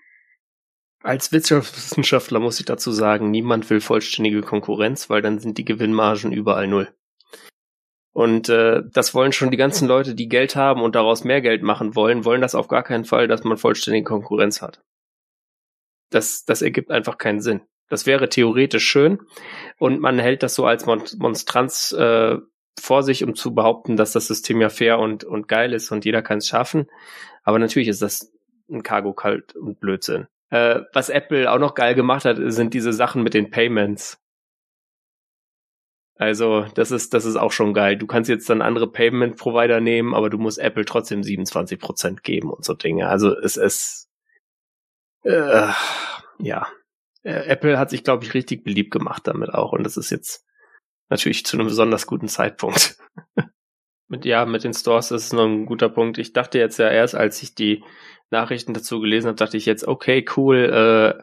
Als 1.02 1.30
Wirtschaftswissenschaftler 1.30 2.40
muss 2.40 2.58
ich 2.58 2.64
dazu 2.64 2.90
sagen, 2.90 3.30
niemand 3.30 3.68
will 3.68 3.82
vollständige 3.82 4.40
Konkurrenz, 4.40 5.10
weil 5.10 5.20
dann 5.20 5.40
sind 5.40 5.58
die 5.58 5.66
Gewinnmargen 5.66 6.32
überall 6.32 6.68
null. 6.68 6.88
Und 8.12 8.48
äh, 8.48 8.80
das 8.94 9.14
wollen 9.14 9.32
schon 9.32 9.50
die 9.50 9.58
ganzen 9.58 9.86
Leute, 9.86 10.14
die 10.14 10.28
Geld 10.30 10.56
haben 10.56 10.80
und 10.80 10.94
daraus 10.94 11.24
mehr 11.24 11.42
Geld 11.42 11.62
machen 11.62 11.94
wollen, 11.94 12.24
wollen 12.24 12.40
das 12.40 12.54
auf 12.54 12.68
gar 12.68 12.82
keinen 12.82 13.04
Fall, 13.04 13.28
dass 13.28 13.44
man 13.44 13.58
vollständige 13.58 14.04
Konkurrenz 14.04 14.62
hat 14.62 14.80
das, 16.10 16.44
das 16.44 16.62
ergibt 16.62 16.90
einfach 16.90 17.18
keinen 17.18 17.40
Sinn. 17.40 17.62
Das 17.88 18.06
wäre 18.06 18.28
theoretisch 18.28 18.84
schön 18.84 19.18
und 19.78 20.00
man 20.00 20.18
hält 20.18 20.42
das 20.42 20.54
so 20.54 20.66
als 20.66 20.86
Mon 20.86 21.02
Monstranz 21.18 21.92
äh, 21.92 22.36
vor 22.80 23.02
sich, 23.02 23.24
um 23.24 23.34
zu 23.34 23.54
behaupten, 23.54 23.96
dass 23.96 24.12
das 24.12 24.26
System 24.26 24.60
ja 24.60 24.68
fair 24.68 24.98
und, 24.98 25.24
und 25.24 25.48
geil 25.48 25.72
ist 25.72 25.90
und 25.90 26.04
jeder 26.04 26.22
kann 26.22 26.38
es 26.38 26.48
schaffen. 26.48 26.86
Aber 27.42 27.58
natürlich 27.58 27.88
ist 27.88 28.02
das 28.02 28.32
ein 28.70 28.82
Cargo 28.82 29.12
kalt 29.12 29.56
und 29.56 29.80
Blödsinn. 29.80 30.28
Äh, 30.50 30.80
was 30.92 31.08
Apple 31.08 31.50
auch 31.50 31.58
noch 31.58 31.74
geil 31.74 31.94
gemacht 31.94 32.24
hat, 32.24 32.36
sind 32.40 32.74
diese 32.74 32.92
Sachen 32.92 33.22
mit 33.22 33.34
den 33.34 33.50
Payments. 33.50 34.18
Also, 36.16 36.66
das 36.74 36.90
ist, 36.90 37.14
das 37.14 37.24
ist 37.24 37.36
auch 37.36 37.50
schon 37.50 37.72
geil. 37.72 37.96
Du 37.96 38.06
kannst 38.06 38.28
jetzt 38.28 38.50
dann 38.50 38.60
andere 38.60 38.92
Payment-Provider 38.92 39.80
nehmen, 39.80 40.14
aber 40.14 40.28
du 40.28 40.36
musst 40.36 40.58
Apple 40.58 40.84
trotzdem 40.84 41.22
27% 41.22 42.20
geben 42.20 42.50
und 42.50 42.62
so 42.62 42.74
Dinge. 42.74 43.08
Also, 43.08 43.34
es 43.34 43.56
ist, 43.56 44.09
äh, 45.24 45.72
ja, 46.38 46.68
äh, 47.22 47.46
Apple 47.46 47.78
hat 47.78 47.90
sich, 47.90 48.04
glaube 48.04 48.24
ich, 48.24 48.34
richtig 48.34 48.64
beliebt 48.64 48.90
gemacht 48.90 49.26
damit 49.26 49.52
auch. 49.54 49.72
Und 49.72 49.84
das 49.84 49.96
ist 49.96 50.10
jetzt 50.10 50.46
natürlich 51.08 51.44
zu 51.44 51.56
einem 51.56 51.66
besonders 51.66 52.06
guten 52.06 52.28
Zeitpunkt. 52.28 52.96
mit, 54.08 54.24
ja, 54.24 54.46
mit 54.46 54.64
den 54.64 54.74
Stores 54.74 55.10
ist 55.10 55.26
es 55.26 55.32
noch 55.32 55.46
ein 55.46 55.66
guter 55.66 55.88
Punkt. 55.88 56.18
Ich 56.18 56.32
dachte 56.32 56.58
jetzt 56.58 56.78
ja 56.78 56.88
erst, 56.88 57.14
als 57.14 57.42
ich 57.42 57.54
die 57.54 57.84
Nachrichten 58.30 58.74
dazu 58.74 59.00
gelesen 59.00 59.28
habe, 59.28 59.36
dachte 59.36 59.56
ich 59.56 59.66
jetzt, 59.66 59.86
okay, 59.86 60.24
cool, 60.36 61.18
äh, 61.18 61.22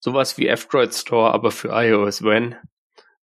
sowas 0.00 0.38
wie 0.38 0.48
F-Droid 0.48 0.94
Store, 0.94 1.32
aber 1.32 1.50
für 1.50 1.68
iOS, 1.68 2.22
wenn. 2.22 2.56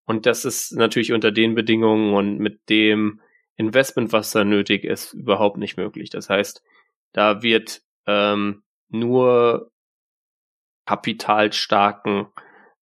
Und 0.05 0.26
das 0.26 0.45
ist 0.45 0.74
natürlich 0.74 1.14
unter 1.14 1.32
den 1.32 1.55
Bedingungen 1.55 2.14
und 2.14 2.38
mit 2.39 2.70
dem 2.70 3.22
Investment, 3.55 4.11
was 4.11 4.32
da 4.32 4.43
nötig 4.43 4.84
ist, 4.84 5.14
überhaupt 5.14 5.57
nicht 5.57 5.78
möglich. 5.78 6.09
Das 6.09 6.30
heißt, 6.30 6.61
da 7.14 7.41
wird 7.41 7.82
ähm, 8.05 8.64
nur 8.89 9.72
kapitalstarken 10.86 12.28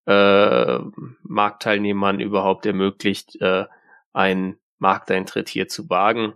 äh, 0.06 0.80
Marktteilnehmern 1.24 2.20
überhaupt 2.20 2.66
ermöglicht, 2.66 3.40
äh, 3.42 3.66
einen 4.14 4.60
Markteintritt 4.80 5.50
hier 5.50 5.68
zu 5.68 5.90
wagen. 5.90 6.34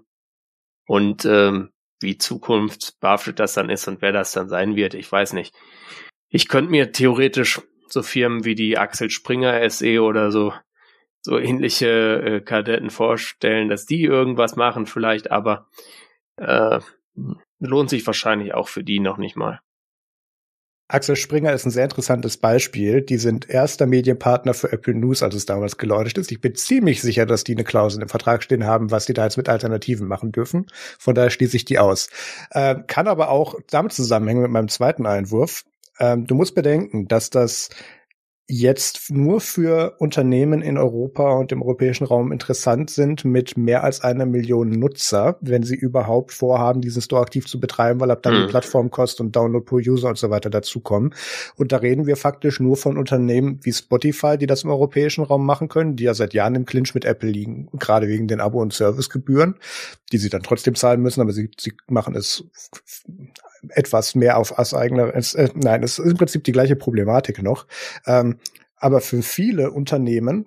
Und 0.88 1.26
ähm, 1.26 1.72
wie 1.99 2.18
Zukunft 2.18 2.99
BAföG 2.99 3.36
das 3.36 3.53
dann 3.53 3.70
ist 3.70 3.88
und 3.88 4.01
wer 4.01 4.11
das 4.11 4.32
dann 4.32 4.49
sein 4.49 4.76
wird, 4.76 4.93
ich 4.93 5.11
weiß 5.11 5.34
nicht. 5.34 5.55
Ich 6.30 6.47
könnte 6.47 6.72
mir 6.72 6.91
theoretisch 6.91 7.61
so 7.88 8.03
Firmen 8.03 8.45
wie 8.45 8.55
die 8.55 8.78
Axel 8.78 9.09
Springer 9.09 9.68
SE 9.70 10.01
oder 10.01 10.32
so, 10.32 10.53
so 11.22 11.39
ähnliche 11.39 12.22
äh, 12.22 12.41
Kadetten 12.41 12.89
vorstellen, 12.89 13.70
dass 13.70 13.86
die 13.86 14.03
irgendwas 14.03 14.55
machen 14.55 14.86
vielleicht, 14.86 15.32
aber 15.32 15.68
äh, 16.38 16.80
lohnt 17.59 17.89
sich 17.89 18.05
wahrscheinlich 18.05 18.53
auch 18.53 18.68
für 18.68 18.84
die 18.84 18.99
noch 18.99 19.18
nicht 19.18 19.36
mal. 19.36 19.59
Axel 20.88 21.15
Springer 21.15 21.51
ist 21.51 21.65
ein 21.65 21.71
sehr 21.71 21.86
interessantes 21.86 22.38
Beispiel. 22.38 23.01
Die 23.01 23.17
sind 23.17 23.49
erster 23.49 23.88
Medienpartner 23.88 24.53
für 24.53 24.71
Apple 24.71 24.93
News, 24.93 25.23
als 25.23 25.33
es 25.33 25.47
damals 25.47 25.77
gelauncht 25.77 26.17
ist. 26.19 26.31
Ich 26.31 26.41
bin 26.41 26.53
ziemlich 26.53 27.01
sicher, 27.01 27.25
dass 27.25 27.43
die 27.43 27.53
eine 27.53 27.63
Klausel 27.63 28.03
im 28.03 28.09
Vertrag 28.09 28.43
stehen 28.43 28.65
haben, 28.65 28.91
was 28.91 29.07
die 29.07 29.13
da 29.13 29.23
jetzt 29.23 29.38
mit 29.38 29.49
Alternativen 29.49 30.07
machen 30.07 30.31
dürfen. 30.31 30.67
Von 30.99 31.15
daher 31.15 31.31
schließe 31.31 31.57
ich 31.57 31.65
die 31.65 31.79
aus. 31.79 32.09
Äh, 32.51 32.75
kann 32.86 33.07
aber 33.07 33.29
auch 33.29 33.55
damit 33.71 33.93
zusammenhängen 33.93 34.43
mit 34.43 34.51
meinem 34.51 34.67
zweiten 34.67 35.07
Einwurf. 35.07 35.65
Ähm, 35.99 36.27
du 36.27 36.36
musst 36.36 36.53
bedenken, 36.53 37.07
dass 37.07 37.31
das 37.31 37.69
jetzt 38.47 39.09
nur 39.09 39.41
für 39.41 39.95
Unternehmen 39.97 40.61
in 40.61 40.77
Europa 40.77 41.33
und 41.33 41.51
im 41.51 41.63
europäischen 41.63 42.05
Raum 42.05 42.31
interessant 42.31 42.91
sind 42.91 43.25
mit 43.25 43.57
mehr 43.57 43.83
als 43.83 44.01
einer 44.01 44.27
Million 44.27 44.69
Nutzer, 44.69 45.37
wenn 45.41 45.63
sie 45.63 45.75
überhaupt 45.75 46.31
vorhaben, 46.31 46.81
diesen 46.81 47.01
Store 47.01 47.23
aktiv 47.23 47.47
zu 47.47 47.59
betreiben, 47.59 47.99
weil 47.99 48.11
ab 48.11 48.21
dann 48.21 48.35
mhm. 48.35 48.41
die 48.45 48.49
Plattformkosten 48.49 49.25
und 49.25 49.35
Download 49.35 49.65
pro 49.65 49.77
User 49.77 50.09
und 50.09 50.17
so 50.19 50.29
weiter 50.29 50.51
dazukommen. 50.51 51.15
Und 51.55 51.71
da 51.71 51.77
reden 51.77 52.05
wir 52.05 52.17
faktisch 52.17 52.59
nur 52.59 52.77
von 52.77 52.97
Unternehmen 52.97 53.59
wie 53.63 53.73
Spotify, 53.73 54.37
die 54.37 54.47
das 54.47 54.63
im 54.63 54.69
europäischen 54.69 55.23
Raum 55.23 55.43
machen 55.43 55.67
können, 55.67 55.95
die 55.95 56.03
ja 56.03 56.13
seit 56.13 56.35
Jahren 56.35 56.53
im 56.53 56.65
Clinch 56.65 56.93
mit 56.93 57.03
Apple 57.03 57.29
liegen, 57.29 57.69
gerade 57.73 58.07
wegen 58.07 58.27
den 58.27 58.41
Abo- 58.41 58.61
und 58.61 58.73
Servicegebühren, 58.73 59.55
die 60.11 60.19
sie 60.19 60.29
dann 60.29 60.43
trotzdem 60.43 60.75
zahlen 60.75 61.01
müssen, 61.01 61.21
aber 61.21 61.31
sie, 61.31 61.49
sie 61.59 61.73
machen 61.87 62.15
es 62.15 62.43
etwas 63.70 64.16
mehr 64.16 64.38
auf 64.38 64.57
als 64.57 64.74
eigener. 64.74 65.13
Äh, 65.13 65.49
nein, 65.55 65.84
es 65.84 65.99
ist 65.99 66.11
im 66.11 66.18
Prinzip 66.18 66.43
die 66.43 66.51
gleiche 66.51 66.76
Problematik 66.76 67.41
noch. 67.41 67.66
Ähm, 68.05 68.38
aber 68.78 69.01
für 69.01 69.22
viele 69.22 69.72
Unternehmen 69.72 70.45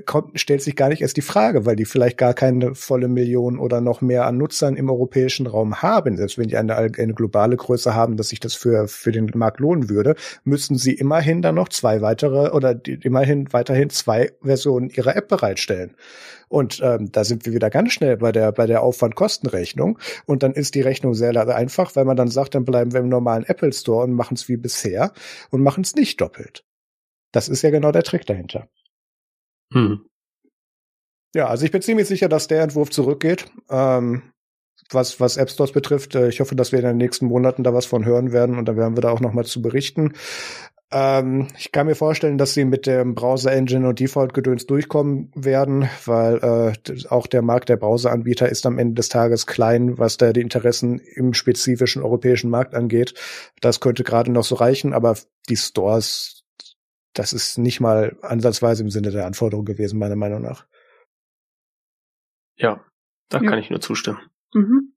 kommt, 0.00 0.40
stellt 0.40 0.62
sich 0.62 0.74
gar 0.74 0.88
nicht 0.88 1.02
erst 1.02 1.16
die 1.16 1.22
Frage, 1.22 1.66
weil 1.66 1.76
die 1.76 1.84
vielleicht 1.84 2.16
gar 2.16 2.32
keine 2.32 2.74
volle 2.74 3.08
Million 3.08 3.58
oder 3.58 3.80
noch 3.80 4.00
mehr 4.00 4.26
an 4.26 4.38
Nutzern 4.38 4.76
im 4.76 4.88
europäischen 4.88 5.46
Raum 5.46 5.82
haben. 5.82 6.16
Selbst 6.16 6.38
wenn 6.38 6.48
die 6.48 6.56
eine, 6.56 6.76
eine 6.76 7.14
globale 7.14 7.56
Größe 7.56 7.94
haben, 7.94 8.16
dass 8.16 8.30
sich 8.30 8.40
das 8.40 8.54
für, 8.54 8.88
für 8.88 9.12
den 9.12 9.30
Markt 9.34 9.60
lohnen 9.60 9.90
würde, 9.90 10.14
müssen 10.44 10.78
sie 10.78 10.94
immerhin 10.94 11.42
dann 11.42 11.56
noch 11.56 11.68
zwei 11.68 12.00
weitere 12.00 12.50
oder 12.52 12.74
die, 12.74 12.94
immerhin 13.02 13.52
weiterhin 13.52 13.90
zwei 13.90 14.32
Versionen 14.42 14.88
ihrer 14.88 15.14
App 15.14 15.28
bereitstellen. 15.28 15.94
Und 16.48 16.80
ähm, 16.82 17.10
da 17.12 17.24
sind 17.24 17.46
wir 17.46 17.52
wieder 17.52 17.70
ganz 17.70 17.92
schnell 17.92 18.18
bei 18.18 18.32
der, 18.32 18.52
bei 18.52 18.66
der 18.66 18.82
Aufwand-Kosten-Rechnung. 18.82 19.98
Und 20.26 20.42
dann 20.42 20.52
ist 20.52 20.74
die 20.74 20.82
Rechnung 20.82 21.14
sehr 21.14 21.32
einfach, 21.32 21.96
weil 21.96 22.04
man 22.04 22.16
dann 22.16 22.28
sagt, 22.28 22.54
dann 22.54 22.64
bleiben 22.64 22.92
wir 22.92 23.00
im 23.00 23.08
normalen 23.08 23.44
Apple 23.44 23.72
Store 23.72 24.04
und 24.04 24.12
machen 24.12 24.34
es 24.34 24.48
wie 24.48 24.58
bisher 24.58 25.12
und 25.50 25.62
machen 25.62 25.82
es 25.82 25.94
nicht 25.94 26.20
doppelt. 26.20 26.64
Das 27.32 27.48
ist 27.48 27.62
ja 27.62 27.70
genau 27.70 27.90
der 27.90 28.02
Trick 28.02 28.26
dahinter. 28.26 28.68
Hm. 29.72 30.06
Ja, 31.34 31.48
also 31.48 31.64
ich 31.64 31.70
bin 31.70 31.82
ziemlich 31.82 32.08
sicher, 32.08 32.28
dass 32.28 32.46
der 32.46 32.62
Entwurf 32.62 32.90
zurückgeht. 32.90 33.46
Ähm, 33.70 34.22
was, 34.90 35.20
was 35.20 35.36
App 35.36 35.50
Stores 35.50 35.72
betrifft, 35.72 36.14
äh, 36.14 36.28
ich 36.28 36.40
hoffe, 36.40 36.54
dass 36.54 36.72
wir 36.72 36.80
in 36.80 36.84
den 36.84 36.96
nächsten 36.98 37.26
Monaten 37.26 37.64
da 37.64 37.72
was 37.72 37.86
von 37.86 38.04
hören 38.04 38.32
werden 38.32 38.58
und 38.58 38.66
da 38.66 38.76
werden 38.76 38.96
wir 38.96 39.00
da 39.00 39.10
auch 39.10 39.20
noch 39.20 39.32
mal 39.32 39.44
zu 39.44 39.62
berichten. 39.62 40.12
Ähm, 40.92 41.48
ich 41.58 41.72
kann 41.72 41.86
mir 41.86 41.94
vorstellen, 41.94 42.36
dass 42.36 42.52
sie 42.52 42.66
mit 42.66 42.86
dem 42.86 43.14
Browser-Engine 43.14 43.88
und 43.88 43.98
Default-Gedöns 43.98 44.66
durchkommen 44.66 45.30
werden, 45.34 45.88
weil 46.04 46.74
äh, 46.86 47.08
auch 47.08 47.26
der 47.26 47.40
Markt 47.40 47.70
der 47.70 47.78
Browser-Anbieter 47.78 48.48
ist 48.48 48.66
am 48.66 48.78
Ende 48.78 48.94
des 48.94 49.08
Tages 49.08 49.46
klein, 49.46 49.98
was 49.98 50.18
da 50.18 50.32
die 50.34 50.42
Interessen 50.42 50.98
im 50.98 51.32
spezifischen 51.32 52.02
europäischen 52.02 52.50
Markt 52.50 52.74
angeht. 52.74 53.14
Das 53.62 53.80
könnte 53.80 54.04
gerade 54.04 54.30
noch 54.30 54.44
so 54.44 54.56
reichen, 54.56 54.92
aber 54.92 55.16
die 55.48 55.56
Stores, 55.56 56.41
das 57.14 57.32
ist 57.32 57.58
nicht 57.58 57.80
mal 57.80 58.16
ansatzweise 58.22 58.82
im 58.82 58.90
Sinne 58.90 59.10
der 59.10 59.26
Anforderung 59.26 59.64
gewesen, 59.64 59.98
meiner 59.98 60.16
Meinung 60.16 60.42
nach. 60.42 60.66
Ja, 62.56 62.84
da 63.28 63.40
ja. 63.40 63.48
kann 63.48 63.58
ich 63.58 63.70
nur 63.70 63.80
zustimmen. 63.80 64.20
Mhm. 64.52 64.92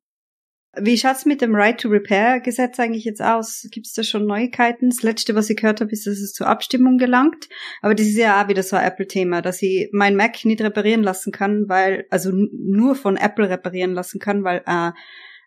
Wie 0.78 0.97
schaut's 0.97 1.26
mit 1.26 1.41
dem 1.41 1.55
Right 1.55 1.80
to 1.80 1.88
Repair 1.88 2.41
Gesetz 2.41 2.80
eigentlich 2.80 3.05
jetzt 3.05 3.22
aus? 3.22 3.66
Gibt's 3.72 3.93
da 3.93 4.03
schon 4.03 4.26
Neuigkeiten? 4.26 4.89
Das 4.89 5.03
letzte, 5.03 5.34
was 5.34 5.49
ich 5.49 5.55
gehört 5.55 5.80
habe, 5.80 5.91
ist, 5.91 6.05
dass 6.05 6.20
es 6.20 6.34
zur 6.34 6.47
Abstimmung 6.47 6.97
gelangt. 6.97 7.47
Aber 7.82 7.95
das 7.95 8.07
ist 8.07 8.18
ja 8.18 8.43
auch 8.43 8.49
wieder 8.49 8.61
so 8.61 8.76
ein 8.76 8.86
Apple-Thema, 8.86 9.41
dass 9.41 9.61
ich 9.61 9.89
mein 9.93 10.18
Mac 10.18 10.43
nicht 10.43 10.61
reparieren 10.61 11.01
lassen 11.01 11.32
kann, 11.32 11.70
weil, 11.70 12.05
also 12.09 12.32
nur 12.34 12.95
von 12.95 13.16
Apple 13.16 13.49
reparieren 13.49 13.93
lassen 13.93 14.20
kann, 14.20 14.43
weil 14.43 14.63
äh, 14.66 14.91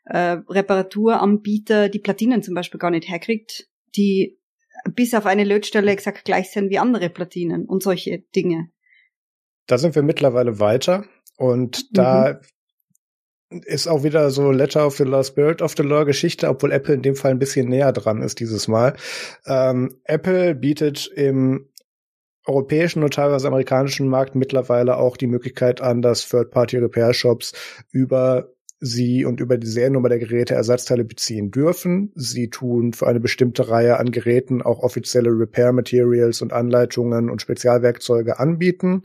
äh, 0.06 0.40
Reparaturanbieter 0.48 1.90
die 1.90 1.98
Platinen 1.98 2.42
zum 2.42 2.54
Beispiel 2.54 2.80
gar 2.80 2.90
nicht 2.90 3.08
herkriegt, 3.08 3.68
die 3.96 4.38
bis 4.95 5.14
auf 5.14 5.26
eine 5.26 5.45
Lötstelle 5.45 5.91
exakt 5.91 6.24
gleich 6.24 6.51
sind 6.51 6.70
wie 6.70 6.79
andere 6.79 7.11
Platinen 7.11 7.66
und 7.66 7.83
solche 7.83 8.18
Dinge. 8.35 8.70
Da 9.66 9.79
sind 9.79 9.95
wir 9.95 10.03
mittlerweile 10.03 10.61
weiter. 10.61 11.05
Und 11.37 11.97
da 11.97 12.35
mhm 12.35 12.39
ist 13.51 13.89
auch 13.89 14.03
wieder 14.03 14.31
so 14.31 14.51
Letter 14.51 14.87
of 14.87 14.97
the 14.97 15.05
Law, 15.05 15.24
Spirit 15.24 15.62
of 15.62 15.74
the 15.76 15.83
Law 15.83 16.05
Geschichte, 16.05 16.49
obwohl 16.49 16.72
Apple 16.72 16.95
in 16.95 17.03
dem 17.03 17.16
Fall 17.16 17.31
ein 17.31 17.39
bisschen 17.39 17.68
näher 17.68 17.93
dran 17.93 18.22
ist 18.22 18.41
dieses 18.41 18.68
Mal. 18.68 18.97
Ähm, 19.47 20.01
Apple 20.05 20.55
bietet 20.55 21.07
im 21.14 21.68
europäischen 22.45 23.03
und 23.03 23.14
teilweise 23.14 23.47
amerikanischen 23.47 24.09
Markt 24.09 24.35
mittlerweile 24.35 24.97
auch 24.97 25.16
die 25.16 25.26
Möglichkeit 25.26 25.81
an, 25.81 26.03
dass 26.03 26.29
Third-Party-Repair-Shops 26.29 27.53
über 27.91 28.49
sie 28.81 29.24
und 29.24 29.41
über 29.41 29.59
die 29.59 29.66
Seriennummer 29.66 30.09
der 30.09 30.18
Geräte 30.18 30.55
Ersatzteile 30.55 31.05
beziehen 31.05 31.51
dürfen. 31.51 32.12
Sie 32.14 32.49
tun 32.49 32.93
für 32.93 33.07
eine 33.07 33.20
bestimmte 33.20 33.68
Reihe 33.68 33.99
an 33.99 34.11
Geräten 34.11 34.62
auch 34.62 34.81
offizielle 34.81 35.31
Repair 35.31 35.72
Materials 35.72 36.43
und 36.43 36.53
Anleitungen 36.53 37.31
und 37.31 37.43
Spezialwerkzeuge 37.43 38.39
anbieten. 38.39 39.03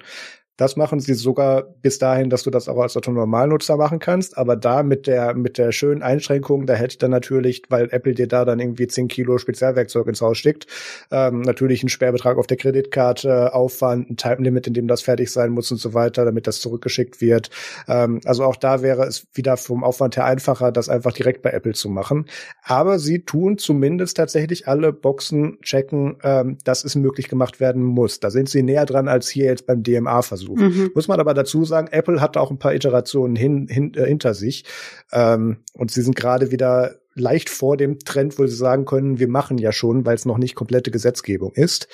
Das 0.55 0.75
machen 0.75 0.99
sie 0.99 1.15
sogar 1.15 1.63
bis 1.63 1.97
dahin, 1.97 2.29
dass 2.29 2.43
du 2.43 2.51
das 2.51 2.69
auch 2.69 2.77
als 2.77 2.95
Autonormalnutzer 2.95 3.75
machen 3.75 3.97
kannst. 3.97 4.37
Aber 4.37 4.55
da 4.55 4.83
mit 4.83 5.07
der, 5.07 5.33
mit 5.33 5.57
der 5.57 5.71
schönen 5.71 6.03
Einschränkung, 6.03 6.67
da 6.67 6.73
hätte 6.75 6.99
dann 6.99 7.09
natürlich, 7.09 7.63
weil 7.69 7.87
Apple 7.89 8.13
dir 8.13 8.27
da 8.27 8.45
dann 8.45 8.59
irgendwie 8.59 8.85
10 8.85 9.07
Kilo 9.07 9.39
Spezialwerkzeug 9.39 10.05
ins 10.07 10.21
Haus 10.21 10.37
schickt, 10.37 10.67
ähm, 11.09 11.41
natürlich 11.41 11.81
einen 11.81 11.89
Sperrbetrag 11.89 12.37
auf 12.37 12.45
der 12.45 12.57
Kreditkarte, 12.57 13.55
Aufwand, 13.55 14.11
ein 14.11 14.17
Time 14.17 14.43
Limit, 14.43 14.67
in 14.67 14.75
dem 14.75 14.87
das 14.87 15.01
fertig 15.01 15.31
sein 15.31 15.49
muss 15.49 15.71
und 15.71 15.79
so 15.79 15.95
weiter, 15.95 16.23
damit 16.23 16.45
das 16.45 16.61
zurückgeschickt 16.61 17.19
wird. 17.19 17.49
Ähm, 17.87 18.21
also 18.23 18.43
auch 18.43 18.55
da 18.55 18.83
wäre 18.83 19.05
es 19.05 19.25
wieder 19.33 19.57
vom 19.57 19.83
Aufwand 19.83 20.17
her 20.17 20.25
einfacher, 20.25 20.71
das 20.71 20.87
einfach 20.87 21.13
direkt 21.13 21.41
bei 21.41 21.49
Apple 21.49 21.73
zu 21.73 21.89
machen. 21.89 22.27
Aber 22.61 22.99
sie 22.99 23.25
tun 23.25 23.57
zumindest 23.57 24.17
tatsächlich 24.17 24.67
alle 24.67 24.93
Boxen 24.93 25.59
checken, 25.61 26.17
ähm, 26.21 26.59
dass 26.63 26.83
es 26.83 26.93
möglich 26.93 27.27
gemacht 27.27 27.59
werden 27.59 27.81
muss. 27.81 28.19
Da 28.19 28.29
sind 28.29 28.49
sie 28.49 28.61
näher 28.61 28.85
dran 28.85 29.07
als 29.07 29.29
hier 29.29 29.45
jetzt 29.45 29.65
beim 29.65 29.81
DMA-Versuch 29.81 30.42
versucht. 30.45 30.59
Mhm. 30.59 30.91
Muss 30.93 31.07
man 31.07 31.19
aber 31.19 31.33
dazu 31.33 31.65
sagen, 31.65 31.87
Apple 31.91 32.21
hat 32.21 32.37
auch 32.37 32.51
ein 32.51 32.59
paar 32.59 32.73
Iterationen 32.73 33.35
hin, 33.35 33.67
hin, 33.69 33.93
äh, 33.95 34.05
hinter 34.05 34.33
sich. 34.33 34.65
Ähm, 35.11 35.57
und 35.73 35.91
sie 35.91 36.01
sind 36.01 36.15
gerade 36.15 36.51
wieder 36.51 36.95
leicht 37.15 37.49
vor 37.49 37.77
dem 37.77 37.99
Trend, 37.99 38.39
wo 38.39 38.47
sie 38.47 38.55
sagen 38.55 38.85
können, 38.85 39.19
wir 39.19 39.27
machen 39.27 39.57
ja 39.57 39.71
schon, 39.71 40.05
weil 40.05 40.15
es 40.15 40.25
noch 40.25 40.37
nicht 40.37 40.55
komplette 40.55 40.91
Gesetzgebung 40.91 41.53
ist. 41.53 41.87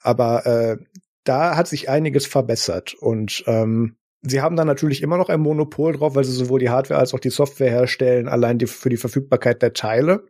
Aber 0.00 0.46
äh, 0.46 0.76
da 1.24 1.56
hat 1.56 1.68
sich 1.68 1.88
einiges 1.88 2.26
verbessert. 2.26 2.94
Und 2.94 3.44
ähm, 3.46 3.96
Sie 4.26 4.40
haben 4.40 4.56
dann 4.56 4.66
natürlich 4.66 5.02
immer 5.02 5.18
noch 5.18 5.28
ein 5.28 5.40
Monopol 5.40 5.92
drauf, 5.92 6.14
weil 6.14 6.24
sie 6.24 6.32
sowohl 6.32 6.58
die 6.58 6.70
Hardware 6.70 6.98
als 6.98 7.12
auch 7.12 7.20
die 7.20 7.28
Software 7.28 7.70
herstellen, 7.70 8.26
allein 8.26 8.58
die, 8.58 8.66
für 8.66 8.88
die 8.88 8.96
Verfügbarkeit 8.96 9.60
der 9.60 9.74
Teile. 9.74 10.24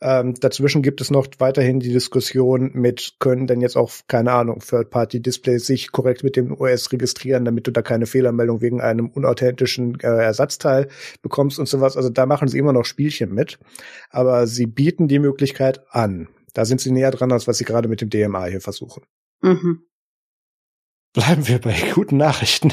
Ähm, 0.00 0.34
dazwischen 0.34 0.82
gibt 0.82 1.00
es 1.00 1.10
noch 1.10 1.26
weiterhin 1.38 1.80
die 1.80 1.92
Diskussion 1.92 2.70
mit, 2.74 3.16
können 3.18 3.48
denn 3.48 3.60
jetzt 3.60 3.76
auch, 3.76 3.90
keine 4.06 4.30
Ahnung, 4.30 4.60
Third-Party-Displays 4.60 5.66
sich 5.66 5.90
korrekt 5.90 6.22
mit 6.22 6.36
dem 6.36 6.52
OS 6.52 6.92
registrieren, 6.92 7.44
damit 7.44 7.66
du 7.66 7.72
da 7.72 7.82
keine 7.82 8.06
Fehlermeldung 8.06 8.60
wegen 8.60 8.80
einem 8.80 9.08
unauthentischen 9.08 9.98
äh, 9.98 10.06
Ersatzteil 10.06 10.86
bekommst 11.20 11.58
und 11.58 11.66
sowas. 11.66 11.96
Also 11.96 12.08
da 12.08 12.26
machen 12.26 12.46
sie 12.46 12.58
immer 12.58 12.72
noch 12.72 12.84
Spielchen 12.84 13.34
mit. 13.34 13.58
Aber 14.10 14.46
sie 14.46 14.66
bieten 14.66 15.08
die 15.08 15.18
Möglichkeit 15.18 15.80
an. 15.90 16.28
Da 16.54 16.64
sind 16.64 16.80
sie 16.80 16.92
näher 16.92 17.10
dran, 17.10 17.32
als 17.32 17.48
was 17.48 17.58
sie 17.58 17.64
gerade 17.64 17.88
mit 17.88 18.00
dem 18.00 18.10
DMA 18.10 18.44
hier 18.44 18.60
versuchen. 18.60 19.02
Mhm. 19.42 19.82
Bleiben 21.12 21.48
wir 21.48 21.58
bei 21.58 21.74
guten 21.92 22.16
Nachrichten. 22.16 22.72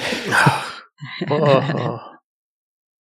Oh. 1.30 2.00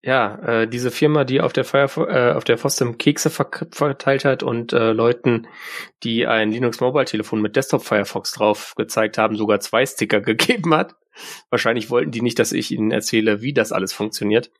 Ja, 0.03 0.35
äh, 0.61 0.67
diese 0.67 0.91
Firma, 0.91 1.23
die 1.23 1.41
auf 1.41 1.53
der 1.53 1.65
Fire, 1.65 1.89
äh, 2.07 2.33
auf 2.33 2.43
der 2.43 2.57
Fostem 2.57 2.97
Kekse 2.97 3.29
verteilt 3.29 4.25
hat 4.25 4.43
und 4.43 4.71
äh, 4.71 4.91
Leuten, 4.93 5.47
die 6.03 6.27
ein 6.27 6.51
Linux 6.51 6.79
Mobile 6.79 7.05
Telefon 7.05 7.41
mit 7.41 7.55
Desktop 7.55 7.83
Firefox 7.83 8.31
drauf 8.31 8.73
gezeigt 8.75 9.17
haben, 9.17 9.35
sogar 9.35 9.59
zwei 9.59 9.85
Sticker 9.85 10.21
gegeben 10.21 10.73
hat. 10.75 10.95
Wahrscheinlich 11.49 11.89
wollten 11.89 12.11
die 12.11 12.21
nicht, 12.21 12.37
dass 12.37 12.51
ich 12.51 12.71
ihnen 12.71 12.91
erzähle, 12.91 13.41
wie 13.41 13.53
das 13.53 13.71
alles 13.71 13.91
funktioniert. 13.91 14.51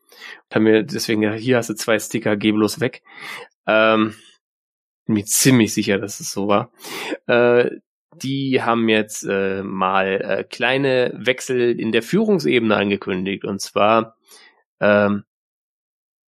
Und 0.49 0.55
haben 0.55 0.63
mir 0.63 0.83
deswegen 0.83 1.21
gesagt, 1.21 1.39
hier 1.39 1.57
hast 1.57 1.69
du 1.69 1.75
zwei 1.75 1.99
Sticker, 1.99 2.35
geh 2.35 2.51
bloß 2.51 2.79
weg. 2.79 3.03
Ähm, 3.67 4.15
bin 5.05 5.13
mir 5.13 5.25
ziemlich 5.25 5.73
sicher, 5.73 5.99
dass 5.99 6.19
es 6.19 6.31
so 6.31 6.47
war. 6.47 6.71
Äh, 7.27 7.77
die 8.15 8.61
haben 8.63 8.89
jetzt 8.89 9.23
äh, 9.23 9.63
mal 9.63 10.21
äh, 10.21 10.43
kleine 10.43 11.13
Wechsel 11.15 11.79
in 11.79 11.91
der 11.91 12.03
Führungsebene 12.03 12.75
angekündigt. 12.75 13.43
Und 13.45 13.61
zwar 13.61 14.17
ähm, 14.79 15.23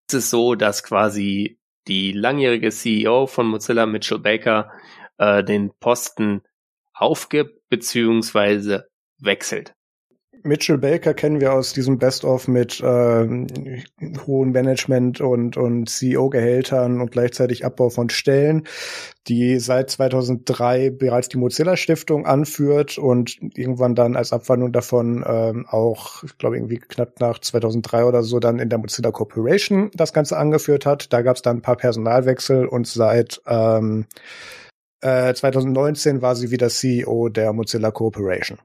ist 0.08 0.16
es 0.16 0.30
so, 0.30 0.56
dass 0.56 0.84
quasi 0.84 1.60
die 1.88 2.12
langjährige 2.12 2.70
CEO 2.70 3.28
von 3.28 3.48
Mozilla, 3.48 3.86
Mitchell 3.86 4.20
Baker, 4.20 4.72
äh, 5.18 5.44
den 5.44 5.72
Posten 5.80 6.44
aufgibt 6.94 7.68
beziehungsweise 7.70 8.90
wechselt. 9.18 9.74
Mitchell 10.44 10.78
Baker 10.78 11.14
kennen 11.14 11.42
wir 11.42 11.54
aus 11.54 11.74
diesem 11.74 11.98
Best-of 11.98 12.48
mit 12.48 12.80
äh, 12.80 13.28
hohen 14.28 14.52
Management- 14.52 15.22
und, 15.22 15.58
und 15.58 15.90
CEO-Gehältern 15.90 17.02
und 17.02 17.12
gleichzeitig 17.12 17.66
Abbau 17.66 17.90
von 17.90 18.10
Stellen, 18.10 18.68
die 19.28 19.60
seit 19.60 19.90
2003 19.90 20.92
bereits 20.92 21.30
die 21.30 21.38
Mozilla-Stiftung 21.38 22.26
anführt 22.26 22.98
und 22.98 23.38
irgendwann 23.56 23.96
dann 23.96 24.16
als 24.16 24.34
Abwandlung 24.34 24.72
davon 24.72 25.24
ähm, 25.28 25.66
auch, 25.70 26.24
ich 26.24 26.38
glaube 26.38 26.58
irgendwie 26.58 26.78
knapp 26.78 27.20
nach 27.20 27.40
2003 27.40 28.06
oder 28.06 28.24
so, 28.24 28.40
dann 28.40 28.60
in 28.60 28.70
der 28.70 28.80
Mozilla 28.80 29.12
Corporation 29.12 29.92
das 29.94 30.14
Ganze 30.14 30.38
angeführt 30.38 30.86
hat. 30.86 31.12
Da 31.14 31.22
gab 31.22 31.36
es 31.36 31.42
dann 31.42 31.58
ein 31.58 31.62
paar 31.62 31.78
Personalwechsel 31.78 32.66
und 32.66 32.88
seit 32.88 33.42
ähm, 33.48 34.06
äh, 35.02 35.34
2019 35.34 36.22
war 36.22 36.36
sie 36.36 36.52
wieder 36.52 36.70
CEO 36.70 37.30
der 37.30 37.54
Mozilla 37.54 37.92
Corporation. 37.92 38.60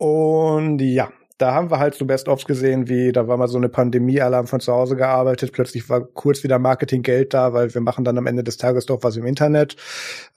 Und 0.00 0.80
ja, 0.80 1.10
da 1.36 1.52
haben 1.52 1.70
wir 1.70 1.78
halt 1.78 1.94
so 1.94 2.06
Best-ofs 2.06 2.46
gesehen, 2.46 2.88
wie 2.88 3.12
da 3.12 3.28
war 3.28 3.36
mal 3.36 3.48
so 3.48 3.58
eine 3.58 3.68
Pandemie-Alarm 3.68 4.46
von 4.46 4.58
zu 4.58 4.72
Hause 4.72 4.96
gearbeitet, 4.96 5.52
plötzlich 5.52 5.90
war 5.90 6.00
kurz 6.00 6.42
wieder 6.42 6.58
Marketinggeld 6.58 7.34
da, 7.34 7.52
weil 7.52 7.74
wir 7.74 7.82
machen 7.82 8.02
dann 8.02 8.16
am 8.16 8.26
Ende 8.26 8.42
des 8.42 8.56
Tages 8.56 8.86
doch 8.86 9.02
was 9.02 9.18
im 9.18 9.26
Internet. 9.26 9.76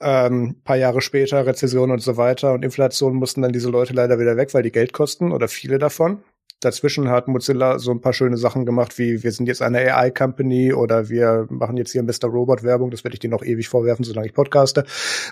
Ähm, 0.02 0.56
paar 0.64 0.76
Jahre 0.76 1.00
später 1.00 1.46
Rezession 1.46 1.90
und 1.90 2.00
so 2.02 2.18
weiter 2.18 2.52
und 2.52 2.62
Inflation 2.62 3.14
mussten 3.14 3.40
dann 3.40 3.52
diese 3.52 3.70
Leute 3.70 3.94
leider 3.94 4.18
wieder 4.18 4.36
weg, 4.36 4.52
weil 4.52 4.62
die 4.62 4.72
Geld 4.72 4.92
kosten 4.92 5.32
oder 5.32 5.48
viele 5.48 5.78
davon. 5.78 6.22
Dazwischen 6.64 7.10
hat 7.10 7.28
Mozilla 7.28 7.78
so 7.78 7.90
ein 7.90 8.00
paar 8.00 8.12
schöne 8.12 8.36
Sachen 8.36 8.64
gemacht, 8.64 8.98
wie 8.98 9.22
wir 9.22 9.32
sind 9.32 9.46
jetzt 9.46 9.62
eine 9.62 9.78
AI-Company 9.94 10.72
oder 10.72 11.08
wir 11.08 11.46
machen 11.50 11.76
jetzt 11.76 11.92
hier 11.92 12.02
Mr. 12.02 12.26
Robot 12.26 12.62
Werbung. 12.62 12.90
Das 12.90 13.04
werde 13.04 13.14
ich 13.14 13.20
dir 13.20 13.30
noch 13.30 13.42
ewig 13.42 13.68
vorwerfen, 13.68 14.04
solange 14.04 14.26
ich 14.26 14.34
podcaste. 14.34 14.84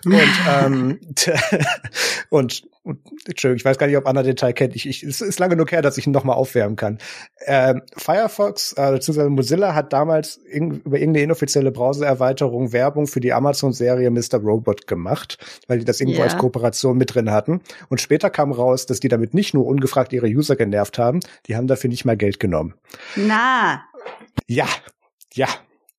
Und, 0.04 0.14
ähm, 0.64 1.00
und, 2.30 2.62
und 2.82 2.98
Entschuldigung, 3.26 3.56
ich 3.56 3.64
weiß 3.64 3.78
gar 3.78 3.86
nicht, 3.86 3.96
ob 3.96 4.06
Anna 4.06 4.22
den 4.22 4.36
Teil 4.36 4.52
kennt. 4.52 4.76
Ich, 4.76 4.86
ich, 4.86 5.02
es 5.02 5.20
ist 5.20 5.38
lange 5.38 5.56
genug 5.56 5.72
her, 5.72 5.82
dass 5.82 5.98
ich 5.98 6.06
ihn 6.06 6.12
nochmal 6.12 6.36
aufwärmen 6.36 6.76
kann. 6.76 6.98
Ähm, 7.46 7.82
Firefox, 7.96 8.74
äh, 8.74 8.92
beziehungsweise 8.92 9.30
Mozilla 9.30 9.74
hat 9.74 9.92
damals 9.92 10.40
irg 10.50 10.82
über 10.84 10.98
irgendeine 10.98 11.24
inoffizielle 11.24 11.70
Browser-Erweiterung 11.70 12.72
Werbung 12.72 13.06
für 13.06 13.20
die 13.20 13.32
Amazon-Serie 13.32 14.10
Mr. 14.10 14.38
Robot 14.42 14.86
gemacht, 14.86 15.38
weil 15.68 15.78
die 15.78 15.84
das 15.84 16.00
irgendwo 16.00 16.18
yeah. 16.18 16.30
als 16.30 16.36
Kooperation 16.36 16.96
mit 16.96 17.14
drin 17.14 17.30
hatten. 17.30 17.60
Und 17.88 18.00
später 18.00 18.30
kam 18.30 18.52
raus, 18.52 18.86
dass 18.86 19.00
die 19.00 19.09
damit 19.09 19.34
nicht 19.34 19.54
nur 19.54 19.66
ungefragt 19.66 20.12
ihre 20.12 20.26
User 20.26 20.56
genervt 20.56 20.98
haben, 20.98 21.20
die 21.47 21.57
haben 21.57 21.66
dafür 21.66 21.90
nicht 21.90 22.05
mal 22.05 22.16
Geld 22.16 22.40
genommen. 22.40 22.74
Na. 23.16 23.85
Ja, 24.47 24.66
ja. 25.35 25.49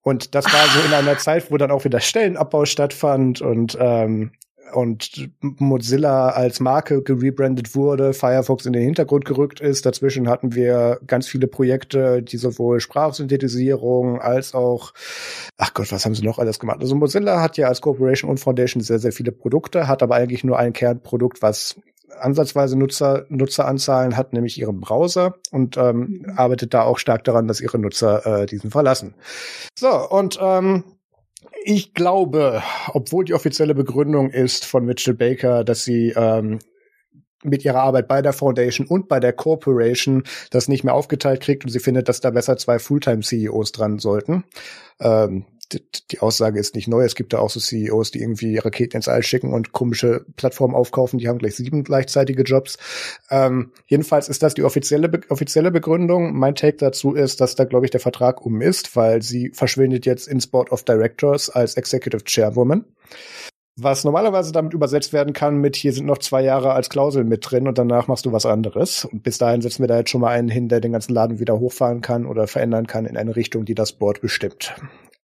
Und 0.01 0.35
das 0.35 0.45
war 0.45 0.67
so 0.67 0.85
in 0.85 0.93
einer 0.93 1.17
Zeit, 1.19 1.51
wo 1.51 1.57
dann 1.57 1.71
auch 1.71 1.85
wieder 1.85 1.99
Stellenabbau 1.99 2.65
stattfand 2.65 3.41
und 3.41 3.77
ähm, 3.79 4.31
und 4.75 5.31
Mozilla 5.41 6.29
als 6.29 6.59
Marke 6.59 7.01
gerebrandet 7.01 7.75
wurde, 7.75 8.13
Firefox 8.13 8.65
in 8.65 8.73
den 8.73 8.83
Hintergrund 8.83 9.25
gerückt 9.25 9.59
ist. 9.59 9.85
Dazwischen 9.85 10.29
hatten 10.29 10.55
wir 10.55 10.99
ganz 11.05 11.27
viele 11.27 11.47
Projekte, 11.47 12.21
die 12.23 12.37
sowohl 12.37 12.79
Sprachsynthetisierung 12.79 14.19
als 14.19 14.53
auch, 14.53 14.93
ach 15.57 15.73
Gott, 15.73 15.91
was 15.91 16.05
haben 16.05 16.15
sie 16.15 16.23
noch 16.23 16.39
alles 16.39 16.59
gemacht? 16.59 16.79
Also 16.81 16.95
Mozilla 16.95 17.41
hat 17.41 17.57
ja 17.57 17.67
als 17.67 17.81
Corporation 17.81 18.29
und 18.29 18.39
Foundation 18.39 18.81
sehr, 18.81 18.99
sehr 18.99 19.11
viele 19.11 19.31
Produkte, 19.31 19.87
hat 19.87 20.03
aber 20.03 20.15
eigentlich 20.15 20.43
nur 20.43 20.57
ein 20.57 20.73
Kernprodukt, 20.73 21.41
was 21.41 21.75
ansatzweise 22.19 22.77
Nutzer, 22.77 23.25
Nutzeranzahlen 23.29 24.17
hat, 24.17 24.33
nämlich 24.33 24.59
ihren 24.59 24.79
Browser 24.79 25.35
und 25.51 25.77
ähm, 25.77 26.21
mhm. 26.25 26.33
arbeitet 26.35 26.73
da 26.73 26.83
auch 26.83 26.99
stark 26.99 27.23
daran, 27.23 27.47
dass 27.47 27.61
ihre 27.61 27.79
Nutzer 27.79 28.25
äh, 28.25 28.45
diesen 28.45 28.71
verlassen. 28.71 29.15
So, 29.75 29.89
und 30.09 30.39
ähm, 30.41 30.83
ich 31.63 31.93
glaube, 31.93 32.61
obwohl 32.93 33.25
die 33.25 33.33
offizielle 33.33 33.75
Begründung 33.75 34.29
ist 34.29 34.65
von 34.65 34.85
Mitchell 34.85 35.13
Baker, 35.13 35.63
dass 35.63 35.83
sie 35.83 36.13
ähm, 36.15 36.59
mit 37.43 37.65
ihrer 37.65 37.81
Arbeit 37.81 38.07
bei 38.07 38.21
der 38.21 38.33
Foundation 38.33 38.87
und 38.87 39.07
bei 39.07 39.19
der 39.19 39.33
Corporation 39.33 40.23
das 40.51 40.67
nicht 40.67 40.83
mehr 40.83 40.93
aufgeteilt 40.93 41.41
kriegt 41.41 41.65
und 41.65 41.71
sie 41.71 41.79
findet, 41.79 42.09
dass 42.09 42.21
da 42.21 42.31
besser 42.31 42.57
zwei 42.57 42.79
Fulltime-CEOs 42.79 43.71
dran 43.71 43.99
sollten. 43.99 44.45
Ähm, 44.99 45.45
die 46.11 46.19
Aussage 46.19 46.59
ist 46.59 46.75
nicht 46.75 46.87
neu. 46.87 47.03
Es 47.03 47.15
gibt 47.15 47.33
da 47.33 47.39
auch 47.39 47.49
so 47.49 47.59
CEOs, 47.59 48.11
die 48.11 48.21
irgendwie 48.21 48.57
Raketen 48.57 48.97
ins 48.97 49.07
All 49.07 49.23
schicken 49.23 49.53
und 49.53 49.71
komische 49.71 50.25
Plattformen 50.35 50.75
aufkaufen. 50.75 51.19
Die 51.19 51.27
haben 51.27 51.39
gleich 51.39 51.55
sieben 51.55 51.83
gleichzeitige 51.83 52.43
Jobs. 52.43 52.77
Ähm, 53.29 53.71
jedenfalls 53.87 54.29
ist 54.29 54.43
das 54.43 54.53
die 54.53 54.63
offizielle, 54.63 55.09
offizielle 55.29 55.71
Begründung. 55.71 56.33
Mein 56.33 56.55
Take 56.55 56.77
dazu 56.77 57.13
ist, 57.13 57.41
dass 57.41 57.55
da, 57.55 57.65
glaube 57.65 57.85
ich, 57.85 57.91
der 57.91 57.99
Vertrag 57.99 58.45
um 58.45 58.61
ist, 58.61 58.95
weil 58.95 59.21
sie 59.21 59.51
verschwindet 59.53 60.05
jetzt 60.05 60.27
ins 60.27 60.47
Board 60.47 60.71
of 60.71 60.83
Directors 60.83 61.49
als 61.49 61.75
Executive 61.75 62.23
Chairwoman. 62.23 62.85
Was 63.75 64.03
normalerweise 64.03 64.51
damit 64.51 64.75
übersetzt 64.75 65.13
werden 65.13 65.33
kann 65.33 65.57
mit, 65.57 65.75
hier 65.75 65.93
sind 65.93 66.05
noch 66.05 66.19
zwei 66.19 66.43
Jahre 66.43 66.73
als 66.73 66.89
Klausel 66.89 67.23
mit 67.23 67.49
drin 67.49 67.67
und 67.67 67.79
danach 67.79 68.07
machst 68.07 68.23
du 68.27 68.31
was 68.31 68.45
anderes. 68.45 69.05
Und 69.05 69.23
bis 69.23 69.39
dahin 69.39 69.61
setzen 69.61 69.81
wir 69.81 69.87
da 69.87 69.97
jetzt 69.97 70.11
schon 70.11 70.21
mal 70.21 70.29
einen 70.29 70.49
hin, 70.49 70.69
der 70.69 70.79
den 70.79 70.91
ganzen 70.91 71.13
Laden 71.13 71.39
wieder 71.39 71.59
hochfahren 71.59 72.01
kann 72.01 72.27
oder 72.27 72.45
verändern 72.45 72.85
kann 72.85 73.07
in 73.07 73.17
eine 73.17 73.35
Richtung, 73.35 73.65
die 73.65 73.73
das 73.73 73.93
Board 73.93 74.21
bestimmt. 74.21 74.75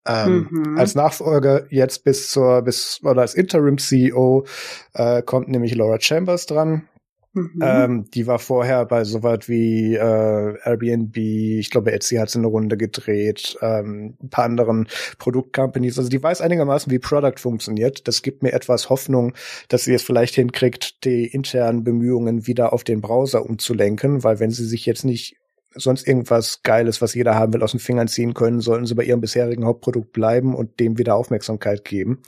Ähm, 0.07 0.47
mhm. 0.49 0.77
Als 0.77 0.95
Nachfolger 0.95 1.65
jetzt 1.69 2.03
bis 2.03 2.29
zur, 2.29 2.61
bis, 2.61 2.99
oder 3.03 3.21
als 3.21 3.33
Interim 3.33 3.77
CEO 3.77 4.45
äh, 4.93 5.21
kommt 5.21 5.49
nämlich 5.49 5.75
Laura 5.75 5.99
Chambers 5.99 6.45
dran. 6.45 6.87
Mhm. 7.33 7.59
Ähm, 7.61 8.05
die 8.11 8.25
war 8.25 8.39
vorher 8.39 8.85
bei 8.85 9.03
so 9.03 9.21
was 9.21 9.47
wie 9.47 9.93
äh, 9.95 10.57
Airbnb, 10.63 11.15
ich 11.15 11.69
glaube 11.69 11.91
Etsy 11.91 12.15
hat 12.15 12.29
sie 12.29 12.39
eine 12.39 12.47
Runde 12.47 12.75
gedreht, 12.75 13.55
ähm, 13.61 14.17
ein 14.21 14.29
paar 14.29 14.45
anderen 14.45 14.87
Produktcompanies. 15.19 15.99
Also 15.99 16.09
die 16.09 16.21
weiß 16.21 16.41
einigermaßen, 16.41 16.91
wie 16.91 16.97
Product 16.97 17.37
funktioniert. 17.37 18.07
Das 18.07 18.23
gibt 18.23 18.41
mir 18.41 18.53
etwas 18.53 18.89
Hoffnung, 18.89 19.33
dass 19.67 19.83
sie 19.83 19.93
es 19.93 20.01
vielleicht 20.01 20.35
hinkriegt, 20.35 21.03
die 21.05 21.27
internen 21.27 21.83
Bemühungen 21.83 22.47
wieder 22.47 22.73
auf 22.73 22.83
den 22.83 23.01
Browser 23.01 23.45
umzulenken, 23.45 24.23
weil 24.23 24.39
wenn 24.39 24.49
sie 24.49 24.65
sich 24.65 24.87
jetzt 24.87 25.05
nicht 25.05 25.37
sonst 25.75 26.07
irgendwas 26.07 26.61
Geiles, 26.63 27.01
was 27.01 27.13
jeder 27.13 27.35
haben 27.35 27.53
will, 27.53 27.63
aus 27.63 27.71
den 27.71 27.79
Fingern 27.79 28.07
ziehen 28.07 28.33
können, 28.33 28.59
sollten 28.59 28.85
sie 28.85 28.95
bei 28.95 29.03
ihrem 29.03 29.21
bisherigen 29.21 29.65
Hauptprodukt 29.65 30.11
bleiben 30.11 30.55
und 30.55 30.79
dem 30.79 30.97
wieder 30.97 31.15
Aufmerksamkeit 31.15 31.85
geben, 31.85 32.21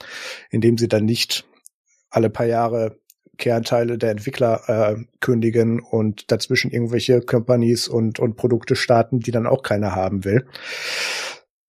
indem 0.49 0.77
sie 0.77 0.87
dann 0.87 1.05
nicht 1.05 1.45
alle 2.09 2.29
paar 2.29 2.45
Jahre 2.45 2.99
Kernteile 3.37 3.97
der 3.97 4.11
Entwickler 4.11 4.61
äh, 4.67 5.03
kündigen 5.19 5.79
und 5.79 6.31
dazwischen 6.31 6.69
irgendwelche 6.71 7.21
Companies 7.21 7.87
und, 7.87 8.19
und 8.19 8.35
Produkte 8.35 8.75
starten, 8.75 9.19
die 9.19 9.31
dann 9.31 9.47
auch 9.47 9.63
keiner 9.63 9.95
haben 9.95 10.23
will. 10.23 10.45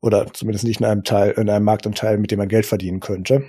Oder 0.03 0.27
zumindest 0.35 0.65
nicht 0.65 0.81
in 0.81 0.87
einem 0.87 1.05
Teil, 1.05 1.31
in 1.33 1.49
einem 1.49 1.65
Marktanteil, 1.65 2.19
mit 2.19 2.31
dem 2.31 2.39
man 2.39 2.49
Geld 2.49 2.67
verdienen 2.67 3.01
könnte. 3.01 3.45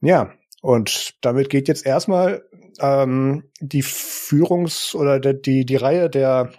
Ja, 0.00 0.32
und 0.62 1.16
damit 1.20 1.50
geht 1.50 1.68
jetzt 1.68 1.84
erstmal 1.84 2.44
ähm, 2.80 3.44
die 3.60 3.82
Führungs- 3.82 4.94
oder 4.94 5.18
die, 5.18 5.66
die 5.66 5.76
Reihe 5.76 6.08
der 6.08 6.52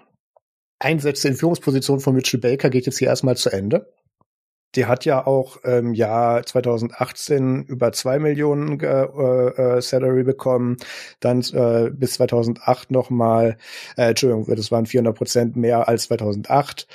Einsätze 0.84 1.28
in 1.28 1.36
Führungspositionen 1.36 2.02
von 2.02 2.16
Mitchell 2.16 2.40
Baker 2.40 2.70
geht 2.70 2.86
jetzt 2.86 3.00
hier 3.00 3.08
erstmal 3.08 3.38
zu 3.38 3.50
Ende. 3.50 3.94
Die 4.76 4.88
hat 4.88 5.06
ja 5.06 5.28
auch 5.28 5.58
im 5.58 5.94
Jahr 5.94 6.44
2018 6.44 7.64
über 7.66 7.92
zwei 7.92 8.18
Millionen 8.18 8.80
äh, 8.80 9.04
äh, 9.04 9.82
Salary 9.82 10.24
bekommen, 10.24 10.78
dann 11.20 11.42
äh, 11.54 11.92
bis 11.92 12.14
2008 12.14 12.90
nochmal, 12.90 13.58
äh, 13.98 14.10
Entschuldigung, 14.10 14.48
das 14.56 14.72
waren 14.72 14.88
400 14.88 15.16
Prozent 15.16 15.56
mehr 15.56 15.88
als 15.88 16.06
2008. 16.06 16.88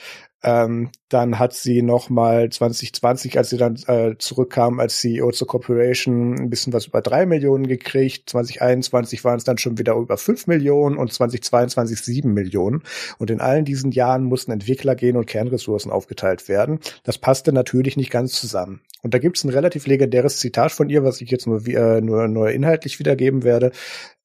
Ähm, 0.43 0.91
dann 1.09 1.39
hat 1.41 1.53
sie 1.53 1.83
noch 1.83 2.11
mal 2.11 2.49
2020, 2.49 3.37
als 3.39 3.51
sie 3.51 3.57
dann 3.57 3.75
äh, 3.87 4.15
zurückkam 4.19 4.79
als 4.79 4.99
CEO 4.99 5.33
zur 5.33 5.49
Corporation, 5.49 6.39
ein 6.39 6.51
bisschen 6.51 6.73
was 6.73 6.87
über 6.87 7.01
drei 7.01 7.27
Millionen 7.27 7.67
gekriegt. 7.67 8.31
2021 8.31 9.25
waren 9.25 9.39
es 9.39 9.45
dann 9.45 9.59
schon 9.59 9.79
wieder 9.79 9.97
über 9.97 10.17
fünf 10.17 10.47
Millionen 10.47 10.97
und 10.97 11.13
2022 11.13 12.01
sieben 12.01 12.35
Millionen. 12.35 12.85
Und 13.19 13.31
in 13.31 13.41
allen 13.41 13.65
diesen 13.65 13.91
Jahren 13.91 14.25
mussten 14.25 14.53
Entwickler 14.53 14.95
gehen 14.95 15.17
und 15.17 15.27
Kernressourcen 15.27 15.91
aufgeteilt 15.91 16.49
werden. 16.49 16.79
Das 17.03 17.19
passte 17.19 17.53
natürlich 17.53 17.97
nicht 17.97 18.11
ganz 18.11 18.33
zusammen. 18.33 18.83
Und 19.03 19.15
da 19.15 19.19
gibt 19.19 19.39
es 19.39 19.45
ein 19.45 19.51
relativ 19.51 19.89
legendäres 19.89 20.39
Zitat 20.39 20.71
von 20.71 20.89
ihr, 20.89 21.03
was 21.03 21.21
ich 21.21 21.31
jetzt 21.31 21.49
nur, 21.49 21.67
äh, 21.67 22.01
nur, 22.01 22.29
nur 22.29 22.51
inhaltlich 22.51 23.01
wiedergeben 23.01 23.43
werde. 23.43 23.73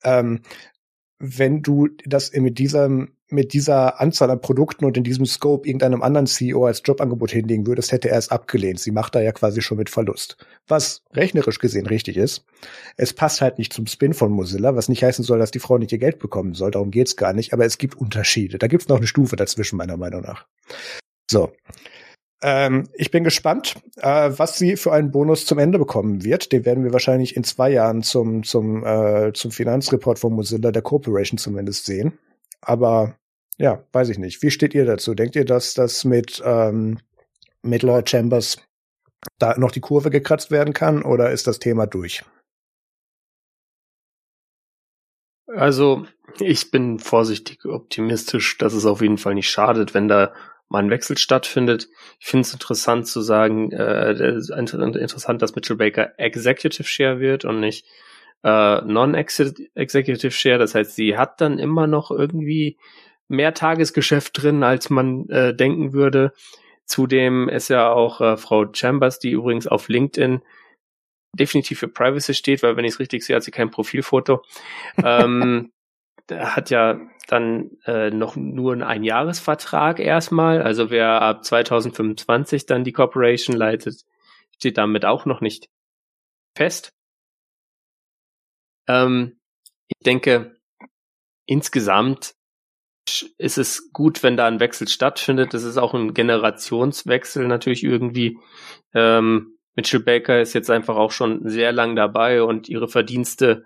Ähm, 0.04 0.42
wenn 1.18 1.62
du 1.62 1.88
das 2.06 2.34
mit 2.34 2.60
diesem 2.60 3.16
mit 3.34 3.54
dieser 3.54 4.00
Anzahl 4.00 4.30
an 4.30 4.40
Produkten 4.40 4.86
und 4.86 4.96
in 4.96 5.04
diesem 5.04 5.26
Scope 5.26 5.68
irgendeinem 5.68 6.02
anderen 6.02 6.28
CEO 6.28 6.66
als 6.66 6.82
Jobangebot 6.86 7.32
hinlegen 7.32 7.68
würdest, 7.68 7.92
hätte 7.92 8.10
er 8.10 8.18
es 8.18 8.30
abgelehnt. 8.30 8.80
Sie 8.80 8.92
macht 8.92 9.16
da 9.16 9.22
ja 9.22 9.32
quasi 9.32 9.62
schon 9.62 9.78
mit 9.78 9.90
Verlust. 9.90 10.38
Was 10.68 11.02
rechnerisch 11.14 11.60
gesehen 11.60 11.88
richtig 11.88 12.18
ist. 12.18 12.46
Es 12.96 13.14
passt 13.14 13.42
halt 13.42 13.58
nicht 13.58 13.74
zum 13.74 13.88
Spin 13.88 14.14
von 14.14 14.32
Mozilla, 14.32 14.76
was 14.76 14.88
nicht 14.88 15.04
heißen 15.04 15.26
soll, 15.26 15.40
dass 15.40 15.52
die 15.52 15.60
Frau 15.60 15.78
nicht 15.78 15.92
ihr 15.92 15.98
Geld 15.98 16.20
bekommen 16.20 16.54
soll. 16.54 16.72
Darum 16.72 16.92
geht's 16.92 17.16
gar 17.16 17.34
nicht. 17.34 17.54
Aber 17.54 17.66
es 17.66 17.78
gibt 17.78 17.96
Unterschiede. 17.96 18.58
Da 18.58 18.68
gibt's 18.68 18.88
noch 18.88 18.98
eine 18.98 19.08
Stufe 19.08 19.36
dazwischen, 19.36 19.78
meiner 19.78 19.98
Meinung 19.98 20.22
nach. 20.22 20.46
So. 21.30 21.52
Ähm, 22.44 22.90
ich 22.94 23.10
bin 23.10 23.24
gespannt, 23.24 23.76
äh, 23.98 24.32
was 24.36 24.58
sie 24.58 24.76
für 24.76 24.92
einen 24.92 25.12
Bonus 25.12 25.46
zum 25.46 25.60
Ende 25.60 25.80
bekommen 25.80 26.24
wird. 26.24 26.52
Den 26.52 26.66
werden 26.66 26.84
wir 26.84 26.94
wahrscheinlich 26.94 27.36
in 27.36 27.44
zwei 27.44 27.72
Jahren 27.72 28.04
zum, 28.04 28.44
zum, 28.44 28.86
äh, 28.86 29.32
zum 29.34 29.52
Finanzreport 29.52 30.20
von 30.20 30.34
Mozilla, 30.34 30.72
der 30.72 30.82
Corporation 30.82 31.38
zumindest 31.38 31.86
sehen. 31.86 32.20
Aber 32.62 33.16
ja, 33.58 33.84
weiß 33.92 34.10
ich 34.10 34.18
nicht. 34.18 34.42
Wie 34.42 34.52
steht 34.52 34.74
ihr 34.74 34.86
dazu? 34.86 35.14
Denkt 35.14 35.36
ihr, 35.36 35.46
dass 35.46 35.74
das 35.74 36.04
mit, 36.04 36.42
ähm, 36.46 37.00
mit 37.62 37.84
Lord 37.84 38.10
Chambers 38.10 38.58
da 39.40 39.58
noch 39.58 39.72
die 39.72 39.82
Kurve 39.82 40.10
gekratzt 40.10 40.52
werden 40.52 40.74
kann 40.74 41.04
oder 41.04 41.32
ist 41.32 41.48
das 41.48 41.60
Thema 41.60 41.86
durch? 41.86 42.24
Also 45.48 46.06
ich 46.40 46.72
bin 46.72 47.00
vorsichtig 47.00 47.66
optimistisch, 47.66 48.58
dass 48.58 48.74
es 48.74 48.86
auf 48.86 49.02
jeden 49.02 49.18
Fall 49.18 49.36
nicht 49.36 49.50
schadet, 49.50 49.94
wenn 49.94 50.08
da 50.08 50.34
mal 50.70 50.80
ein 50.80 50.90
Wechsel 50.90 51.18
stattfindet. 51.18 51.90
Ich 52.20 52.26
finde 52.28 52.42
es 52.42 52.54
interessant 52.54 53.08
zu 53.08 53.22
sagen, 53.22 53.72
äh, 53.72 54.12
interessant, 54.12 55.42
dass 55.42 55.56
Mitchell 55.56 55.78
Baker 55.78 56.18
Executive 56.18 56.88
Share 56.88 57.20
wird 57.20 57.46
und 57.46 57.60
nicht 57.60 57.86
äh, 58.44 58.82
Non-Executive 58.82 60.32
Share. 60.32 60.58
Das 60.58 60.74
heißt, 60.74 60.96
sie 60.96 61.18
hat 61.18 61.40
dann 61.42 61.60
immer 61.60 61.86
noch 61.86 62.10
irgendwie 62.10 62.78
mehr 63.28 63.54
Tagesgeschäft 63.54 64.42
drin, 64.42 64.64
als 64.64 64.90
man 64.90 65.28
äh, 65.30 65.56
denken 65.56 65.94
würde. 65.94 66.34
Zudem 66.86 67.50
ist 67.50 67.70
ja 67.70 67.92
auch 67.92 68.22
äh, 68.22 68.38
Frau 68.38 68.66
Chambers, 68.72 69.20
die 69.20 69.32
übrigens 69.32 69.68
auf 69.68 69.88
LinkedIn 69.88 70.42
definitiv 71.38 71.80
für 71.80 71.88
Privacy 71.88 72.34
steht, 72.34 72.62
weil 72.62 72.78
wenn 72.78 72.86
ich 72.86 72.94
es 72.94 73.00
richtig 73.00 73.26
sehe, 73.26 73.36
hat 73.36 73.44
sie 73.44 73.52
kein 73.52 73.72
Profilfoto. 73.72 74.44
ähm, 75.04 75.72
hat 76.32 76.70
ja 76.70 77.00
dann 77.28 77.72
äh, 77.86 78.10
noch 78.10 78.36
nur 78.36 78.74
einen 78.74 78.84
Einjahresvertrag 78.84 80.00
erstmal. 80.00 80.62
Also 80.62 80.90
wer 80.90 81.22
ab 81.22 81.44
2025 81.44 82.66
dann 82.66 82.84
die 82.84 82.92
Corporation 82.92 83.56
leitet, 83.56 84.06
steht 84.56 84.78
damit 84.78 85.06
auch 85.06 85.26
noch 85.26 85.42
nicht 85.42 85.70
fest. 86.56 86.94
Ähm, 88.88 89.40
ich 89.88 90.04
denke, 90.06 90.60
insgesamt 91.46 92.36
ist 93.38 93.58
es 93.58 93.92
gut, 93.92 94.24
wenn 94.24 94.38
da 94.38 94.48
ein 94.48 94.60
Wechsel 94.60 94.88
stattfindet. 94.88 95.54
Das 95.54 95.64
ist 95.64 95.78
auch 95.78 95.94
ein 95.94 96.14
Generationswechsel 96.14 97.48
natürlich 97.48 97.84
irgendwie. 97.84 98.38
Ähm, 98.94 99.58
Mitchell 99.76 100.00
Baker 100.00 100.42
ist 100.42 100.54
jetzt 100.54 100.70
einfach 100.70 100.96
auch 100.96 101.12
schon 101.12 101.48
sehr 101.48 101.72
lang 101.72 101.96
dabei 101.96 102.44
und 102.44 102.70
ihre 102.70 102.88
Verdienste 102.88 103.66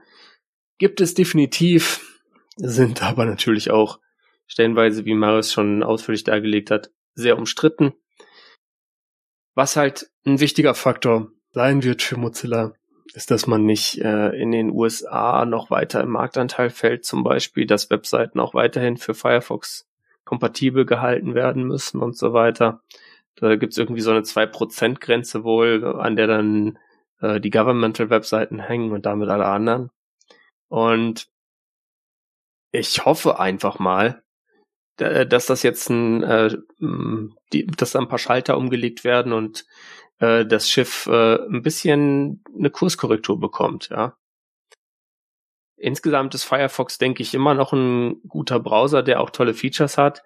gibt 0.78 1.02
es 1.02 1.14
definitiv, 1.14 2.24
sind 2.56 3.02
aber 3.04 3.26
natürlich 3.26 3.72
auch 3.72 4.00
stellenweise, 4.48 5.06
wie 5.06 5.14
Marius 5.14 5.52
schon 5.52 5.84
ausführlich 5.84 6.24
dargelegt 6.24 6.72
hat, 6.72 6.92
sehr 7.14 7.38
umstritten. 7.38 7.94
Was 9.56 9.76
halt 9.76 10.10
ein 10.26 10.40
wichtiger 10.40 10.76
Faktor 10.76 11.32
sein 11.52 11.84
wird 11.84 12.02
für 12.02 12.18
Mozilla, 12.18 12.74
ist, 13.14 13.32
dass 13.32 13.48
man 13.48 13.66
nicht 13.66 14.02
äh, 14.02 14.30
in 14.30 14.52
den 14.52 14.72
USA 14.72 15.46
noch 15.46 15.70
weiter 15.70 16.02
im 16.02 16.12
Marktanteil 16.12 16.70
fällt, 16.70 17.06
zum 17.06 17.24
Beispiel, 17.24 17.66
dass 17.66 17.90
Webseiten 17.90 18.40
auch 18.40 18.54
weiterhin 18.54 18.98
für 18.98 19.14
Firefox 19.14 19.88
kompatibel 20.26 20.86
gehalten 20.86 21.36
werden 21.36 21.64
müssen 21.64 22.02
und 22.02 22.18
so 22.18 22.34
weiter. 22.34 22.82
Da 23.36 23.56
gibt's 23.56 23.78
irgendwie 23.78 24.02
so 24.02 24.12
eine 24.12 24.22
2%-Grenze 24.22 25.44
wohl, 25.44 25.86
an 25.86 26.16
der 26.16 26.28
dann 26.28 26.80
äh, 27.22 27.40
die 27.40 27.52
Governmental-Webseiten 27.52 28.60
hängen 28.60 28.92
und 28.92 29.06
damit 29.06 29.30
alle 29.30 29.46
anderen. 29.46 29.90
Und 30.68 31.28
ich 32.72 33.06
hoffe 33.06 33.40
einfach 33.40 33.80
mal, 33.80 34.22
dass 34.98 35.46
das 35.46 35.62
jetzt 35.62 35.90
ein, 35.90 36.24
äh, 36.24 36.58
die, 37.54 37.68
dass 37.68 37.92
da 37.92 38.00
ein 38.00 38.08
paar 38.08 38.18
Schalter 38.18 38.58
umgelegt 38.58 39.04
werden 39.04 39.32
und 39.32 39.66
äh, 40.20 40.46
das 40.46 40.70
Schiff 40.70 41.08
äh, 41.08 41.36
ein 41.36 41.62
bisschen 41.62 42.44
eine 42.58 42.70
Kurskorrektur 42.70 43.40
bekommt, 43.40 43.90
ja. 43.90 44.18
Insgesamt 45.80 46.34
ist 46.34 46.44
Firefox, 46.44 46.98
denke 46.98 47.22
ich, 47.22 47.36
immer 47.36 47.54
noch 47.54 47.72
ein 47.72 48.20
guter 48.28 48.60
Browser, 48.60 49.04
der 49.04 49.22
auch 49.22 49.30
tolle 49.30 49.54
Features 49.54 49.98
hat. 50.00 50.24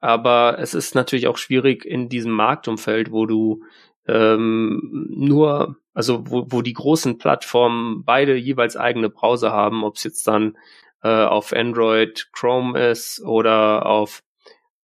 Aber 0.00 0.58
es 0.58 0.72
ist 0.72 0.94
natürlich 0.94 1.26
auch 1.26 1.36
schwierig 1.36 1.84
in 1.84 2.08
diesem 2.08 2.32
Marktumfeld, 2.32 3.12
wo 3.12 3.26
du 3.26 3.62
ähm, 4.06 5.08
nur, 5.10 5.76
also 5.92 6.30
wo, 6.30 6.46
wo 6.48 6.62
die 6.62 6.72
großen 6.72 7.18
Plattformen 7.18 8.04
beide 8.04 8.36
jeweils 8.36 8.76
eigene 8.76 9.10
Browser 9.10 9.52
haben, 9.52 9.84
ob 9.84 9.96
es 9.96 10.04
jetzt 10.04 10.26
dann 10.26 10.56
äh, 11.02 11.24
auf 11.24 11.52
Android 11.52 12.28
Chrome 12.32 12.78
ist 12.78 13.20
oder 13.20 13.84
auf 13.86 14.22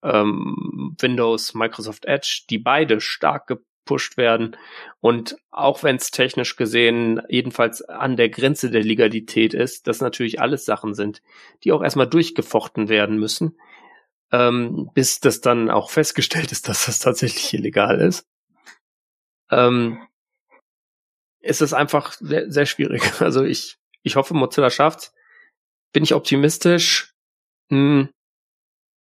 ähm, 0.03 0.95
Windows 1.01 1.55
Microsoft 1.55 2.05
Edge, 2.05 2.43
die 2.51 2.59
beide 2.59 3.01
stark 3.01 3.47
gepusht 3.85 4.17
werden. 4.17 4.57
Und 5.01 5.37
auch 5.51 5.83
wenn 5.83 5.97
es 5.97 6.11
technisch 6.11 6.57
gesehen 6.57 7.21
jedenfalls 7.29 7.83
an 7.83 8.17
der 8.17 8.29
Grenze 8.29 8.71
der 8.71 8.85
Legalität 8.85 9.55
ist, 9.55 9.87
das 9.87 10.01
natürlich 10.01 10.41
alles 10.41 10.65
Sachen 10.65 10.95
sind, 10.95 11.23
die 11.65 11.73
auch 11.73 11.83
erstmal 11.83 12.09
durchgefochten 12.09 12.89
werden 12.89 13.19
müssen, 13.19 13.59
ähm, 14.31 14.91
bis 14.95 15.21
das 15.21 15.41
dann 15.41 15.71
auch 15.71 15.91
festgestellt 15.91 16.53
ist, 16.53 16.69
dass 16.69 16.87
das 16.87 17.01
tatsächlich 17.01 17.53
illegal 17.55 18.01
ist. 18.01 18.27
Ähm, 19.51 20.07
ist 21.41 21.61
es 21.61 21.73
einfach 21.73 22.13
sehr, 22.13 22.51
sehr 22.51 22.67
schwierig. 22.67 23.03
Also 23.21 23.43
ich, 23.45 23.79
ich 24.03 24.17
hoffe, 24.17 24.35
Mozilla 24.35 24.71
schafft. 24.71 25.13
Bin 25.93 26.05
ich 26.05 26.15
optimistisch? 26.15 27.15
Hm, 27.69 28.09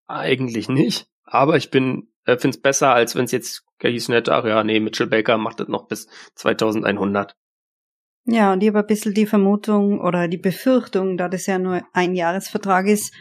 eigentlich 0.08 0.68
nicht. 0.68 1.08
Aber 1.24 1.56
ich 1.56 1.70
bin 1.70 2.11
äh, 2.34 2.40
finde 2.40 2.56
es 2.56 2.62
besser, 2.62 2.94
als 2.94 3.16
wenn 3.16 3.26
es 3.26 3.32
jetzt 3.32 3.64
hieß 3.82 4.10
nicht, 4.10 4.30
ach 4.30 4.46
ja, 4.46 4.64
nee, 4.64 4.80
Mitchell 4.80 5.08
Baker 5.08 5.38
macht 5.38 5.60
das 5.60 5.68
noch 5.68 5.88
bis 5.88 6.08
2100. 6.36 7.36
Ja, 8.26 8.54
und 8.54 8.62
ich 8.62 8.70
habe 8.70 8.80
ein 8.80 8.88
bisschen 8.88 9.14
die 9.14 9.26
Vermutung 9.26 10.00
oder 10.00 10.28
die 10.28 10.38
Befürchtung, 10.38 11.18
da 11.18 11.28
das 11.28 11.48
ja 11.48 11.58
nur 11.58 11.82
ein 11.94 12.14
Jahresvertrag 12.14 12.88
ist, 12.88 13.14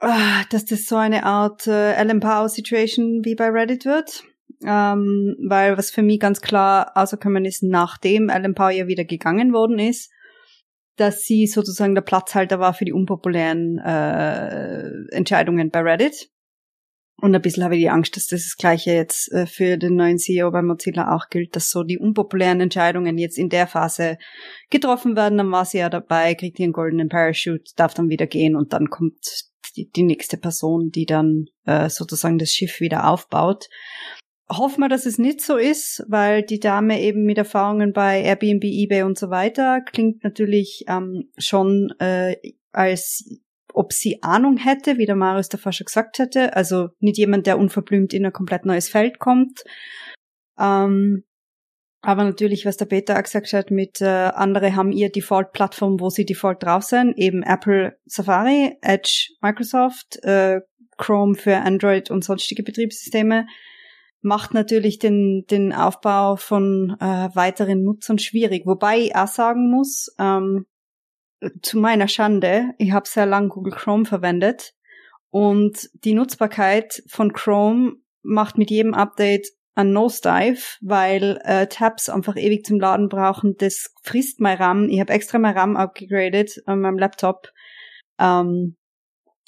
ah, 0.00 0.42
dass 0.50 0.64
das 0.64 0.86
so 0.86 0.96
eine 0.96 1.24
Art 1.24 1.66
äh, 1.68 1.94
Alan 1.94 2.20
Powell 2.20 2.48
Situation 2.48 3.20
wie 3.24 3.36
bei 3.36 3.48
Reddit 3.48 3.84
wird. 3.84 4.24
Ähm, 4.64 5.36
weil 5.46 5.78
was 5.78 5.90
für 5.90 6.02
mich 6.02 6.18
ganz 6.18 6.40
klar 6.40 6.92
außerkommen 6.96 7.44
ist, 7.44 7.62
nachdem 7.62 8.28
Alan 8.28 8.54
Powell 8.54 8.76
ja 8.76 8.86
wieder 8.88 9.04
gegangen 9.04 9.52
worden 9.52 9.78
ist, 9.78 10.10
dass 10.96 11.22
sie 11.22 11.46
sozusagen 11.46 11.94
der 11.94 12.02
Platzhalter 12.02 12.58
war 12.58 12.74
für 12.74 12.84
die 12.84 12.92
unpopulären 12.92 13.78
äh, 13.78 15.14
Entscheidungen 15.14 15.70
bei 15.70 15.80
Reddit. 15.80 16.30
Und 17.20 17.34
ein 17.34 17.42
bisschen 17.42 17.64
habe 17.64 17.74
ich 17.74 17.82
die 17.82 17.90
Angst, 17.90 18.16
dass 18.16 18.28
das, 18.28 18.44
das 18.44 18.56
Gleiche 18.56 18.92
jetzt 18.92 19.32
äh, 19.32 19.46
für 19.46 19.76
den 19.76 19.96
neuen 19.96 20.18
CEO 20.18 20.52
bei 20.52 20.62
Mozilla 20.62 21.16
auch 21.16 21.28
gilt, 21.30 21.56
dass 21.56 21.70
so 21.70 21.82
die 21.82 21.98
unpopulären 21.98 22.60
Entscheidungen 22.60 23.18
jetzt 23.18 23.38
in 23.38 23.48
der 23.48 23.66
Phase 23.66 24.18
getroffen 24.70 25.16
werden. 25.16 25.38
Dann 25.38 25.50
war 25.50 25.64
sie 25.64 25.78
ja 25.78 25.90
dabei, 25.90 26.36
kriegt 26.36 26.60
ihren 26.60 26.72
goldenen 26.72 27.08
Parachute, 27.08 27.72
darf 27.74 27.94
dann 27.94 28.08
wieder 28.08 28.28
gehen 28.28 28.54
und 28.54 28.72
dann 28.72 28.88
kommt 28.88 29.48
die, 29.76 29.90
die 29.90 30.04
nächste 30.04 30.36
Person, 30.36 30.90
die 30.90 31.06
dann 31.06 31.46
äh, 31.64 31.88
sozusagen 31.88 32.38
das 32.38 32.50
Schiff 32.50 32.80
wieder 32.80 33.08
aufbaut. 33.08 33.68
Hoffen 34.48 34.80
wir, 34.80 34.88
dass 34.88 35.04
es 35.04 35.18
nicht 35.18 35.40
so 35.40 35.56
ist, 35.56 36.04
weil 36.08 36.42
die 36.42 36.60
Dame 36.60 37.02
eben 37.02 37.24
mit 37.24 37.36
Erfahrungen 37.36 37.92
bei 37.92 38.22
Airbnb, 38.22 38.64
eBay 38.64 39.02
und 39.02 39.18
so 39.18 39.28
weiter 39.28 39.80
klingt 39.80 40.22
natürlich 40.22 40.84
ähm, 40.88 41.30
schon 41.36 41.92
äh, 41.98 42.36
als 42.70 43.24
ob 43.78 43.92
sie 43.92 44.22
Ahnung 44.24 44.56
hätte, 44.56 44.98
wie 44.98 45.06
der 45.06 45.14
Marius 45.14 45.48
davor 45.48 45.70
schon 45.70 45.84
gesagt 45.84 46.18
hätte. 46.18 46.56
Also 46.56 46.88
nicht 46.98 47.16
jemand, 47.16 47.46
der 47.46 47.58
unverblümt 47.58 48.12
in 48.12 48.26
ein 48.26 48.32
komplett 48.32 48.66
neues 48.66 48.88
Feld 48.88 49.20
kommt. 49.20 49.62
Ähm, 50.58 51.22
aber 52.00 52.24
natürlich, 52.24 52.66
was 52.66 52.76
der 52.76 52.86
Peter 52.86 53.16
auch 53.16 53.22
gesagt 53.22 53.52
hat, 53.52 53.70
mit 53.70 54.00
äh, 54.00 54.06
andere 54.06 54.74
haben 54.74 54.90
ihr 54.90 55.10
Default-Plattform, 55.10 56.00
wo 56.00 56.10
sie 56.10 56.24
Default 56.24 56.62
drauf 56.62 56.82
sind, 56.82 57.16
eben 57.16 57.44
Apple 57.44 57.96
Safari, 58.04 58.76
Edge 58.82 59.28
Microsoft, 59.40 60.18
äh, 60.24 60.60
Chrome 60.96 61.36
für 61.36 61.56
Android 61.58 62.10
und 62.10 62.24
sonstige 62.24 62.64
Betriebssysteme, 62.64 63.46
macht 64.22 64.54
natürlich 64.54 64.98
den, 64.98 65.44
den 65.48 65.72
Aufbau 65.72 66.34
von 66.34 66.96
äh, 66.98 67.28
weiteren 67.34 67.84
Nutzern 67.84 68.18
schwierig. 68.18 68.66
Wobei 68.66 68.98
ich 68.98 69.14
auch 69.14 69.28
sagen 69.28 69.70
muss, 69.70 70.12
ähm, 70.18 70.66
zu 71.62 71.78
meiner 71.78 72.08
Schande, 72.08 72.70
ich 72.78 72.92
habe 72.92 73.08
sehr 73.08 73.26
lang 73.26 73.48
Google 73.48 73.72
Chrome 73.72 74.04
verwendet 74.04 74.74
und 75.30 75.88
die 76.04 76.14
Nutzbarkeit 76.14 77.02
von 77.06 77.32
Chrome 77.32 77.96
macht 78.22 78.58
mit 78.58 78.70
jedem 78.70 78.94
Update 78.94 79.48
ein 79.74 79.92
Nosedive, 79.92 80.76
weil 80.80 81.40
äh, 81.44 81.68
Tabs 81.68 82.08
einfach 82.08 82.36
ewig 82.36 82.64
zum 82.64 82.80
Laden 82.80 83.08
brauchen. 83.08 83.54
Das 83.58 83.94
frisst 84.02 84.40
mein 84.40 84.56
RAM. 84.56 84.88
Ich 84.88 84.98
habe 84.98 85.12
extra 85.12 85.38
mein 85.38 85.56
RAM 85.56 85.76
upgegradet 85.76 86.62
an 86.66 86.80
meinem 86.80 86.98
Laptop. 86.98 87.52
Ähm, 88.18 88.76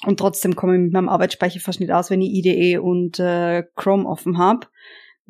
und 0.05 0.17
trotzdem 0.17 0.55
komme 0.55 0.75
ich 0.75 0.81
mit 0.81 0.93
meinem 0.93 1.09
Arbeitsspeicher 1.09 1.59
fast 1.59 1.81
nicht 1.81 1.91
aus, 1.91 2.09
wenn 2.09 2.21
ich 2.21 2.31
IDE 2.31 2.77
und 2.77 3.19
äh, 3.19 3.63
Chrome 3.75 4.07
offen 4.07 4.37
habe 4.37 4.67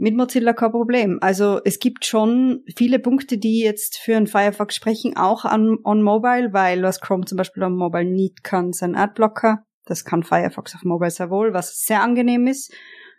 mit 0.02 0.15
Mozilla 0.15 0.53
kein 0.53 0.72
Problem. 0.72 1.19
Also 1.22 1.61
es 1.64 1.78
gibt 1.78 2.06
schon 2.06 2.64
viele 2.76 2.98
Punkte, 2.98 3.38
die 3.38 3.60
jetzt 3.60 3.98
für 3.98 4.18
ein 4.18 4.26
Firefox 4.26 4.76
sprechen, 4.76 5.15
auch 5.15 5.45
an 5.45 5.78
on 5.84 6.02
Mobile, 6.02 6.53
weil 6.53 6.82
was 6.82 7.02
Chrome 7.02 7.26
zum 7.26 7.38
Beispiel 7.38 7.61
on 7.61 7.76
Mobile 7.76 8.06
nicht 8.06 8.44
kann, 8.44 8.73
sein 8.73 8.95
Adblocker. 8.95 9.64
Das 9.86 10.03
kann 10.03 10.23
Firefox 10.23 10.73
auf 10.73 10.84
Mobile 10.84 11.11
sehr 11.11 11.30
wohl, 11.30 11.53
was 11.53 11.84
sehr 11.84 12.02
angenehm 12.02 12.48
ist. 12.48 12.73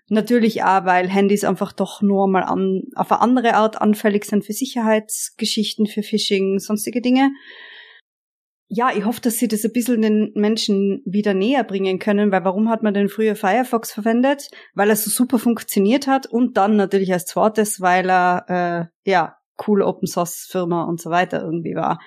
Natürlich 0.08 0.64
auch, 0.64 0.84
weil 0.84 1.08
Handys 1.08 1.44
einfach 1.44 1.72
doch 1.72 2.02
nur 2.02 2.26
mal 2.28 2.42
an, 2.42 2.82
auf 2.96 3.12
eine 3.12 3.20
andere 3.20 3.54
Art 3.54 3.80
anfällig 3.80 4.24
sind 4.24 4.44
für 4.44 4.52
Sicherheitsgeschichten, 4.52 5.86
für 5.86 6.02
Phishing, 6.02 6.58
sonstige 6.58 7.00
Dinge 7.00 7.30
ja, 8.68 8.90
ich 8.94 9.04
hoffe, 9.04 9.20
dass 9.20 9.36
sie 9.36 9.48
das 9.48 9.64
ein 9.64 9.72
bisschen 9.72 10.00
den 10.00 10.32
Menschen 10.34 11.02
wieder 11.04 11.34
näher 11.34 11.62
bringen 11.62 11.98
können, 11.98 12.32
weil 12.32 12.44
warum 12.44 12.70
hat 12.70 12.82
man 12.82 12.94
denn 12.94 13.08
früher 13.08 13.36
Firefox 13.36 13.92
verwendet? 13.92 14.48
Weil 14.74 14.88
er 14.88 14.96
so 14.96 15.10
super 15.10 15.38
funktioniert 15.38 16.06
hat 16.06 16.26
und 16.26 16.56
dann 16.56 16.76
natürlich 16.76 17.12
als 17.12 17.26
zweites, 17.26 17.80
weil 17.80 18.08
er, 18.08 18.90
äh, 19.04 19.10
ja, 19.10 19.36
coole 19.56 19.86
Open 19.86 20.08
Source 20.08 20.48
Firma 20.50 20.84
und 20.84 21.00
so 21.00 21.10
weiter 21.10 21.42
irgendwie 21.42 21.74
war. 21.74 22.00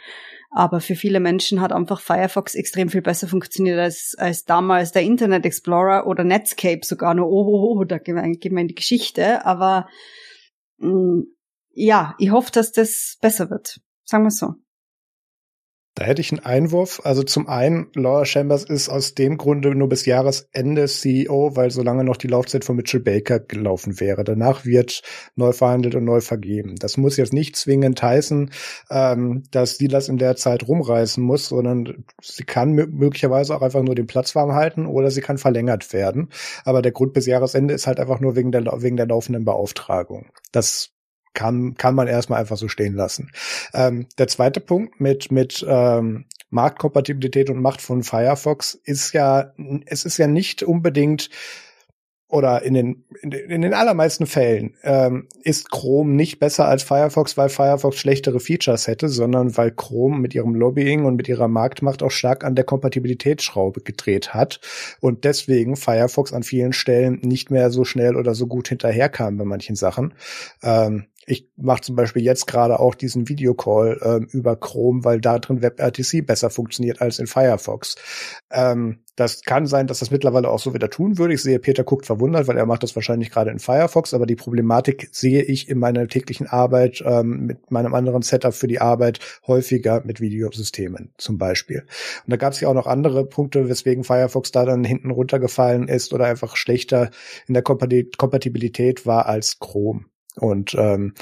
Aber 0.49 0.80
für 0.80 0.95
viele 0.95 1.19
Menschen 1.19 1.61
hat 1.61 1.73
einfach 1.73 1.99
Firefox 1.99 2.56
extrem 2.56 2.90
viel 2.90 3.02
besser 3.02 3.27
funktioniert 3.27 3.77
als, 3.77 4.15
als 4.18 4.45
damals 4.45 4.91
der 4.91 5.03
Internet 5.03 5.45
Explorer 5.45 6.07
oder 6.07 6.23
Netscape 6.23 6.80
sogar 6.84 7.14
nur. 7.14 7.27
Oh, 7.27 7.45
oh, 7.45 7.80
oh 7.80 7.84
da 7.84 7.98
gehen 7.98 8.15
wir, 8.15 8.23
gehen 8.38 8.56
wir 8.56 8.61
in 8.61 8.69
die 8.69 8.76
Geschichte. 8.76 9.45
Aber 9.45 9.88
mh, 10.77 10.90
mm, 10.90 11.23
ja, 11.72 12.15
ich 12.19 12.32
hoffe, 12.32 12.52
dass 12.52 12.72
das 12.72 13.18
besser 13.22 13.49
wird. 13.49 13.82
Sagen 14.06 14.23
wir 14.23 14.32
so. 14.32 14.53
Da 15.95 16.03
hätte 16.03 16.19
ich 16.19 16.34
einen 16.34 16.43
Einwurf. 16.43 16.99
Also 17.05 17.23
zum 17.23 17.47
einen, 17.47 17.88
Laura 17.95 18.26
Chambers 18.26 18.65
ist 18.65 18.89
aus 18.89 19.15
dem 19.15 19.38
Grunde 19.38 19.73
nur 19.73 19.88
bis 19.88 20.05
Jahresende 20.05 20.88
CEO, 20.88 21.55
weil 21.55 21.72
solange 21.72 22.03
noch 22.03 22.17
die 22.17 22.27
Laufzeit 22.27 22.65
von 22.65 22.76
Mitchell 22.76 22.99
Baker 22.99 23.39
gelaufen 23.39 24.01
wäre. 24.01 24.26
Danach 24.26 24.65
wird 24.65 25.01
neu 25.35 25.53
verhandelt 25.53 25.95
und 25.95 26.03
neu 26.03 26.19
vergeben. 26.19 26.76
Das 26.76 26.97
muss 26.97 27.15
jetzt 27.15 27.31
nicht 27.31 27.55
zwingend 27.55 28.03
heißen, 28.03 28.51
ähm, 28.91 29.43
dass 29.51 29.77
die 29.77 29.88
das 29.88 30.09
in 30.09 30.17
der 30.17 30.35
Zeit 30.35 30.67
rumreißen 30.67 31.23
muss, 31.23 31.47
sondern 31.47 32.03
sie 32.22 32.43
kann 32.43 32.73
möglicherweise 32.73 33.55
auch 33.55 33.61
einfach 33.61 33.81
nur 33.81 33.95
den 33.95 34.07
Platz 34.07 34.35
warm 34.35 34.51
halten 34.51 34.88
oder 34.88 35.09
sie 35.11 35.22
kann 35.22 35.38
verlängert 35.38 35.93
werden. 35.93 36.27
Aber 36.65 36.81
der 36.81 36.91
Grund 36.91 37.13
bis 37.13 37.26
Jahresende 37.26 37.73
ist 37.73 37.88
halt 37.88 38.01
einfach 38.01 38.19
nur 38.19 38.35
wegen 38.35 38.51
der, 38.51 38.65
wegen 38.81 38.97
der 38.97 39.07
laufenden 39.07 39.45
Beauftragung. 39.45 40.26
Das 40.51 40.94
kann, 41.35 41.75
kann 41.75 41.93
man 41.93 42.07
erstmal 42.07 42.39
einfach 42.39 42.57
so 42.57 42.67
stehen 42.67 42.95
lassen. 42.95 43.29
Ähm, 43.73 44.07
der 44.17 44.27
zweite 44.27 44.59
Punkt 44.59 44.99
mit, 44.99 45.31
mit 45.31 45.63
ähm, 45.67 46.25
Marktkompatibilität 46.49 47.51
und 47.51 47.61
Macht 47.61 47.81
von 47.81 48.01
Firefox 48.01 48.73
ist 48.73 49.13
ja, 49.13 49.53
es 49.85 50.05
ist 50.05 50.17
ja 50.17 50.25
nicht 50.25 50.63
unbedingt 50.63 51.29
oder 52.27 52.63
in 52.63 52.73
den, 52.73 53.05
in, 53.21 53.61
den 53.61 53.73
allermeisten 53.73 54.25
Fällen 54.25 54.75
ähm, 54.83 55.27
ist 55.43 55.69
Chrome 55.69 56.11
nicht 56.13 56.39
besser 56.39 56.67
als 56.67 56.81
Firefox, 56.81 57.37
weil 57.37 57.49
Firefox 57.49 57.97
schlechtere 57.97 58.39
Features 58.39 58.87
hätte, 58.87 59.09
sondern 59.09 59.55
weil 59.57 59.71
Chrome 59.71 60.17
mit 60.17 60.33
ihrem 60.33 60.55
Lobbying 60.55 61.05
und 61.05 61.15
mit 61.15 61.29
ihrer 61.29 61.47
Marktmacht 61.47 62.01
auch 62.01 62.09
stark 62.09 62.43
an 62.43 62.55
der 62.55 62.65
Kompatibilitätsschraube 62.65 63.81
gedreht 63.81 64.33
hat 64.33 64.59
und 65.01 65.23
deswegen 65.23 65.75
Firefox 65.75 66.33
an 66.33 66.41
vielen 66.41 66.73
Stellen 66.73 67.19
nicht 67.21 67.51
mehr 67.51 67.69
so 67.69 67.85
schnell 67.85 68.15
oder 68.15 68.33
so 68.33 68.47
gut 68.47 68.69
hinterherkam 68.69 69.37
bei 69.37 69.45
manchen 69.45 69.75
Sachen. 69.75 70.15
Ähm, 70.63 71.05
ich 71.26 71.49
mache 71.56 71.81
zum 71.81 71.95
Beispiel 71.95 72.23
jetzt 72.23 72.45
gerade 72.47 72.80
auch 72.80 72.95
diesen 72.95 73.27
Videocall 73.27 73.99
ähm, 74.03 74.27
über 74.31 74.56
Chrome, 74.56 75.03
weil 75.03 75.19
da 75.19 75.39
drin 75.39 75.61
WebRTC 75.61 76.26
besser 76.26 76.49
funktioniert 76.49 77.02
als 77.02 77.19
in 77.19 77.27
Firefox. 77.27 77.95
Ähm, 78.52 78.99
das 79.15 79.43
kann 79.43 79.65
sein, 79.65 79.88
dass 79.88 79.99
das 79.99 80.11
mittlerweile 80.11 80.49
auch 80.49 80.60
so 80.60 80.73
wieder 80.73 80.89
tun 80.89 81.18
würde. 81.18 81.34
Ich 81.34 81.41
sehe, 81.41 81.57
Peter 81.60 81.84
guckt 81.84 82.06
verwundert, 82.06 82.47
weil 82.47 82.57
er 82.57 82.65
macht 82.65 82.84
das 82.84 82.95
wahrscheinlich 82.95 83.31
gerade 83.31 83.49
in 83.49 83.60
Firefox, 83.60 84.14
aber 84.14 84.26
die 84.26 84.35
Problematik 84.35 85.07
sehe 85.11 85.41
ich 85.41 85.69
in 85.69 85.80
meiner 85.80 86.07
täglichen 86.07 86.47
Arbeit 86.47 87.02
ähm, 87.06 87.45
mit 87.45 87.72
meinem 87.72 87.93
anderen 87.93 88.22
Setup 88.22 88.53
für 88.53 88.68
die 88.68 88.81
Arbeit 88.81 89.19
häufiger 89.47 90.03
mit 90.06 90.19
Videosystemen 90.19 91.14
zum 91.18 91.38
Beispiel. 91.38 91.85
Und 92.26 92.31
da 92.31 92.38
gab 92.38 92.53
es 92.53 92.60
ja 92.60 92.68
auch 92.68 92.73
noch 92.73 92.88
andere 92.88 93.26
Punkte, 93.26 93.69
weswegen 93.69 94.03
Firefox 94.03 94.52
da 94.52 94.65
dann 94.65 94.84
hinten 94.84 95.11
runtergefallen 95.11 95.88
ist 95.88 96.14
oder 96.14 96.26
einfach 96.26 96.57
schlechter 96.57 97.10
in 97.47 97.53
der 97.53 97.64
Kompatibilität 97.64 99.06
war 99.06 99.27
als 99.27 99.60
Chrome. 99.60 100.06
Und 100.35 100.75
ähm, 100.77 101.13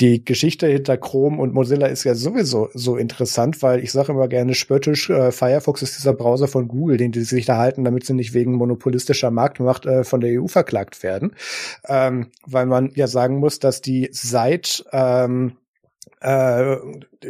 die 0.00 0.24
Geschichte 0.24 0.66
hinter 0.66 0.96
Chrome 0.96 1.40
und 1.40 1.54
Mozilla 1.54 1.86
ist 1.86 2.02
ja 2.02 2.16
sowieso 2.16 2.68
so 2.74 2.96
interessant, 2.96 3.62
weil 3.62 3.82
ich 3.82 3.92
sage 3.92 4.10
immer 4.10 4.26
gerne 4.26 4.54
spöttisch, 4.54 5.08
äh, 5.08 5.30
Firefox 5.30 5.82
ist 5.82 5.96
dieser 5.96 6.14
Browser 6.14 6.48
von 6.48 6.66
Google, 6.66 6.96
den 6.96 7.12
die 7.12 7.22
sich 7.22 7.46
da 7.46 7.58
halten, 7.58 7.84
damit 7.84 8.04
sie 8.04 8.14
nicht 8.14 8.34
wegen 8.34 8.54
monopolistischer 8.54 9.30
Marktmacht 9.30 9.86
äh, 9.86 10.02
von 10.02 10.20
der 10.20 10.42
EU 10.42 10.48
verklagt 10.48 11.04
werden. 11.04 11.36
Ähm, 11.86 12.32
weil 12.44 12.66
man 12.66 12.90
ja 12.94 13.06
sagen 13.06 13.36
muss, 13.36 13.60
dass 13.60 13.82
die 13.82 14.08
seit 14.10 14.84
ähm, 14.92 15.56
äh, 16.20 16.76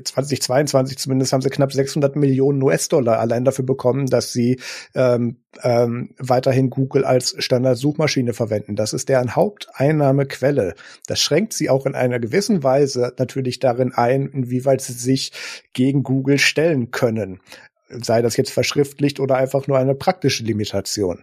2022 0.03 0.99
zumindest 0.99 1.33
haben 1.33 1.41
sie 1.43 1.51
knapp 1.51 1.73
600 1.73 2.17
Millionen 2.17 2.63
US-Dollar 2.63 3.19
allein 3.19 3.45
dafür 3.45 3.65
bekommen, 3.65 4.07
dass 4.07 4.33
sie 4.33 4.61
ähm, 4.95 5.39
ähm, 5.63 6.15
weiterhin 6.19 6.71
Google 6.71 7.05
als 7.05 7.35
Standardsuchmaschine 7.39 8.33
verwenden. 8.33 8.77
Das 8.77 8.93
ist 8.93 9.09
deren 9.09 9.37
Haupteinnahmequelle. 9.37 10.75
Das 11.07 11.21
schränkt 11.21 11.53
sie 11.53 11.71
auch 11.71 11.87
in 11.87 11.95
einer 11.95 12.19
gewissen 12.21 12.63
Weise 12.63 13.13
natürlich 13.19 13.59
darin 13.59 13.93
ein, 13.93 14.29
inwieweit 14.29 14.81
sie 14.81 14.95
sich 14.95 15.33
gegen 15.73 16.03
Google 16.03 16.39
stellen 16.39 16.91
können 16.91 17.41
sei 17.89 18.23
das 18.23 18.37
jetzt 18.37 18.51
verschriftlicht 18.51 19.21
oder 19.21 19.37
einfach 19.37 19.67
nur 19.67 19.79
eine 19.79 19.95
praktische 19.95 20.43
Limitation. 20.43 21.23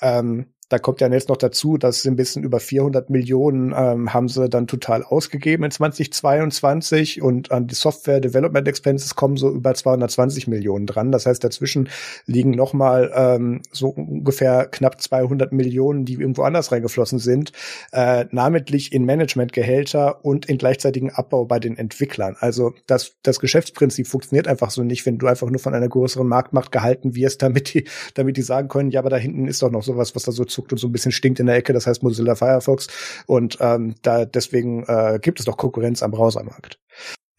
Ähm, 0.00 0.46
da 0.72 0.78
kommt 0.78 1.02
ja 1.02 1.08
jetzt 1.08 1.28
noch 1.28 1.36
dazu, 1.36 1.76
dass 1.76 2.00
sie 2.00 2.08
ein 2.08 2.16
bisschen 2.16 2.44
über 2.44 2.58
400 2.58 3.10
Millionen 3.10 3.74
ähm, 3.76 4.14
haben 4.14 4.28
sie 4.28 4.48
dann 4.48 4.66
total 4.66 5.02
ausgegeben 5.02 5.64
in 5.64 5.70
2022 5.70 7.20
und 7.20 7.52
an 7.52 7.66
die 7.66 7.74
Software 7.74 8.20
Development 8.20 8.66
Expenses 8.66 9.14
kommen 9.14 9.36
so 9.36 9.50
über 9.50 9.74
220 9.74 10.48
Millionen 10.48 10.86
dran. 10.86 11.12
Das 11.12 11.26
heißt, 11.26 11.44
dazwischen 11.44 11.90
liegen 12.24 12.52
noch 12.52 12.72
mal 12.72 13.12
ähm, 13.14 13.60
so 13.70 13.88
ungefähr 13.88 14.66
knapp 14.66 14.98
200 14.98 15.52
Millionen, 15.52 16.06
die 16.06 16.14
irgendwo 16.14 16.42
anders 16.42 16.72
reingeflossen 16.72 17.18
sind, 17.18 17.52
äh, 17.92 18.24
namentlich 18.30 18.92
in 18.92 19.04
Managementgehälter 19.04 20.24
und 20.24 20.46
in 20.46 20.56
gleichzeitigen 20.56 21.10
Abbau 21.10 21.44
bei 21.44 21.58
den 21.58 21.76
Entwicklern. 21.76 22.34
Also 22.40 22.72
das, 22.86 23.16
das 23.22 23.40
Geschäftsprinzip 23.40 24.06
funktioniert 24.06 24.48
einfach 24.48 24.70
so 24.70 24.82
nicht, 24.82 25.04
wenn 25.04 25.18
du 25.18 25.26
einfach 25.26 25.50
nur 25.50 25.60
von 25.60 25.74
einer 25.74 25.88
größeren 25.88 26.26
Marktmacht 26.26 26.72
gehalten 26.72 27.14
wirst, 27.14 27.42
damit 27.42 27.74
die, 27.74 27.84
damit 28.14 28.38
die 28.38 28.42
sagen 28.42 28.68
können, 28.68 28.90
ja, 28.90 29.00
aber 29.00 29.10
da 29.10 29.18
hinten 29.18 29.48
ist 29.48 29.60
doch 29.60 29.70
noch 29.70 29.82
sowas, 29.82 30.14
was 30.14 30.22
da 30.22 30.32
so 30.32 30.46
zu 30.46 30.61
zuckt 30.62 30.72
und 30.72 30.78
so 30.78 30.88
ein 30.88 30.92
bisschen 30.92 31.12
stinkt 31.12 31.40
in 31.40 31.46
der 31.46 31.56
Ecke, 31.56 31.72
das 31.72 31.86
heißt 31.86 32.02
Mozilla 32.02 32.34
Firefox. 32.34 32.88
Und 33.26 33.58
ähm, 33.60 33.94
da 34.02 34.24
deswegen 34.24 34.84
äh, 34.84 35.18
gibt 35.20 35.40
es 35.40 35.46
doch 35.46 35.56
Konkurrenz 35.56 36.02
am 36.02 36.12
Browsermarkt. 36.12 36.78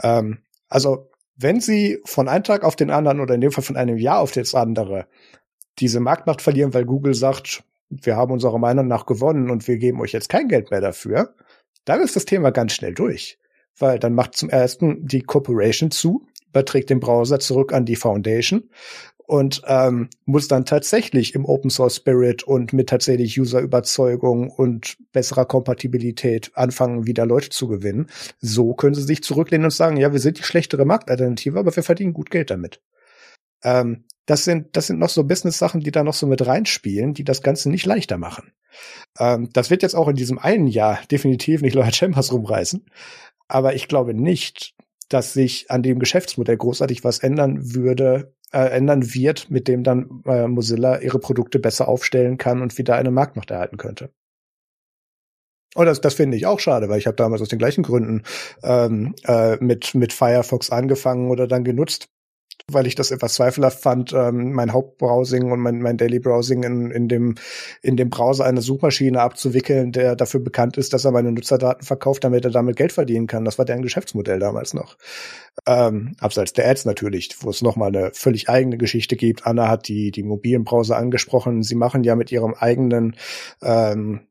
Ähm, 0.02 0.40
also 0.70 1.10
wenn 1.36 1.60
Sie 1.60 2.00
von 2.06 2.28
einem 2.28 2.44
Tag 2.44 2.64
auf 2.64 2.76
den 2.76 2.92
anderen 2.92 3.20
oder 3.20 3.36
in 3.36 3.42
dem 3.42 3.52
Fall 3.52 3.64
von 3.64 3.78
einem 3.78 3.98
Jahr 3.98 4.20
auf 4.20 4.32
das 4.32 4.54
andere 4.54 5.08
diese 5.80 6.00
Marktmacht 6.00 6.42
verlieren, 6.42 6.74
weil 6.74 6.86
Google 6.86 7.16
sagt, 7.16 7.64
wir 7.90 8.16
haben 8.16 8.32
unserer 8.32 8.60
Meinung 8.60 8.88
nach 8.88 9.06
gewonnen 9.06 9.50
und 9.50 9.68
wir 9.68 9.78
geben 9.78 10.02
euch 10.02 10.12
jetzt 10.12 10.30
kein 10.30 10.48
Geld 10.48 10.70
mehr 10.70 10.82
dafür, 10.82 11.36
dann 11.86 12.02
ist 12.02 12.16
das 12.16 12.26
Thema 12.26 12.52
ganz 12.52 12.74
schnell 12.74 12.94
durch. 12.94 13.40
Weil 13.78 13.98
dann 13.98 14.14
macht 14.14 14.36
zum 14.36 14.50
ersten 14.50 15.08
die 15.08 15.24
Corporation 15.24 15.90
zu, 15.90 16.28
überträgt 16.50 16.92
den 16.92 17.00
Browser 17.00 17.40
zurück 17.40 17.74
an 17.74 17.86
die 17.86 17.96
Foundation 17.96 18.70
und 19.26 19.62
ähm, 19.68 20.10
muss 20.26 20.48
dann 20.48 20.66
tatsächlich 20.66 21.34
im 21.34 21.46
Open 21.46 21.70
Source 21.70 21.98
Spirit 21.98 22.44
und 22.44 22.74
mit 22.74 22.90
tatsächlich 22.90 23.40
User-Überzeugung 23.40 24.50
und 24.50 24.98
besserer 25.12 25.46
Kompatibilität 25.46 26.52
anfangen, 26.56 27.08
wieder 27.08 27.26
Leute 27.26 27.50
zu 27.50 27.68
gewinnen. 27.68 28.10
So 28.40 28.74
können 28.74 28.96
sie 28.96 29.04
sich 29.04 29.24
zurücklehnen 29.24 29.66
und 29.66 29.72
sagen, 29.72 29.98
ja, 29.98 30.12
wir 30.12 30.20
sind 30.20 30.40
die 30.40 30.44
schlechtere 30.44 30.86
Marktalternative, 30.86 31.60
aber 31.60 31.76
wir 31.76 31.84
verdienen 31.84 32.14
gut 32.14 32.32
Geld 32.32 32.50
damit. 32.50 32.82
Ähm, 33.64 34.04
das 34.26 34.46
sind, 34.46 34.76
das 34.76 34.88
sind 34.88 35.00
noch 35.00 35.10
so 35.10 35.24
Business-Sachen, 35.24 35.82
die 35.82 35.92
da 35.92 36.04
noch 36.04 36.14
so 36.14 36.28
mit 36.28 36.46
reinspielen, 36.46 37.14
die 37.14 37.24
das 37.24 37.42
Ganze 37.42 37.70
nicht 37.70 37.86
leichter 37.86 38.18
machen. 38.18 38.52
Ähm, 39.20 39.50
das 39.54 39.70
wird 39.70 39.84
jetzt 39.84 39.96
auch 39.96 40.08
in 40.08 40.16
diesem 40.16 40.40
einen 40.40 40.68
Jahr 40.68 41.00
definitiv 41.12 41.62
nicht 41.62 41.76
Lawyer 41.76 41.92
Chambers 41.92 42.32
rumreißen. 42.32 42.86
Aber 43.48 43.76
ich 43.76 43.88
glaube 43.88 44.14
nicht, 44.14 44.76
dass 45.10 45.34
sich 45.34 45.70
an 45.70 45.84
dem 45.84 46.00
Geschäftsmodell 46.00 46.58
großartig 46.58 47.04
was 47.04 47.20
ändern 47.20 47.74
würde, 47.76 48.34
äh, 48.54 48.70
ändern 48.70 49.14
wird, 49.14 49.50
mit 49.50 49.68
dem 49.68 49.84
dann 49.84 50.24
äh, 50.26 50.48
Mozilla 50.48 51.00
ihre 51.00 51.20
Produkte 51.20 51.60
besser 51.60 51.88
aufstellen 51.88 52.38
kann 52.38 52.62
und 52.62 52.78
wieder 52.78 52.96
eine 52.96 53.12
Marktmacht 53.12 53.52
erhalten 53.52 53.78
könnte. 53.78 54.12
Und 55.76 55.88
das, 55.88 56.02
das 56.02 56.14
finde 56.14 56.38
ich 56.38 56.46
auch 56.46 56.60
schade, 56.60 56.88
weil 56.88 57.00
ich 57.00 57.08
habe 57.08 57.16
damals 57.16 57.42
aus 57.42 57.50
den 57.50 57.58
gleichen 57.58 57.84
Gründen 57.84 58.24
ähm, 58.62 59.16
äh, 59.26 59.58
mit, 59.58 59.96
mit 59.96 60.14
Firefox 60.14 60.70
angefangen 60.70 61.32
oder 61.32 61.48
dann 61.48 61.64
genutzt 61.64 62.10
weil 62.72 62.88
ich 62.88 62.96
das 62.96 63.12
etwas 63.12 63.34
zweifelhaft 63.34 63.82
fand, 63.82 64.14
ähm, 64.14 64.54
mein 64.54 64.72
Hauptbrowsing 64.72 65.52
und 65.52 65.60
mein, 65.60 65.82
mein 65.82 65.98
Daily 65.98 66.20
Browsing 66.20 66.64
in, 66.64 66.92
in, 66.92 67.08
dem, 67.10 67.36
in 67.82 67.98
dem 67.98 68.10
Browser 68.10 68.46
eine 68.46 68.62
Suchmaschine 68.62 69.20
abzuwickeln, 69.20 69.92
der 69.92 70.16
dafür 70.16 70.40
bekannt 70.40 70.78
ist, 70.78 70.94
dass 70.94 71.04
er 71.04 71.12
meine 71.12 71.32
Nutzerdaten 71.32 71.86
verkauft, 71.86 72.24
damit 72.24 72.46
er 72.46 72.52
damit 72.52 72.78
Geld 72.78 72.94
verdienen 72.94 73.28
kann. 73.28 73.44
Das 73.44 73.58
war 73.58 73.66
deren 73.66 73.82
Geschäftsmodell 73.82 74.40
damals 74.40 74.74
noch. 74.74 74.98
Ähm, 75.68 76.16
abseits 76.20 76.54
der 76.54 76.70
Ads 76.70 76.86
natürlich, 76.86 77.36
wo 77.42 77.50
es 77.50 77.62
nochmal 77.62 77.90
eine 77.90 78.12
völlig 78.14 78.50
eigene 78.50 78.78
Geschichte 78.78 79.18
gibt. 79.18 79.46
Anna 79.46 79.68
hat 79.68 79.90
die, 79.90 80.12
die 80.12 80.24
mobilen 80.24 80.64
Browser 80.64 80.96
angesprochen. 80.96 81.64
Sie 81.64 81.76
machen 81.76 82.04
ja 82.06 82.16
mit 82.16 82.32
ihrem 82.32 82.54
eigenen 82.54 83.16
ähm, 83.62 84.22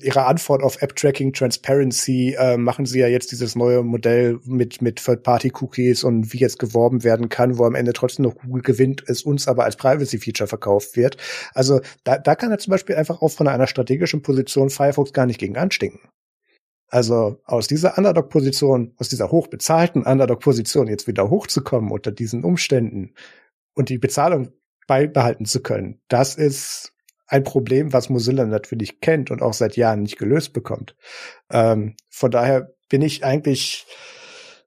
ihrer 0.00 0.26
Antwort 0.26 0.62
auf 0.62 0.80
App-Tracking 0.80 1.32
Transparency 1.32 2.34
äh, 2.38 2.56
machen 2.56 2.86
sie 2.86 3.00
ja 3.00 3.08
jetzt 3.08 3.32
dieses 3.32 3.54
neue 3.56 3.82
Modell 3.82 4.40
mit, 4.44 4.80
mit 4.80 5.04
Third-Party-Cookies 5.04 6.04
und 6.04 6.32
wie 6.32 6.38
jetzt 6.38 6.58
geworben 6.58 7.04
werden 7.04 7.28
kann, 7.28 7.58
wo 7.58 7.64
am 7.64 7.74
Ende 7.74 7.92
trotzdem 7.92 8.24
noch 8.24 8.36
Google 8.36 8.62
gewinnt, 8.62 9.04
es 9.06 9.22
uns 9.22 9.48
aber 9.48 9.64
als 9.64 9.76
Privacy-Feature 9.76 10.48
verkauft 10.48 10.96
wird. 10.96 11.16
Also 11.54 11.80
da, 12.04 12.18
da 12.18 12.34
kann 12.34 12.50
er 12.50 12.58
zum 12.58 12.70
Beispiel 12.70 12.96
einfach 12.96 13.20
auch 13.22 13.30
von 13.30 13.48
einer 13.48 13.66
strategischen 13.66 14.22
Position 14.22 14.70
Firefox 14.70 15.12
gar 15.12 15.26
nicht 15.26 15.38
gegen 15.38 15.56
anstinken. 15.56 16.00
Also 16.88 17.40
aus 17.44 17.68
dieser 17.68 17.96
Underdog-Position, 17.96 18.94
aus 18.98 19.08
dieser 19.08 19.30
hochbezahlten 19.30 20.02
Underdog-Position 20.02 20.88
jetzt 20.88 21.06
wieder 21.06 21.30
hochzukommen 21.30 21.90
unter 21.90 22.12
diesen 22.12 22.44
Umständen 22.44 23.14
und 23.74 23.88
die 23.88 23.98
Bezahlung 23.98 24.50
beibehalten 24.86 25.46
zu 25.46 25.62
können, 25.62 26.02
das 26.08 26.34
ist 26.34 26.91
ein 27.32 27.44
Problem, 27.44 27.94
was 27.94 28.10
Mozilla 28.10 28.44
natürlich 28.44 29.00
kennt 29.00 29.30
und 29.30 29.40
auch 29.40 29.54
seit 29.54 29.76
Jahren 29.76 30.02
nicht 30.02 30.18
gelöst 30.18 30.52
bekommt. 30.52 30.94
Ähm, 31.50 31.96
von 32.10 32.30
daher 32.30 32.74
bin 32.90 33.00
ich 33.00 33.24
eigentlich 33.24 33.86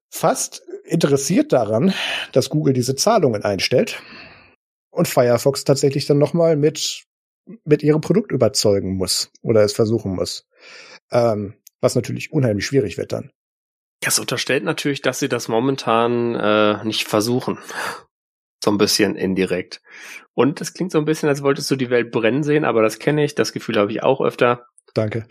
fast 0.09 0.63
interessiert 0.83 1.53
daran, 1.53 1.93
dass 2.31 2.49
Google 2.49 2.73
diese 2.73 2.95
Zahlungen 2.95 3.43
einstellt 3.43 4.01
und 4.89 5.07
Firefox 5.07 5.63
tatsächlich 5.63 6.07
dann 6.07 6.17
nochmal 6.17 6.55
mit, 6.55 7.03
mit 7.65 7.83
ihrem 7.83 8.01
Produkt 8.01 8.31
überzeugen 8.31 8.95
muss 8.95 9.31
oder 9.43 9.61
es 9.61 9.73
versuchen 9.73 10.15
muss. 10.15 10.47
Ähm, 11.11 11.53
was 11.81 11.93
natürlich 11.93 12.31
unheimlich 12.31 12.65
schwierig 12.65 12.97
wird 12.97 13.13
dann. 13.13 13.29
Das 14.01 14.17
unterstellt 14.17 14.63
natürlich, 14.63 15.03
dass 15.03 15.19
sie 15.19 15.29
das 15.29 15.47
momentan 15.47 16.33
äh, 16.33 16.83
nicht 16.83 17.07
versuchen. 17.07 17.59
So 18.63 18.71
ein 18.71 18.77
bisschen 18.77 19.15
indirekt. 19.15 19.81
Und 20.33 20.59
es 20.61 20.73
klingt 20.73 20.91
so 20.91 20.97
ein 20.97 21.05
bisschen, 21.05 21.29
als 21.29 21.43
wolltest 21.43 21.69
du 21.71 21.75
die 21.75 21.89
Welt 21.89 22.11
brennen 22.11 22.43
sehen, 22.43 22.65
aber 22.65 22.81
das 22.81 22.99
kenne 22.99 23.23
ich, 23.23 23.35
das 23.35 23.53
Gefühl 23.53 23.77
habe 23.77 23.91
ich 23.91 24.03
auch 24.03 24.21
öfter. 24.21 24.67
Danke. 24.93 25.27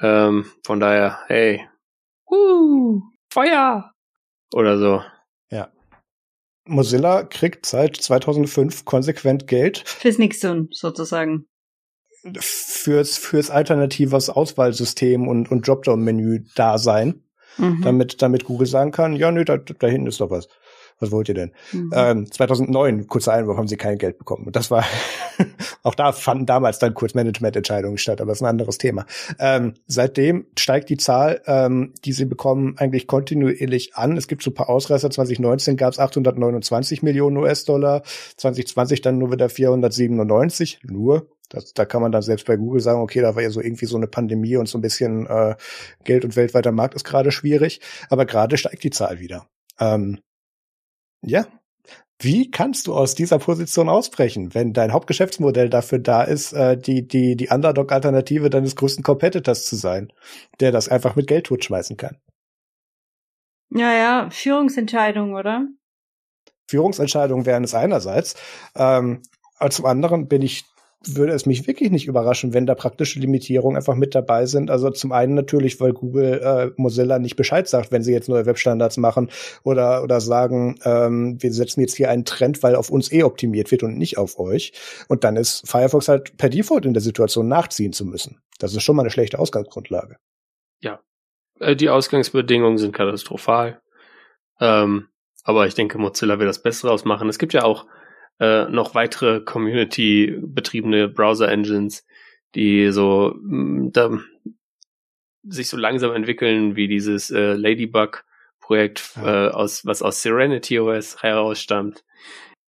Ähm, 0.00 0.46
von 0.64 0.80
daher, 0.80 1.18
hey, 1.26 1.66
uh, 2.30 3.00
Feuer! 3.30 3.92
Oder 4.54 4.78
so. 4.78 5.02
Ja. 5.50 5.70
Mozilla 6.64 7.24
kriegt 7.24 7.66
seit 7.66 7.96
2005 7.96 8.84
konsequent 8.84 9.46
Geld. 9.46 9.82
Fürs 9.86 10.18
Nixon, 10.18 10.68
sozusagen. 10.70 11.46
Fürs, 12.38 13.16
fürs 13.16 13.50
alternatives 13.50 14.30
Auswahlsystem 14.30 15.28
und, 15.28 15.50
und 15.50 15.66
Dropdown-Menü-Dasein. 15.66 17.24
Mhm. 17.56 17.82
Damit, 17.82 18.22
damit 18.22 18.44
Google 18.44 18.66
sagen 18.66 18.92
kann, 18.92 19.16
ja, 19.16 19.30
nö, 19.30 19.44
da, 19.44 19.56
da 19.56 19.86
hinten 19.86 20.06
ist 20.06 20.20
doch 20.20 20.30
was 20.30 20.48
was 21.00 21.10
wollt 21.10 21.28
ihr 21.28 21.34
denn? 21.34 21.52
Mhm. 21.72 21.92
Ähm, 21.94 22.30
2009, 22.30 23.06
kurzer 23.06 23.32
Einwurf, 23.32 23.56
haben 23.56 23.68
sie 23.68 23.76
kein 23.76 23.98
Geld 23.98 24.18
bekommen. 24.18 24.46
Und 24.46 24.56
das 24.56 24.70
war, 24.70 24.84
auch 25.82 25.94
da 25.94 26.12
fanden 26.12 26.46
damals 26.46 26.78
dann 26.78 26.94
kurz 26.94 27.14
Managemententscheidungen 27.14 27.98
statt, 27.98 28.20
aber 28.20 28.30
das 28.30 28.38
ist 28.38 28.42
ein 28.42 28.48
anderes 28.48 28.78
Thema. 28.78 29.06
Ähm, 29.38 29.74
seitdem 29.86 30.46
steigt 30.58 30.88
die 30.88 30.96
Zahl, 30.96 31.40
ähm, 31.46 31.94
die 32.04 32.12
sie 32.12 32.24
bekommen, 32.24 32.74
eigentlich 32.78 33.06
kontinuierlich 33.06 33.96
an. 33.96 34.16
Es 34.16 34.28
gibt 34.28 34.42
so 34.42 34.50
ein 34.50 34.54
paar 34.54 34.68
Ausreißer. 34.68 35.10
2019 35.10 35.76
gab 35.76 35.92
es 35.92 35.98
829 35.98 37.02
Millionen 37.02 37.36
US-Dollar, 37.36 38.02
2020 38.36 39.00
dann 39.00 39.18
nur 39.18 39.32
wieder 39.32 39.48
497, 39.48 40.80
nur. 40.84 41.28
Das, 41.48 41.72
da 41.72 41.86
kann 41.86 42.02
man 42.02 42.12
dann 42.12 42.22
selbst 42.22 42.46
bei 42.46 42.56
Google 42.56 42.80
sagen, 42.80 43.00
okay, 43.00 43.22
da 43.22 43.34
war 43.34 43.42
ja 43.42 43.50
so 43.50 43.60
irgendwie 43.60 43.86
so 43.86 43.96
eine 43.96 44.06
Pandemie 44.06 44.56
und 44.56 44.68
so 44.68 44.76
ein 44.76 44.82
bisschen 44.82 45.26
äh, 45.26 45.56
Geld 46.04 46.24
und 46.24 46.36
weltweiter 46.36 46.72
Markt 46.72 46.94
ist 46.94 47.04
gerade 47.04 47.32
schwierig, 47.32 47.80
aber 48.10 48.26
gerade 48.26 48.58
steigt 48.58 48.84
die 48.84 48.90
Zahl 48.90 49.18
wieder. 49.18 49.46
Ähm, 49.80 50.18
ja. 51.22 51.46
Wie 52.20 52.50
kannst 52.50 52.88
du 52.88 52.94
aus 52.94 53.14
dieser 53.14 53.38
Position 53.38 53.88
ausbrechen, 53.88 54.52
wenn 54.52 54.72
dein 54.72 54.92
Hauptgeschäftsmodell 54.92 55.70
dafür 55.70 56.00
da 56.00 56.24
ist, 56.24 56.52
äh, 56.52 56.76
die, 56.76 57.06
die, 57.06 57.36
die 57.36 57.48
Underdog-Alternative 57.48 58.50
deines 58.50 58.74
größten 58.74 59.04
Competitors 59.04 59.66
zu 59.66 59.76
sein, 59.76 60.12
der 60.58 60.72
das 60.72 60.88
einfach 60.88 61.14
mit 61.14 61.28
Geld 61.28 61.46
totschmeißen 61.46 61.96
kann? 61.96 62.16
Ja, 63.70 63.92
ja, 63.92 64.30
Führungsentscheidung, 64.30 65.34
oder? 65.34 65.68
Führungsentscheidungen 66.68 67.46
wären 67.46 67.64
es 67.64 67.74
einerseits. 67.74 68.34
Ähm, 68.74 69.22
aber 69.58 69.70
zum 69.70 69.86
anderen 69.86 70.26
bin 70.26 70.42
ich 70.42 70.64
würde 71.04 71.32
es 71.32 71.46
mich 71.46 71.66
wirklich 71.66 71.90
nicht 71.90 72.06
überraschen, 72.06 72.54
wenn 72.54 72.66
da 72.66 72.74
praktische 72.74 73.20
Limitierungen 73.20 73.76
einfach 73.76 73.94
mit 73.94 74.14
dabei 74.14 74.46
sind. 74.46 74.70
Also 74.70 74.90
zum 74.90 75.12
einen 75.12 75.34
natürlich, 75.34 75.80
weil 75.80 75.92
Google 75.92 76.40
äh, 76.42 76.70
Mozilla 76.76 77.18
nicht 77.18 77.36
Bescheid 77.36 77.68
sagt, 77.68 77.92
wenn 77.92 78.02
sie 78.02 78.12
jetzt 78.12 78.28
neue 78.28 78.46
Webstandards 78.46 78.96
machen 78.96 79.30
oder 79.62 80.02
oder 80.02 80.20
sagen, 80.20 80.78
ähm, 80.84 81.40
wir 81.40 81.52
setzen 81.52 81.80
jetzt 81.80 81.96
hier 81.96 82.10
einen 82.10 82.24
Trend, 82.24 82.62
weil 82.62 82.74
auf 82.74 82.90
uns 82.90 83.12
eh 83.12 83.22
optimiert 83.22 83.70
wird 83.70 83.84
und 83.84 83.96
nicht 83.96 84.18
auf 84.18 84.38
euch. 84.38 84.72
Und 85.08 85.22
dann 85.22 85.36
ist 85.36 85.68
Firefox 85.68 86.08
halt 86.08 86.36
per 86.36 86.48
Default 86.48 86.84
in 86.84 86.94
der 86.94 87.02
Situation 87.02 87.46
nachziehen 87.46 87.92
zu 87.92 88.04
müssen. 88.04 88.40
Das 88.58 88.74
ist 88.74 88.82
schon 88.82 88.96
mal 88.96 89.02
eine 89.02 89.10
schlechte 89.10 89.38
Ausgangsgrundlage. 89.38 90.16
Ja, 90.80 91.00
äh, 91.60 91.76
die 91.76 91.90
Ausgangsbedingungen 91.90 92.78
sind 92.78 92.92
katastrophal. 92.92 93.80
Ähm, 94.60 95.06
aber 95.44 95.66
ich 95.66 95.74
denke, 95.74 95.98
Mozilla 95.98 96.40
will 96.40 96.46
das 96.46 96.60
Bessere 96.60 96.90
ausmachen. 96.90 97.28
Es 97.28 97.38
gibt 97.38 97.52
ja 97.52 97.62
auch 97.62 97.86
äh, 98.40 98.64
noch 98.66 98.94
weitere 98.94 99.40
Community-betriebene 99.40 101.08
Browser-Engines, 101.08 102.06
die 102.54 102.90
so 102.90 103.34
mh, 103.40 103.56
mm, 103.56 103.92
da, 103.92 104.18
sich 105.44 105.68
so 105.68 105.76
langsam 105.76 106.12
entwickeln 106.14 106.76
wie 106.76 106.88
dieses 106.88 107.30
äh, 107.30 107.54
Ladybug-Projekt, 107.54 109.12
ja. 109.16 109.46
äh, 109.46 109.50
aus, 109.50 109.84
was 109.86 110.02
aus 110.02 110.22
Serenity 110.22 110.78
OS 110.78 111.22
herausstammt, 111.22 112.04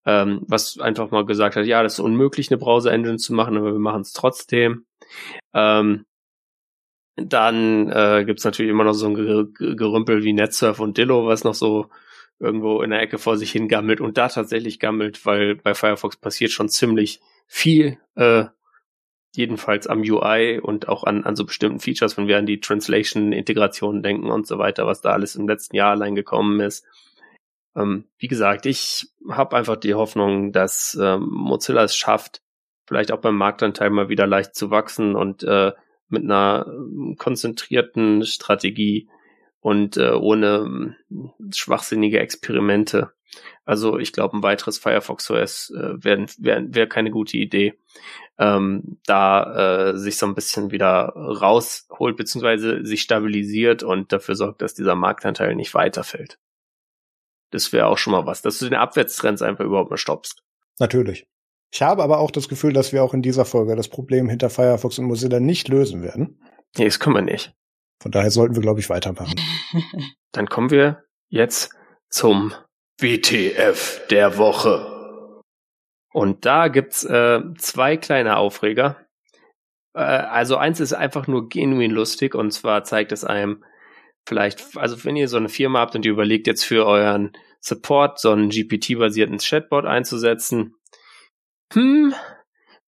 ähm, 0.06 0.42
was 0.46 0.78
einfach 0.78 1.10
mal 1.10 1.26
gesagt 1.26 1.56
hat, 1.56 1.66
ja, 1.66 1.82
das 1.82 1.94
ist 1.94 2.00
unmöglich, 2.00 2.50
eine 2.50 2.58
Browser-Engine 2.58 3.18
zu 3.18 3.34
machen, 3.34 3.56
aber 3.56 3.72
wir 3.72 3.80
machen 3.80 4.02
es 4.02 4.12
trotzdem. 4.12 4.86
Ähm, 5.54 6.06
dann 7.16 7.90
äh, 7.90 8.24
gibt 8.24 8.42
natürlich 8.44 8.70
immer 8.70 8.84
noch 8.84 8.94
so 8.94 9.06
ein 9.08 9.14
Gerümpel 9.54 10.24
wie 10.24 10.32
NetSurf 10.32 10.80
und 10.80 10.96
Dillo, 10.96 11.26
was 11.26 11.44
noch 11.44 11.54
so 11.54 11.90
irgendwo 12.40 12.82
in 12.82 12.90
der 12.90 13.00
Ecke 13.00 13.18
vor 13.18 13.36
sich 13.36 13.52
hin 13.52 13.68
gammelt 13.68 14.00
und 14.00 14.18
da 14.18 14.28
tatsächlich 14.28 14.80
gammelt, 14.80 15.24
weil 15.26 15.56
bei 15.56 15.74
Firefox 15.74 16.16
passiert 16.16 16.50
schon 16.50 16.68
ziemlich 16.68 17.20
viel, 17.46 17.98
äh, 18.16 18.46
jedenfalls 19.34 19.86
am 19.86 20.00
UI 20.00 20.58
und 20.58 20.88
auch 20.88 21.04
an, 21.04 21.24
an 21.24 21.36
so 21.36 21.44
bestimmten 21.44 21.78
Features, 21.78 22.16
wenn 22.16 22.26
wir 22.26 22.38
an 22.38 22.46
die 22.46 22.60
Translation-Integration 22.60 24.02
denken 24.02 24.30
und 24.30 24.46
so 24.46 24.58
weiter, 24.58 24.86
was 24.86 25.02
da 25.02 25.12
alles 25.12 25.36
im 25.36 25.46
letzten 25.46 25.76
Jahr 25.76 25.90
allein 25.90 26.14
gekommen 26.14 26.60
ist. 26.60 26.84
Ähm, 27.76 28.06
wie 28.18 28.26
gesagt, 28.26 28.66
ich 28.66 29.12
habe 29.28 29.56
einfach 29.56 29.76
die 29.76 29.94
Hoffnung, 29.94 30.52
dass 30.52 30.98
ähm, 31.00 31.28
Mozilla 31.30 31.84
es 31.84 31.94
schafft, 31.94 32.42
vielleicht 32.86 33.12
auch 33.12 33.20
beim 33.20 33.36
Marktanteil 33.36 33.90
mal 33.90 34.08
wieder 34.08 34.26
leicht 34.26 34.56
zu 34.56 34.70
wachsen 34.70 35.14
und 35.14 35.44
äh, 35.44 35.72
mit 36.08 36.24
einer 36.24 36.66
äh, 36.66 37.14
konzentrierten 37.16 38.24
Strategie 38.24 39.08
und 39.60 39.96
äh, 39.96 40.12
ohne 40.12 40.96
äh, 41.10 41.14
schwachsinnige 41.54 42.20
Experimente. 42.20 43.12
Also 43.64 43.98
ich 43.98 44.12
glaube, 44.12 44.36
ein 44.36 44.42
weiteres 44.42 44.78
Firefox 44.78 45.30
OS 45.30 45.70
äh, 45.70 46.02
wäre 46.02 46.26
wär, 46.38 46.74
wär 46.74 46.88
keine 46.88 47.10
gute 47.10 47.36
Idee, 47.36 47.74
ähm, 48.38 48.98
da 49.06 49.90
äh, 49.90 49.96
sich 49.96 50.16
so 50.16 50.26
ein 50.26 50.34
bisschen 50.34 50.72
wieder 50.72 51.12
rausholt, 51.14 52.16
beziehungsweise 52.16 52.84
sich 52.84 53.02
stabilisiert 53.02 53.82
und 53.82 54.12
dafür 54.12 54.34
sorgt, 54.34 54.62
dass 54.62 54.74
dieser 54.74 54.96
Marktanteil 54.96 55.54
nicht 55.54 55.74
weiterfällt. 55.74 56.38
Das 57.50 57.72
wäre 57.72 57.86
auch 57.86 57.98
schon 57.98 58.12
mal 58.12 58.26
was, 58.26 58.42
dass 58.42 58.58
du 58.58 58.64
den 58.64 58.78
Abwärtstrends 58.78 59.42
einfach 59.42 59.64
überhaupt 59.64 59.90
mal 59.90 59.96
stoppst. 59.96 60.42
Natürlich. 60.78 61.28
Ich 61.72 61.82
habe 61.82 62.02
aber 62.02 62.18
auch 62.18 62.30
das 62.30 62.48
Gefühl, 62.48 62.72
dass 62.72 62.92
wir 62.92 63.04
auch 63.04 63.14
in 63.14 63.22
dieser 63.22 63.44
Folge 63.44 63.76
das 63.76 63.88
Problem 63.88 64.28
hinter 64.28 64.50
Firefox 64.50 64.98
und 64.98 65.04
Mozilla 65.04 65.38
nicht 65.38 65.68
lösen 65.68 66.02
werden. 66.02 66.40
Nee, 66.76 66.86
das 66.86 66.98
können 66.98 67.16
wir 67.16 67.22
nicht. 67.22 67.54
Von 68.00 68.12
daher 68.12 68.30
sollten 68.30 68.54
wir, 68.54 68.62
glaube 68.62 68.80
ich, 68.80 68.88
weitermachen. 68.88 69.34
Dann 70.32 70.48
kommen 70.48 70.70
wir 70.70 71.04
jetzt 71.28 71.74
zum 72.08 72.54
WTF 73.00 74.06
der 74.08 74.38
Woche. 74.38 75.42
Und 76.12 76.44
da 76.44 76.68
gibt's 76.68 77.04
äh, 77.04 77.40
zwei 77.56 77.96
kleine 77.96 78.36
Aufreger. 78.36 79.06
Äh, 79.94 80.00
also 80.00 80.56
eins 80.56 80.80
ist 80.80 80.92
einfach 80.92 81.26
nur 81.26 81.48
genuin 81.48 81.90
lustig 81.90 82.34
und 82.34 82.50
zwar 82.50 82.84
zeigt 82.84 83.12
es 83.12 83.24
einem 83.24 83.64
vielleicht, 84.26 84.76
also 84.76 85.04
wenn 85.04 85.16
ihr 85.16 85.28
so 85.28 85.36
eine 85.36 85.48
Firma 85.48 85.80
habt 85.80 85.94
und 85.94 86.04
ihr 86.04 86.12
überlegt 86.12 86.46
jetzt 86.46 86.64
für 86.64 86.86
euren 86.86 87.32
Support 87.60 88.18
so 88.18 88.30
einen 88.32 88.50
GPT-basierten 88.50 89.38
Chatbot 89.38 89.86
einzusetzen, 89.86 90.74
hm, 91.72 92.14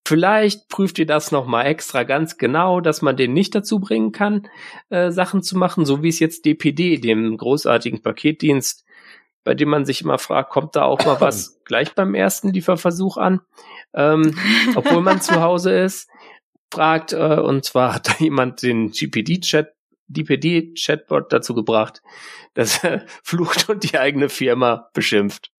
Vielleicht 0.04 0.68
prüft 0.68 0.98
ihr 0.98 1.06
das 1.06 1.30
nochmal 1.30 1.66
extra 1.66 2.02
ganz 2.02 2.36
genau, 2.36 2.80
dass 2.80 3.02
man 3.02 3.16
den 3.16 3.32
nicht 3.32 3.54
dazu 3.54 3.78
bringen 3.78 4.10
kann, 4.10 4.48
äh, 4.90 5.12
Sachen 5.12 5.42
zu 5.42 5.56
machen, 5.56 5.84
so 5.84 6.02
wie 6.02 6.08
es 6.08 6.18
jetzt 6.18 6.44
DPD, 6.44 6.98
dem 6.98 7.36
großartigen 7.36 8.02
Paketdienst, 8.02 8.84
bei 9.44 9.54
dem 9.54 9.68
man 9.68 9.84
sich 9.84 10.02
immer 10.02 10.18
fragt, 10.18 10.50
kommt 10.50 10.74
da 10.74 10.84
auch 10.84 11.04
mal 11.04 11.20
was 11.20 11.60
gleich 11.64 11.94
beim 11.94 12.14
ersten 12.14 12.52
Lieferversuch 12.52 13.16
an, 13.16 13.42
ähm, 13.94 14.36
obwohl 14.74 15.02
man 15.02 15.20
zu 15.20 15.40
Hause 15.40 15.72
ist, 15.72 16.08
fragt, 16.72 17.12
äh, 17.12 17.38
und 17.38 17.64
zwar 17.64 17.94
hat 17.94 18.08
da 18.08 18.14
jemand 18.18 18.62
den 18.62 18.90
GPD-Chat, 18.90 19.72
DPD-Chatbot 20.08 21.32
dazu 21.32 21.54
gebracht, 21.54 22.02
dass 22.54 22.82
er 22.82 23.06
flucht 23.22 23.68
und 23.68 23.84
die 23.84 23.98
eigene 23.98 24.28
Firma 24.28 24.90
beschimpft. 24.94 25.51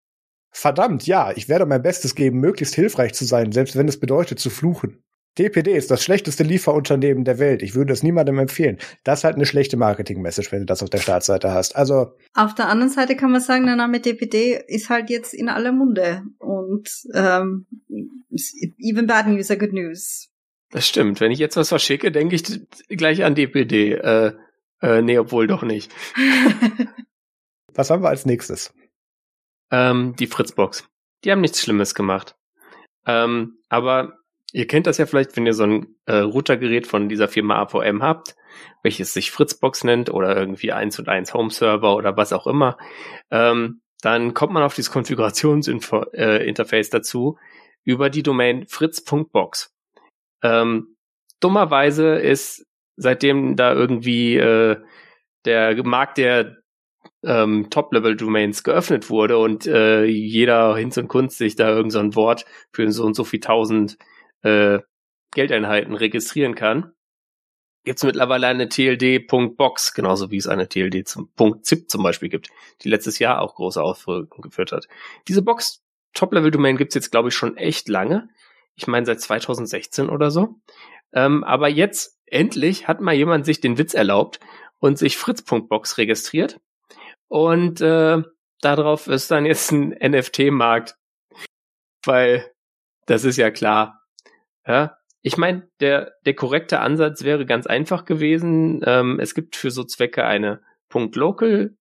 Verdammt, 0.53 1.07
ja, 1.07 1.31
ich 1.35 1.49
werde 1.49 1.65
mein 1.65 1.81
Bestes 1.81 2.13
geben, 2.13 2.39
möglichst 2.39 2.75
hilfreich 2.75 3.13
zu 3.13 3.25
sein, 3.25 3.51
selbst 3.51 3.75
wenn 3.75 3.87
es 3.87 3.99
bedeutet 3.99 4.39
zu 4.39 4.49
fluchen. 4.49 5.03
DPD 5.39 5.75
ist 5.75 5.89
das 5.89 6.03
schlechteste 6.03 6.43
Lieferunternehmen 6.43 7.23
der 7.23 7.39
Welt. 7.39 7.63
Ich 7.63 7.73
würde 7.73 7.91
es 7.91 8.03
niemandem 8.03 8.37
empfehlen. 8.37 8.77
Das 9.03 9.19
ist 9.19 9.23
halt 9.23 9.35
eine 9.35 9.47
schlechte 9.47 9.77
Marketing-Message, 9.77 10.51
wenn 10.51 10.59
du 10.59 10.65
das 10.67 10.83
auf 10.83 10.91
der 10.91 10.99
Startseite 10.99 11.51
hast. 11.51 11.75
Also. 11.75 12.11
Auf 12.35 12.53
der 12.53 12.69
anderen 12.69 12.91
Seite 12.91 13.15
kann 13.15 13.31
man 13.31 13.41
sagen, 13.41 13.65
der 13.65 13.75
Name 13.75 13.99
DPD 13.99 14.63
ist 14.67 14.89
halt 14.89 15.09
jetzt 15.09 15.33
in 15.33 15.49
aller 15.49 15.71
Munde. 15.71 16.21
Und 16.37 16.87
ähm, 17.15 17.65
even 18.77 19.07
bad 19.07 19.25
news 19.25 19.49
are 19.49 19.57
good 19.57 19.73
news. 19.73 20.29
Das 20.69 20.87
stimmt. 20.87 21.19
Wenn 21.19 21.31
ich 21.31 21.39
jetzt 21.39 21.57
was 21.57 21.69
verschicke, 21.69 22.11
denke 22.11 22.35
ich 22.35 22.43
gleich 22.89 23.23
an 23.23 23.33
DPD. 23.33 23.93
Äh, 23.93 24.33
äh, 24.81 25.01
nee, 25.01 25.17
obwohl 25.17 25.47
doch 25.47 25.63
nicht. 25.63 25.91
was 27.73 27.89
haben 27.89 28.03
wir 28.03 28.09
als 28.09 28.27
nächstes? 28.27 28.71
Ähm, 29.73 30.15
die 30.17 30.27
Fritzbox. 30.27 30.87
Die 31.23 31.31
haben 31.31 31.41
nichts 31.41 31.59
Schlimmes 31.61 31.95
gemacht. 31.95 32.35
Ähm, 33.07 33.57
aber 33.69 34.19
ihr 34.53 34.67
kennt 34.67 34.85
das 34.85 34.99
ja 34.99 35.07
vielleicht, 35.07 35.35
wenn 35.35 35.47
ihr 35.47 35.55
so 35.55 35.63
ein 35.63 35.95
äh, 36.05 36.17
Routergerät 36.17 36.85
von 36.85 37.09
dieser 37.09 37.27
Firma 37.27 37.59
AVM 37.59 38.03
habt, 38.03 38.35
welches 38.83 39.13
sich 39.13 39.31
Fritzbox 39.31 39.83
nennt 39.83 40.11
oder 40.11 40.37
irgendwie 40.37 40.71
eins 40.71 40.99
und 40.99 41.09
eins 41.09 41.33
Home 41.33 41.49
Server 41.49 41.95
oder 41.95 42.15
was 42.15 42.33
auch 42.33 42.45
immer, 42.45 42.77
ähm, 43.31 43.81
dann 44.01 44.35
kommt 44.35 44.53
man 44.53 44.63
auf 44.63 44.75
dieses 44.75 44.91
Konfigurationsinterface 44.91 46.87
äh, 46.87 46.91
dazu 46.91 47.39
über 47.83 48.09
die 48.11 48.21
Domain 48.21 48.67
fritz.box. 48.67 49.73
Ähm, 50.43 50.95
dummerweise 51.39 52.15
ist 52.15 52.65
seitdem 52.95 53.55
da 53.55 53.73
irgendwie 53.73 54.37
äh, 54.37 54.77
der 55.45 55.83
Markt 55.83 56.19
der 56.19 56.62
ähm, 57.23 57.69
Top-Level-Domains 57.69 58.63
geöffnet 58.63 59.09
wurde 59.09 59.37
und 59.37 59.65
äh, 59.67 60.05
jeder 60.05 60.75
Hinz 60.75 60.97
und 60.97 61.07
Kunst 61.07 61.37
sich 61.37 61.55
da 61.55 61.69
irgend 61.69 61.91
so 61.91 61.99
ein 61.99 62.15
Wort 62.15 62.45
für 62.71 62.89
so 62.91 63.05
und 63.05 63.15
so 63.15 63.23
viel 63.23 63.39
tausend 63.39 63.97
äh, 64.41 64.79
Geldeinheiten 65.33 65.95
registrieren 65.95 66.55
kann, 66.55 66.93
gibt 67.83 67.97
es 67.97 68.03
mittlerweile 68.03 68.47
eine 68.47 68.69
TLD.box, 68.69 69.93
genauso 69.93 70.31
wie 70.31 70.37
es 70.37 70.47
eine 70.47 70.67
TLD 70.67 71.07
zum 71.07 71.29
zum 71.35 72.03
Beispiel 72.03 72.29
gibt, 72.29 72.49
die 72.81 72.89
letztes 72.89 73.19
Jahr 73.19 73.41
auch 73.41 73.55
große 73.55 73.81
Auswirkungen 73.81 74.43
geführt 74.43 74.71
hat. 74.71 74.87
Diese 75.27 75.41
Box 75.41 75.83
Top-Level-Domain 76.13 76.77
gibt's 76.77 76.95
jetzt, 76.95 77.11
glaube 77.11 77.29
ich, 77.29 77.35
schon 77.35 77.57
echt 77.57 77.89
lange. 77.89 78.29
Ich 78.75 78.87
meine 78.87 79.05
seit 79.05 79.21
2016 79.21 80.09
oder 80.09 80.31
so. 80.31 80.55
Ähm, 81.11 81.43
aber 81.43 81.67
jetzt 81.67 82.19
endlich 82.25 82.87
hat 82.87 83.01
mal 83.01 83.13
jemand 83.13 83.45
sich 83.45 83.61
den 83.61 83.77
Witz 83.77 83.93
erlaubt 83.93 84.39
und 84.79 84.97
sich 84.97 85.17
Fritz.box 85.17 85.97
registriert. 85.97 86.59
Und 87.33 87.81
äh, 87.81 88.21
darauf 88.61 89.07
ist 89.07 89.31
dann 89.31 89.47
jetzt 89.47 89.71
ein 89.71 89.89
NFT-Markt. 89.99 90.95
Weil 92.05 92.45
das 93.07 93.25
ist 93.25 93.37
ja 93.37 93.49
klar. 93.49 94.03
Ja, 94.67 94.97
ich 95.23 95.35
meine, 95.37 95.67
der, 95.79 96.13
der 96.27 96.35
korrekte 96.35 96.79
Ansatz 96.79 97.23
wäre 97.23 97.47
ganz 97.47 97.65
einfach 97.65 98.05
gewesen. 98.05 98.81
Ähm, 98.85 99.19
es 99.19 99.33
gibt 99.33 99.55
für 99.55 99.71
so 99.71 99.83
Zwecke 99.83 100.25
eine 100.25 100.61
.local 100.93 101.75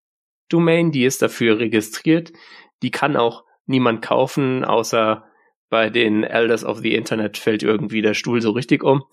Domain, 0.48 0.90
die 0.90 1.04
ist 1.04 1.20
dafür 1.20 1.58
registriert. 1.58 2.32
Die 2.80 2.90
kann 2.90 3.18
auch 3.18 3.44
niemand 3.66 4.00
kaufen, 4.00 4.64
außer 4.64 5.26
bei 5.68 5.90
den 5.90 6.24
Elders 6.24 6.64
of 6.64 6.78
the 6.78 6.94
Internet 6.94 7.36
fällt 7.36 7.62
irgendwie 7.62 8.00
der 8.00 8.14
Stuhl 8.14 8.40
so 8.40 8.52
richtig 8.52 8.82
um. 8.82 9.04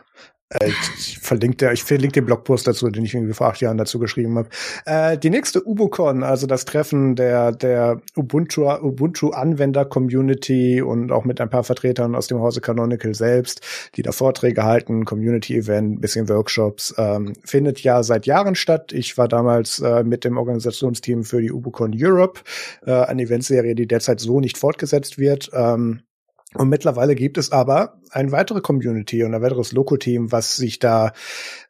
Äh, 0.50 0.70
ich 0.98 1.18
verlinke, 1.20 1.72
ich 1.74 1.84
verlinke 1.84 2.22
den 2.22 2.26
Blogpost 2.26 2.68
dazu, 2.68 2.90
den 2.90 3.04
ich 3.04 3.16
irgendwie 3.16 3.34
vor 3.34 3.48
acht 3.48 3.62
Jahren 3.62 3.78
dazu 3.78 3.98
geschrieben 4.00 4.38
habe. 4.38 4.50
Äh, 4.86 5.18
die 5.18 5.30
nächste 5.32 5.64
UbuCon, 5.64 6.24
also 6.24 6.46
das 6.46 6.66
Treffen 6.66 7.16
der, 7.16 7.52
der 7.52 8.02
Ubuntu, 8.16 8.70
Ubuntu 8.70 9.30
Anwender 9.30 9.86
Community 9.86 10.82
und 10.82 11.12
auch 11.12 11.26
mit 11.26 11.42
ein 11.42 11.50
paar 11.50 11.64
Vertretern 11.64 12.16
aus 12.16 12.28
dem 12.28 12.40
Hause 12.40 12.62
Canonical 12.62 13.16
selbst, 13.16 13.62
die 13.96 14.04
da 14.04 14.12
Vorträge 14.12 14.64
halten, 14.64 15.06
Community 15.06 15.56
Event, 15.56 16.00
bisschen 16.02 16.30
Workshops, 16.30 16.94
ähm, 16.98 17.34
findet 17.44 17.82
ja 17.82 18.04
seit 18.04 18.28
Jahren 18.28 18.56
statt. 18.56 18.92
Ich 18.94 19.18
war 19.18 19.28
damals 19.28 19.80
äh, 19.80 20.04
mit 20.04 20.24
dem 20.24 20.38
Organisationsteam 20.38 21.24
für 21.24 21.42
die 21.42 21.52
UbuCon 21.52 21.94
Europe, 21.96 22.42
äh, 22.86 22.92
eine 22.92 23.24
Eventserie, 23.24 23.74
die 23.74 23.88
derzeit 23.88 24.20
so 24.20 24.40
nicht 24.40 24.58
fortgesetzt 24.58 25.18
wird. 25.18 25.50
Ähm, 25.54 26.02
und 26.58 26.70
mittlerweile 26.70 27.16
gibt 27.16 27.38
es 27.38 27.52
aber 27.52 28.00
eine 28.12 28.32
weitere 28.32 28.62
Community 28.62 29.24
und 29.24 29.34
ein 29.34 29.42
weiteres 29.42 29.72
Loco-Team, 29.72 30.32
was 30.32 30.56
sich 30.56 30.80
da 30.80 31.14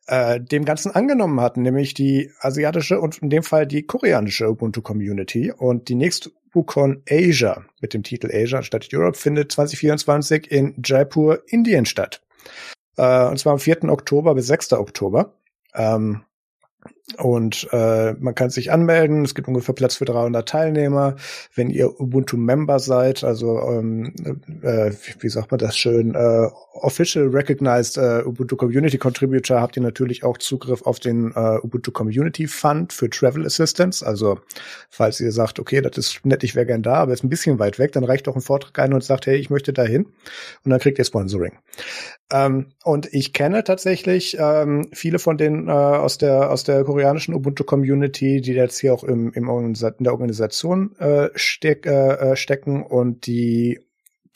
äh, 0.08 0.40
dem 0.40 0.66
Ganzen 0.66 0.92
angenommen 0.92 1.42
hat, 1.42 1.58
nämlich 1.58 1.94
die 1.94 2.32
asiatische 2.40 3.00
und 3.00 3.18
in 3.20 3.30
dem 3.30 3.44
Fall 3.44 3.66
die 3.66 3.84
koreanische 3.84 4.50
Ubuntu-Community. 4.50 5.52
Und 5.52 5.90
die 5.90 5.96
nächste 5.96 6.32
UBUCon 6.56 7.04
Asia 7.10 7.66
mit 7.82 7.94
dem 7.94 8.04
Titel 8.04 8.30
Asia 8.34 8.64
statt 8.64 8.88
Europe 8.94 9.18
findet 9.18 9.52
2024 9.52 10.52
in 10.52 10.76
Jaipur, 10.84 11.44
Indien 11.48 11.86
statt. 11.86 12.22
Äh, 12.98 13.28
und 13.28 13.38
zwar 13.38 13.54
am 13.54 13.60
4. 13.60 13.84
Oktober 13.86 14.36
bis 14.36 14.48
6. 14.48 14.74
Oktober. 14.74 15.34
Ähm, 15.74 16.24
und 17.18 17.68
äh, 17.72 18.14
man 18.14 18.34
kann 18.34 18.50
sich 18.50 18.72
anmelden. 18.72 19.24
Es 19.24 19.36
gibt 19.36 19.48
ungefähr 19.48 19.76
Platz 19.76 19.96
für 19.96 20.06
300 20.06 20.50
Teilnehmer. 20.50 21.16
Wenn 21.54 21.70
ihr 21.70 22.00
Ubuntu-Member 22.02 22.80
seid, 22.80 23.24
also 23.24 23.60
ähm, 23.60 24.14
äh, 24.64 24.92
wie 25.20 25.30
sagt 25.30 25.52
man 25.52 25.60
das 25.60 25.78
schön, 25.78 26.16
äh, 26.16 26.48
Official 26.74 27.28
Recognized 27.28 27.98
äh, 27.98 28.24
Ubuntu 28.26 28.56
Community 28.56 28.98
Contributor, 28.98 29.62
habt 29.62 29.78
ihr 29.78 29.84
natürlich 29.84 30.24
auch 30.24 30.40
Zugriff 30.40 30.82
auf 30.82 31.00
den 31.00 31.32
äh, 31.36 31.60
Ubuntu 31.62 31.92
Community 31.92 32.48
Fund 32.48 32.92
für 32.92 33.10
Travel 33.10 33.46
Assistance. 33.46 34.06
Also 34.06 34.40
falls 34.90 35.20
ihr 35.22 35.32
sagt, 35.32 35.60
okay, 35.60 35.82
das 35.82 35.98
ist 35.98 36.26
nett, 36.26 36.44
ich 36.44 36.56
wäre 36.56 36.66
gern 36.66 36.82
da, 36.82 36.96
aber 36.96 37.14
ist 37.14 37.24
ein 37.24 37.30
bisschen 37.30 37.60
weit 37.60 37.78
weg, 37.78 37.92
dann 37.92 38.04
reicht 38.04 38.28
auch 38.28 38.36
ein 38.36 38.42
Vortrag 38.42 38.78
ein 38.80 38.94
und 38.94 39.04
sagt, 39.04 39.28
hey, 39.28 39.38
ich 39.38 39.52
möchte 39.52 39.74
dahin. 39.74 40.06
Und 40.64 40.72
dann 40.72 40.80
kriegt 40.80 40.98
ihr 40.98 41.06
Sponsoring. 41.06 41.54
Ähm, 42.32 42.72
und 42.84 43.14
ich 43.14 43.34
kenne 43.34 43.64
tatsächlich 43.64 44.38
ähm, 44.40 44.88
viele 44.92 45.20
von 45.20 45.38
denen 45.38 45.68
äh, 45.68 45.72
aus 45.72 46.18
der 46.18 46.50
aus 46.50 46.64
der 46.64 46.84
koreanischen 46.96 47.34
Ubuntu-Community, 47.34 48.40
die 48.40 48.54
jetzt 48.54 48.80
hier 48.80 48.94
auch 48.94 49.04
im, 49.04 49.34
im 49.34 49.50
Organisa 49.50 49.90
in 49.90 50.06
der 50.06 50.14
Organisation 50.14 50.96
äh, 50.98 51.28
steck, 51.36 51.86
äh, 51.86 52.32
äh, 52.32 52.36
stecken 52.38 52.84
und 52.84 53.28
die 53.28 53.82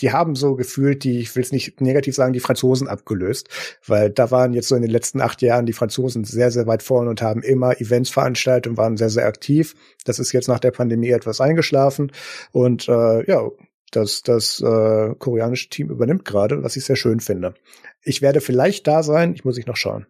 die 0.01 0.13
haben 0.13 0.35
so 0.35 0.55
gefühlt 0.55 1.03
die, 1.03 1.19
ich 1.19 1.35
will 1.35 1.43
es 1.43 1.51
nicht 1.51 1.81
negativ 1.81 2.15
sagen, 2.15 2.31
die 2.31 2.39
Franzosen 2.39 2.87
abgelöst, 2.87 3.49
weil 3.85 4.09
da 4.09 4.31
waren 4.31 4.53
jetzt 4.53 4.69
so 4.69 4.75
in 4.75 4.81
den 4.81 4.91
letzten 4.91 5.19
acht 5.19 5.41
Jahren 5.41 5.65
die 5.65 5.73
Franzosen 5.73 6.23
sehr, 6.23 6.51
sehr 6.51 6.67
weit 6.67 6.83
vorne 6.83 7.09
und 7.09 7.21
haben 7.21 7.43
immer 7.43 7.81
Events 7.81 8.09
veranstaltet 8.09 8.67
und 8.67 8.77
waren 8.77 8.95
sehr, 8.95 9.09
sehr 9.09 9.25
aktiv. 9.25 9.75
Das 10.05 10.19
ist 10.19 10.31
jetzt 10.31 10.47
nach 10.47 10.59
der 10.59 10.71
Pandemie 10.71 11.09
etwas 11.09 11.41
eingeschlafen 11.41 12.13
und 12.53 12.87
äh, 12.87 13.29
ja, 13.29 13.49
das, 13.91 14.23
das 14.23 14.61
äh, 14.61 15.15
koreanische 15.19 15.67
Team 15.67 15.89
übernimmt 15.89 16.23
gerade, 16.23 16.63
was 16.63 16.77
ich 16.77 16.85
sehr 16.85 16.95
schön 16.95 17.19
finde. 17.19 17.55
Ich 18.01 18.21
werde 18.21 18.39
vielleicht 18.39 18.87
da 18.87 19.03
sein, 19.03 19.33
ich 19.33 19.43
muss 19.43 19.57
ich 19.57 19.65
noch 19.65 19.75
schauen. 19.75 20.07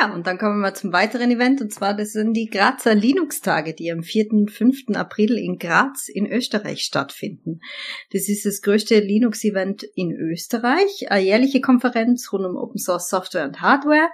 Ja, 0.00 0.12
und 0.12 0.26
dann 0.26 0.38
kommen 0.38 0.60
wir 0.60 0.74
zum 0.74 0.92
weiteren 0.92 1.30
Event, 1.30 1.60
und 1.60 1.72
zwar 1.72 1.94
das 1.94 2.12
sind 2.12 2.34
die 2.34 2.46
Grazer 2.46 2.94
Linux-Tage, 2.94 3.74
die 3.74 3.90
am 3.90 4.02
4. 4.02 4.32
und 4.32 4.50
5. 4.50 4.90
April 4.94 5.36
in 5.36 5.58
Graz 5.58 6.08
in 6.08 6.30
Österreich 6.30 6.82
stattfinden. 6.82 7.60
Das 8.12 8.28
ist 8.28 8.46
das 8.46 8.62
größte 8.62 9.00
Linux-Event 9.00 9.84
in 9.94 10.12
Österreich, 10.12 11.10
eine 11.10 11.24
jährliche 11.24 11.60
Konferenz 11.60 12.32
rund 12.32 12.46
um 12.46 12.56
Open 12.56 12.78
Source 12.78 13.08
Software 13.08 13.46
und 13.46 13.60
Hardware. 13.60 14.08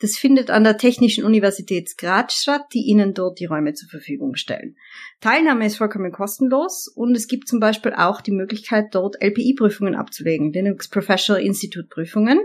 Das 0.00 0.16
findet 0.16 0.50
an 0.50 0.64
der 0.64 0.78
Technischen 0.78 1.24
Universität 1.24 1.96
Graz 1.98 2.34
statt, 2.34 2.62
die 2.72 2.86
Ihnen 2.86 3.14
dort 3.14 3.38
die 3.38 3.44
Räume 3.44 3.74
zur 3.74 3.88
Verfügung 3.88 4.34
stellen. 4.34 4.76
Teilnahme 5.20 5.66
ist 5.66 5.76
vollkommen 5.76 6.10
kostenlos 6.10 6.88
und 6.88 7.14
es 7.14 7.28
gibt 7.28 7.46
zum 7.46 7.60
Beispiel 7.60 7.92
auch 7.92 8.20
die 8.20 8.32
Möglichkeit, 8.32 8.94
dort 8.94 9.22
LPI-Prüfungen 9.22 9.94
abzulegen, 9.94 10.52
Linux 10.52 10.88
Professional 10.88 11.42
Institute 11.42 11.88
Prüfungen. 11.88 12.40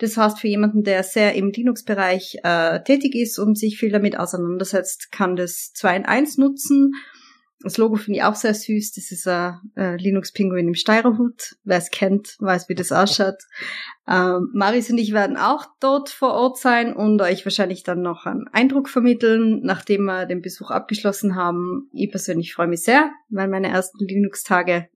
Das 0.00 0.16
heißt, 0.16 0.40
für 0.40 0.48
jemanden, 0.48 0.82
der 0.82 1.02
sehr 1.02 1.34
im 1.34 1.50
Linux-Bereich 1.50 2.38
äh, 2.42 2.82
tätig 2.82 3.14
ist 3.14 3.38
und 3.38 3.58
sich 3.58 3.78
viel 3.78 3.92
damit 3.92 4.18
auseinandersetzt, 4.18 5.12
kann 5.12 5.36
das 5.36 5.72
2 5.74 5.96
in 5.96 6.04
1 6.06 6.38
nutzen. 6.38 6.92
Das 7.62 7.76
Logo 7.76 7.96
finde 7.96 8.20
ich 8.20 8.24
auch 8.24 8.34
sehr 8.34 8.54
süß. 8.54 8.92
Das 8.92 9.12
ist 9.12 9.28
ein 9.28 9.60
äh, 9.76 9.96
Linux-Pinguin 9.96 10.68
im 10.68 10.74
Steirerhut. 10.74 11.56
Wer 11.64 11.76
es 11.76 11.90
kennt, 11.90 12.36
weiß, 12.38 12.70
wie 12.70 12.74
das 12.74 12.92
ausschaut. 12.92 13.36
Ähm, 14.08 14.48
Maris 14.54 14.90
und 14.90 14.96
ich 14.96 15.12
werden 15.12 15.36
auch 15.36 15.66
dort 15.80 16.08
vor 16.08 16.32
Ort 16.32 16.58
sein 16.58 16.96
und 16.96 17.20
euch 17.20 17.44
wahrscheinlich 17.44 17.82
dann 17.82 18.00
noch 18.00 18.24
einen 18.24 18.48
Eindruck 18.48 18.88
vermitteln, 18.88 19.60
nachdem 19.62 20.04
wir 20.04 20.24
den 20.24 20.40
Besuch 20.40 20.70
abgeschlossen 20.70 21.36
haben. 21.36 21.90
Ich 21.92 22.10
persönlich 22.10 22.54
freue 22.54 22.68
mich 22.68 22.82
sehr, 22.82 23.10
weil 23.28 23.48
meine 23.48 23.68
ersten 23.68 24.02
Linux-Tage 24.06 24.88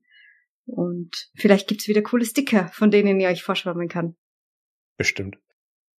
und 0.65 1.29
vielleicht 1.35 1.67
gibt's 1.67 1.87
wieder 1.87 2.01
coole 2.01 2.25
Sticker, 2.25 2.69
von 2.73 2.89
denen 2.89 3.19
ihr 3.19 3.29
euch 3.29 3.43
vorschwammen 3.43 3.87
kann. 3.87 4.15
Bestimmt. 4.97 5.37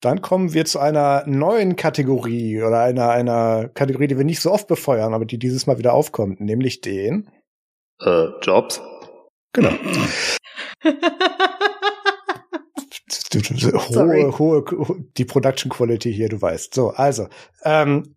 Dann 0.00 0.20
kommen 0.20 0.52
wir 0.52 0.66
zu 0.66 0.78
einer 0.78 1.24
neuen 1.26 1.76
Kategorie 1.76 2.62
oder 2.62 2.80
einer, 2.82 3.10
einer 3.10 3.68
Kategorie, 3.70 4.08
die 4.08 4.18
wir 4.18 4.24
nicht 4.24 4.40
so 4.40 4.52
oft 4.52 4.68
befeuern, 4.68 5.14
aber 5.14 5.24
die 5.24 5.38
dieses 5.38 5.66
Mal 5.66 5.78
wieder 5.78 5.94
aufkommt, 5.94 6.40
nämlich 6.40 6.80
den 6.82 7.30
äh, 8.00 8.26
Jobs. 8.42 8.82
Genau. 9.52 9.70
hohe, 14.38 14.38
hohe, 14.38 14.64
die 15.16 15.24
Production 15.24 15.70
Quality 15.70 16.12
hier, 16.12 16.28
du 16.28 16.40
weißt. 16.40 16.74
So, 16.74 16.90
also, 16.90 17.28
ähm, 17.64 18.15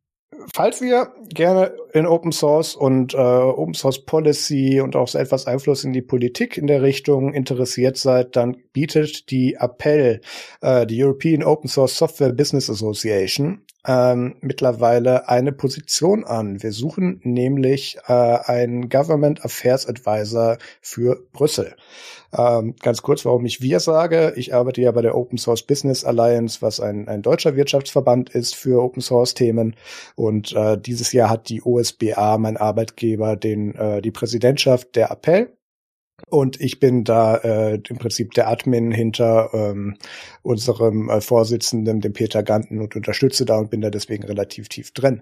falls 0.54 0.82
ihr 0.82 1.14
gerne 1.30 1.74
in 1.94 2.06
Open 2.06 2.32
Source 2.32 2.76
und 2.76 3.14
äh, 3.14 3.18
Open 3.18 3.74
Source 3.74 4.06
Policy 4.06 4.82
und 4.82 4.96
auch 4.96 5.08
so 5.08 5.18
etwas 5.18 5.48
Einfluss 5.48 5.84
in 5.84 5.94
die 5.94 6.02
Politik 6.02 6.58
in 6.58 6.68
der 6.68 6.82
Richtung 6.82 7.34
interessiert 7.34 7.98
seid, 7.98 8.36
dann 8.36 8.58
bietet 8.74 9.32
die 9.32 9.56
Appell, 9.56 10.22
äh, 10.62 10.86
die 10.86 11.04
European 11.04 11.44
Open 11.44 11.70
Source 11.70 11.98
Software 11.98 12.34
Business 12.34 12.70
Association, 12.70 13.62
ähm, 13.88 14.36
mittlerweile 14.42 15.30
eine 15.30 15.52
Position 15.52 16.26
an. 16.26 16.62
Wir 16.62 16.72
suchen 16.72 17.22
nämlich 17.24 17.98
äh, 18.08 18.14
einen 18.14 18.90
Government 18.90 19.46
Affairs 19.46 19.88
Advisor 19.88 20.58
für 20.82 21.24
Brüssel. 21.32 21.76
Ähm, 22.38 22.76
ganz 22.82 23.02
kurz, 23.02 23.26
warum 23.26 23.46
ich 23.46 23.62
wir 23.62 23.80
sage. 23.80 24.34
Ich 24.36 24.54
arbeite 24.54 24.82
ja 24.82 24.92
bei 24.92 25.02
der 25.02 25.16
Open 25.16 25.38
Source 25.38 25.64
Business 25.64 26.04
Alliance, 26.04 26.62
was 26.62 26.80
ein, 26.80 27.08
ein 27.08 27.22
deutscher 27.22 27.56
Wirtschaftsverband 27.56 28.30
ist 28.30 28.56
für 28.56 28.84
Open 28.84 29.02
Source 29.02 29.34
Themen. 29.34 29.76
Und 30.16 30.54
äh, 30.54 30.78
dieses 30.78 31.12
Jahr 31.14 31.30
hat 31.30 31.50
die 31.50 31.64
OSBA, 31.64 32.38
mein 32.38 32.58
Arbeitgeber, 32.58 33.36
den 33.36 33.76
äh, 33.76 34.02
die 34.02 34.12
Präsidentschaft 34.12 34.96
der 34.96 35.10
Appell 35.10 35.54
und 36.28 36.60
ich 36.60 36.80
bin 36.80 37.04
da 37.04 37.38
äh, 37.38 37.82
im 37.88 37.98
Prinzip 37.98 38.34
der 38.34 38.48
Admin 38.48 38.92
hinter 38.92 39.50
ähm, 39.54 39.98
unserem 40.42 41.10
äh, 41.10 41.22
Vorsitzenden, 41.22 42.02
dem 42.02 42.14
Peter 42.14 42.44
Ganten, 42.44 42.80
und 42.82 42.96
unterstütze 42.96 43.46
da 43.46 43.58
und 43.58 43.70
bin 43.70 43.82
da 43.82 43.90
deswegen 43.90 44.24
relativ 44.24 44.70
tief 44.70 44.92
drin. 44.92 45.22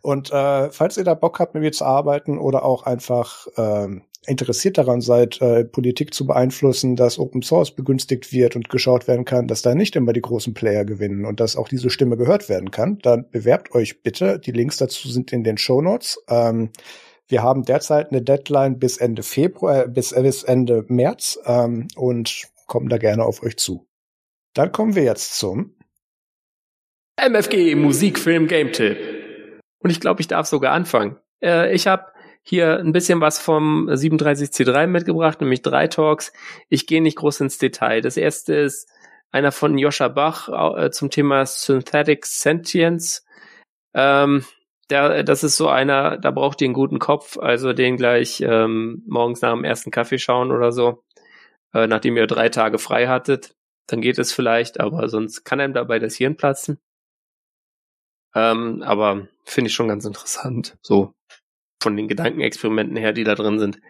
Und 0.00 0.30
äh, 0.32 0.70
falls 0.70 0.96
ihr 0.96 1.04
da 1.04 1.14
Bock 1.14 1.38
habt, 1.40 1.54
mit 1.54 1.62
mir 1.62 1.72
zu 1.72 1.84
arbeiten 1.84 2.38
oder 2.38 2.64
auch 2.64 2.84
einfach 2.84 3.46
äh, 3.56 3.88
interessiert 4.26 4.78
daran 4.78 5.00
seid, 5.00 5.40
äh, 5.40 5.64
Politik 5.64 6.14
zu 6.14 6.26
beeinflussen, 6.26 6.94
dass 6.94 7.18
Open 7.18 7.42
Source 7.42 7.72
begünstigt 7.72 8.32
wird 8.32 8.54
und 8.54 8.68
geschaut 8.68 9.08
werden 9.08 9.24
kann, 9.24 9.48
dass 9.48 9.62
da 9.62 9.74
nicht 9.74 9.96
immer 9.96 10.12
die 10.12 10.20
großen 10.20 10.54
Player 10.54 10.84
gewinnen 10.84 11.24
und 11.24 11.40
dass 11.40 11.56
auch 11.56 11.68
diese 11.68 11.90
Stimme 11.90 12.16
gehört 12.16 12.48
werden 12.48 12.70
kann, 12.70 12.98
dann 13.02 13.28
bewerbt 13.30 13.74
euch 13.74 14.02
bitte. 14.02 14.38
Die 14.38 14.52
Links 14.52 14.76
dazu 14.76 15.08
sind 15.08 15.32
in 15.32 15.42
den 15.42 15.58
Show 15.58 15.82
Notes. 15.82 16.22
Ähm, 16.28 16.70
wir 17.32 17.42
haben 17.42 17.64
derzeit 17.64 18.10
eine 18.10 18.20
Deadline 18.20 18.78
bis 18.78 18.98
Ende 18.98 19.22
Februar, 19.22 19.86
äh, 19.86 19.88
bis, 19.88 20.12
äh, 20.12 20.22
bis 20.22 20.44
Ende 20.44 20.84
März 20.88 21.40
ähm, 21.46 21.88
und 21.96 22.44
kommen 22.66 22.90
da 22.90 22.98
gerne 22.98 23.24
auf 23.24 23.42
euch 23.42 23.56
zu. 23.56 23.88
Dann 24.54 24.70
kommen 24.70 24.94
wir 24.94 25.02
jetzt 25.02 25.38
zum 25.38 25.74
MFG 27.16 27.74
Musikfilm 27.74 28.48
Game 28.48 28.70
Tipp. 28.72 28.98
Und 29.78 29.90
ich 29.90 29.98
glaube, 29.98 30.20
ich 30.20 30.28
darf 30.28 30.46
sogar 30.46 30.72
anfangen. 30.72 31.16
Äh, 31.42 31.74
ich 31.74 31.86
habe 31.86 32.12
hier 32.42 32.78
ein 32.78 32.92
bisschen 32.92 33.22
was 33.22 33.38
vom 33.38 33.88
37C3 33.88 34.86
mitgebracht, 34.86 35.40
nämlich 35.40 35.62
drei 35.62 35.88
Talks. 35.88 36.34
Ich 36.68 36.86
gehe 36.86 37.00
nicht 37.00 37.16
groß 37.16 37.40
ins 37.40 37.56
Detail. 37.56 38.02
Das 38.02 38.18
erste 38.18 38.54
ist 38.54 38.90
einer 39.30 39.52
von 39.52 39.78
Joscha 39.78 40.08
Bach 40.08 40.50
äh, 40.76 40.90
zum 40.90 41.08
Thema 41.08 41.46
Synthetic 41.46 42.26
Sentience. 42.26 43.24
Ähm, 43.94 44.44
der, 44.90 45.22
das 45.22 45.44
ist 45.44 45.56
so 45.56 45.68
einer, 45.68 46.18
da 46.18 46.30
braucht 46.30 46.60
ihr 46.60 46.66
einen 46.66 46.74
guten 46.74 46.98
Kopf, 46.98 47.38
also 47.38 47.72
den 47.72 47.96
gleich 47.96 48.40
ähm, 48.40 49.02
morgens 49.06 49.40
nach 49.40 49.52
dem 49.52 49.64
ersten 49.64 49.90
Kaffee 49.90 50.18
schauen 50.18 50.50
oder 50.50 50.72
so, 50.72 51.04
äh, 51.72 51.86
nachdem 51.86 52.16
ihr 52.16 52.26
drei 52.26 52.48
Tage 52.48 52.78
frei 52.78 53.06
hattet, 53.06 53.54
dann 53.86 54.00
geht 54.00 54.18
es 54.18 54.32
vielleicht, 54.32 54.80
aber 54.80 55.08
sonst 55.08 55.44
kann 55.44 55.60
einem 55.60 55.74
dabei 55.74 55.98
das 55.98 56.16
Hirn 56.16 56.36
platzen. 56.36 56.78
Ähm, 58.34 58.82
aber 58.82 59.28
finde 59.44 59.68
ich 59.68 59.74
schon 59.74 59.88
ganz 59.88 60.04
interessant, 60.04 60.76
so 60.80 61.14
von 61.82 61.96
den 61.96 62.08
Gedankenexperimenten 62.08 62.96
her, 62.96 63.12
die 63.12 63.24
da 63.24 63.34
drin 63.34 63.58
sind. 63.58 63.80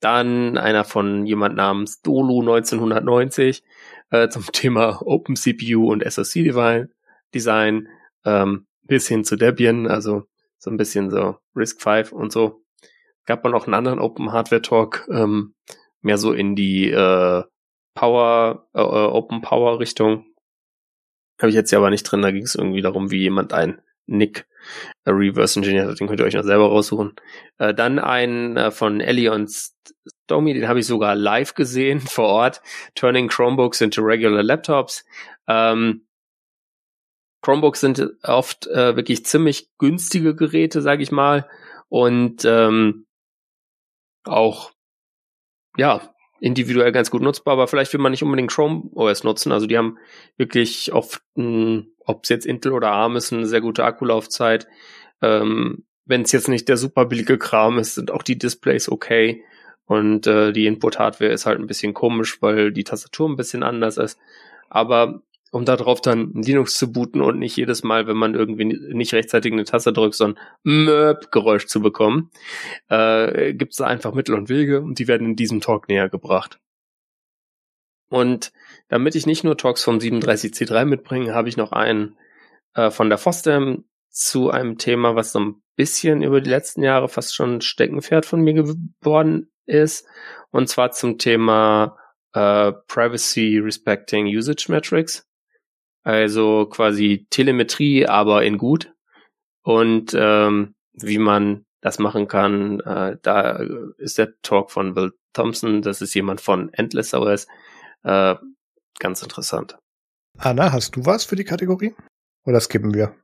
Dann 0.00 0.58
einer 0.58 0.84
von 0.84 1.26
jemand 1.26 1.56
namens 1.56 2.00
Dolu 2.00 2.40
1990 2.40 3.62
äh, 4.10 4.28
zum 4.30 4.46
Thema 4.52 5.02
Open 5.02 5.36
CPU 5.36 5.90
und 5.90 6.04
SoC 6.10 6.88
Design 7.34 7.88
ähm, 8.24 8.66
bis 8.82 9.08
hin 9.08 9.24
zu 9.24 9.36
Debian, 9.36 9.86
also 9.86 10.24
so 10.62 10.70
ein 10.70 10.76
bisschen 10.76 11.10
so 11.10 11.38
Risk 11.56 11.82
5 11.82 12.12
und 12.12 12.30
so. 12.30 12.62
Gab 13.26 13.42
man 13.42 13.52
auch 13.52 13.66
einen 13.66 13.74
anderen 13.74 13.98
Open 13.98 14.30
Hardware 14.30 14.62
Talk, 14.62 15.08
ähm, 15.10 15.54
mehr 16.02 16.18
so 16.18 16.32
in 16.32 16.54
die 16.54 16.88
äh, 16.88 17.42
Power, 17.94 18.68
äh, 18.72 18.80
Open 18.80 19.42
Power 19.42 19.80
Richtung. 19.80 20.24
Habe 21.40 21.48
ich 21.48 21.56
jetzt 21.56 21.72
ja 21.72 21.78
aber 21.78 21.90
nicht 21.90 22.04
drin, 22.04 22.22
da 22.22 22.30
ging 22.30 22.44
es 22.44 22.54
irgendwie 22.54 22.80
darum, 22.80 23.10
wie 23.10 23.18
jemand 23.18 23.52
ein 23.52 23.82
Nick 24.06 24.46
äh, 25.04 25.10
Reverse 25.10 25.58
Engineer 25.58 25.88
hat, 25.88 25.98
den 25.98 26.06
könnt 26.06 26.20
ihr 26.20 26.26
euch 26.26 26.34
noch 26.34 26.44
selber 26.44 26.68
raussuchen. 26.68 27.16
Äh, 27.58 27.74
dann 27.74 27.98
ein 27.98 28.56
äh, 28.56 28.70
von 28.70 29.00
Ellie 29.00 29.32
und 29.32 29.50
Stomy, 29.50 30.54
den 30.54 30.68
habe 30.68 30.78
ich 30.78 30.86
sogar 30.86 31.16
live 31.16 31.54
gesehen 31.54 31.98
vor 32.00 32.28
Ort, 32.28 32.62
Turning 32.94 33.26
Chromebooks 33.26 33.80
into 33.80 34.00
Regular 34.00 34.44
Laptops. 34.44 35.04
Ähm, 35.48 36.06
Chromebooks 37.42 37.80
sind 37.80 38.10
oft 38.22 38.66
äh, 38.68 38.96
wirklich 38.96 39.26
ziemlich 39.26 39.68
günstige 39.78 40.34
Geräte, 40.34 40.80
sage 40.80 41.02
ich 41.02 41.12
mal, 41.12 41.48
und 41.88 42.44
ähm, 42.44 43.06
auch 44.24 44.72
ja 45.76 46.00
individuell 46.40 46.90
ganz 46.90 47.10
gut 47.10 47.22
nutzbar, 47.22 47.52
aber 47.52 47.68
vielleicht 47.68 47.92
will 47.92 48.00
man 48.00 48.10
nicht 48.10 48.24
unbedingt 48.24 48.50
Chrome 48.50 48.90
OS 48.94 49.22
nutzen. 49.22 49.52
Also 49.52 49.66
die 49.66 49.78
haben 49.78 49.98
wirklich 50.36 50.92
oft, 50.92 51.22
ob 51.36 52.24
es 52.24 52.28
jetzt 52.28 52.46
Intel 52.46 52.72
oder 52.72 52.90
ARM 52.90 53.16
ist, 53.16 53.32
eine 53.32 53.46
sehr 53.46 53.60
gute 53.60 53.84
Akkulaufzeit. 53.84 54.66
Ähm, 55.20 55.84
Wenn 56.04 56.22
es 56.22 56.32
jetzt 56.32 56.48
nicht 56.48 56.68
der 56.68 56.76
super 56.76 57.06
billige 57.06 57.38
Kram 57.38 57.78
ist, 57.78 57.94
sind 57.94 58.10
auch 58.10 58.24
die 58.24 58.38
Displays 58.38 58.88
okay. 58.88 59.44
Und 59.84 60.26
äh, 60.26 60.52
die 60.52 60.66
Input-Hardware 60.66 61.30
ist 61.30 61.46
halt 61.46 61.60
ein 61.60 61.68
bisschen 61.68 61.94
komisch, 61.94 62.42
weil 62.42 62.72
die 62.72 62.84
Tastatur 62.84 63.28
ein 63.28 63.36
bisschen 63.36 63.62
anders 63.62 63.96
ist. 63.96 64.18
Aber 64.68 65.22
um 65.52 65.66
darauf 65.66 66.00
dann 66.00 66.32
Linux 66.32 66.78
zu 66.78 66.92
booten 66.92 67.20
und 67.20 67.38
nicht 67.38 67.56
jedes 67.56 67.82
Mal, 67.82 68.06
wenn 68.06 68.16
man 68.16 68.34
irgendwie 68.34 68.64
nicht 68.64 69.12
rechtzeitig 69.12 69.52
eine 69.52 69.64
Taste 69.64 69.92
drückt, 69.92 70.14
so 70.14 70.24
ein 70.24 70.38
Möp-Geräusch 70.64 71.66
zu 71.66 71.82
bekommen, 71.82 72.30
äh, 72.88 73.52
gibt 73.52 73.72
es 73.72 73.76
da 73.76 73.86
einfach 73.86 74.14
Mittel 74.14 74.34
und 74.34 74.48
Wege 74.48 74.80
und 74.80 74.98
die 74.98 75.08
werden 75.08 75.28
in 75.28 75.36
diesem 75.36 75.60
Talk 75.60 75.88
näher 75.88 76.08
gebracht. 76.08 76.58
Und 78.08 78.52
damit 78.88 79.14
ich 79.14 79.26
nicht 79.26 79.44
nur 79.44 79.58
Talks 79.58 79.84
vom 79.84 79.98
37C3 79.98 80.86
mitbringe, 80.86 81.34
habe 81.34 81.50
ich 81.50 81.58
noch 81.58 81.72
einen 81.72 82.16
äh, 82.74 82.90
von 82.90 83.10
der 83.10 83.18
FOSDEM 83.18 83.84
zu 84.08 84.50
einem 84.50 84.78
Thema, 84.78 85.16
was 85.16 85.32
so 85.32 85.40
ein 85.40 85.62
bisschen 85.76 86.22
über 86.22 86.40
die 86.40 86.50
letzten 86.50 86.82
Jahre 86.82 87.08
fast 87.08 87.34
schon 87.34 87.60
Steckenpferd 87.60 88.24
von 88.24 88.40
mir 88.40 88.54
geworden 88.54 89.52
ist. 89.66 90.06
Und 90.50 90.70
zwar 90.70 90.92
zum 90.92 91.18
Thema 91.18 91.98
äh, 92.32 92.72
Privacy 92.88 93.58
Respecting 93.58 94.26
Usage 94.26 94.66
Metrics. 94.70 95.26
Also 96.04 96.66
quasi 96.66 97.26
Telemetrie, 97.30 98.06
aber 98.06 98.44
in 98.44 98.58
gut. 98.58 98.92
Und 99.62 100.14
ähm, 100.18 100.74
wie 100.92 101.18
man 101.18 101.64
das 101.80 101.98
machen 101.98 102.28
kann, 102.28 102.80
äh, 102.80 103.16
da 103.22 103.60
ist 103.98 104.18
der 104.18 104.40
Talk 104.42 104.70
von 104.70 104.94
Bill 104.94 105.12
Thompson, 105.32 105.82
das 105.82 106.02
ist 106.02 106.14
jemand 106.14 106.40
von 106.40 106.72
Endless 106.72 107.14
OS, 107.14 107.46
äh, 108.04 108.34
ganz 108.98 109.22
interessant. 109.22 109.78
Anna, 110.38 110.72
hast 110.72 110.96
du 110.96 111.06
was 111.06 111.24
für 111.24 111.36
die 111.36 111.44
Kategorie? 111.44 111.94
Oder 112.44 112.60
skippen 112.60 112.94
wir? 112.94 113.14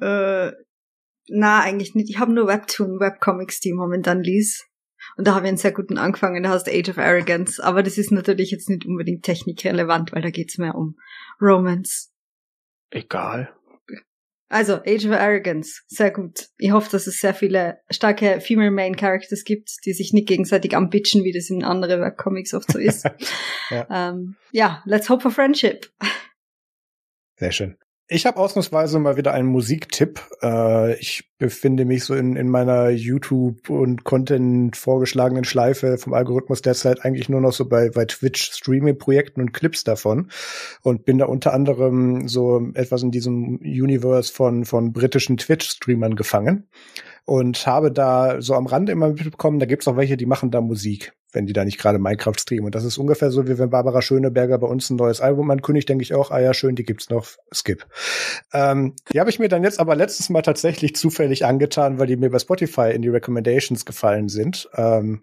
Äh, 0.00 0.52
na, 1.28 1.60
eigentlich 1.60 1.94
nicht. 1.94 2.10
Ich 2.10 2.18
habe 2.18 2.32
nur 2.32 2.46
Webtoon, 2.46 3.00
Webcomics, 3.00 3.60
die 3.60 3.72
momentan 3.72 4.22
lies. 4.22 4.66
Und 5.16 5.26
da 5.26 5.34
habe 5.34 5.46
ich 5.46 5.48
einen 5.48 5.58
sehr 5.58 5.72
guten 5.72 5.98
angefangen, 5.98 6.42
der 6.42 6.52
heißt 6.52 6.68
Age 6.68 6.88
of 6.88 6.98
Arrogance. 6.98 7.62
Aber 7.62 7.82
das 7.82 7.98
ist 7.98 8.10
natürlich 8.10 8.50
jetzt 8.50 8.68
nicht 8.68 8.86
unbedingt 8.86 9.24
technikrelevant, 9.24 10.12
weil 10.12 10.22
da 10.22 10.30
geht's 10.30 10.58
mehr 10.58 10.74
um 10.74 10.96
Romance. 11.40 12.10
Egal. 12.90 13.52
Also, 14.48 14.76
Age 14.86 15.06
of 15.06 15.12
Arrogance, 15.12 15.82
sehr 15.88 16.12
gut. 16.12 16.46
Ich 16.58 16.70
hoffe, 16.70 16.88
dass 16.90 17.08
es 17.08 17.18
sehr 17.18 17.34
viele 17.34 17.80
starke 17.90 18.40
Female 18.40 18.70
Main 18.70 18.96
Characters 18.96 19.42
gibt, 19.42 19.84
die 19.84 19.92
sich 19.92 20.12
nicht 20.12 20.28
gegenseitig 20.28 20.76
anbitchen, 20.76 21.24
wie 21.24 21.32
das 21.32 21.50
in 21.50 21.64
anderen 21.64 22.00
Webcomics 22.00 22.54
oft 22.54 22.70
so 22.70 22.78
ist. 22.78 23.04
ja. 23.70 23.86
Ähm, 23.90 24.36
ja, 24.52 24.82
let's 24.86 25.08
hope 25.08 25.22
for 25.22 25.32
friendship. 25.32 25.90
Sehr 27.38 27.50
schön. 27.50 27.76
Ich 28.08 28.24
habe 28.24 28.38
ausnahmsweise 28.38 29.00
mal 29.00 29.16
wieder 29.16 29.34
einen 29.34 29.48
Musiktipp. 29.48 30.20
Äh, 30.40 30.94
ich 31.00 31.28
befinde 31.38 31.84
mich 31.84 32.04
so 32.04 32.14
in, 32.14 32.36
in 32.36 32.48
meiner 32.48 32.90
YouTube- 32.90 33.68
und 33.68 34.04
Content 34.04 34.76
vorgeschlagenen 34.76 35.42
Schleife 35.42 35.98
vom 35.98 36.14
Algorithmus 36.14 36.62
derzeit 36.62 37.04
eigentlich 37.04 37.28
nur 37.28 37.40
noch 37.40 37.52
so 37.52 37.68
bei, 37.68 37.90
bei 37.90 38.04
Twitch-Streaming-Projekten 38.04 39.40
und 39.40 39.52
Clips 39.52 39.82
davon 39.82 40.30
und 40.82 41.04
bin 41.04 41.18
da 41.18 41.26
unter 41.26 41.52
anderem 41.52 42.28
so 42.28 42.70
etwas 42.74 43.02
in 43.02 43.10
diesem 43.10 43.56
Universe 43.56 44.32
von, 44.32 44.64
von 44.64 44.92
britischen 44.92 45.36
Twitch-Streamern 45.36 46.14
gefangen 46.14 46.68
und 47.26 47.66
habe 47.66 47.92
da 47.92 48.40
so 48.40 48.54
am 48.54 48.66
Rande 48.66 48.92
immer 48.92 49.08
mitbekommen, 49.08 49.58
da 49.58 49.66
gibt's 49.66 49.86
auch 49.86 49.96
welche, 49.96 50.16
die 50.16 50.26
machen 50.26 50.50
da 50.50 50.62
Musik 50.62 51.12
wenn 51.36 51.46
die 51.46 51.52
da 51.52 51.64
nicht 51.64 51.78
gerade 51.78 51.98
Minecraft 51.98 52.38
streamen. 52.38 52.64
Und 52.64 52.74
das 52.74 52.84
ist 52.84 52.98
ungefähr 52.98 53.30
so, 53.30 53.46
wie 53.46 53.58
wenn 53.58 53.70
Barbara 53.70 54.02
Schöneberger 54.02 54.58
bei 54.58 54.66
uns 54.66 54.90
ein 54.90 54.96
neues 54.96 55.20
Album 55.20 55.50
ankündigt, 55.50 55.88
denke 55.88 56.02
ich 56.02 56.14
auch, 56.14 56.30
ah 56.30 56.40
ja, 56.40 56.54
schön, 56.54 56.74
die 56.74 56.84
gibt's 56.84 57.10
noch, 57.10 57.28
skip. 57.54 57.86
Ähm, 58.52 58.94
die 59.12 59.20
habe 59.20 59.30
ich 59.30 59.38
mir 59.38 59.48
dann 59.48 59.62
jetzt 59.62 59.78
aber 59.78 59.94
letztes 59.94 60.30
Mal 60.30 60.42
tatsächlich 60.42 60.96
zufällig 60.96 61.44
angetan, 61.44 61.98
weil 61.98 62.06
die 62.06 62.16
mir 62.16 62.30
bei 62.30 62.38
Spotify 62.38 62.90
in 62.92 63.02
die 63.02 63.10
Recommendations 63.10 63.84
gefallen 63.84 64.28
sind. 64.28 64.68
Ähm, 64.74 65.22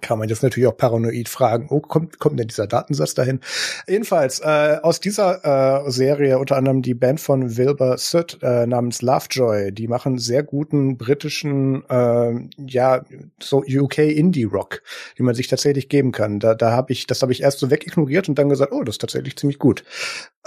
kann 0.00 0.18
man 0.18 0.28
jetzt 0.28 0.42
natürlich 0.42 0.68
auch 0.68 0.76
paranoid 0.76 1.28
fragen, 1.28 1.66
oh, 1.70 1.80
kommt, 1.80 2.20
kommt 2.20 2.38
denn 2.38 2.46
dieser 2.46 2.68
Datensatz 2.68 3.14
dahin? 3.14 3.40
Jedenfalls, 3.88 4.38
äh, 4.40 4.78
aus 4.82 5.00
dieser 5.00 5.84
äh, 5.86 5.90
Serie 5.90 6.38
unter 6.38 6.56
anderem 6.56 6.82
die 6.82 6.94
Band 6.94 7.20
von 7.20 7.56
Wilbur 7.56 7.98
Soot 7.98 8.38
äh, 8.42 8.66
namens 8.66 9.02
Lovejoy, 9.02 9.72
die 9.72 9.88
machen 9.88 10.18
sehr 10.18 10.44
guten 10.44 10.96
britischen, 10.96 11.82
äh, 11.88 12.48
ja, 12.58 13.04
so 13.40 13.64
UK 13.66 13.98
Indie 13.98 14.44
Rock, 14.44 14.82
die 15.18 15.24
man 15.24 15.34
sich 15.34 15.48
tatsächlich 15.48 15.88
geben 15.88 16.12
kann. 16.12 16.38
Da, 16.38 16.54
da 16.54 16.70
habe 16.70 16.92
ich, 16.92 17.06
das 17.06 17.22
habe 17.22 17.32
ich 17.32 17.42
erst 17.42 17.58
so 17.58 17.70
wegignoriert 17.70 18.28
und 18.28 18.38
dann 18.38 18.48
gesagt, 18.48 18.72
oh, 18.72 18.84
das 18.84 18.94
ist 18.94 19.00
tatsächlich 19.00 19.36
ziemlich 19.36 19.58
gut. 19.58 19.84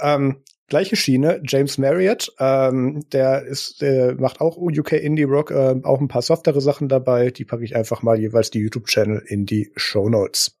Ähm, 0.00 0.36
gleiche 0.68 0.96
Schiene, 0.96 1.40
James 1.44 1.78
Marriott, 1.78 2.32
ähm, 2.38 3.04
der 3.12 3.42
ist, 3.42 3.82
der 3.82 4.14
macht 4.14 4.40
auch 4.40 4.56
UK 4.56 4.92
Indie 4.92 5.24
Rock, 5.24 5.50
äh, 5.50 5.76
auch 5.82 6.00
ein 6.00 6.08
paar 6.08 6.22
softere 6.22 6.60
Sachen 6.60 6.88
dabei. 6.88 7.30
Die 7.30 7.44
packe 7.44 7.64
ich 7.64 7.76
einfach 7.76 8.02
mal 8.02 8.18
jeweils 8.18 8.50
die 8.50 8.60
YouTube-Channel 8.60 9.22
in 9.26 9.46
die 9.46 9.72
Show 9.76 10.08
Notes. 10.08 10.58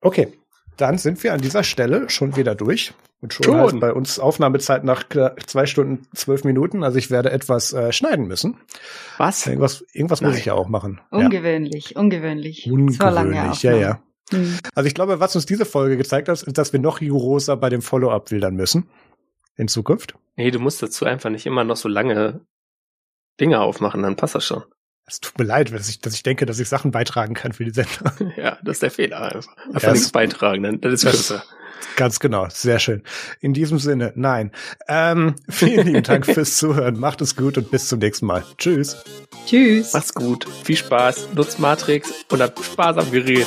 Okay, 0.00 0.28
dann 0.76 0.98
sind 0.98 1.22
wir 1.22 1.32
an 1.32 1.40
dieser 1.40 1.62
Stelle 1.62 2.08
schon 2.08 2.36
wieder 2.36 2.54
durch. 2.54 2.94
Und 3.22 3.34
schon, 3.34 3.44
schon. 3.44 3.80
Bei 3.80 3.92
uns 3.92 4.18
Aufnahmezeit 4.18 4.82
nach 4.82 5.04
zwei 5.46 5.66
Stunden 5.66 6.06
zwölf 6.14 6.44
Minuten. 6.44 6.82
Also 6.82 6.96
ich 6.96 7.10
werde 7.10 7.30
etwas 7.30 7.74
äh, 7.74 7.92
schneiden 7.92 8.26
müssen. 8.26 8.56
Was? 9.18 9.46
Irgendwas, 9.46 9.84
irgendwas 9.92 10.22
muss 10.22 10.38
ich 10.38 10.46
ja 10.46 10.54
auch 10.54 10.68
machen. 10.68 11.02
Ungewöhnlich, 11.10 11.90
ja. 11.90 12.00
ungewöhnlich. 12.00 12.70
Ungewöhnlich, 12.70 13.62
ja, 13.62 13.76
ja. 13.76 14.02
Mhm. 14.32 14.58
Also 14.74 14.86
ich 14.86 14.94
glaube, 14.94 15.20
was 15.20 15.34
uns 15.34 15.46
diese 15.46 15.64
Folge 15.64 15.96
gezeigt 15.96 16.28
hat, 16.28 16.42
ist, 16.42 16.58
dass 16.58 16.72
wir 16.72 16.80
noch 16.80 17.00
rigoroser 17.00 17.56
bei 17.56 17.68
dem 17.68 17.82
Follow-up 17.82 18.30
wildern 18.30 18.54
müssen. 18.54 18.88
In 19.56 19.68
Zukunft. 19.68 20.14
Nee, 20.36 20.50
du 20.50 20.58
musst 20.58 20.82
dazu 20.82 21.04
einfach 21.04 21.28
nicht 21.28 21.44
immer 21.44 21.64
noch 21.64 21.76
so 21.76 21.88
lange 21.88 22.40
Dinge 23.40 23.60
aufmachen, 23.60 24.02
dann 24.02 24.16
passt 24.16 24.34
das 24.34 24.46
schon. 24.46 24.64
Es 25.06 25.20
tut 25.20 25.38
mir 25.38 25.44
leid, 25.44 25.72
dass 25.72 25.88
ich, 25.88 25.98
dass 25.98 26.14
ich 26.14 26.22
denke, 26.22 26.46
dass 26.46 26.60
ich 26.60 26.68
Sachen 26.68 26.92
beitragen 26.92 27.34
kann 27.34 27.52
für 27.52 27.64
die 27.64 27.72
Sendung. 27.72 28.32
Ja, 28.36 28.58
das 28.62 28.76
ist 28.76 28.82
der 28.82 28.90
Fehler 28.90 29.20
einfach. 29.20 29.56
Einfach 29.66 29.82
ja, 29.82 29.92
nichts 29.92 30.12
beitragen, 30.12 30.62
dann 30.62 30.80
das 30.80 30.92
ist 30.94 31.02
kürzer. 31.02 31.44
Ganz 31.96 32.20
genau, 32.20 32.46
sehr 32.50 32.78
schön. 32.78 33.02
In 33.40 33.54
diesem 33.54 33.78
Sinne, 33.78 34.12
nein. 34.14 34.52
Ähm, 34.88 35.36
vielen 35.48 35.86
lieben 35.86 36.02
Dank 36.02 36.26
fürs 36.26 36.56
Zuhören. 36.56 36.98
Macht 36.98 37.20
es 37.20 37.36
gut 37.36 37.58
und 37.58 37.70
bis 37.70 37.88
zum 37.88 37.98
nächsten 37.98 38.26
Mal. 38.26 38.44
Tschüss. 38.58 38.96
Tschüss. 39.46 39.92
Macht's 39.92 40.14
gut. 40.14 40.46
Viel 40.64 40.76
Spaß. 40.76 41.28
Nutzt 41.34 41.58
Matrix 41.58 42.10
und 42.30 42.42
habt 42.42 42.62
Spaß 42.62 42.98
am 42.98 43.10
Gerät. 43.10 43.46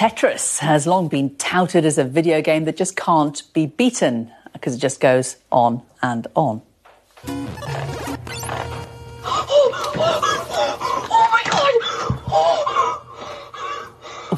Tetris 0.00 0.60
has 0.60 0.86
long 0.86 1.08
been 1.08 1.36
touted 1.36 1.84
as 1.84 1.98
a 1.98 2.04
video 2.04 2.40
game 2.40 2.64
that 2.64 2.74
just 2.74 2.96
can't 2.96 3.42
be 3.52 3.66
beaten 3.66 4.32
because 4.54 4.74
it 4.74 4.78
just 4.78 4.98
goes 4.98 5.36
on 5.52 5.82
and 6.00 6.26
on. 6.34 6.62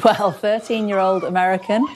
Well, 0.03 0.33
13 0.33 0.89
year 0.89 0.99
old 0.99 1.23
American 1.23 1.87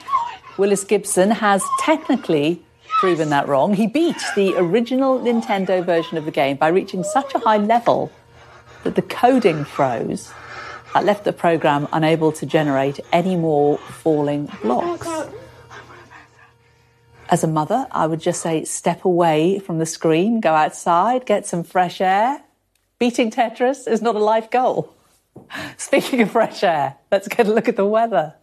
Willis 0.56 0.82
Gibson 0.84 1.30
has 1.30 1.62
technically 1.80 2.62
proven 3.00 3.28
that 3.28 3.48
wrong. 3.48 3.74
He 3.74 3.86
beat 3.86 4.16
the 4.34 4.54
original 4.56 5.20
Nintendo 5.20 5.84
version 5.84 6.16
of 6.16 6.24
the 6.24 6.30
game 6.30 6.56
by 6.56 6.68
reaching 6.68 7.04
such 7.04 7.34
a 7.34 7.38
high 7.38 7.58
level 7.58 8.10
that 8.84 8.94
the 8.94 9.02
coding 9.02 9.66
froze 9.66 10.32
that 10.98 11.04
left 11.04 11.22
the 11.22 11.32
program 11.32 11.86
unable 11.92 12.32
to 12.32 12.44
generate 12.44 12.98
any 13.12 13.36
more 13.36 13.78
falling 13.78 14.50
blocks. 14.62 15.06
As 17.28 17.44
a 17.44 17.46
mother, 17.46 17.86
I 17.92 18.08
would 18.08 18.18
just 18.18 18.42
say 18.42 18.64
step 18.64 19.04
away 19.04 19.60
from 19.60 19.78
the 19.78 19.86
screen, 19.86 20.40
go 20.40 20.54
outside, 20.54 21.24
get 21.24 21.46
some 21.46 21.62
fresh 21.62 22.00
air. 22.00 22.42
Beating 22.98 23.30
Tetris 23.30 23.86
is 23.86 24.02
not 24.02 24.16
a 24.16 24.18
life 24.18 24.50
goal. 24.50 24.92
Speaking 25.76 26.20
of 26.22 26.32
fresh 26.32 26.64
air, 26.64 26.96
let's 27.12 27.28
get 27.28 27.46
a 27.46 27.52
look 27.52 27.68
at 27.68 27.76
the 27.76 27.86
weather. 27.86 28.34